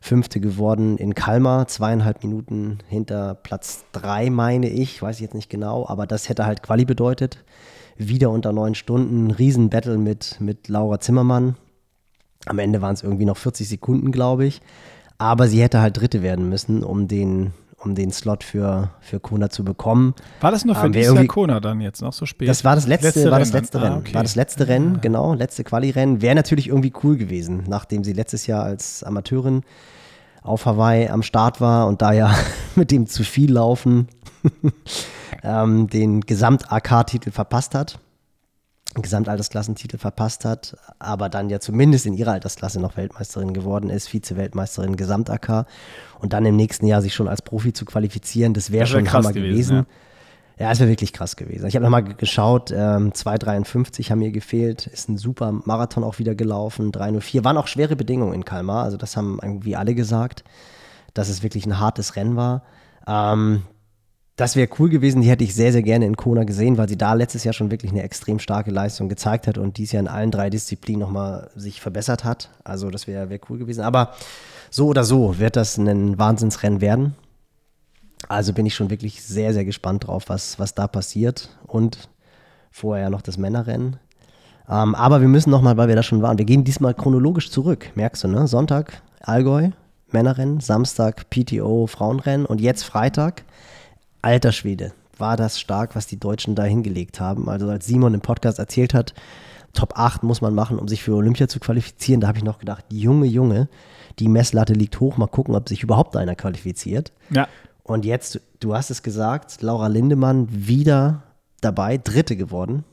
Fünfte 0.00 0.40
geworden 0.40 0.98
in 0.98 1.14
Kalmar, 1.14 1.68
zweieinhalb 1.68 2.22
Minuten 2.22 2.78
hinter 2.88 3.34
Platz 3.34 3.84
drei, 3.92 4.30
meine 4.30 4.68
ich. 4.68 5.00
Weiß 5.02 5.16
ich 5.16 5.22
jetzt 5.22 5.34
nicht 5.34 5.50
genau, 5.50 5.86
aber 5.86 6.06
das 6.06 6.28
hätte 6.28 6.46
halt 6.46 6.62
Quali 6.62 6.84
bedeutet 6.84 7.44
wieder 7.98 8.30
unter 8.30 8.52
neun 8.52 8.74
Stunden, 8.74 9.30
Riesenbattle 9.30 9.98
mit, 9.98 10.40
mit 10.40 10.68
Laura 10.68 11.00
Zimmermann. 11.00 11.56
Am 12.46 12.58
Ende 12.58 12.82
waren 12.82 12.94
es 12.94 13.02
irgendwie 13.02 13.24
noch 13.24 13.36
40 13.36 13.68
Sekunden, 13.68 14.12
glaube 14.12 14.46
ich. 14.46 14.60
Aber 15.18 15.48
sie 15.48 15.62
hätte 15.62 15.80
halt 15.80 15.96
Dritte 15.96 16.22
werden 16.22 16.48
müssen, 16.48 16.84
um 16.84 17.08
den, 17.08 17.52
um 17.86 17.94
den 17.94 18.10
Slot 18.10 18.44
für, 18.44 18.90
für 19.00 19.20
Kona 19.20 19.48
zu 19.48 19.64
bekommen. 19.64 20.14
War 20.40 20.50
das 20.50 20.64
nur 20.64 20.74
für 20.74 20.86
ähm, 20.86 20.92
dieses 20.92 21.14
Jahr 21.14 21.24
Kona 21.26 21.60
dann 21.60 21.80
jetzt 21.80 22.02
noch 22.02 22.12
so 22.12 22.26
spät? 22.26 22.48
Das 22.48 22.64
war 22.64 22.74
das 22.74 22.86
letzte, 22.86 23.06
letzte 23.06 23.30
war 23.30 23.38
das 23.38 23.52
letzte 23.52 23.80
Rennen. 23.80 23.94
Ah, 23.94 23.98
okay. 23.98 24.14
War 24.14 24.22
das 24.22 24.34
letzte 24.34 24.68
Rennen, 24.68 25.00
genau, 25.00 25.34
letzte 25.34 25.64
Quali-Rennen. 25.64 26.20
Wäre 26.20 26.34
natürlich 26.34 26.68
irgendwie 26.68 26.92
cool 27.02 27.16
gewesen, 27.16 27.64
nachdem 27.68 28.04
sie 28.04 28.12
letztes 28.12 28.46
Jahr 28.46 28.64
als 28.64 29.04
Amateurin 29.04 29.62
auf 30.42 30.66
Hawaii 30.66 31.08
am 31.08 31.22
Start 31.22 31.60
war 31.60 31.86
und 31.86 32.02
da 32.02 32.12
ja 32.12 32.34
mit 32.74 32.90
dem 32.90 33.06
zu 33.06 33.22
viel 33.22 33.52
laufen 33.52 34.08
ähm, 35.42 35.86
den 35.88 36.20
Gesamt-AK-Titel 36.20 37.30
verpasst 37.30 37.74
hat, 37.74 38.00
Gesamtaltersklassentitel 39.02 39.98
verpasst 39.98 40.44
hat, 40.44 40.76
aber 40.98 41.28
dann 41.28 41.50
ja 41.50 41.60
zumindest 41.60 42.06
in 42.06 42.14
ihrer 42.14 42.32
Altersklasse 42.32 42.80
noch 42.80 42.96
Weltmeisterin 42.96 43.52
geworden 43.52 43.90
ist, 43.90 44.08
Vize-Weltmeisterin 44.08 44.96
Gesamt-AK 44.96 45.66
und 46.20 46.32
dann 46.32 46.46
im 46.46 46.56
nächsten 46.56 46.86
Jahr 46.86 47.02
sich 47.02 47.14
schon 47.14 47.28
als 47.28 47.42
Profi 47.42 47.72
zu 47.72 47.84
qualifizieren, 47.84 48.54
das 48.54 48.72
wäre 48.72 48.80
wär 48.80 48.86
schon 48.86 49.12
Hammer 49.12 49.32
gewesen. 49.32 49.52
gewesen. 49.52 49.76
Ja. 49.76 49.86
Ja, 50.58 50.70
es 50.70 50.80
wäre 50.80 50.88
wirklich 50.88 51.12
krass 51.12 51.36
gewesen. 51.36 51.66
Ich 51.66 51.76
habe 51.76 51.84
nochmal 51.84 52.04
geschaut, 52.04 52.70
ähm, 52.70 53.12
2,53 53.12 54.10
haben 54.10 54.20
mir 54.20 54.30
gefehlt, 54.30 54.86
ist 54.86 55.08
ein 55.10 55.18
super 55.18 55.52
Marathon 55.52 56.02
auch 56.02 56.18
wieder 56.18 56.34
gelaufen, 56.34 56.92
3,04. 56.92 57.44
Waren 57.44 57.58
auch 57.58 57.66
schwere 57.66 57.94
Bedingungen 57.94 58.32
in 58.32 58.46
Kalmar, 58.46 58.84
also 58.84 58.96
das 58.96 59.18
haben 59.18 59.38
irgendwie 59.42 59.76
alle 59.76 59.94
gesagt, 59.94 60.44
dass 61.12 61.28
es 61.28 61.42
wirklich 61.42 61.66
ein 61.66 61.78
hartes 61.78 62.16
Rennen 62.16 62.36
war. 62.36 62.62
Ähm, 63.06 63.64
das 64.36 64.54
wäre 64.54 64.68
cool 64.78 64.90
gewesen, 64.90 65.22
die 65.22 65.30
hätte 65.30 65.44
ich 65.44 65.54
sehr, 65.54 65.72
sehr 65.72 65.82
gerne 65.82 66.04
in 66.04 66.16
Kona 66.16 66.44
gesehen, 66.44 66.76
weil 66.76 66.88
sie 66.88 66.98
da 66.98 67.14
letztes 67.14 67.44
Jahr 67.44 67.54
schon 67.54 67.70
wirklich 67.70 67.90
eine 67.90 68.02
extrem 68.02 68.38
starke 68.38 68.70
Leistung 68.70 69.08
gezeigt 69.08 69.46
hat 69.46 69.56
und 69.56 69.78
dies 69.78 69.92
Jahr 69.92 70.02
in 70.02 70.08
allen 70.08 70.30
drei 70.30 70.50
Disziplinen 70.50 71.00
nochmal 71.00 71.50
sich 71.56 71.80
verbessert 71.80 72.24
hat. 72.24 72.50
Also 72.62 72.90
das 72.90 73.06
wäre 73.06 73.30
wär 73.30 73.40
cool 73.48 73.58
gewesen. 73.58 73.80
Aber 73.80 74.12
so 74.70 74.88
oder 74.88 75.04
so 75.04 75.38
wird 75.38 75.56
das 75.56 75.78
ein 75.78 76.18
Wahnsinnsrennen 76.18 76.82
werden. 76.82 77.14
Also 78.28 78.52
bin 78.52 78.66
ich 78.66 78.74
schon 78.74 78.90
wirklich 78.90 79.22
sehr, 79.22 79.54
sehr 79.54 79.64
gespannt 79.64 80.06
drauf, 80.06 80.24
was, 80.28 80.58
was 80.58 80.74
da 80.74 80.86
passiert. 80.86 81.48
Und 81.66 82.10
vorher 82.70 83.08
noch 83.08 83.22
das 83.22 83.38
Männerrennen. 83.38 83.96
Ähm, 84.68 84.94
aber 84.94 85.22
wir 85.22 85.28
müssen 85.28 85.50
nochmal, 85.50 85.78
weil 85.78 85.88
wir 85.88 85.96
da 85.96 86.02
schon 86.02 86.20
waren, 86.20 86.36
wir 86.36 86.44
gehen 86.44 86.64
diesmal 86.64 86.92
chronologisch 86.92 87.50
zurück, 87.50 87.90
merkst 87.94 88.24
du, 88.24 88.28
ne? 88.28 88.46
Sonntag 88.46 89.00
Allgäu, 89.20 89.70
Männerrennen, 90.10 90.60
Samstag 90.60 91.30
PTO, 91.30 91.86
Frauenrennen 91.86 92.44
und 92.44 92.60
jetzt 92.60 92.82
Freitag 92.82 93.44
alter 94.22 94.52
Schwede, 94.52 94.92
war 95.18 95.36
das 95.36 95.60
stark, 95.60 95.96
was 95.96 96.06
die 96.06 96.18
Deutschen 96.18 96.54
da 96.54 96.64
hingelegt 96.64 97.20
haben. 97.20 97.48
Also 97.48 97.68
als 97.68 97.86
Simon 97.86 98.14
im 98.14 98.20
Podcast 98.20 98.58
erzählt 98.58 98.94
hat, 98.94 99.14
Top 99.72 99.92
8 99.96 100.22
muss 100.22 100.40
man 100.40 100.54
machen, 100.54 100.78
um 100.78 100.88
sich 100.88 101.02
für 101.02 101.14
Olympia 101.14 101.48
zu 101.48 101.60
qualifizieren, 101.60 102.20
da 102.20 102.28
habe 102.28 102.38
ich 102.38 102.44
noch 102.44 102.58
gedacht, 102.58 102.84
Junge, 102.90 103.26
Junge, 103.26 103.68
die 104.18 104.28
Messlatte 104.28 104.72
liegt 104.72 104.98
hoch, 105.00 105.18
mal 105.18 105.26
gucken, 105.26 105.54
ob 105.54 105.68
sich 105.68 105.82
überhaupt 105.82 106.16
einer 106.16 106.34
qualifiziert. 106.34 107.12
Ja. 107.30 107.46
Und 107.82 108.04
jetzt, 108.04 108.40
du 108.58 108.74
hast 108.74 108.90
es 108.90 109.02
gesagt, 109.02 109.62
Laura 109.62 109.86
Lindemann 109.86 110.48
wieder 110.50 111.22
dabei, 111.60 111.98
dritte 111.98 112.36
geworden. 112.36 112.84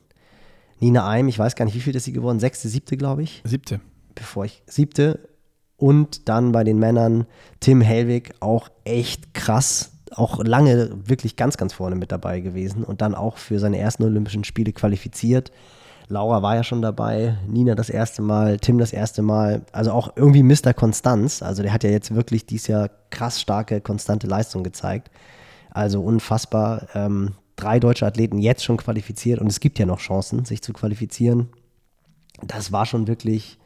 Nina 0.80 1.08
Eim, 1.08 1.30
ich 1.30 1.40
weiß 1.40 1.56
gar 1.56 1.66
nicht, 1.66 1.76
wie 1.76 1.80
viel 1.80 1.96
ist 1.96 2.04
sie 2.04 2.12
geworden? 2.12 2.40
Sechste, 2.40 2.68
siebte, 2.68 2.98
glaube 2.98 3.24
ich. 3.24 3.42
Siebte. 3.46 3.80
Bevor 4.14 4.46
ich, 4.46 4.62
siebte. 4.68 5.30
Und 5.78 6.28
dann 6.28 6.52
bei 6.52 6.64
den 6.64 6.78
Männern 6.78 7.26
Tim 7.62 7.82
Hellwig, 7.82 8.36
auch 8.42 8.70
echt 8.84 9.34
krass 9.34 9.93
auch 10.16 10.44
lange 10.44 10.90
wirklich 11.08 11.36
ganz, 11.36 11.58
ganz 11.58 11.74
vorne 11.74 11.96
mit 11.96 12.12
dabei 12.12 12.40
gewesen 12.40 12.84
und 12.84 13.02
dann 13.02 13.16
auch 13.16 13.38
für 13.38 13.60
seine 13.60 13.78
ersten 13.78 14.04
Olympischen 14.04 14.44
Spiele 14.44 14.72
qualifiziert. 14.72 15.52
Laura 16.08 16.42
war 16.42 16.56
ja 16.56 16.64
schon 16.64 16.82
dabei, 16.82 17.38
Nina 17.48 17.76
das 17.76 17.90
erste 17.90 18.22
Mal, 18.22 18.58
Tim 18.58 18.78
das 18.78 18.94
erste 18.94 19.22
Mal. 19.22 19.62
Also 19.72 19.92
auch 19.92 20.14
irgendwie 20.16 20.44
Mr. 20.44 20.74
Konstanz. 20.74 21.42
Also 21.42 21.64
der 21.64 21.74
hat 21.74 21.84
ja 21.84 21.90
jetzt 21.90 22.14
wirklich 22.14 22.46
dieses 22.46 22.68
Jahr 22.68 22.90
krass 23.10 23.40
starke, 23.40 23.82
konstante 23.82 24.28
Leistung 24.28 24.64
gezeigt. 24.64 25.10
Also 25.72 26.02
unfassbar. 26.02 26.88
Ähm, 26.94 27.32
drei 27.56 27.80
deutsche 27.80 28.06
Athleten 28.06 28.38
jetzt 28.40 28.64
schon 28.64 28.78
qualifiziert 28.78 29.40
und 29.40 29.48
es 29.48 29.60
gibt 29.60 29.80
ja 29.80 29.86
noch 29.86 30.00
Chancen, 30.00 30.46
sich 30.46 30.62
zu 30.62 30.74
qualifizieren. 30.74 31.50
Das 32.42 32.72
war 32.72 32.86
schon 32.86 33.08
wirklich, 33.08 33.58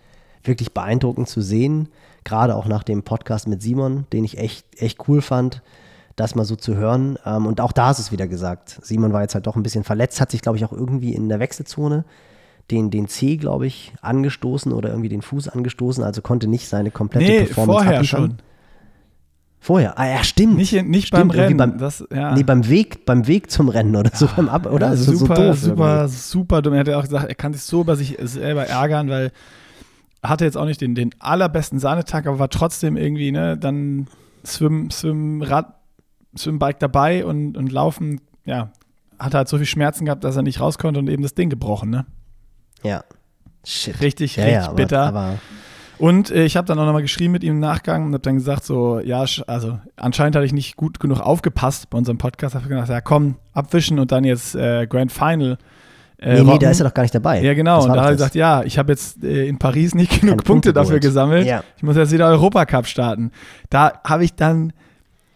wirklich 0.43 0.74
beeindruckend 0.74 1.28
zu 1.28 1.41
sehen. 1.41 1.89
Gerade 2.24 2.56
auch 2.56 2.68
nach 2.68 2.84
dem 2.84 3.04
Podcast 3.04 3.48
mit 3.48 3.62
Simon, 3.62 4.06
den 4.14 4.24
ich 4.24 4.38
echt, 4.38 4.66
echt 4.80 5.08
cool 5.08 5.22
fand 5.22 5.62
das 6.18 6.36
mal 6.36 6.43
so 6.43 6.57
zu 6.57 6.76
hören. 6.76 7.18
Ähm, 7.26 7.45
und 7.45 7.61
auch 7.61 7.72
da 7.72 7.91
ist 7.91 7.99
es 7.99 8.11
wieder 8.11 8.28
gesagt. 8.28 8.80
Simon 8.82 9.13
war 9.13 9.22
jetzt 9.22 9.36
halt 9.36 9.47
doch 9.47 9.55
ein 9.55 9.63
bisschen 9.63 9.86
verletzt, 9.86 10.20
hat 10.20 10.32
sich, 10.32 10.41
glaube 10.41 10.57
ich, 10.57 10.65
auch 10.65 10.74
irgendwie 10.74 11.13
in 11.13 11.30
der 11.30 11.39
Wechselzone 11.39 12.03
den, 12.72 12.91
den 12.91 13.07
C, 13.07 13.38
glaube 13.38 13.65
ich, 13.65 13.93
angestoßen 14.01 14.74
oder 14.74 14.89
irgendwie 14.89 15.09
den 15.09 15.22
Fuß 15.22 15.47
angestoßen, 15.47 16.03
also 16.03 16.22
konnte 16.22 16.47
nicht 16.47 16.68
seine 16.68 16.91
komplette 16.91 17.26
nee, 17.26 17.43
Performance 17.45 17.84
vorher 17.84 18.03
schon. 18.03 18.38
Vorher, 19.59 19.97
ah 19.97 20.07
ja, 20.07 20.24
stimmt. 20.24 20.57
Nicht, 20.57 20.74
nicht 20.86 21.07
stimmt, 21.07 21.30
beim 21.30 21.39
Rennen. 21.39 21.57
Beim, 21.57 21.78
das, 21.78 22.03
ja. 22.13 22.34
Nee, 22.34 22.43
beim 22.43 22.68
Weg, 22.68 23.05
beim 23.05 23.28
Weg 23.28 23.51
zum 23.51 23.70
Rennen 23.70 23.95
oder 23.95 24.11
so, 24.13 24.28
beim 24.36 24.49
Ab 24.49 24.65
oder? 24.65 24.88
Ja, 24.88 24.91
also 24.91 25.15
super, 25.15 25.36
so 25.36 25.41
doof 25.43 25.57
super, 25.57 25.95
irgendwie. 25.95 26.15
super 26.15 26.61
dumm. 26.61 26.74
Er 26.74 26.80
hat 26.82 26.88
ja 26.88 26.97
auch 26.97 27.03
gesagt, 27.03 27.28
er 27.28 27.36
kann 27.36 27.53
sich 27.53 27.63
so 27.63 27.82
über 27.82 27.95
sich 27.95 28.18
selber 28.22 28.68
ärgern, 28.68 29.09
weil 29.09 29.32
er 30.22 30.30
hatte 30.30 30.45
jetzt 30.45 30.57
auch 30.57 30.65
nicht 30.65 30.82
den, 30.82 30.95
den 30.95 31.11
allerbesten 31.20 31.80
Sahnetag, 31.80 32.28
aber 32.28 32.39
war 32.39 32.49
trotzdem 32.49 32.97
irgendwie, 32.97 33.32
ne, 33.32 33.57
dann 33.57 34.07
Swim, 34.45 34.89
Swim, 34.91 35.41
Rad, 35.41 35.74
Swimbike 36.36 36.80
dabei 36.80 37.25
und, 37.25 37.57
und 37.57 37.71
Laufen, 37.71 38.21
ja, 38.45 38.71
hat 39.19 39.34
halt 39.34 39.47
so 39.47 39.57
viel 39.57 39.65
Schmerzen 39.65 40.05
gehabt, 40.05 40.23
dass 40.23 40.36
er 40.36 40.43
nicht 40.43 40.59
raus 40.59 40.78
konnte 40.78 40.99
und 40.99 41.09
eben 41.09 41.23
das 41.23 41.34
Ding 41.34 41.49
gebrochen, 41.49 41.89
ne? 41.89 42.05
Ja. 42.84 43.03
Shit. 43.65 44.01
Richtig, 44.01 44.36
ja, 44.36 44.43
richtig 44.43 44.65
ja, 44.67 44.73
bitter. 44.73 45.01
Aber, 45.01 45.39
und 45.97 46.30
äh, 46.30 46.45
ich 46.45 46.55
habe 46.55 46.67
dann 46.67 46.78
auch 46.80 46.86
nochmal 46.86 47.01
geschrieben 47.01 47.34
mit 47.34 47.43
ihm 47.43 47.55
im 47.55 47.59
Nachgang 47.59 48.05
und 48.05 48.13
habe 48.13 48.21
dann 48.21 48.36
gesagt, 48.36 48.63
so, 48.63 48.99
ja, 48.99 49.25
also 49.47 49.80
anscheinend 49.95 50.36
hatte 50.36 50.45
ich 50.45 50.53
nicht 50.53 50.75
gut 50.75 50.99
genug 50.99 51.19
aufgepasst 51.19 51.89
bei 51.89 51.97
unserem 51.97 52.17
Podcast. 52.17 52.55
Habe 52.55 52.67
gedacht, 52.67 52.89
ja, 52.89 53.01
komm, 53.01 53.36
abwischen 53.53 53.99
und 53.99 54.11
dann 54.11 54.23
jetzt 54.23 54.55
äh, 54.55 54.86
Grand 54.88 55.11
Final. 55.11 55.57
Äh, 56.19 56.41
nee, 56.41 56.51
nee, 56.53 56.57
da 56.59 56.69
ist 56.71 56.80
er 56.80 56.88
doch 56.88 56.93
gar 56.93 57.03
nicht 57.03 57.13
dabei. 57.13 57.41
Ja, 57.41 57.53
genau. 57.53 57.84
Und 57.84 57.89
da 57.89 58.01
habe 58.01 58.11
ich 58.11 58.17
gesagt, 58.17 58.36
ja, 58.36 58.63
ich 58.63 58.78
habe 58.78 58.91
jetzt 58.91 59.23
äh, 59.23 59.47
in 59.47 59.59
Paris 59.59 59.93
nicht 59.95 60.09
genug 60.09 60.21
Keine 60.21 60.36
Punkte, 60.36 60.51
Punkte 60.51 60.73
dafür 60.73 60.99
gesammelt. 60.99 61.45
Ja. 61.45 61.63
Ich 61.78 61.84
muss 61.84 61.95
jetzt 61.95 62.11
wieder 62.11 62.28
Europacup 62.28 62.88
starten. 62.88 63.32
Da 63.69 63.99
habe 64.03 64.23
ich 64.23 64.34
dann 64.36 64.73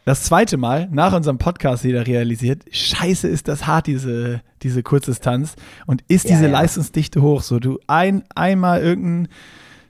das 0.05 0.23
zweite 0.23 0.57
Mal 0.57 0.87
nach 0.91 1.13
unserem 1.13 1.37
Podcast 1.37 1.83
wieder 1.83 2.07
realisiert, 2.07 2.63
scheiße 2.71 3.27
ist 3.27 3.47
das 3.47 3.67
hart, 3.67 3.87
diese, 3.87 4.41
diese 4.63 4.83
Kurzdistanz. 4.83 5.55
Und 5.85 6.03
ist 6.07 6.29
diese 6.29 6.45
ja. 6.45 6.51
Leistungsdichte 6.51 7.21
hoch? 7.21 7.41
So, 7.41 7.59
du 7.59 7.79
ein, 7.87 8.23
einmal 8.35 8.81
irgendein 8.81 9.27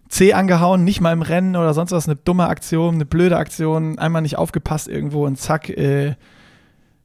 C 0.09 0.33
angehauen, 0.33 0.83
nicht 0.83 0.99
mal 0.99 1.13
im 1.13 1.21
Rennen 1.21 1.55
oder 1.55 1.73
sonst 1.73 1.91
was, 1.91 2.07
eine 2.07 2.17
dumme 2.17 2.47
Aktion, 2.47 2.95
eine 2.95 3.05
blöde 3.05 3.37
Aktion, 3.37 3.97
einmal 3.97 4.21
nicht 4.21 4.37
aufgepasst 4.37 4.89
irgendwo 4.89 5.25
und 5.25 5.37
zack, 5.37 5.69
äh, 5.69 6.15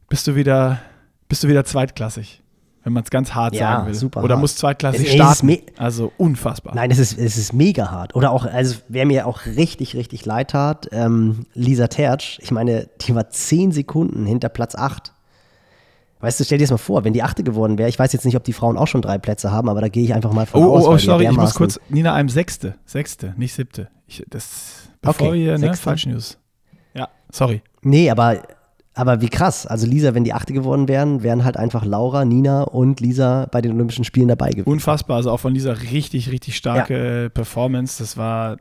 bist 0.09 0.27
du 0.27 0.35
wieder 0.35 0.81
bist 1.29 1.45
du 1.45 1.49
wieder 1.49 1.65
zweitklassig. 1.65 2.43
Wenn 2.87 2.93
man 2.93 3.03
es 3.03 3.11
ganz 3.11 3.34
hart 3.34 3.53
Ja, 3.57 3.78
sagen 3.78 3.87
will. 3.89 3.95
super 3.95 4.22
Oder 4.22 4.34
hart. 4.34 4.43
muss 4.43 4.55
zweitklassig 4.55 5.09
Es- 5.09 5.14
starten. 5.14 5.59
Also 5.76 6.12
unfassbar. 6.18 6.72
Nein, 6.76 6.93
es 6.93 7.01
ist, 7.01 7.18
es 7.18 7.37
ist 7.37 7.53
mega 7.53 7.91
hart. 7.91 8.14
Oder 8.14 8.30
auch, 8.30 8.47
also 8.47 8.76
wer 8.87 9.05
mir 9.07 9.26
auch 9.26 9.45
richtig, 9.45 9.97
richtig 9.97 10.24
leid 10.24 10.51
tat, 10.53 10.89
ähm, 10.93 11.47
Lisa 11.53 11.89
Tertsch, 11.89 12.39
ich 12.41 12.53
meine, 12.53 12.89
die 13.01 13.12
war 13.16 13.28
zehn 13.30 13.72
Sekunden 13.72 14.24
hinter 14.24 14.49
Platz 14.49 14.76
8. 14.76 15.12
Weißt 16.20 16.39
du, 16.39 16.45
stell 16.45 16.59
dir 16.59 16.62
das 16.64 16.70
mal 16.70 16.76
vor, 16.78 17.03
wenn 17.03 17.12
die 17.12 17.24
achte 17.24 17.43
geworden 17.43 17.76
wäre, 17.76 17.89
ich 17.89 17.99
weiß 17.99 18.12
jetzt 18.12 18.24
nicht, 18.24 18.37
ob 18.37 18.45
die 18.45 18.53
Frauen 18.53 18.76
auch 18.78 18.87
schon 18.87 19.03
drei 19.03 19.18
Plätze 19.18 19.51
haben, 19.51 19.68
aber 19.68 19.80
da 19.80 19.89
gehe 19.89 20.05
ich 20.05 20.14
einfach 20.14 20.32
mal 20.32 20.47
von 20.47 20.62
Oh, 20.62 20.76
aus. 20.76 20.84
oh, 20.87 20.93
oh, 20.93 20.97
sorry, 20.99 21.24
ich 21.26 21.32
muss 21.37 21.55
kurz. 21.55 21.80
Nina 21.89 22.14
einem 22.14 22.28
Sechste. 22.28 22.76
Sechste, 22.84 23.34
nicht 23.37 23.53
Siebte. 23.53 23.89
Ich, 24.07 24.24
das, 24.30 24.89
bevor 25.03 25.26
Okay, 25.30 25.45
wir, 25.45 25.59
ne, 25.59 25.74
falsch 25.74 26.07
News. 26.07 26.39
Ja, 26.95 27.09
sorry. 27.32 27.62
Nee, 27.82 28.11
aber, 28.11 28.43
aber 28.97 29.20
wie 29.20 29.28
krass. 29.28 29.66
Also 29.66 29.86
Lisa, 29.86 30.14
wenn 30.14 30.24
die 30.24 30.32
achte 30.32 30.55
geworden 30.55 30.88
wären, 30.88 31.22
wären 31.22 31.44
halt 31.44 31.59
einfach 31.59 31.84
Laura, 31.84 32.24
Nina 32.24 32.62
und 32.62 33.01
Lisa 33.01 33.47
bei 33.53 33.61
den 33.61 33.72
Olympischen 33.72 34.05
Spielen 34.05 34.28
dabei 34.28 34.51
gewesen. 34.51 34.70
Unfassbar. 34.70 35.18
Also 35.18 35.30
auch 35.30 35.36
von 35.36 35.53
dieser 35.53 35.82
richtig, 35.82 36.30
richtig 36.30 36.57
starke 36.57 37.30
Performance. 37.32 38.03
Das 38.03 38.16
war, 38.16 38.57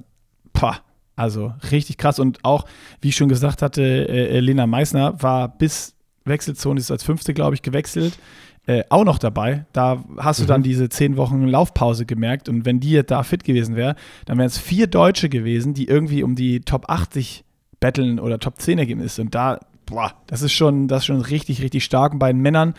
pah, 0.52 0.80
also 1.16 1.54
richtig 1.72 1.98
krass. 1.98 2.20
Und 2.20 2.44
auch, 2.44 2.66
wie 3.00 3.10
ich 3.10 3.16
schon 3.16 3.30
gesagt 3.30 3.62
hatte, 3.62 3.82
äh, 3.82 4.42
Lena 4.42 4.68
Meissner 4.68 5.22
war 5.24 5.48
bis 5.48 5.96
Wechselzone, 6.26 6.82
ist 6.82 6.92
als 6.92 7.04
Fünfte, 7.04 7.34
glaube 7.34 7.56
ich, 7.56 7.62
gewechselt. 7.62 8.20
Äh, 8.68 8.84
auch 8.90 9.06
noch 9.06 9.20
dabei. 9.20 9.66
Da 9.72 10.04
hast 10.18 10.42
du 10.42 10.46
dann 10.46 10.64
diese 10.64 10.90
zehn 10.90 11.16
Wochen 11.16 11.48
Laufpause 11.48 12.06
gemerkt. 12.06 12.50
Und 12.50 12.66
wenn 12.66 12.82
die 12.82 12.92
jetzt 12.92 13.12
da 13.12 13.24
fit 13.24 13.46
gewesen 13.46 13.78
wäre, 13.78 13.96
dann 14.26 14.38
wären 14.38 14.48
es 14.48 14.58
vier 14.58 14.88
Deutsche 14.88 15.30
gewesen, 15.30 15.74
die 15.74 15.88
irgendwie 15.88 16.24
um 16.24 16.36
die 16.36 16.60
Top 16.60 16.90
80 16.90 17.46
betteln 17.80 18.20
oder 18.20 18.38
Top 18.38 18.60
10 18.60 18.80
Ergebnisse. 18.80 19.22
Und 19.22 19.34
da, 19.34 19.60
boah, 19.86 20.14
das 20.28 20.42
ist 20.42 20.54
schon, 20.54 20.88
das 20.88 21.00
ist 21.00 21.06
schon 21.06 21.22
richtig, 21.22 21.62
richtig 21.62 21.84
stark. 21.84 22.14
Und 22.14 22.20
bei 22.20 22.32
den 22.32 22.42
Männern 22.42 22.74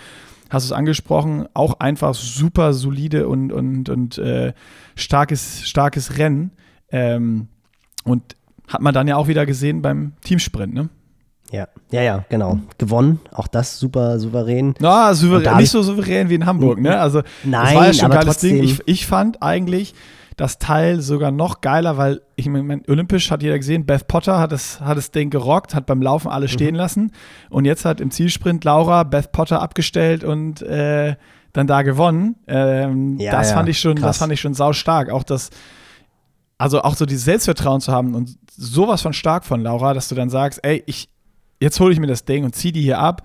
hast 0.51 0.69
du 0.69 0.73
es 0.73 0.79
angesprochen, 0.79 1.47
auch 1.55 1.81
einfach 1.81 2.15
super 2.15 2.73
solide 2.73 3.29
und, 3.29 3.53
und, 3.53 3.89
und 3.89 4.19
äh, 4.19 4.53
starkes, 4.95 5.67
starkes 5.69 6.19
Rennen. 6.19 6.53
Ähm, 6.91 7.49
und 8.05 8.37
hat 8.69 8.81
man 8.81 8.95
dann 8.95 9.09
ja 9.09 9.17
auch 9.17 9.29
wieder 9.29 9.47
gesehen 9.47 9.83
beim 9.83 10.13
Teamsprint, 10.23 10.75
ne? 10.75 10.89
Ja, 11.53 11.69
ja, 11.93 12.03
ja, 12.03 12.25
genau. 12.29 12.59
Gewonnen, 12.79 13.21
auch 13.33 13.47
das 13.47 13.79
super 13.79 14.19
souverän. 14.19 14.75
Na, 14.81 15.15
souverän, 15.15 15.57
nicht 15.57 15.67
ich- 15.67 15.71
so 15.71 15.83
souverän 15.83 16.29
wie 16.29 16.35
in 16.35 16.45
Hamburg, 16.47 16.81
ne? 16.81 16.99
Also, 16.99 17.23
das 17.23 17.31
Nein, 17.45 17.77
war 17.77 17.87
ja 17.87 17.93
schon 17.93 18.11
ein 18.11 18.19
geiles 18.19 18.39
Ding. 18.39 18.63
Ich, 18.63 18.81
ich 18.87 19.07
fand 19.07 19.43
eigentlich 19.43 19.95
das 20.37 20.59
Teil 20.59 21.01
sogar 21.01 21.31
noch 21.31 21.63
geiler, 21.63 21.97
weil 21.97 22.21
ich 22.35 22.47
meine, 22.49 22.83
olympisch 22.89 23.31
hat 23.31 23.43
jeder 23.43 23.57
gesehen, 23.59 23.87
Beth 23.87 24.07
Potter 24.07 24.39
hat 24.39 24.53
das, 24.53 24.81
hat 24.83 24.99
das 24.99 25.11
Ding 25.11 25.31
gerockt, 25.31 25.75
hat 25.75 25.87
beim 25.87 26.03
Laufen 26.03 26.29
alle 26.29 26.47
stehen 26.49 26.73
Mhm. 26.75 26.77
lassen 26.77 27.13
und 27.49 27.65
jetzt 27.65 27.85
hat 27.87 28.01
im 28.03 28.11
Zielsprint 28.11 28.63
Laura 28.65 29.03
Beth 29.05 29.33
Potter 29.33 29.63
abgestellt 29.63 30.25
und 30.25 30.61
äh, 30.63 31.17
dann 31.55 31.67
da 31.67 31.81
gewonnen. 31.81 32.37
Ähm, 32.47 33.19
Ja, 33.19 33.33
das 33.33 33.49
ja, 33.51 33.57
fand 33.57 33.69
ich 33.71 33.81
schon, 33.81 33.97
das 33.97 34.03
krass. 34.03 34.19
fand 34.19 34.33
ich 34.35 34.41
schon 34.43 34.53
sau 34.53 34.75
stark. 34.75 35.09
Auch 35.11 35.23
das, 35.23 35.49
also 36.59 36.83
auch 36.83 36.95
so 36.97 37.07
dieses 37.07 37.25
Selbstvertrauen 37.25 37.81
zu 37.81 37.93
haben 37.93 38.15
und 38.15 38.37
sowas 38.51 39.01
von 39.01 39.15
stark 39.15 39.45
von 39.47 39.63
Laura, 39.63 39.95
dass 39.95 40.09
du 40.09 40.15
dann 40.15 40.29
sagst, 40.29 40.61
ey, 40.63 40.83
ich, 40.87 41.09
jetzt 41.61 41.81
hole 41.81 41.95
ich 41.95 41.99
mir 42.01 42.07
das 42.09 42.27
Ding 42.27 42.45
und 42.45 42.55
zieh 42.55 42.73
die 42.73 42.83
hier 42.83 42.99
ab 42.99 43.23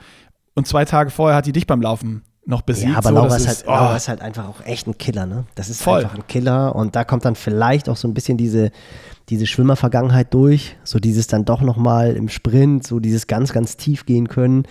und 0.55 0.66
zwei 0.66 0.86
Tage 0.86 1.09
vorher 1.09 1.36
hat 1.36 1.45
die 1.45 1.51
dich 1.51 1.68
beim 1.68 1.82
Laufen 1.82 2.24
noch 2.46 2.62
besiegt. 2.62 2.92
Ja, 2.92 2.98
aber 2.98 3.10
so, 3.10 3.16
Laura 3.16 3.36
ist, 3.36 3.48
halt, 3.48 3.64
oh, 3.68 3.72
Laura 3.72 3.96
ist 3.96 4.08
halt 4.08 4.22
einfach 4.22 4.48
auch 4.48 4.66
echt 4.66 4.88
ein 4.88 4.98
Killer, 4.98 5.26
ne? 5.26 5.46
Das 5.56 5.70
ist 5.70 5.82
Voll. 5.82 6.00
einfach 6.04 6.16
ein 6.16 6.28
Killer 6.28 6.76
und 6.76 6.96
da 6.96 7.04
kommt 7.04 7.26
dann 7.26 7.36
vielleicht 7.36 7.88
auch 7.88 7.98
so 7.98 8.08
ein 8.08 8.14
bisschen 8.14 8.38
diese, 8.38 8.72
diese 9.30 9.46
Schwimmervergangenheit 9.46 10.34
durch, 10.34 10.76
so 10.84 11.00
dieses 11.00 11.28
dann 11.28 11.46
doch 11.46 11.62
nochmal 11.62 12.16
im 12.16 12.30
Sprint, 12.30 12.86
so 12.86 13.00
dieses 13.00 13.28
ganz, 13.28 13.54
ganz 13.54 13.78
tief 13.78 14.06
gehen 14.06 14.28
können. 14.28 14.64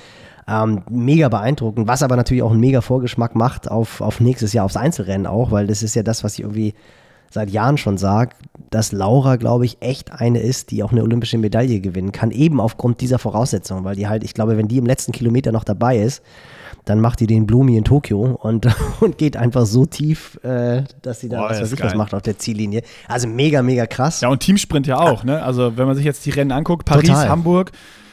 Ähm, 0.48 0.82
mega 0.90 1.28
beeindruckend, 1.28 1.86
was 1.86 2.02
aber 2.02 2.16
natürlich 2.16 2.42
auch 2.42 2.50
einen 2.50 2.60
mega 2.60 2.80
Vorgeschmack 2.80 3.36
macht 3.36 3.70
auf, 3.70 4.00
auf 4.00 4.18
nächstes 4.18 4.52
Jahr, 4.52 4.64
aufs 4.64 4.76
Einzelrennen 4.76 5.28
auch, 5.28 5.52
weil 5.52 5.68
das 5.68 5.84
ist 5.84 5.94
ja 5.94 6.02
das, 6.02 6.24
was 6.24 6.34
ich 6.34 6.40
irgendwie 6.40 6.74
seit 7.30 7.50
Jahren 7.50 7.78
schon 7.78 7.98
sage, 7.98 8.34
dass 8.70 8.90
Laura, 8.90 9.36
glaube 9.36 9.64
ich, 9.64 9.80
echt 9.80 10.10
eine 10.10 10.40
ist, 10.40 10.72
die 10.72 10.82
auch 10.82 10.90
eine 10.90 11.04
olympische 11.04 11.38
Medaille 11.38 11.80
gewinnen 11.80 12.10
kann, 12.10 12.32
eben 12.32 12.60
aufgrund 12.60 13.00
dieser 13.00 13.20
Voraussetzungen, 13.20 13.84
weil 13.84 13.94
die 13.94 14.08
halt, 14.08 14.24
ich 14.24 14.34
glaube, 14.34 14.56
wenn 14.56 14.66
die 14.66 14.78
im 14.78 14.86
letzten 14.86 15.12
Kilometer 15.12 15.52
noch 15.52 15.62
dabei 15.62 15.98
ist, 15.98 16.22
dann 16.84 17.00
macht 17.00 17.20
die 17.20 17.26
den 17.26 17.46
Blumi 17.46 17.76
in 17.76 17.84
Tokio 17.84 18.38
und, 18.40 18.66
und 19.00 19.18
geht 19.18 19.36
einfach 19.36 19.66
so 19.66 19.86
tief, 19.86 20.38
äh, 20.42 20.84
dass 21.02 21.20
sie 21.20 21.28
da 21.28 21.42
was 21.42 21.60
weiß 21.60 21.72
ich 21.72 21.82
was 21.82 21.94
macht 21.94 22.14
auf 22.14 22.22
der 22.22 22.38
Ziellinie. 22.38 22.82
Also 23.08 23.28
mega, 23.28 23.62
mega 23.62 23.86
krass. 23.86 24.20
Ja, 24.20 24.28
und 24.28 24.40
Teamsprint 24.40 24.86
ja 24.86 24.98
auch, 24.98 25.24
ne? 25.24 25.42
Also, 25.42 25.76
wenn 25.76 25.86
man 25.86 25.96
sich 25.96 26.04
jetzt 26.04 26.24
die 26.26 26.30
Rennen 26.30 26.52
anguckt, 26.52 26.84
Paris, 26.84 27.08
Total. 27.08 27.28
Hamburg, 27.28 27.72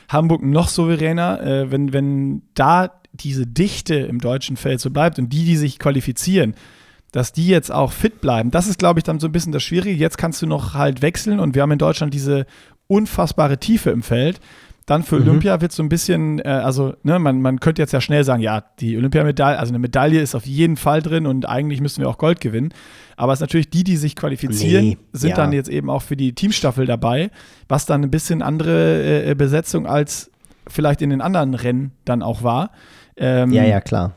Hamburg 0.10 0.44
noch 0.44 0.70
souveräner, 0.70 1.42
äh, 1.42 1.72
wenn, 1.72 1.94
wenn 1.94 2.42
da 2.54 2.92
diese 3.14 3.48
Dichte 3.48 3.96
im 3.96 4.20
deutschen 4.20 4.58
Feld 4.58 4.80
so 4.80 4.92
bleibt 4.92 5.18
und 5.20 5.32
die, 5.34 5.46
die 5.46 5.58
sich 5.58 5.80
qualifizieren, 5.80 6.56
dass 7.12 7.32
die 7.32 7.48
jetzt 7.48 7.72
auch 7.72 7.92
fit 7.92 8.22
bleiben, 8.22 8.52
das 8.52 8.68
ist, 8.68 8.80
glaube 8.80 9.00
ich, 9.00 9.04
dann 9.04 9.20
so 9.20 9.28
ein 9.28 9.32
bisschen 9.32 9.52
das 9.54 9.64
Schwierige. 9.64 9.98
Jetzt 9.98 10.18
kannst 10.18 10.42
du 10.42 10.48
noch 10.48 10.74
halt 10.74 11.02
wechseln 11.02 11.40
und 11.40 11.56
wir 11.56 11.62
haben 11.62 11.72
in 11.72 11.80
Deutschland 11.80 12.14
diese 12.14 12.46
unfassbare 12.88 13.58
Tiefe 13.58 13.90
im 13.90 14.04
Feld. 14.04 14.40
Dann 14.88 15.04
für 15.04 15.18
Olympia 15.18 15.60
wird 15.62 15.72
so 15.74 15.84
ein 15.84 15.90
bisschen, 15.90 16.40
äh, 16.40 16.44
also 16.48 16.94
ne, 17.04 17.20
man, 17.20 17.42
man 17.42 17.60
könnte 17.60 17.82
jetzt 17.82 17.92
ja 17.92 18.02
schnell 18.02 18.24
sagen, 18.24 18.42
ja, 18.42 18.64
die 18.80 18.98
Olympiamedaille, 18.98 19.60
also 19.60 19.70
eine 19.72 19.80
Medaille 19.80 20.22
ist 20.22 20.34
auf 20.34 20.46
jeden 20.48 20.78
Fall 20.78 21.02
drin 21.02 21.28
und 21.28 21.48
eigentlich 21.48 21.82
müssen 21.82 22.02
wir 22.02 22.10
auch 22.10 22.18
Gold 22.18 22.40
gewinnen. 22.42 22.74
Aber 23.18 23.34
es 23.34 23.38
ist 23.38 23.42
natürlich 23.42 23.70
die, 23.70 23.84
die 23.84 23.98
sich 23.98 24.16
qualifizieren, 24.16 24.86
Nee, 24.86 24.98
sind 25.12 25.32
ja. 25.32 25.36
dann 25.36 25.52
jetzt 25.52 25.70
eben 25.70 25.90
auch 25.90 26.02
für 26.02 26.16
die 26.16 26.34
Teamstaffel 26.34 26.86
dabei, 26.86 27.32
was 27.68 27.86
dann 27.86 28.02
ein 28.02 28.10
bisschen 28.10 28.42
andere 28.42 29.26
äh, 29.30 29.36
Besetzung 29.36 29.86
als 29.88 30.32
vielleicht 30.70 31.02
in 31.02 31.10
den 31.10 31.20
anderen 31.22 31.54
Rennen 31.54 31.92
dann 32.06 32.22
auch 32.24 32.42
war. 32.42 32.72
Ähm, 33.18 33.52
Ja, 33.52 33.64
ja, 33.64 33.82
klar. 33.82 34.14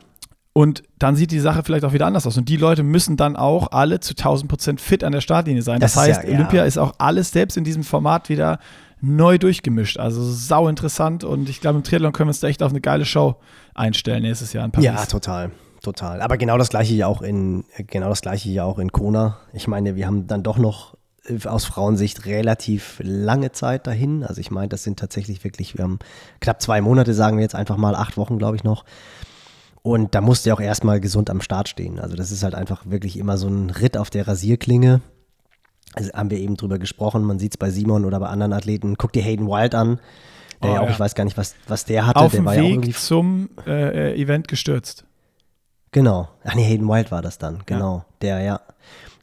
Und 0.53 0.83
dann 0.99 1.15
sieht 1.15 1.31
die 1.31 1.39
Sache 1.39 1.63
vielleicht 1.63 1.85
auch 1.85 1.93
wieder 1.93 2.05
anders 2.05 2.27
aus. 2.27 2.37
Und 2.37 2.49
die 2.49 2.57
Leute 2.57 2.83
müssen 2.83 3.15
dann 3.17 3.35
auch 3.37 3.71
alle 3.71 3.99
zu 4.01 4.13
1000 4.15 4.49
Prozent 4.49 4.81
fit 4.81 5.03
an 5.03 5.13
der 5.13 5.21
Startlinie 5.21 5.61
sein. 5.63 5.79
Das, 5.79 5.93
Das 5.93 6.03
ist 6.03 6.07
ja- 6.09 6.15
heißt, 6.17 6.27
ja. 6.29 6.35
Olympia 6.35 6.63
ist 6.65 6.77
auch 6.77 6.93
alles 6.97 7.31
selbst 7.31 7.55
in 7.57 7.63
diesem 7.63 7.83
Format 7.83 8.27
wieder 8.29 8.59
neu 9.01 9.37
durchgemischt. 9.37 9.97
Also 9.97 10.23
sau 10.23 10.67
interessant. 10.67 11.23
Und 11.23 11.49
ich 11.49 11.59
glaube, 11.59 11.77
im 11.77 11.83
Triathlon 11.83 12.13
können 12.13 12.27
wir 12.27 12.31
uns 12.31 12.39
da 12.39 12.47
echt 12.47 12.63
auf 12.63 12.71
eine 12.71 12.81
geile 12.81 13.05
Show 13.05 13.35
einstellen 13.73 14.23
nächstes 14.23 14.53
Jahr 14.53 14.65
in 14.65 14.71
Paris. 14.71 14.85
Ja, 14.85 15.05
total. 15.05 15.51
Total. 15.81 16.21
Aber 16.21 16.37
genau 16.37 16.59
das 16.59 16.69
gleiche 16.69 16.93
ja 16.93 17.07
auch 17.07 17.23
in, 17.23 17.65
genau 17.87 18.09
das 18.09 18.21
gleiche 18.21 18.49
ja 18.49 18.63
auch 18.63 18.77
in 18.77 18.91
Kona. 18.91 19.39
Ich 19.51 19.67
meine, 19.67 19.95
wir 19.95 20.05
haben 20.05 20.27
dann 20.27 20.43
doch 20.43 20.59
noch 20.59 20.95
äh, 21.25 21.47
aus 21.47 21.65
Frauensicht 21.65 22.27
relativ 22.27 23.01
lange 23.03 23.51
Zeit 23.51 23.87
dahin. 23.87 24.23
Also 24.23 24.41
ich 24.41 24.51
meine, 24.51 24.69
das 24.69 24.83
sind 24.83 24.99
tatsächlich 24.99 25.43
wirklich, 25.43 25.77
wir 25.77 25.83
haben 25.83 25.97
knapp 26.39 26.61
zwei 26.61 26.81
Monate, 26.81 27.15
sagen 27.15 27.37
wir 27.37 27.41
jetzt 27.41 27.55
einfach 27.55 27.77
mal, 27.77 27.95
acht 27.95 28.15
Wochen, 28.15 28.37
glaube 28.37 28.55
ich, 28.57 28.63
noch. 28.63 28.85
Und 29.81 30.13
da 30.13 30.21
musst 30.21 30.45
du 30.45 30.49
ja 30.49 30.55
auch 30.55 30.61
erstmal 30.61 30.99
gesund 30.99 31.31
am 31.31 31.41
Start 31.41 31.67
stehen. 31.67 31.99
Also 31.99 32.15
das 32.15 32.31
ist 32.31 32.43
halt 32.43 32.53
einfach 32.53 32.85
wirklich 32.85 33.17
immer 33.17 33.39
so 33.39 33.47
ein 33.47 33.71
Ritt 33.71 33.97
auf 33.97 34.11
der 34.11 34.27
Rasierklinge. 34.27 35.01
Also 35.93 36.11
haben 36.13 36.29
wir 36.29 36.39
eben 36.39 36.55
drüber 36.55 36.79
gesprochen, 36.79 37.23
man 37.23 37.39
sieht 37.39 37.53
es 37.53 37.57
bei 37.57 37.69
Simon 37.69 38.05
oder 38.05 38.19
bei 38.19 38.27
anderen 38.27 38.53
Athleten. 38.53 38.97
Guck 38.97 39.11
dir 39.11 39.23
Hayden 39.23 39.47
Wild 39.47 39.75
an, 39.75 39.99
der 40.63 40.71
Oh, 40.71 40.73
ja 40.73 40.79
auch, 40.81 40.85
ja. 40.85 40.91
ich 40.91 40.99
weiß 40.99 41.15
gar 41.15 41.23
nicht, 41.25 41.37
was, 41.37 41.55
was 41.67 41.85
der 41.85 42.05
hatte. 42.05 42.19
auf 42.19 42.31
der 42.31 42.41
dem 42.41 42.45
war 42.45 42.55
ja 42.55 42.61
Weg 42.61 42.71
irgendwie 42.71 42.93
zum 42.93 43.49
äh, 43.65 44.11
äh, 44.11 44.21
Event 44.21 44.47
gestürzt. 44.47 45.05
Genau. 45.91 46.29
Ach 46.45 46.55
nee, 46.55 46.63
Hayden 46.63 46.87
Wild 46.87 47.11
war 47.11 47.21
das 47.21 47.37
dann. 47.37 47.63
Genau. 47.65 48.05
Der, 48.21 48.41
ja. 48.41 48.61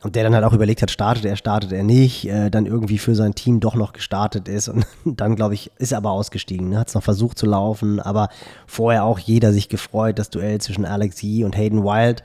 Und 0.02 0.14
der 0.14 0.22
dann 0.22 0.34
halt 0.34 0.44
auch 0.44 0.52
überlegt 0.52 0.82
hat, 0.82 0.90
startet 0.90 1.24
er, 1.24 1.34
startet 1.36 1.72
er 1.72 1.82
nicht, 1.82 2.28
äh, 2.28 2.50
dann 2.50 2.66
irgendwie 2.66 2.98
für 2.98 3.16
sein 3.16 3.34
Team 3.34 3.58
doch 3.58 3.74
noch 3.74 3.92
gestartet 3.92 4.46
ist 4.46 4.68
und 4.68 4.86
dann, 5.04 5.34
glaube 5.34 5.54
ich, 5.54 5.72
ist 5.78 5.92
er 5.92 5.98
aber 5.98 6.12
ausgestiegen, 6.12 6.68
ne? 6.68 6.78
hat 6.78 6.88
es 6.88 6.94
noch 6.94 7.02
versucht 7.02 7.36
zu 7.38 7.46
laufen, 7.46 7.98
aber 7.98 8.28
vorher 8.66 9.04
auch 9.04 9.18
jeder 9.18 9.52
sich 9.52 9.68
gefreut, 9.68 10.18
das 10.18 10.30
Duell 10.30 10.60
zwischen 10.60 10.84
Alex 10.84 11.20
Yee 11.22 11.42
und 11.42 11.56
Hayden 11.56 11.82
Wild. 11.82 12.22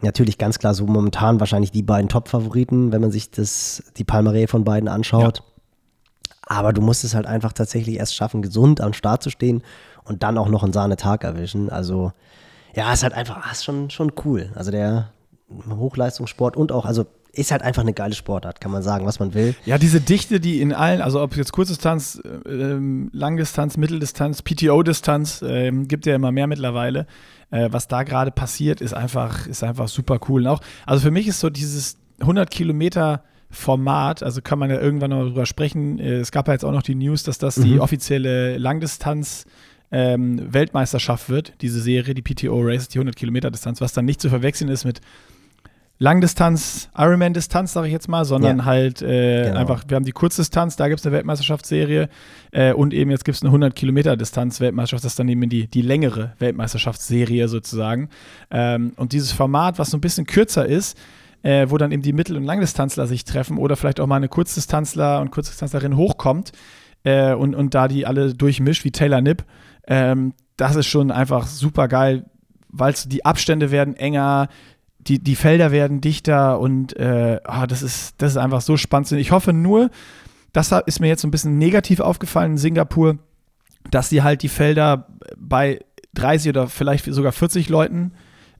Natürlich 0.00 0.38
ganz 0.38 0.58
klar 0.58 0.74
so 0.74 0.86
momentan 0.86 1.40
wahrscheinlich 1.40 1.70
die 1.70 1.82
beiden 1.82 2.08
Top-Favoriten, 2.08 2.92
wenn 2.92 3.00
man 3.00 3.10
sich 3.10 3.30
das, 3.30 3.82
die 3.96 4.04
Palmarès 4.04 4.48
von 4.48 4.64
beiden 4.64 4.88
anschaut. 4.88 5.42
Aber 6.46 6.72
du 6.72 6.82
musst 6.82 7.04
es 7.04 7.14
halt 7.14 7.26
einfach 7.26 7.52
tatsächlich 7.52 7.96
erst 7.96 8.14
schaffen, 8.14 8.42
gesund 8.42 8.80
am 8.80 8.92
Start 8.92 9.22
zu 9.22 9.30
stehen 9.30 9.62
und 10.04 10.22
dann 10.22 10.36
auch 10.36 10.48
noch 10.48 10.62
einen 10.62 10.72
Sahnetag 10.72 11.24
erwischen. 11.24 11.70
Also, 11.70 12.12
ja, 12.74 12.92
ist 12.92 13.02
halt 13.02 13.14
einfach, 13.14 13.38
ah, 13.46 13.52
ist 13.52 13.64
schon, 13.64 13.90
schon 13.90 14.12
cool. 14.24 14.50
Also 14.54 14.70
der 14.70 15.10
Hochleistungssport 15.68 16.56
und 16.56 16.72
auch, 16.72 16.84
also 16.84 17.06
ist 17.36 17.50
halt 17.50 17.62
einfach 17.62 17.82
eine 17.82 17.92
geile 17.92 18.14
Sportart, 18.14 18.60
kann 18.60 18.70
man 18.72 18.82
sagen, 18.82 19.06
was 19.06 19.18
man 19.18 19.34
will. 19.34 19.54
Ja, 19.64 19.78
diese 19.78 20.00
Dichte, 20.00 20.40
die 20.40 20.60
in 20.60 20.72
allen, 20.72 21.00
also 21.00 21.22
ob 21.22 21.36
jetzt 21.36 21.52
Kurzdistanz, 21.52 22.20
äh, 22.24 22.50
ähm, 22.50 23.10
Langdistanz, 23.12 23.76
Mitteldistanz, 23.76 24.42
PTO-Distanz, 24.42 25.44
ähm, 25.46 25.88
gibt 25.88 26.06
ja 26.06 26.14
immer 26.14 26.32
mehr 26.32 26.46
mittlerweile. 26.46 27.06
Äh, 27.50 27.68
was 27.70 27.88
da 27.88 28.02
gerade 28.02 28.30
passiert, 28.30 28.80
ist 28.80 28.94
einfach, 28.94 29.46
ist 29.46 29.62
einfach 29.62 29.88
super 29.88 30.18
cool. 30.28 30.42
Und 30.42 30.48
auch, 30.48 30.60
also 30.86 31.02
für 31.02 31.10
mich 31.10 31.26
ist 31.28 31.40
so 31.40 31.50
dieses 31.50 31.96
100 32.20 32.50
Kilometer 32.50 33.22
Format, 33.50 34.22
also 34.22 34.42
kann 34.42 34.58
man 34.58 34.70
ja 34.70 34.80
irgendwann 34.80 35.10
noch 35.10 35.22
drüber 35.24 35.46
sprechen. 35.46 35.98
Äh, 35.98 36.14
Es 36.16 36.32
gab 36.32 36.48
ja 36.48 36.54
jetzt 36.54 36.64
auch 36.64 36.72
noch 36.72 36.82
die 36.82 36.94
News, 36.94 37.22
dass 37.22 37.38
das 37.38 37.54
die 37.54 37.78
offizielle 37.78 38.58
Langdistanz 38.58 39.46
ähm, 39.92 40.52
Weltmeisterschaft 40.52 41.28
wird, 41.28 41.52
diese 41.60 41.80
Serie, 41.80 42.14
die 42.14 42.22
PTO 42.22 42.60
Race, 42.62 42.88
die 42.88 42.98
100 42.98 43.14
Kilometer 43.14 43.50
Distanz, 43.52 43.80
was 43.80 43.92
dann 43.92 44.04
nicht 44.04 44.20
zu 44.20 44.28
verwechseln 44.28 44.68
ist 44.68 44.84
mit 44.84 45.00
Langdistanz, 45.98 46.90
Ironman-Distanz, 46.96 47.72
sage 47.72 47.86
ich 47.86 47.92
jetzt 47.92 48.08
mal, 48.08 48.24
sondern 48.24 48.58
Ja. 48.58 48.64
halt 48.64 49.00
äh, 49.00 49.44
Genau. 49.44 49.58
einfach, 49.60 49.84
wir 49.86 49.94
haben 49.96 50.04
die 50.04 50.12
Kurzdistanz, 50.12 50.76
da 50.76 50.88
gibt 50.88 51.00
es 51.00 51.06
eine 51.06 51.14
Weltmeisterschaftsserie 51.14 52.08
äh, 52.50 52.72
und 52.72 52.92
eben 52.92 53.10
jetzt 53.10 53.24
gibt 53.24 53.36
es 53.36 53.42
eine 53.44 53.52
100-Kilometer-Distanz-Weltmeisterschaft, 53.52 55.04
das 55.04 55.12
ist 55.12 55.18
dann 55.18 55.28
eben 55.28 55.48
die, 55.48 55.66
die 55.68 55.82
längere 55.82 56.32
Weltmeisterschaftsserie 56.40 57.48
sozusagen. 57.48 58.08
Ähm, 58.50 58.92
und 58.96 59.12
dieses 59.12 59.32
Format, 59.32 59.78
was 59.78 59.90
so 59.90 59.96
ein 59.96 60.00
bisschen 60.00 60.26
kürzer 60.26 60.66
ist, 60.66 60.98
äh, 61.42 61.66
wo 61.70 61.78
dann 61.78 61.92
eben 61.92 62.02
die 62.02 62.12
Mittel- 62.12 62.36
und 62.36 62.44
Langdistanzler 62.44 63.06
sich 63.06 63.24
treffen 63.24 63.58
oder 63.58 63.76
vielleicht 63.76 64.00
auch 64.00 64.06
mal 64.06 64.16
eine 64.16 64.28
Kurzdistanzler 64.28 65.20
und 65.20 65.30
Kurzdistanzlerin 65.30 65.96
hochkommt 65.96 66.52
äh, 67.04 67.34
und, 67.34 67.54
und 67.54 67.74
da 67.74 67.86
die 67.86 68.04
alle 68.06 68.34
durchmischt, 68.34 68.84
wie 68.84 68.90
Taylor 68.90 69.20
Nipp, 69.20 69.44
ähm, 69.86 70.34
das 70.56 70.74
ist 70.76 70.86
schon 70.86 71.10
einfach 71.10 71.46
super 71.46 71.86
geil, 71.88 72.24
weil 72.68 72.94
die 73.06 73.24
Abstände 73.24 73.70
werden 73.70 73.94
enger, 73.94 74.48
die, 75.06 75.18
die 75.18 75.36
Felder 75.36 75.70
werden 75.70 76.00
dichter 76.00 76.58
und 76.58 76.96
äh, 76.96 77.40
ah, 77.44 77.66
das, 77.66 77.82
ist, 77.82 78.14
das 78.18 78.32
ist 78.32 78.36
einfach 78.36 78.60
so 78.60 78.76
spannend. 78.76 79.12
Ich 79.12 79.30
hoffe 79.32 79.52
nur, 79.52 79.90
das 80.52 80.72
ist 80.86 81.00
mir 81.00 81.08
jetzt 81.08 81.22
so 81.22 81.28
ein 81.28 81.30
bisschen 81.30 81.58
negativ 81.58 82.00
aufgefallen 82.00 82.52
in 82.52 82.58
Singapur, 82.58 83.18
dass 83.90 84.08
sie 84.08 84.22
halt 84.22 84.42
die 84.42 84.48
Felder 84.48 85.06
bei 85.36 85.80
30 86.14 86.50
oder 86.50 86.68
vielleicht 86.68 87.04
sogar 87.06 87.32
40 87.32 87.68
Leuten 87.68 88.12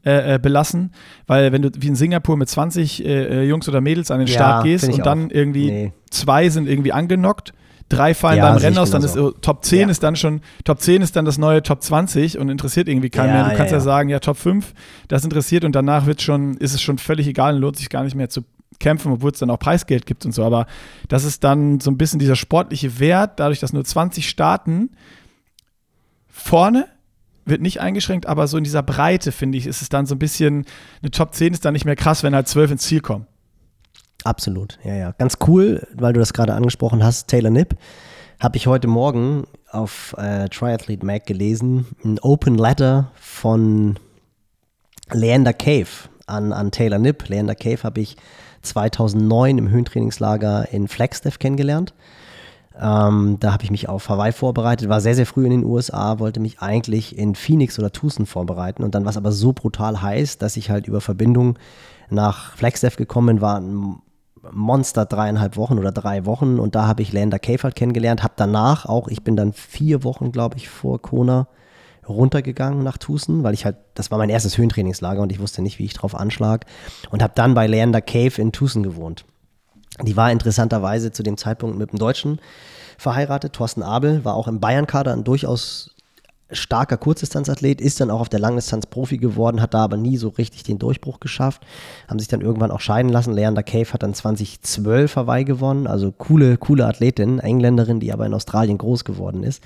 äh, 0.05 0.35
äh, 0.35 0.39
belassen, 0.39 0.93
weil 1.27 1.51
wenn 1.53 1.63
du 1.63 1.71
wie 1.79 1.87
in 1.87 1.95
Singapur 1.97 2.37
mit 2.37 2.49
20 2.49 3.05
äh, 3.05 3.09
äh, 3.41 3.43
Jungs 3.45 3.67
oder 3.69 3.81
Mädels 3.81 4.11
an 4.11 4.19
den 4.19 4.29
Ja, 4.29 4.35
Start 4.35 4.65
gehst 4.65 4.87
und 4.89 5.07
dann 5.07 5.31
irgendwie 5.31 5.71
Nee. 5.71 5.93
zwei 6.11 6.51
sind 6.51 6.69
irgendwie 6.69 6.93
angenockt, 6.93 7.55
drei 7.97 8.15
fallen 8.15 8.39
Ja, 8.39 8.49
beim 8.51 8.59
Rennen 8.59 8.79
aus, 8.79 8.91
dann 8.91 9.03
ist 9.03 9.15
so, 9.15 9.31
Top 9.31 9.65
10 9.65 9.81
Ja. 9.81 9.89
ist 9.89 10.03
dann 10.03 10.17
schon, 10.17 10.41
Top 10.65 10.81
10 10.81 11.03
ist 11.03 11.17
dann 11.17 11.25
das 11.25 11.39
neue 11.39 11.63
Top 11.63 11.83
20 11.83 12.39
und 12.39 12.49
interessiert 12.49 12.89
irgendwie 12.89 13.11
keinen 13.11 13.29
Ja, 13.35 13.43
mehr. 13.43 13.51
Du 13.51 13.57
kannst 13.57 13.73
ja, 13.73 13.79
ja. 13.79 13.85
sagen, 13.85 14.09
ja, 14.09 14.19
Top 14.21 14.37
5, 14.37 14.73
das 15.09 15.25
interessiert 15.25 15.65
und 15.65 15.75
danach 15.75 16.07
wird 16.07 16.23
schon, 16.23 16.57
ist 16.57 16.75
es 16.75 16.83
schon 16.83 16.99
völlig 16.99 17.27
egal 17.27 17.55
und 17.55 17.61
lohnt 17.61 17.77
sich 17.77 17.89
gar 17.89 18.05
nicht 18.05 18.15
mehr 18.15 18.29
zu 18.29 18.43
kämpfen, 18.81 19.13
obwohl 19.13 19.31
es 19.31 19.39
dann 19.39 19.51
auch 19.51 19.59
Preisgeld 19.59 20.05
gibt 20.07 20.25
und 20.27 20.33
so. 20.33 20.45
Aber 20.45 20.67
das 21.09 21.25
ist 21.25 21.45
dann 21.45 21.81
so 21.81 21.91
ein 21.91 21.97
bisschen 21.97 22.19
dieser 22.19 22.37
sportliche 22.37 22.99
Wert, 22.99 23.39
dadurch, 23.41 23.61
dass 23.61 23.73
nur 23.73 23.85
20 23.85 24.29
starten, 24.29 24.91
vorne 26.29 26.87
wird 27.47 27.61
nicht 27.61 27.81
eingeschränkt, 27.81 28.27
aber 28.27 28.47
so 28.47 28.57
in 28.57 28.65
dieser 28.65 28.83
Breite, 28.83 29.31
finde 29.31 29.59
ich, 29.59 29.67
ist 29.67 29.83
es 29.83 29.89
dann 29.91 30.07
so 30.07 30.15
ein 30.15 30.19
bisschen, 30.19 30.65
eine 31.03 31.11
Top 31.11 31.35
10 31.35 31.53
ist 31.53 31.65
dann 31.65 31.75
nicht 31.75 31.85
mehr 31.85 31.97
krass, 31.97 32.23
wenn 32.23 32.35
halt 32.35 32.49
12 32.49 32.73
ins 32.73 32.83
Ziel 32.83 33.01
kommen. 33.01 33.27
Absolut, 34.25 34.79
ja, 34.83 34.95
ja. 34.95 35.13
Ganz 35.13 35.37
cool, 35.47 35.87
weil 35.95 36.15
du 36.15 36.21
das 36.21 36.33
gerade 36.33 36.55
angesprochen 36.55 37.05
hast, 37.05 37.29
Taylor 37.29 37.51
Nipp, 37.51 37.77
habe 38.41 38.57
ich 38.57 38.67
heute 38.67 38.89
Morgen 38.89 39.47
auf 39.71 40.15
äh, 40.19 40.49
Triathlete 40.49 41.05
Mag 41.05 41.27
gelesen, 41.27 41.87
ein 42.05 42.19
Open 42.21 42.57
Letter 42.57 43.11
von 43.17 43.99
Leander 45.13 45.53
Cave 45.53 45.89
an, 46.27 46.53
an 46.53 46.71
Taylor 46.71 46.99
Nipp. 46.99 47.29
Leander 47.29 47.55
Cave 47.55 47.83
habe 47.83 48.01
ich 48.01 48.17
2009 48.63 49.59
im 49.59 49.69
Höhentrainingslager 49.69 50.73
in 50.73 50.89
Flagstaff 50.89 51.39
kennengelernt. 51.39 51.93
Ähm, 52.81 53.37
da 53.41 53.53
habe 53.53 53.63
ich 53.63 53.71
mich 53.71 53.89
auf 53.89 54.09
Hawaii 54.09 54.33
vorbereitet, 54.33 54.89
war 54.89 55.01
sehr, 55.01 55.15
sehr 55.15 55.27
früh 55.27 55.45
in 55.45 55.51
den 55.51 55.65
USA, 55.65 56.19
wollte 56.19 56.41
mich 56.41 56.61
eigentlich 56.61 57.17
in 57.17 57.35
Phoenix 57.35 57.79
oder 57.79 57.93
Tucson 57.93 58.27
vorbereiten 58.27 58.83
und 58.83 58.95
dann 58.97 59.05
war 59.05 59.11
es 59.11 59.17
aber 59.17 59.31
so 59.31 59.53
brutal 59.53 60.03
heiß, 60.03 60.39
dass 60.39 60.57
ich 60.57 60.71
halt 60.71 60.89
über 60.89 61.01
Verbindung 61.01 61.57
nach 62.11 62.57
Flagstaff 62.57 62.97
gekommen 62.97 63.41
war 63.41 63.61
Monster 64.53 65.07
dreieinhalb 65.07 65.57
Wochen 65.57 65.79
oder 65.79 65.93
drei 65.93 66.27
Wochen 66.27 66.59
und 66.59 66.75
da 66.75 66.87
habe 66.87 67.03
ich 67.03 67.13
Lander 67.13 67.39
halt 67.45 67.75
kennengelernt, 67.75 68.23
habe 68.23 68.35
danach 68.37 68.87
auch, 68.87 69.09
ich 69.09 69.23
bin 69.23 69.37
dann 69.37 69.53
vier 69.53 70.05
Wochen, 70.05 70.33
glaube 70.33 70.57
ich, 70.57 70.69
vor 70.69 71.01
Kona 71.01 71.49
runtergegangen 72.09 72.83
nach 72.83 72.99
Tucson, 72.99 73.43
weil 73.43 73.55
ich 73.55 73.65
halt, 73.65 73.77
das 73.95 74.11
war 74.11 74.19
mein 74.19 74.29
erstes 74.29 74.59
Höhentrainingslager 74.59 75.23
und 75.23 75.33
ich 75.33 75.41
wusste 75.41 75.63
nicht, 75.63 75.79
wie 75.79 75.85
ich 75.85 75.95
drauf 75.95 76.15
anschlag 76.15 76.67
und 77.11 77.23
habe 77.23 77.33
dann 77.35 77.55
bei 77.55 77.67
Leander 77.67 78.03
Cave 78.03 78.41
in 78.41 78.53
Tucson 78.53 78.83
gewohnt. 78.83 79.25
Die 80.03 80.17
war 80.17 80.31
interessanterweise 80.31 81.13
zu 81.13 81.23
dem 81.23 81.37
Zeitpunkt 81.37 81.79
mit 81.79 81.91
einem 81.91 81.99
Deutschen 81.99 82.41
verheiratet. 82.99 83.53
Thorsten 83.53 83.83
Abel 83.83 84.25
war 84.25 84.35
auch 84.35 84.49
im 84.49 84.61
Bayern-Kader 84.61 85.13
ein 85.13 85.25
durchaus 85.25 85.94
starker 86.51 86.97
Kurzdistanzathlet, 86.97 87.81
ist 87.81 88.01
dann 88.01 88.11
auch 88.11 88.21
auf 88.21 88.29
der 88.29 88.41
Langdistanz 88.41 88.87
Profi 88.87 89.19
geworden, 89.19 89.61
hat 89.61 89.75
da 89.75 89.85
aber 89.85 89.97
nie 89.97 90.17
so 90.17 90.29
richtig 90.29 90.63
den 90.63 90.79
Durchbruch 90.79 91.21
geschafft. 91.21 91.63
Haben 92.09 92.19
sich 92.19 92.29
dann 92.29 92.41
irgendwann 92.41 92.71
auch 92.71 92.81
scheiden 92.81 93.11
lassen. 93.11 93.33
Leander 93.33 93.63
Cave 93.63 93.93
hat 93.93 94.03
dann 94.03 94.15
2012 94.15 95.17
Hawaii 95.17 95.45
gewonnen, 95.45 95.87
also 95.87 96.13
coole, 96.13 96.57
coole 96.57 96.87
Athletin, 96.87 97.39
Engländerin, 97.39 98.01
die 98.01 98.13
aber 98.13 98.27
in 98.27 98.35
Australien 98.35 98.79
groß 98.79 99.05
geworden 99.05 99.43
ist. 99.43 99.63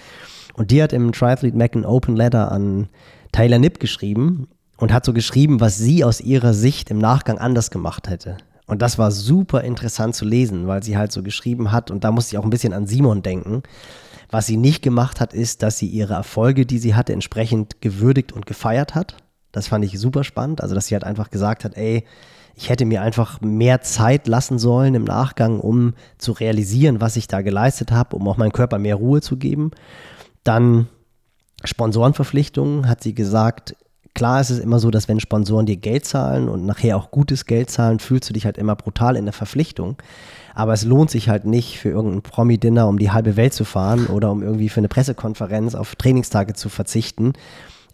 Und 0.55 0.71
die 0.71 0.83
hat 0.83 0.93
im 0.93 1.13
Triathlete 1.13 1.57
Mac 1.57 1.75
ein 1.75 1.85
Open 1.85 2.17
Letter 2.17 2.51
an 2.51 2.89
Tyler 3.33 3.59
Nipp 3.59 3.81
geschrieben 3.81 4.49
und 4.77 4.93
hat 4.93 5.05
so 5.05 5.13
geschrieben, 5.13 5.61
was 5.61 5.77
sie 5.79 6.05
aus 6.05 6.21
ihrer 6.21 6.55
Sicht 6.55 6.91
im 6.91 6.99
Nachgang 6.99 7.39
anders 7.39 7.71
gemacht 7.71 8.09
hätte. 8.09 8.37
Und 8.69 8.83
das 8.83 8.99
war 8.99 9.11
super 9.11 9.63
interessant 9.63 10.15
zu 10.15 10.25
lesen, 10.25 10.69
weil 10.69 10.83
sie 10.83 10.97
halt 10.97 11.11
so 11.11 11.23
geschrieben 11.23 11.73
hat, 11.73 11.91
und 11.91 12.05
da 12.05 12.13
musste 12.13 12.35
ich 12.35 12.39
auch 12.39 12.45
ein 12.45 12.51
bisschen 12.51 12.75
an 12.75 12.87
Simon 12.87 13.23
denken. 13.23 13.63
Was 14.31 14.47
sie 14.47 14.59
nicht 14.59 14.83
gemacht 14.83 15.21
hat, 15.21 15.33
ist, 15.33 15.63
dass 15.63 15.79
sie 15.79 15.87
ihre 15.87 16.13
Erfolge, 16.13 16.67
die 16.67 16.79
sie 16.79 16.95
hatte, 16.95 17.15
entsprechend 17.15 17.81
gewürdigt 17.81 18.31
und 18.31 18.45
gefeiert 18.45 18.95
hat. 18.95 19.17
Das 19.53 19.69
fand 19.69 19.87
ich 19.87 19.99
super 19.99 20.23
spannend. 20.23 20.61
Also, 20.61 20.75
dass 20.75 20.87
sie 20.87 20.95
halt 20.95 21.05
einfach 21.05 21.31
gesagt 21.31 21.65
hat, 21.65 21.79
ey, 21.79 22.05
ich 22.55 22.69
hätte 22.69 22.85
mir 22.85 23.01
einfach 23.01 23.41
mehr 23.41 23.81
Zeit 23.81 24.29
lassen 24.29 24.59
sollen 24.59 24.95
im 24.95 25.05
Nachgang, 25.05 25.61
um 25.61 25.95
zu 26.19 26.33
realisieren, 26.33 27.01
was 27.01 27.17
ich 27.17 27.27
da 27.27 27.41
geleistet 27.41 27.91
habe, 27.91 28.17
um 28.17 28.29
auch 28.29 28.37
meinem 28.37 28.53
Körper 28.53 28.79
mehr 28.79 28.97
Ruhe 28.97 29.23
zu 29.23 29.39
geben. 29.39 29.71
Dann 30.45 30.89
Sponsorenverpflichtungen 31.65 32.87
hat 32.87 33.03
sie 33.03 33.15
gesagt, 33.15 33.77
klar 34.15 34.41
ist 34.41 34.51
es 34.51 34.59
immer 34.59 34.79
so, 34.79 34.91
dass 34.91 35.09
wenn 35.09 35.21
Sponsoren 35.21 35.67
dir 35.67 35.77
Geld 35.77 36.05
zahlen 36.05 36.49
und 36.49 36.67
nachher 36.67 36.97
auch 36.97 37.11
gutes 37.11 37.47
Geld 37.47 37.71
zahlen, 37.71 37.99
fühlst 37.99 38.29
du 38.29 38.33
dich 38.33 38.45
halt 38.45 38.59
immer 38.59 38.77
brutal 38.77 39.17
in 39.17 39.25
der 39.25 39.33
Verpflichtung. 39.33 39.97
Aber 40.55 40.73
es 40.73 40.85
lohnt 40.85 41.11
sich 41.11 41.29
halt 41.29 41.45
nicht 41.45 41.79
für 41.79 41.91
irgendein 41.91 42.23
Promi-Dinner, 42.23 42.89
um 42.89 42.99
die 42.99 43.13
halbe 43.13 43.37
Welt 43.37 43.55
zu 43.55 43.65
fahren 43.65 44.07
oder 44.07 44.33
um 44.33 44.43
irgendwie 44.43 44.69
für 44.69 44.81
eine 44.81 44.89
Pressekonferenz 44.89 45.75
auf 45.77 45.95
Trainingstage 45.95 46.55
zu 46.55 46.69
verzichten, 46.69 47.35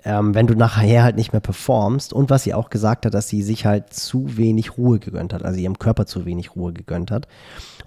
ähm, 0.05 0.35
wenn 0.35 0.47
du 0.47 0.55
nachher 0.55 1.03
halt 1.03 1.17
nicht 1.17 1.33
mehr 1.33 1.41
performst. 1.41 2.13
Und 2.13 2.31
was 2.31 2.45
sie 2.45 2.55
auch 2.55 2.71
gesagt 2.71 3.05
hat, 3.05 3.13
dass 3.13 3.29
sie 3.29 3.43
sich 3.43 3.67
halt 3.67 3.93
zu 3.93 4.39
wenig 4.39 4.79
Ruhe 4.79 4.99
gegönnt 4.99 5.35
hat, 5.35 5.45
also 5.45 5.59
ihrem 5.59 5.79
Körper 5.79 6.07
zu 6.07 6.25
wenig 6.25 6.57
Ruhe 6.57 6.73
gegönnt 6.73 7.11
hat. 7.11 7.29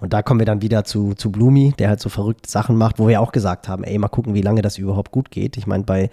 Und 0.00 0.12
da 0.12 0.22
kommen 0.22 0.40
wir 0.40 0.46
dann 0.46 0.62
wieder 0.62 0.84
zu, 0.84 1.14
zu 1.14 1.32
Blumi, 1.32 1.74
der 1.78 1.88
halt 1.88 2.00
so 2.00 2.08
verrückte 2.08 2.48
Sachen 2.48 2.76
macht, 2.76 3.00
wo 3.00 3.08
wir 3.08 3.20
auch 3.20 3.32
gesagt 3.32 3.68
haben, 3.68 3.82
ey, 3.82 3.98
mal 3.98 4.08
gucken, 4.08 4.34
wie 4.34 4.42
lange 4.42 4.62
das 4.62 4.78
überhaupt 4.78 5.10
gut 5.10 5.30
geht. 5.30 5.56
Ich 5.56 5.66
meine, 5.66 5.84
bei 5.84 6.10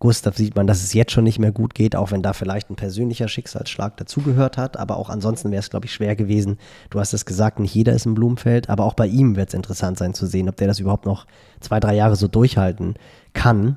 Gustav 0.00 0.34
sieht 0.34 0.56
man, 0.56 0.66
dass 0.66 0.82
es 0.82 0.94
jetzt 0.94 1.12
schon 1.12 1.24
nicht 1.24 1.38
mehr 1.38 1.52
gut 1.52 1.74
geht, 1.74 1.94
auch 1.94 2.10
wenn 2.10 2.22
da 2.22 2.32
vielleicht 2.32 2.70
ein 2.70 2.74
persönlicher 2.74 3.28
Schicksalsschlag 3.28 3.98
dazugehört 3.98 4.56
hat. 4.56 4.78
Aber 4.78 4.96
auch 4.96 5.10
ansonsten 5.10 5.50
wäre 5.50 5.60
es, 5.60 5.68
glaube 5.68 5.86
ich, 5.86 5.92
schwer 5.92 6.16
gewesen. 6.16 6.58
Du 6.88 6.98
hast 6.98 7.12
es 7.12 7.26
gesagt, 7.26 7.60
nicht 7.60 7.74
jeder 7.74 7.92
ist 7.92 8.06
im 8.06 8.14
Blumenfeld, 8.14 8.70
aber 8.70 8.84
auch 8.84 8.94
bei 8.94 9.06
ihm 9.06 9.36
wird 9.36 9.48
es 9.48 9.54
interessant 9.54 9.98
sein 9.98 10.14
zu 10.14 10.26
sehen, 10.26 10.48
ob 10.48 10.56
der 10.56 10.68
das 10.68 10.80
überhaupt 10.80 11.04
noch 11.04 11.26
zwei, 11.60 11.80
drei 11.80 11.94
Jahre 11.94 12.16
so 12.16 12.28
durchhalten 12.28 12.94
kann. 13.34 13.76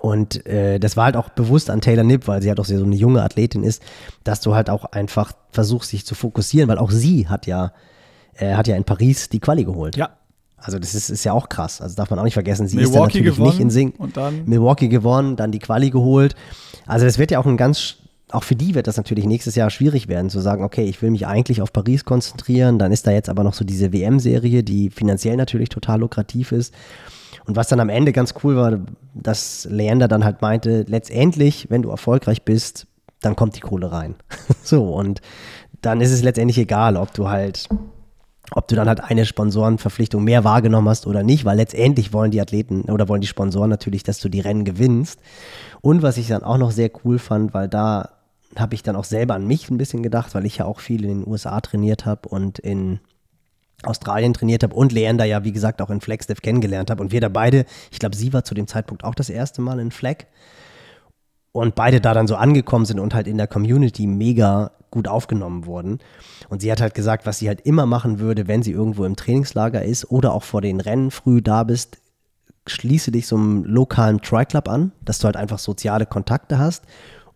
Und 0.00 0.46
äh, 0.46 0.78
das 0.78 0.96
war 0.96 1.04
halt 1.04 1.16
auch 1.16 1.28
bewusst 1.28 1.68
an 1.68 1.82
Taylor 1.82 2.04
Nipp, 2.04 2.26
weil 2.26 2.40
sie 2.40 2.48
halt 2.48 2.58
auch 2.58 2.64
so 2.64 2.82
eine 2.82 2.96
junge 2.96 3.22
Athletin 3.22 3.64
ist, 3.64 3.82
dass 4.24 4.40
du 4.40 4.54
halt 4.54 4.70
auch 4.70 4.86
einfach 4.86 5.32
versuchst, 5.50 5.92
dich 5.92 6.06
zu 6.06 6.14
fokussieren, 6.14 6.70
weil 6.70 6.78
auch 6.78 6.90
sie 6.90 7.28
hat 7.28 7.46
ja, 7.46 7.72
äh, 8.34 8.54
hat 8.54 8.66
ja 8.66 8.76
in 8.76 8.84
Paris 8.84 9.28
die 9.28 9.40
Quali 9.40 9.64
geholt. 9.64 9.94
Ja. 9.96 10.10
Also 10.60 10.78
das 10.78 10.94
ist, 10.94 11.08
ist 11.08 11.24
ja 11.24 11.32
auch 11.32 11.48
krass. 11.48 11.80
Also 11.80 11.94
darf 11.96 12.10
man 12.10 12.18
auch 12.18 12.24
nicht 12.24 12.34
vergessen, 12.34 12.66
sie 12.68 12.76
Milwaukee 12.76 12.90
ist 12.90 12.94
dann 12.96 13.02
natürlich 13.04 13.34
gewonnen 13.36 13.50
nicht 13.50 13.60
in 13.60 13.70
Sing 13.70 13.92
und 13.98 14.16
dann- 14.16 14.44
Milwaukee 14.44 14.88
gewonnen, 14.88 15.36
dann 15.36 15.52
die 15.52 15.58
Quali 15.60 15.90
geholt. 15.90 16.34
Also 16.86 17.06
das 17.06 17.18
wird 17.18 17.30
ja 17.30 17.38
auch 17.38 17.46
ein 17.46 17.56
ganz, 17.56 17.96
auch 18.30 18.42
für 18.42 18.56
die 18.56 18.74
wird 18.74 18.86
das 18.86 18.96
natürlich 18.96 19.24
nächstes 19.24 19.54
Jahr 19.54 19.70
schwierig 19.70 20.08
werden, 20.08 20.30
zu 20.30 20.40
sagen, 20.40 20.64
okay, 20.64 20.84
ich 20.84 21.00
will 21.00 21.10
mich 21.10 21.26
eigentlich 21.26 21.62
auf 21.62 21.72
Paris 21.72 22.04
konzentrieren, 22.04 22.78
dann 22.78 22.92
ist 22.92 23.06
da 23.06 23.12
jetzt 23.12 23.28
aber 23.28 23.44
noch 23.44 23.54
so 23.54 23.64
diese 23.64 23.92
WM-Serie, 23.92 24.62
die 24.62 24.90
finanziell 24.90 25.36
natürlich 25.36 25.68
total 25.68 26.00
lukrativ 26.00 26.52
ist. 26.52 26.74
Und 27.46 27.56
was 27.56 27.68
dann 27.68 27.80
am 27.80 27.88
Ende 27.88 28.12
ganz 28.12 28.34
cool 28.42 28.56
war, 28.56 28.78
dass 29.14 29.66
Leander 29.70 30.08
dann 30.08 30.24
halt 30.24 30.42
meinte, 30.42 30.84
letztendlich, 30.86 31.68
wenn 31.70 31.82
du 31.82 31.88
erfolgreich 31.90 32.42
bist, 32.42 32.86
dann 33.20 33.36
kommt 33.36 33.56
die 33.56 33.60
Kohle 33.60 33.90
rein. 33.90 34.16
so, 34.62 34.92
und 34.94 35.22
dann 35.80 36.00
ist 36.00 36.10
es 36.10 36.22
letztendlich 36.22 36.58
egal, 36.58 36.96
ob 36.96 37.14
du 37.14 37.28
halt 37.28 37.68
ob 38.54 38.68
du 38.68 38.76
dann 38.76 38.88
halt 38.88 39.00
eine 39.00 39.26
Sponsorenverpflichtung 39.26 40.24
mehr 40.24 40.44
wahrgenommen 40.44 40.88
hast 40.88 41.06
oder 41.06 41.22
nicht, 41.22 41.44
weil 41.44 41.56
letztendlich 41.56 42.12
wollen 42.12 42.30
die 42.30 42.40
Athleten 42.40 42.82
oder 42.82 43.08
wollen 43.08 43.20
die 43.20 43.26
Sponsoren 43.26 43.70
natürlich, 43.70 44.02
dass 44.02 44.20
du 44.20 44.28
die 44.28 44.40
Rennen 44.40 44.64
gewinnst. 44.64 45.20
Und 45.80 46.02
was 46.02 46.16
ich 46.16 46.28
dann 46.28 46.42
auch 46.42 46.58
noch 46.58 46.70
sehr 46.70 46.90
cool 47.04 47.18
fand, 47.18 47.54
weil 47.54 47.68
da 47.68 48.10
habe 48.56 48.74
ich 48.74 48.82
dann 48.82 48.96
auch 48.96 49.04
selber 49.04 49.34
an 49.34 49.46
mich 49.46 49.70
ein 49.70 49.78
bisschen 49.78 50.02
gedacht, 50.02 50.34
weil 50.34 50.46
ich 50.46 50.58
ja 50.58 50.64
auch 50.64 50.80
viel 50.80 51.04
in 51.04 51.20
den 51.20 51.28
USA 51.28 51.60
trainiert 51.60 52.06
habe 52.06 52.28
und 52.28 52.58
in 52.58 53.00
Australien 53.84 54.34
trainiert 54.34 54.62
habe 54.62 54.74
und 54.74 54.92
Leander 54.92 55.24
ja, 55.24 55.44
wie 55.44 55.52
gesagt, 55.52 55.80
auch 55.80 55.90
in 55.90 56.00
Flagstaff 56.00 56.40
kennengelernt 56.40 56.90
habe. 56.90 57.02
Und 57.02 57.12
wir 57.12 57.20
da 57.20 57.28
beide, 57.28 57.64
ich 57.92 57.98
glaube, 57.98 58.16
sie 58.16 58.32
war 58.32 58.44
zu 58.44 58.54
dem 58.54 58.66
Zeitpunkt 58.66 59.04
auch 59.04 59.14
das 59.14 59.30
erste 59.30 59.60
Mal 59.60 59.78
in 59.78 59.90
Flag 59.90 60.24
und 61.58 61.74
beide 61.74 62.00
da 62.00 62.14
dann 62.14 62.26
so 62.26 62.36
angekommen 62.36 62.84
sind 62.84 63.00
und 63.00 63.14
halt 63.14 63.26
in 63.26 63.36
der 63.36 63.46
Community 63.46 64.06
mega 64.06 64.72
gut 64.90 65.08
aufgenommen 65.08 65.66
wurden. 65.66 65.98
Und 66.48 66.62
sie 66.62 66.72
hat 66.72 66.80
halt 66.80 66.94
gesagt, 66.94 67.26
was 67.26 67.38
sie 67.38 67.48
halt 67.48 67.60
immer 67.62 67.86
machen 67.86 68.18
würde, 68.18 68.48
wenn 68.48 68.62
sie 68.62 68.72
irgendwo 68.72 69.04
im 69.04 69.16
Trainingslager 69.16 69.84
ist 69.84 70.10
oder 70.10 70.32
auch 70.32 70.42
vor 70.42 70.62
den 70.62 70.80
Rennen 70.80 71.10
früh 71.10 71.42
da 71.42 71.64
bist, 71.64 71.98
schließe 72.66 73.10
dich 73.10 73.26
so 73.26 73.36
einem 73.36 73.64
lokalen 73.64 74.20
Tri-Club 74.20 74.68
an, 74.68 74.92
dass 75.04 75.18
du 75.18 75.26
halt 75.26 75.36
einfach 75.36 75.58
soziale 75.58 76.06
Kontakte 76.06 76.58
hast 76.58 76.84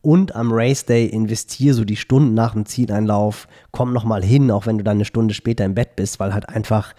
und 0.02 0.34
am 0.34 0.50
Race 0.52 0.84
Day 0.84 1.06
investier 1.06 1.74
so 1.74 1.84
die 1.84 1.96
Stunden 1.96 2.34
nach 2.34 2.52
dem 2.52 2.66
Zieleinlauf, 2.66 3.48
komm 3.70 3.92
nochmal 3.92 4.22
hin, 4.22 4.50
auch 4.50 4.66
wenn 4.66 4.78
du 4.78 4.84
dann 4.84 4.96
eine 4.96 5.04
Stunde 5.04 5.32
später 5.32 5.64
im 5.64 5.74
Bett 5.74 5.96
bist, 5.96 6.20
weil 6.20 6.34
halt 6.34 6.48
einfach 6.48 6.94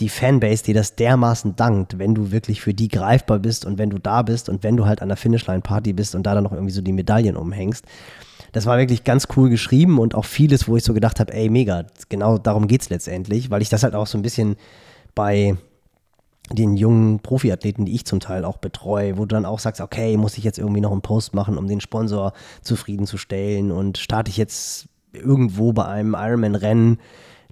die 0.00 0.08
Fanbase 0.10 0.64
dir 0.64 0.74
das 0.74 0.94
dermaßen 0.94 1.56
dankt, 1.56 1.98
wenn 1.98 2.14
du 2.14 2.30
wirklich 2.30 2.60
für 2.60 2.74
die 2.74 2.88
greifbar 2.88 3.38
bist 3.38 3.64
und 3.64 3.78
wenn 3.78 3.90
du 3.90 3.98
da 3.98 4.22
bist 4.22 4.48
und 4.48 4.62
wenn 4.62 4.76
du 4.76 4.86
halt 4.86 5.00
an 5.00 5.08
der 5.08 5.16
Finishline-Party 5.16 5.94
bist 5.94 6.14
und 6.14 6.24
da 6.24 6.34
dann 6.34 6.44
noch 6.44 6.52
irgendwie 6.52 6.72
so 6.72 6.82
die 6.82 6.92
Medaillen 6.92 7.36
umhängst. 7.36 7.84
Das 8.52 8.66
war 8.66 8.78
wirklich 8.78 9.04
ganz 9.04 9.26
cool 9.36 9.48
geschrieben 9.48 9.98
und 9.98 10.14
auch 10.14 10.24
vieles, 10.24 10.68
wo 10.68 10.76
ich 10.76 10.84
so 10.84 10.92
gedacht 10.92 11.18
habe, 11.18 11.32
ey, 11.32 11.48
mega, 11.48 11.84
genau 12.08 12.36
darum 12.38 12.68
geht 12.68 12.82
es 12.82 12.90
letztendlich, 12.90 13.50
weil 13.50 13.62
ich 13.62 13.68
das 13.68 13.82
halt 13.82 13.94
auch 13.94 14.06
so 14.06 14.18
ein 14.18 14.22
bisschen 14.22 14.56
bei 15.14 15.56
den 16.52 16.76
jungen 16.76 17.20
Profiathleten, 17.20 17.86
die 17.86 17.94
ich 17.94 18.04
zum 18.04 18.20
Teil 18.20 18.44
auch 18.44 18.58
betreue, 18.58 19.16
wo 19.16 19.22
du 19.22 19.34
dann 19.34 19.46
auch 19.46 19.58
sagst, 19.58 19.80
okay, 19.80 20.16
muss 20.16 20.38
ich 20.38 20.44
jetzt 20.44 20.58
irgendwie 20.58 20.80
noch 20.80 20.92
einen 20.92 21.02
Post 21.02 21.34
machen, 21.34 21.58
um 21.58 21.66
den 21.66 21.80
Sponsor 21.80 22.34
zufriedenzustellen 22.62 23.72
und 23.72 23.98
starte 23.98 24.30
ich 24.30 24.36
jetzt 24.36 24.88
irgendwo 25.12 25.72
bei 25.72 25.86
einem 25.86 26.14
Ironman-Rennen, 26.14 26.98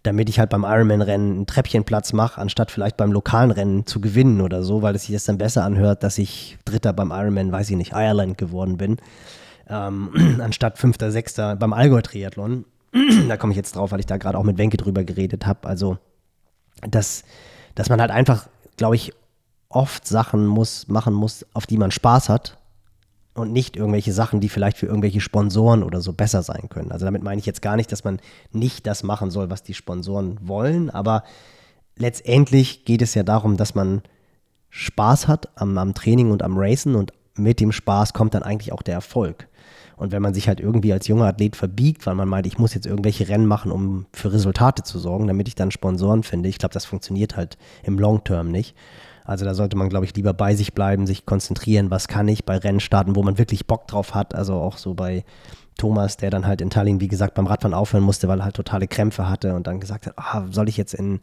damit 0.05 0.29
ich 0.29 0.39
halt 0.39 0.51
beim 0.51 0.65
Ironman-Rennen 0.65 1.33
einen 1.33 1.47
Treppchenplatz 1.47 2.13
mache, 2.13 2.41
anstatt 2.41 2.71
vielleicht 2.71 2.97
beim 2.97 3.11
lokalen 3.11 3.51
Rennen 3.51 3.87
zu 3.87 4.01
gewinnen 4.01 4.41
oder 4.41 4.63
so, 4.63 4.83
weil 4.83 4.95
es 4.95 5.03
sich 5.03 5.15
das 5.15 5.25
dann 5.25 5.39
besser 5.39 5.65
anhört, 5.65 6.03
dass 6.05 6.19
ich 6.19 6.57
Dritter 6.65 6.93
beim 6.93 7.11
Ironman, 7.11 7.51
weiß 7.51 7.71
ich 7.71 7.77
nicht, 7.77 7.93
Ireland 7.93 8.39
geworden 8.39 8.77
bin, 8.77 8.99
ähm, 9.69 10.39
anstatt 10.41 10.79
Fünfter, 10.79 11.11
Sechster 11.11 11.57
beim 11.57 11.73
Allgäu-Triathlon. 11.73 12.65
da 13.29 13.37
komme 13.37 13.53
ich 13.53 13.57
jetzt 13.57 13.75
drauf, 13.75 13.91
weil 13.91 14.01
ich 14.01 14.07
da 14.07 14.17
gerade 14.19 14.39
auch 14.39 14.45
mit 14.45 14.59
Wenke 14.59 14.77
drüber 14.77 15.03
geredet 15.05 15.47
habe. 15.47 15.67
Also, 15.69 15.99
dass, 16.89 17.25
dass 17.75 17.89
man 17.89 18.01
halt 18.01 18.11
einfach 18.11 18.47
glaube 18.77 18.97
ich, 18.97 19.13
oft 19.69 20.07
Sachen 20.07 20.47
muss, 20.47 20.89
machen 20.89 21.15
muss, 21.15 21.47
auf 21.55 21.67
die 21.67 21.77
man 21.77 21.91
Spaß 21.91 22.29
hat 22.29 22.59
und 23.35 23.53
nicht 23.53 23.77
irgendwelche 23.77 24.13
Sachen, 24.13 24.41
die 24.41 24.49
vielleicht 24.49 24.79
für 24.79 24.87
irgendwelche 24.87 25.21
Sponsoren 25.21 25.83
oder 25.83 26.01
so 26.01 26.13
besser 26.13 26.43
sein 26.43 26.69
können. 26.69 26.93
Also 26.93 27.05
damit 27.05 27.23
meine 27.23 27.41
ich 27.41 27.47
jetzt 27.47 27.63
gar 27.63 27.77
nicht, 27.77 27.91
dass 27.91 28.05
man 28.05 28.21
nicht 28.53 28.87
das 28.87 29.03
machen 29.03 29.31
soll, 29.31 29.51
was 29.51 29.63
die 29.63 29.75
Sponsoren 29.75 30.39
wollen, 30.41 30.89
aber 30.91 31.25
letztendlich 31.97 32.85
geht 32.85 33.03
es 33.03 33.15
ja 33.15 33.23
darum, 33.23 33.57
dass 33.57 33.75
man 33.75 34.03
Spaß 34.71 35.29
hat 35.29 35.49
am, 35.57 35.77
am 35.79 35.95
Training 35.95 36.31
und 36.31 36.43
am 36.43 36.57
Racen 36.57 36.95
und 36.95 37.13
mit 37.37 37.61
dem 37.61 37.73
Spaß 37.73 38.13
kommt 38.13 38.35
dann 38.35 38.43
eigentlich 38.43 38.73
auch 38.73 38.83
der 38.83 38.95
Erfolg. 38.95 39.49
Und 39.97 40.11
wenn 40.11 40.23
man 40.23 40.35
sich 40.35 40.49
halt 40.49 40.61
irgendwie 40.61 40.93
als 40.93 41.07
junger 41.07 41.27
Athlet 41.27 41.55
verbiegt, 41.55 42.07
weil 42.07 42.17
man 42.17 42.29
meint, 42.29 42.47
ich 42.47 42.59
muss 42.59 42.75
jetzt 42.75 42.87
irgendwelche 42.87 43.29
Rennen 43.29 43.47
machen, 43.47 43.71
um 43.71 44.07
für 44.13 44.33
Resultate 44.33 44.83
zu 44.83 44.99
sorgen, 44.99 45.29
damit 45.29 45.47
ich 45.47 45.55
dann 45.55 45.71
Sponsoren 45.71 46.25
finde, 46.25 46.49
ich 46.49 46.59
glaube, 46.59 46.73
das 46.73 46.85
funktioniert 46.85 47.37
halt 47.37 47.57
im 47.85 47.99
Long 47.99 48.25
Term 48.25 48.51
nicht. 48.51 48.75
Also 49.25 49.45
da 49.45 49.55
sollte 49.55 49.77
man, 49.77 49.89
glaube 49.89 50.05
ich, 50.05 50.15
lieber 50.15 50.35
bei 50.35 50.55
sich 50.55 50.75
bleiben, 50.75 51.07
sich 51.07 51.27
konzentrieren, 51.27 51.91
was 51.91 52.09
kann 52.09 52.29
ich 52.29 52.45
bei 52.45 52.59
Rennen 52.59 52.81
starten, 52.81 53.17
wo 53.17 53.23
man 53.23 53.39
wirklich 53.39 53.67
Bock 53.67 53.89
drauf 53.89 54.15
hat. 54.15 54.35
Also 54.35 54.55
auch 54.55 54.77
so 54.77 54.95
bei 54.95 55.25
Thomas, 55.79 56.17
der 56.17 56.31
dann 56.31 56.47
halt 56.47 56.61
in 56.61 56.71
Tallinn, 56.71 57.01
wie 57.01 57.09
gesagt, 57.09 57.35
beim 57.35 57.47
Radfahren 57.47 57.75
aufhören 57.75 58.05
musste, 58.05 58.29
weil 58.29 58.41
er 58.41 58.45
halt 58.45 58.57
totale 58.57 58.87
Krämpfe 58.87 59.29
hatte 59.29 59.55
und 59.55 59.67
dann 59.67 59.81
gesagt 59.81 60.07
hat, 60.07 60.15
ah, 60.17 60.45
soll 60.51 60.69
ich 60.69 60.77
jetzt 60.77 60.95
in 60.95 61.21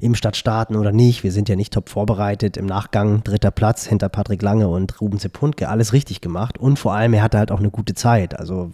im 0.00 0.14
Stadt 0.14 0.36
starten 0.36 0.76
oder 0.76 0.92
nicht. 0.92 1.24
Wir 1.24 1.32
sind 1.32 1.48
ja 1.48 1.56
nicht 1.56 1.72
top 1.72 1.88
vorbereitet. 1.88 2.56
Im 2.56 2.66
Nachgang 2.66 3.24
dritter 3.24 3.50
Platz 3.50 3.86
hinter 3.86 4.08
Patrick 4.08 4.42
Lange 4.42 4.68
und 4.68 5.00
Ruben 5.00 5.18
Sepuntke. 5.18 5.68
Alles 5.68 5.92
richtig 5.92 6.20
gemacht. 6.20 6.58
Und 6.58 6.78
vor 6.78 6.94
allem, 6.94 7.14
er 7.14 7.22
hatte 7.22 7.38
halt 7.38 7.50
auch 7.50 7.58
eine 7.58 7.70
gute 7.70 7.94
Zeit. 7.94 8.38
Also 8.38 8.70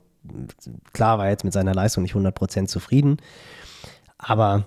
klar 0.92 1.18
war 1.18 1.26
er 1.26 1.30
jetzt 1.30 1.44
mit 1.44 1.52
seiner 1.52 1.74
Leistung 1.74 2.02
nicht 2.02 2.14
100% 2.14 2.66
zufrieden. 2.66 3.18
Aber 4.18 4.66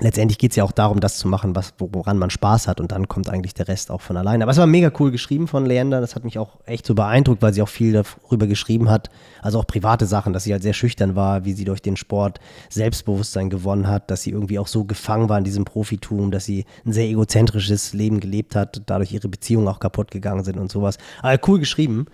letztendlich 0.00 0.38
geht 0.38 0.50
es 0.50 0.56
ja 0.56 0.64
auch 0.64 0.72
darum, 0.72 0.98
das 0.98 1.18
zu 1.18 1.28
machen, 1.28 1.54
was, 1.54 1.74
woran 1.78 2.18
man 2.18 2.30
Spaß 2.30 2.66
hat 2.66 2.80
und 2.80 2.90
dann 2.90 3.06
kommt 3.06 3.28
eigentlich 3.28 3.54
der 3.54 3.68
Rest 3.68 3.90
auch 3.90 4.00
von 4.00 4.16
alleine. 4.16 4.42
Aber 4.42 4.50
es 4.50 4.58
war 4.58 4.66
mega 4.66 4.90
cool 4.98 5.12
geschrieben 5.12 5.46
von 5.46 5.66
Leander, 5.66 6.00
das 6.00 6.16
hat 6.16 6.24
mich 6.24 6.38
auch 6.38 6.58
echt 6.66 6.84
so 6.84 6.94
beeindruckt, 6.94 7.42
weil 7.42 7.54
sie 7.54 7.62
auch 7.62 7.68
viel 7.68 7.92
darüber 7.92 8.46
geschrieben 8.46 8.90
hat, 8.90 9.08
also 9.40 9.60
auch 9.60 9.66
private 9.66 10.06
Sachen, 10.06 10.32
dass 10.32 10.44
sie 10.44 10.52
halt 10.52 10.62
sehr 10.62 10.72
schüchtern 10.72 11.14
war, 11.14 11.44
wie 11.44 11.52
sie 11.52 11.64
durch 11.64 11.80
den 11.80 11.96
Sport 11.96 12.40
Selbstbewusstsein 12.70 13.50
gewonnen 13.50 13.86
hat, 13.86 14.10
dass 14.10 14.22
sie 14.22 14.30
irgendwie 14.30 14.58
auch 14.58 14.66
so 14.66 14.84
gefangen 14.84 15.28
war 15.28 15.38
in 15.38 15.44
diesem 15.44 15.64
Profitum, 15.64 16.32
dass 16.32 16.44
sie 16.44 16.64
ein 16.84 16.92
sehr 16.92 17.06
egozentrisches 17.06 17.92
Leben 17.92 18.18
gelebt 18.18 18.56
hat, 18.56 18.82
dadurch 18.86 19.12
ihre 19.12 19.28
Beziehungen 19.28 19.68
auch 19.68 19.78
kaputt 19.78 20.10
gegangen 20.10 20.42
sind 20.42 20.58
und 20.58 20.72
sowas. 20.72 20.98
Aber 21.22 21.38
cool 21.46 21.60
geschrieben 21.60 22.06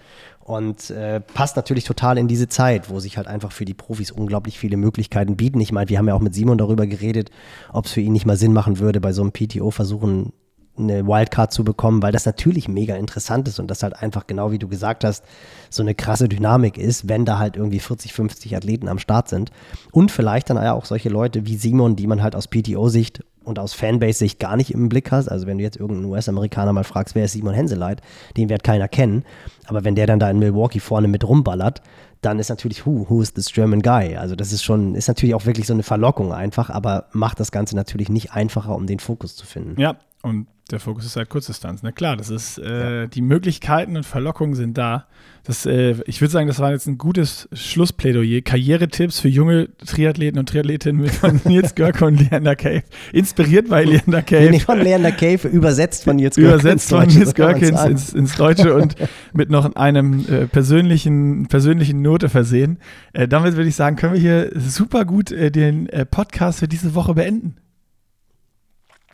und 0.51 0.91
äh, 0.91 1.21
passt 1.21 1.55
natürlich 1.55 1.85
total 1.85 2.19
in 2.19 2.27
diese 2.27 2.49
Zeit, 2.49 2.91
wo 2.91 2.99
sich 2.99 3.17
halt 3.17 3.29
einfach 3.29 3.53
für 3.53 3.65
die 3.65 3.73
Profis 3.73 4.11
unglaublich 4.11 4.59
viele 4.59 4.77
Möglichkeiten 4.77 5.37
bieten. 5.37 5.61
Ich 5.61 5.71
meine, 5.71 5.89
wir 5.89 5.97
haben 5.97 6.09
ja 6.09 6.15
auch 6.15 6.21
mit 6.21 6.35
Simon 6.35 6.59
darüber 6.59 6.89
geredet, 6.89 7.31
ob 7.73 7.87
es 7.87 7.93
für 7.93 8.01
ihn 8.01 8.13
nicht 8.13 8.27
mal 8.27 8.37
Sinn 8.37 8.53
machen 8.53 8.81
würde, 8.81 9.01
bei 9.01 9.13
so 9.13 9.23
einem 9.23 9.31
PTO 9.31 9.71
versuchen, 9.71 10.33
eine 10.77 11.07
Wildcard 11.07 11.53
zu 11.53 11.63
bekommen, 11.63 12.03
weil 12.03 12.11
das 12.11 12.27
natürlich 12.27 12.67
mega 12.67 12.97
interessant 12.97 13.47
ist 13.47 13.61
und 13.61 13.71
das 13.71 13.85
halt 13.85 13.95
einfach 14.03 14.27
genau 14.27 14.51
wie 14.51 14.59
du 14.59 14.67
gesagt 14.67 15.05
hast, 15.05 15.25
so 15.69 15.83
eine 15.83 15.95
krasse 15.95 16.29
Dynamik 16.29 16.79
ist, 16.79 17.09
wenn 17.09 17.25
da 17.25 17.39
halt 17.39 17.57
irgendwie 17.57 17.81
40, 17.81 18.13
50 18.13 18.57
Athleten 18.57 18.89
am 18.89 18.99
Start 18.99 19.29
sind. 19.29 19.53
Und 19.93 20.11
vielleicht 20.11 20.51
dann 20.51 20.59
auch 20.59 20.85
solche 20.85 21.11
Leute 21.11 21.47
wie 21.47 21.57
Simon, 21.57 21.95
die 21.95 22.09
man 22.09 22.23
halt 22.23 22.35
aus 22.35 22.49
PTO-Sicht 22.49 23.23
und 23.45 23.59
aus 23.59 23.73
Fanbase-Sicht 23.73 24.39
gar 24.39 24.57
nicht 24.57 24.73
im 24.73 24.89
Blick 24.89 25.11
hast. 25.11 25.29
Also 25.29 25.47
wenn 25.47 25.59
du 25.59 25.65
jetzt 25.65 25.77
irgendeinen 25.77 26.11
US-Amerikaner 26.11 26.73
mal 26.73 26.85
fragst, 26.85 27.15
wer 27.15 27.25
ist 27.25 27.33
Simon 27.33 27.55
Henseleit, 27.55 28.03
den 28.37 28.49
wird 28.49 28.63
keiner 28.63 28.89
kennen. 28.89 29.25
Aber 29.67 29.85
wenn 29.85 29.95
der 29.95 30.07
dann 30.07 30.19
da 30.19 30.31
in 30.31 30.39
Milwaukee 30.39 30.81
vorne 30.81 31.09
mit 31.09 31.27
rumballert, 31.27 31.83
dann 32.21 32.39
ist 32.39 32.51
natürlich, 32.51 32.85
who, 32.85 33.07
who 33.09 33.23
is 33.23 33.33
this 33.33 33.51
German 33.53 33.81
guy? 33.81 34.17
Also 34.17 34.37
das 34.37 34.53
ist 34.53 34.63
schon, 34.63 34.95
ist 34.95 35.09
natürlich 35.09 35.35
auch 35.35 35.47
wirklich 35.47 35.67
so 35.67 35.73
eine 35.73 35.83
Verlockung 35.83 36.33
einfach, 36.33 36.69
aber 36.69 37.07
macht 37.13 37.41
das 37.41 37.51
Ganze 37.51 37.77
natürlich 37.77 38.11
nicht 38.11 38.33
einfacher, 38.33 38.75
um 38.75 38.87
den 38.87 38.99
Fokus 38.99 39.37
zu 39.37 39.47
finden. 39.47 39.81
Ja, 39.81 39.97
und 40.23 40.47
der 40.71 40.81
Fokus 40.81 41.05
ist 41.05 41.17
halt 41.17 41.29
Kurzdistanz. 41.29 41.83
Ne? 41.83 41.93
Klar, 41.93 42.17
das 42.17 42.31
ist, 42.31 42.59
äh, 42.59 43.09
die 43.09 43.23
Möglichkeiten 43.23 43.97
und 43.97 44.07
Verlockungen 44.07 44.55
sind 44.55 44.79
da. 44.79 45.07
Das, 45.45 45.67
äh, 45.67 45.97
ich 46.07 46.21
würde 46.21 46.31
sagen, 46.31 46.47
das 46.47 46.59
war 46.61 46.71
jetzt 46.71 46.87
ein 46.87 46.99
gutes 46.99 47.49
Schlussplädoyer. 47.53 48.43
Karrieretipps 48.43 49.21
für 49.21 49.29
junge 49.29 49.69
Triathleten 49.79 50.39
und 50.39 50.49
Triathletinnen 50.49 51.09
von 51.09 51.41
Nils 51.45 51.75
Görke 51.75 52.05
und 52.05 52.31
Leander 52.31 52.55
Cave. 52.57 52.83
Inspiriert 53.13 53.69
bei 53.69 53.85
Leander 53.85 54.23
Cave. 54.23 54.51
Nee, 54.51 54.61
von 54.61 54.81
Leander 54.81 55.13
Cave, 55.13 55.49
übersetzt 55.49 56.05
von 56.05 56.17
Nils 56.17 56.37
Görke. 56.37 56.55
Übersetzt 56.55 56.91
von 56.91 57.09
Nils 57.09 57.35
Görke 57.35 57.67
ins, 57.67 57.85
ins, 57.85 58.13
ins, 58.13 58.37
Deutsche 58.37 58.75
und 58.75 58.95
mit 59.33 59.51
noch 59.51 59.75
einem 59.75 60.25
äh, 60.29 60.47
persönlichen, 60.47 61.47
persönlichen 61.49 62.03
Note 62.03 62.29
versehen. 62.29 62.79
Äh, 63.13 63.27
damit 63.27 63.57
würde 63.57 63.69
ich 63.69 63.77
sagen, 63.77 63.97
können 63.97 64.15
wir 64.15 64.21
hier 64.21 64.53
super 64.55 65.05
gut 65.05 65.33
äh, 65.33 65.51
den 65.51 65.89
äh, 65.89 66.05
Podcast 66.05 66.61
für 66.61 66.69
diese 66.69 66.95
Woche 66.95 67.15
beenden. 67.15 67.57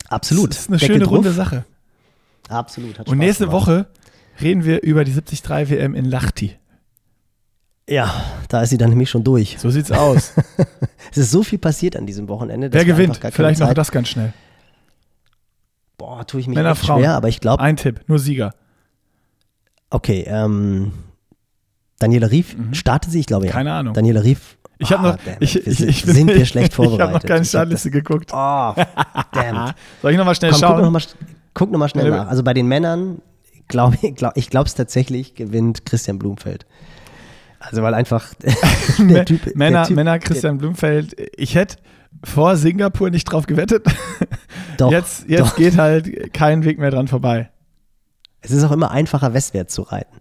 Absolut. 0.09 0.51
Das 0.51 0.59
ist 0.59 0.69
eine 0.69 0.77
Deckel 0.77 0.95
schöne 0.95 1.05
drauf. 1.05 1.13
runde 1.15 1.31
Sache. 1.31 1.65
Absolut. 2.49 2.99
Und 3.07 3.17
nächste 3.17 3.45
gemacht. 3.45 3.67
Woche 3.67 3.87
reden 4.41 4.63
wir 4.63 4.83
über 4.83 5.03
die 5.03 5.13
73 5.13 5.69
WM 5.69 5.95
in 5.95 6.05
Lahti. 6.05 6.55
Ja, 7.89 8.13
da 8.49 8.61
ist 8.61 8.69
sie 8.69 8.77
dann 8.77 8.89
nämlich 8.89 9.09
schon 9.09 9.23
durch. 9.23 9.57
So 9.59 9.69
sieht's 9.69 9.91
aus. 9.91 10.33
es 11.11 11.17
ist 11.17 11.31
so 11.31 11.43
viel 11.43 11.59
passiert 11.59 11.95
an 11.95 12.05
diesem 12.05 12.27
Wochenende. 12.27 12.71
Wer 12.71 12.85
gewinnt? 12.85 13.19
Vielleicht 13.31 13.59
noch 13.59 13.73
das 13.73 13.91
ganz 13.91 14.09
schnell. 14.09 14.33
Boah, 15.97 16.27
tue 16.27 16.41
ich 16.41 16.47
mich 16.47 16.55
Männer, 16.55 16.71
echt 16.71 16.85
schwer, 16.85 17.13
aber 17.13 17.29
ich 17.29 17.39
glaube. 17.39 17.63
Ein 17.63 17.77
Tipp, 17.77 18.01
nur 18.07 18.19
Sieger. 18.19 18.53
Okay, 19.89 20.25
ähm, 20.27 20.91
Daniela 21.97 22.29
Rief, 22.29 22.55
mhm. 22.55 22.73
startet 22.73 23.11
sie, 23.11 23.21
ich 23.21 23.25
glaube 23.25 23.47
ja. 23.47 23.51
Keine 23.51 23.73
Ahnung. 23.73 23.93
Daniela 23.93 24.21
Rief 24.21 24.56
ich 24.79 24.91
habe 24.91 25.03
noch, 25.03 25.17
ich, 25.39 25.67
ich, 25.67 25.81
ich, 25.81 26.03
sind 26.03 26.27
wir 26.27 26.45
schlecht 26.47 26.73
vorbereitet. 26.73 26.99
Ich 26.99 27.01
habe 27.01 27.13
noch 27.13 27.23
keine 27.23 27.45
Startliste 27.45 27.91
geguckt. 27.91 28.31
Oh, 28.33 28.73
damn. 29.31 29.71
Soll 30.01 30.11
ich 30.11 30.17
nochmal 30.17 30.35
schnell 30.35 30.51
Komm, 30.51 30.59
schauen? 30.59 30.75
Guck 30.75 30.83
nochmal 30.83 31.01
guck 31.53 31.71
noch 31.71 31.79
mal 31.79 31.89
schnell 31.89 32.11
nach. 32.11 32.27
Also 32.27 32.43
bei 32.43 32.53
den 32.53 32.67
Männern, 32.67 33.21
glaub, 33.67 33.95
glaub, 34.15 34.37
ich 34.37 34.49
glaube 34.49 34.67
es 34.67 34.75
tatsächlich, 34.75 35.35
gewinnt 35.35 35.85
Christian 35.85 36.19
Blumfeld. 36.19 36.65
Also 37.59 37.81
weil 37.81 37.93
einfach 37.93 38.33
der 38.99 39.25
typ, 39.25 39.55
Männer, 39.55 39.79
der 39.79 39.87
typ, 39.87 39.95
Männer 39.95 40.19
Christian 40.19 40.59
Blumfeld, 40.59 41.15
ich 41.35 41.55
hätte 41.55 41.77
vor 42.23 42.55
Singapur 42.55 43.09
nicht 43.09 43.25
drauf 43.25 43.47
gewettet. 43.47 43.85
Doch, 44.77 44.91
jetzt 44.91 45.27
jetzt 45.27 45.51
doch. 45.51 45.55
geht 45.55 45.77
halt 45.77 46.33
kein 46.33 46.63
Weg 46.63 46.77
mehr 46.77 46.91
dran 46.91 47.07
vorbei. 47.07 47.49
Es 48.41 48.51
ist 48.51 48.63
auch 48.63 48.71
immer 48.71 48.91
einfacher, 48.91 49.33
westwärts 49.33 49.73
zu 49.73 49.81
reiten. 49.81 50.15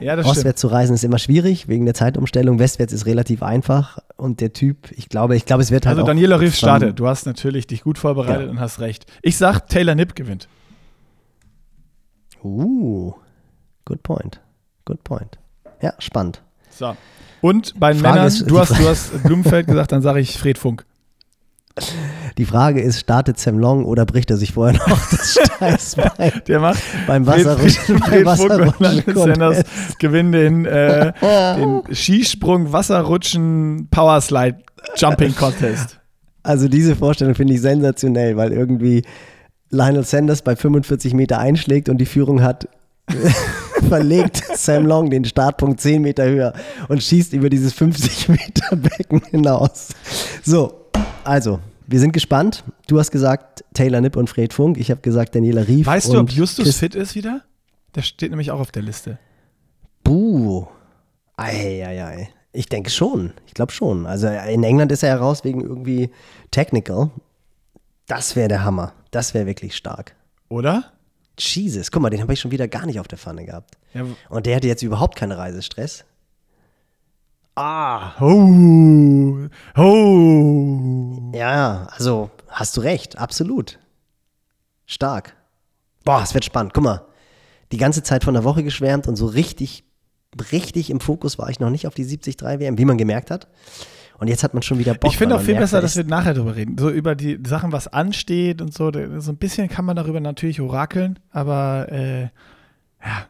Ja, 0.00 0.16
das 0.16 0.26
Ostwärts 0.26 0.42
stimmt. 0.42 0.58
zu 0.58 0.66
reisen 0.68 0.94
ist 0.94 1.04
immer 1.04 1.18
schwierig 1.18 1.68
wegen 1.68 1.84
der 1.84 1.94
Zeitumstellung. 1.94 2.58
Westwärts 2.58 2.92
ist 2.92 3.06
relativ 3.06 3.42
einfach 3.42 3.98
und 4.16 4.40
der 4.40 4.52
Typ, 4.52 4.90
ich 4.92 5.08
glaube, 5.08 5.36
ich 5.36 5.44
glaube, 5.44 5.62
es 5.62 5.70
wird 5.70 5.86
halt. 5.86 5.96
Also 5.96 6.06
Daniela 6.06 6.40
Riff 6.40 6.54
startet. 6.54 6.98
Du 6.98 7.06
hast 7.06 7.26
natürlich 7.26 7.66
dich 7.66 7.82
gut 7.82 7.98
vorbereitet 7.98 8.46
ja. 8.46 8.50
und 8.50 8.60
hast 8.60 8.80
recht. 8.80 9.06
Ich 9.22 9.36
sag, 9.36 9.68
Taylor 9.68 9.94
Nipp 9.94 10.14
gewinnt. 10.14 10.48
Uh, 12.42 13.12
good 13.84 14.02
point. 14.02 14.40
Good 14.84 15.02
point. 15.04 15.38
Ja, 15.82 15.94
spannend. 15.98 16.42
So. 16.70 16.96
Und 17.40 17.78
bei 17.78 17.92
den 17.92 18.02
Männern, 18.02 18.26
ist, 18.26 18.48
du, 18.50 18.58
hast, 18.58 18.78
du 18.78 18.88
hast 18.88 19.22
Blumenfeld 19.22 19.66
gesagt, 19.66 19.92
dann 19.92 20.02
sage 20.02 20.20
ich 20.20 20.38
Fred 20.38 20.58
Funk. 20.58 20.84
Die 22.38 22.44
Frage 22.44 22.80
ist, 22.80 23.00
startet 23.00 23.38
Sam 23.38 23.58
Long 23.58 23.84
oder 23.84 24.06
bricht 24.06 24.30
er 24.30 24.36
sich 24.36 24.52
vorher 24.52 24.78
noch 24.78 25.10
das 25.10 25.38
Steißbein? 25.56 26.42
Der 26.46 26.60
macht 26.60 26.82
beim 27.06 27.26
Wasserrutschen. 27.26 27.98
Fred 27.98 29.16
Sanders 29.16 29.64
gewinnen 29.98 30.32
den, 30.32 30.64
äh, 30.64 31.12
den 31.56 31.82
Skisprung, 31.94 32.72
Wasserrutschen, 32.72 33.88
Powerslide 33.90 34.58
Jumping 34.96 35.34
Contest. 35.34 35.98
Also 36.42 36.68
diese 36.68 36.94
Vorstellung 36.94 37.34
finde 37.34 37.54
ich 37.54 37.60
sensationell, 37.60 38.36
weil 38.36 38.52
irgendwie 38.52 39.02
Lionel 39.70 40.04
Sanders 40.04 40.42
bei 40.42 40.56
45 40.56 41.14
Meter 41.14 41.38
einschlägt 41.38 41.88
und 41.88 41.98
die 41.98 42.06
Führung 42.06 42.42
hat 42.42 42.68
verlegt 43.88 44.42
Sam 44.54 44.86
Long 44.86 45.10
den 45.10 45.24
Startpunkt 45.24 45.80
10 45.80 46.02
Meter 46.02 46.26
höher 46.26 46.52
und 46.88 47.02
schießt 47.02 47.32
über 47.32 47.48
dieses 47.48 47.72
50 47.72 48.28
Meter 48.28 48.76
Becken 48.76 49.22
hinaus. 49.30 49.88
So, 50.42 50.87
also, 51.24 51.60
wir 51.86 52.00
sind 52.00 52.12
gespannt. 52.12 52.64
Du 52.86 52.98
hast 52.98 53.10
gesagt 53.10 53.64
Taylor 53.74 54.00
Nipp 54.00 54.16
und 54.16 54.28
Fred 54.28 54.52
Funk. 54.52 54.78
Ich 54.78 54.90
habe 54.90 55.00
gesagt 55.00 55.34
Daniela 55.34 55.66
Rief. 55.66 55.86
Weißt 55.86 56.12
du, 56.12 56.18
ob 56.18 56.30
Justus 56.30 56.64
Chris 56.64 56.78
fit 56.78 56.94
ist 56.94 57.14
wieder? 57.14 57.42
Der 57.94 58.02
steht 58.02 58.30
nämlich 58.30 58.50
auch 58.50 58.60
auf 58.60 58.70
der 58.70 58.82
Liste. 58.82 59.18
Buh. 60.04 60.66
Eieiei. 61.36 62.30
Ich 62.52 62.68
denke 62.68 62.90
schon. 62.90 63.32
Ich 63.46 63.54
glaube 63.54 63.72
schon. 63.72 64.06
Also 64.06 64.26
in 64.26 64.64
England 64.64 64.92
ist 64.92 65.02
er 65.02 65.10
heraus 65.10 65.44
wegen 65.44 65.60
irgendwie 65.60 66.10
Technical. 66.50 67.10
Das 68.06 68.36
wäre 68.36 68.48
der 68.48 68.64
Hammer. 68.64 68.92
Das 69.10 69.34
wäre 69.34 69.46
wirklich 69.46 69.76
stark. 69.76 70.14
Oder? 70.48 70.92
Jesus, 71.38 71.90
guck 71.90 72.02
mal, 72.02 72.10
den 72.10 72.20
habe 72.20 72.32
ich 72.32 72.40
schon 72.40 72.50
wieder 72.50 72.68
gar 72.68 72.86
nicht 72.86 72.98
auf 72.98 73.06
der 73.08 73.18
Pfanne 73.18 73.44
gehabt. 73.44 73.76
Ja. 73.94 74.04
Und 74.28 74.46
der 74.46 74.56
hatte 74.56 74.66
jetzt 74.66 74.82
überhaupt 74.82 75.16
keinen 75.16 75.32
Reisestress. 75.32 76.04
Ah. 77.60 78.12
Oh. 78.20 79.48
Oh. 79.76 81.32
Ja, 81.34 81.88
also 81.90 82.30
hast 82.46 82.76
du 82.76 82.82
recht, 82.82 83.18
absolut. 83.18 83.80
Stark. 84.86 85.34
Boah, 86.04 86.22
es 86.22 86.34
wird 86.34 86.44
spannend. 86.44 86.72
Guck 86.72 86.84
mal, 86.84 87.06
die 87.72 87.76
ganze 87.76 88.04
Zeit 88.04 88.22
von 88.22 88.34
der 88.34 88.44
Woche 88.44 88.62
geschwärmt 88.62 89.08
und 89.08 89.16
so 89.16 89.26
richtig, 89.26 89.82
richtig 90.52 90.88
im 90.90 91.00
Fokus 91.00 91.36
war 91.36 91.50
ich 91.50 91.58
noch 91.58 91.70
nicht 91.70 91.88
auf 91.88 91.94
die 91.94 92.06
73 92.06 92.40
WM, 92.60 92.78
wie 92.78 92.84
man 92.84 92.96
gemerkt 92.96 93.32
hat. 93.32 93.48
Und 94.20 94.28
jetzt 94.28 94.44
hat 94.44 94.54
man 94.54 94.62
schon 94.62 94.78
wieder 94.78 94.94
Bock. 94.94 95.10
Ich 95.10 95.18
finde 95.18 95.34
auch 95.34 95.40
viel 95.40 95.54
merkt, 95.54 95.64
besser, 95.64 95.78
da 95.78 95.82
dass 95.82 95.96
wir 95.96 96.04
nachher 96.04 96.34
drüber 96.34 96.54
reden. 96.54 96.78
So 96.78 96.90
über 96.90 97.16
die 97.16 97.40
Sachen, 97.44 97.72
was 97.72 97.88
ansteht 97.88 98.62
und 98.62 98.72
so. 98.72 98.92
So 99.18 99.32
ein 99.32 99.36
bisschen 99.36 99.68
kann 99.68 99.84
man 99.84 99.96
darüber 99.96 100.20
natürlich 100.20 100.60
orakeln, 100.60 101.18
aber 101.32 101.90
äh, 101.90 102.22
ja. 103.04 103.26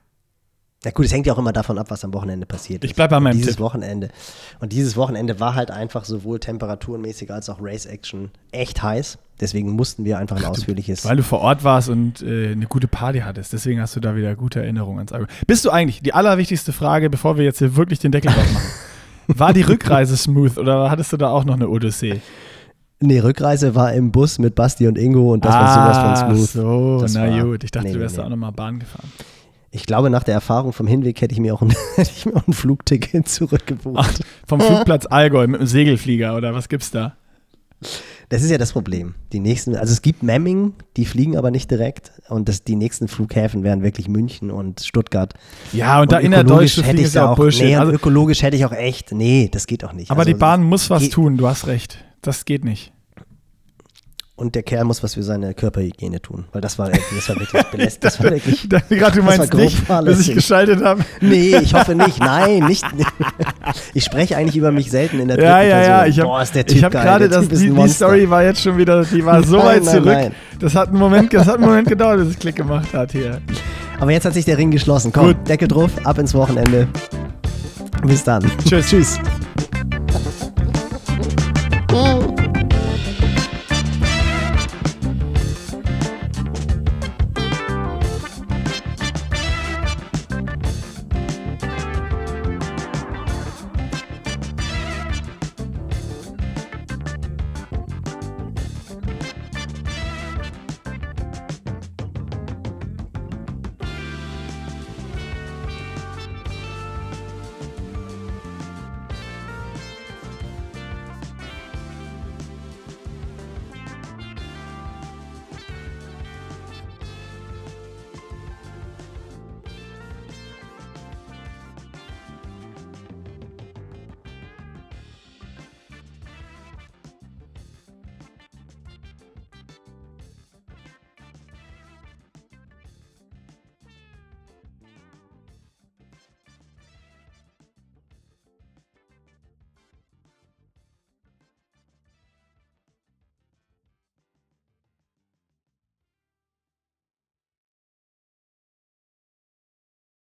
Ja 0.85 0.93
gut, 0.93 1.07
es 1.07 1.13
hängt 1.13 1.27
ja 1.27 1.33
auch 1.33 1.39
immer 1.39 1.53
davon 1.53 1.77
ab, 1.77 1.87
was 1.91 2.05
am 2.05 2.15
Wochenende 2.15 2.47
passiert 2.47 2.85
Ich 2.85 2.91
ist. 2.93 2.95
bleib 2.97 3.11
bei 3.11 3.17
Und 3.17 3.25
meinem 3.25 3.37
dieses 3.37 3.57
Tipp. 3.57 3.61
Wochenende. 3.65 4.11
Und 4.61 4.73
dieses 4.73 4.97
Wochenende 4.97 5.41
war 5.41 5.57
halt 5.57 5.73
einfach 5.73 6.05
sowohl 6.05 6.39
temperaturenmäßig 6.39 7.33
als 7.33 7.51
auch 7.51 7.59
Race-Action 7.61 8.31
echt 8.53 8.81
heiß. 8.81 9.19
Deswegen 9.41 9.73
mussten 9.73 10.05
wir 10.05 10.19
einfach 10.19 10.37
ein 10.37 10.45
ausführliches. 10.45 11.05
Weil 11.05 11.17
du 11.17 11.25
vor 11.25 11.41
Ort 11.41 11.65
warst 11.65 11.89
und 11.89 12.23
äh, 12.23 12.53
eine 12.53 12.67
gute 12.67 12.87
Party 12.87 13.21
hattest. 13.21 13.53
Deswegen 13.53 13.81
hast 13.81 13.97
du 13.97 14.01
da 14.01 14.15
wieder 14.15 14.37
gute 14.37 14.61
Erinnerungen 14.61 14.99
ans 15.01 15.13
Allgäu. 15.13 15.27
Bist 15.49 15.65
du 15.65 15.71
eigentlich, 15.71 16.01
die 16.01 16.15
allerwichtigste 16.15 16.73
Frage, 16.73 17.11
bevor 17.11 17.37
wir 17.39 17.45
jetzt 17.45 17.59
hier 17.59 17.75
wirklich 17.75 17.99
den 17.99 18.13
Deckel 18.13 18.31
drauf 18.33 18.53
machen. 18.53 18.67
War 19.39 19.53
die 19.53 19.63
Rückreise 19.63 20.17
smooth 20.17 20.59
oder 20.59 20.91
hattest 20.91 21.13
du 21.13 21.17
da 21.17 21.29
auch 21.31 21.45
noch 21.45 21.55
eine 21.55 21.69
Odyssee? 21.69 22.21
Nee, 23.01 23.19
Rückreise 23.21 23.75
war 23.75 23.93
im 23.93 24.11
Bus 24.11 24.39
mit 24.39 24.55
Basti 24.55 24.89
und 24.89 24.97
Ingo 24.99 25.33
und 25.33 25.45
das 25.45 25.55
war 25.55 25.75
sowas 25.75 26.21
von 26.21 26.35
smooth. 26.37 26.49
so, 26.51 26.99
Das 27.01 27.15
na 27.15 27.29
war- 27.31 27.45
gut. 27.45 27.63
Ich 27.65 27.71
dachte, 27.71 27.87
nee, 27.89 27.93
du 27.93 27.99
nee, 27.99 28.03
wärst 28.05 28.17
da 28.17 28.23
nee. 28.23 28.27
auch 28.27 28.31
nochmal 28.31 28.53
Bahn 28.53 28.79
gefahren. 28.81 29.13
Ich 29.71 29.85
glaube, 29.87 30.09
nach 30.11 30.23
der 30.23 30.35
Erfahrung 30.35 30.73
vom 30.73 30.87
Hinweg 30.87 31.21
hätte 31.21 31.35
ich 31.35 31.41
mir 31.41 31.55
auch 31.55 31.61
ein, 31.63 31.69
mir 32.25 32.37
auch 32.37 32.47
ein 32.47 32.53
Flugticket 32.53 33.29
zurückgebucht. 33.29 33.97
Ach, 33.99 34.13
vom 34.47 34.61
Flugplatz 34.61 35.07
Allgäu 35.07 35.47
mit 35.47 35.61
dem 35.61 35.67
Segelflieger 35.67 36.37
oder 36.37 36.55
was 36.55 36.69
gibt's 36.69 36.91
da? 36.91 37.17
Das 38.29 38.43
ist 38.43 38.51
ja 38.51 38.59
das 38.59 38.73
Problem. 38.73 39.15
Die 39.33 39.39
nächsten, 39.41 39.77
also 39.77 39.93
es 39.93 40.03
gibt 40.03 40.23
Memming, 40.23 40.75
die 40.97 41.05
fliegen 41.05 41.37
aber 41.37 41.51
nicht 41.51 41.71
direkt. 41.71 42.13
Und 42.29 42.49
das, 42.49 42.65
die 42.65 42.77
nächsten 42.77 43.09
Flughäfen 43.09 43.63
wären 43.63 43.83
wirklich 43.83 44.09
München 44.09 44.51
und 44.51 44.81
Stuttgart. 44.81 45.33
Ja, 45.73 46.01
und, 46.01 46.11
da 46.13 46.19
ökologisch 46.19 46.27
innerdeutsche 46.41 46.83
hätte 46.83 47.01
ich 47.01 47.07
ist 47.07 47.15
ja 47.15 47.31
auch 47.31 47.37
Bullshit. 47.37 47.65
nee, 47.67 47.75
und 47.77 47.81
also, 47.81 47.93
ökologisch 47.93 48.43
hätte 48.43 48.57
ich 48.57 48.65
auch 48.65 48.73
echt, 48.73 49.13
nee, 49.13 49.49
das 49.53 49.67
geht 49.67 49.85
auch 49.85 49.93
nicht. 49.93 50.11
aber 50.11 50.21
Also, 50.21 50.33
die 50.33 50.39
Bahn 50.39 50.63
muss 50.65 50.91
was 50.91 51.03
geht- 51.03 51.13
tun, 51.13 51.37
du 51.37 51.47
hast 51.47 51.67
recht. 51.67 51.99
Das 52.21 52.45
geht 52.45 52.65
nicht. 52.65 52.93
Und 54.39 54.55
der 54.55 54.63
Kerl 54.63 54.85
muss 54.85 55.03
was 55.03 55.15
für 55.15 55.25
seine 55.25 55.53
Körperhygiene 55.53 56.23
tun, 56.23 56.45
weil 56.53 56.61
das 56.61 56.79
war, 56.79 56.89
das 56.91 57.29
war 57.29 57.41
wirklich 57.41 57.61
belästigt. 57.73 58.05
Das 58.05 58.23
war 58.23 58.31
wirklich, 58.31 58.63
Ich 58.63 58.69
dachte 58.69 58.97
gerade, 58.97 59.17
du 59.21 59.23
das 59.27 59.31
war 59.33 59.37
meinst 59.39 59.55
nicht, 59.55 59.91
dass 59.91 60.21
ich 60.21 60.33
geschaltet 60.33 60.81
habe. 60.85 61.05
nee, 61.21 61.57
ich 61.57 61.75
hoffe 61.75 61.95
nicht, 61.97 62.21
nein, 62.21 62.61
nicht. 62.69 62.85
Ich 63.95 64.05
spreche 64.05 64.37
eigentlich 64.37 64.57
über 64.57 64.71
mich 64.71 64.93
selten 64.93 65.19
in 65.19 65.27
der 65.27 65.41
Ja, 65.41 65.57
dritten 65.59 65.71
ja, 65.71 65.83
ja. 65.83 65.89
Person. 66.03 66.11
Ich 66.11 66.21
Boah, 66.23 66.43
ist 66.43 66.55
der 66.55 66.61
habe 66.63 66.69
Typ 66.69 66.77
ich 66.79 66.85
hab 66.85 66.93
geil, 66.93 67.03
gerade, 67.03 67.29
das, 67.29 67.49
die, 67.49 67.71
die. 67.71 67.89
Story 67.89 68.31
war 68.31 68.45
jetzt 68.45 68.63
schon 68.63 68.77
wieder, 68.79 69.05
die 69.05 69.25
war 69.27 69.43
so 69.43 69.57
Nein, 69.57 69.67
weit 69.67 69.83
nein, 69.85 69.95
zurück. 69.95 70.07
nein. 70.07 70.33
Das 70.61 70.75
hat 70.77 70.89
einen 70.91 70.99
Moment, 70.99 71.35
das 71.35 71.47
hat 71.49 71.57
einen 71.57 71.65
Moment 71.65 71.89
gedauert, 71.89 72.19
bis 72.21 72.29
es 72.29 72.39
Klick 72.39 72.55
gemacht 72.55 72.93
hat 72.95 73.11
hier. 73.11 73.41
Aber 73.99 74.13
jetzt 74.13 74.25
hat 74.25 74.35
sich 74.35 74.45
der 74.45 74.57
Ring 74.57 74.71
geschlossen. 74.71 75.13
Komm, 75.13 75.27
Gut. 75.35 75.49
Deckel 75.49 75.67
drauf, 75.67 75.91
ab 76.05 76.17
ins 76.19 76.33
Wochenende. 76.33 76.87
Bis 78.07 78.23
dann. 78.23 78.45
Tschüss. 78.65 78.87
Tschüss. 78.89 79.19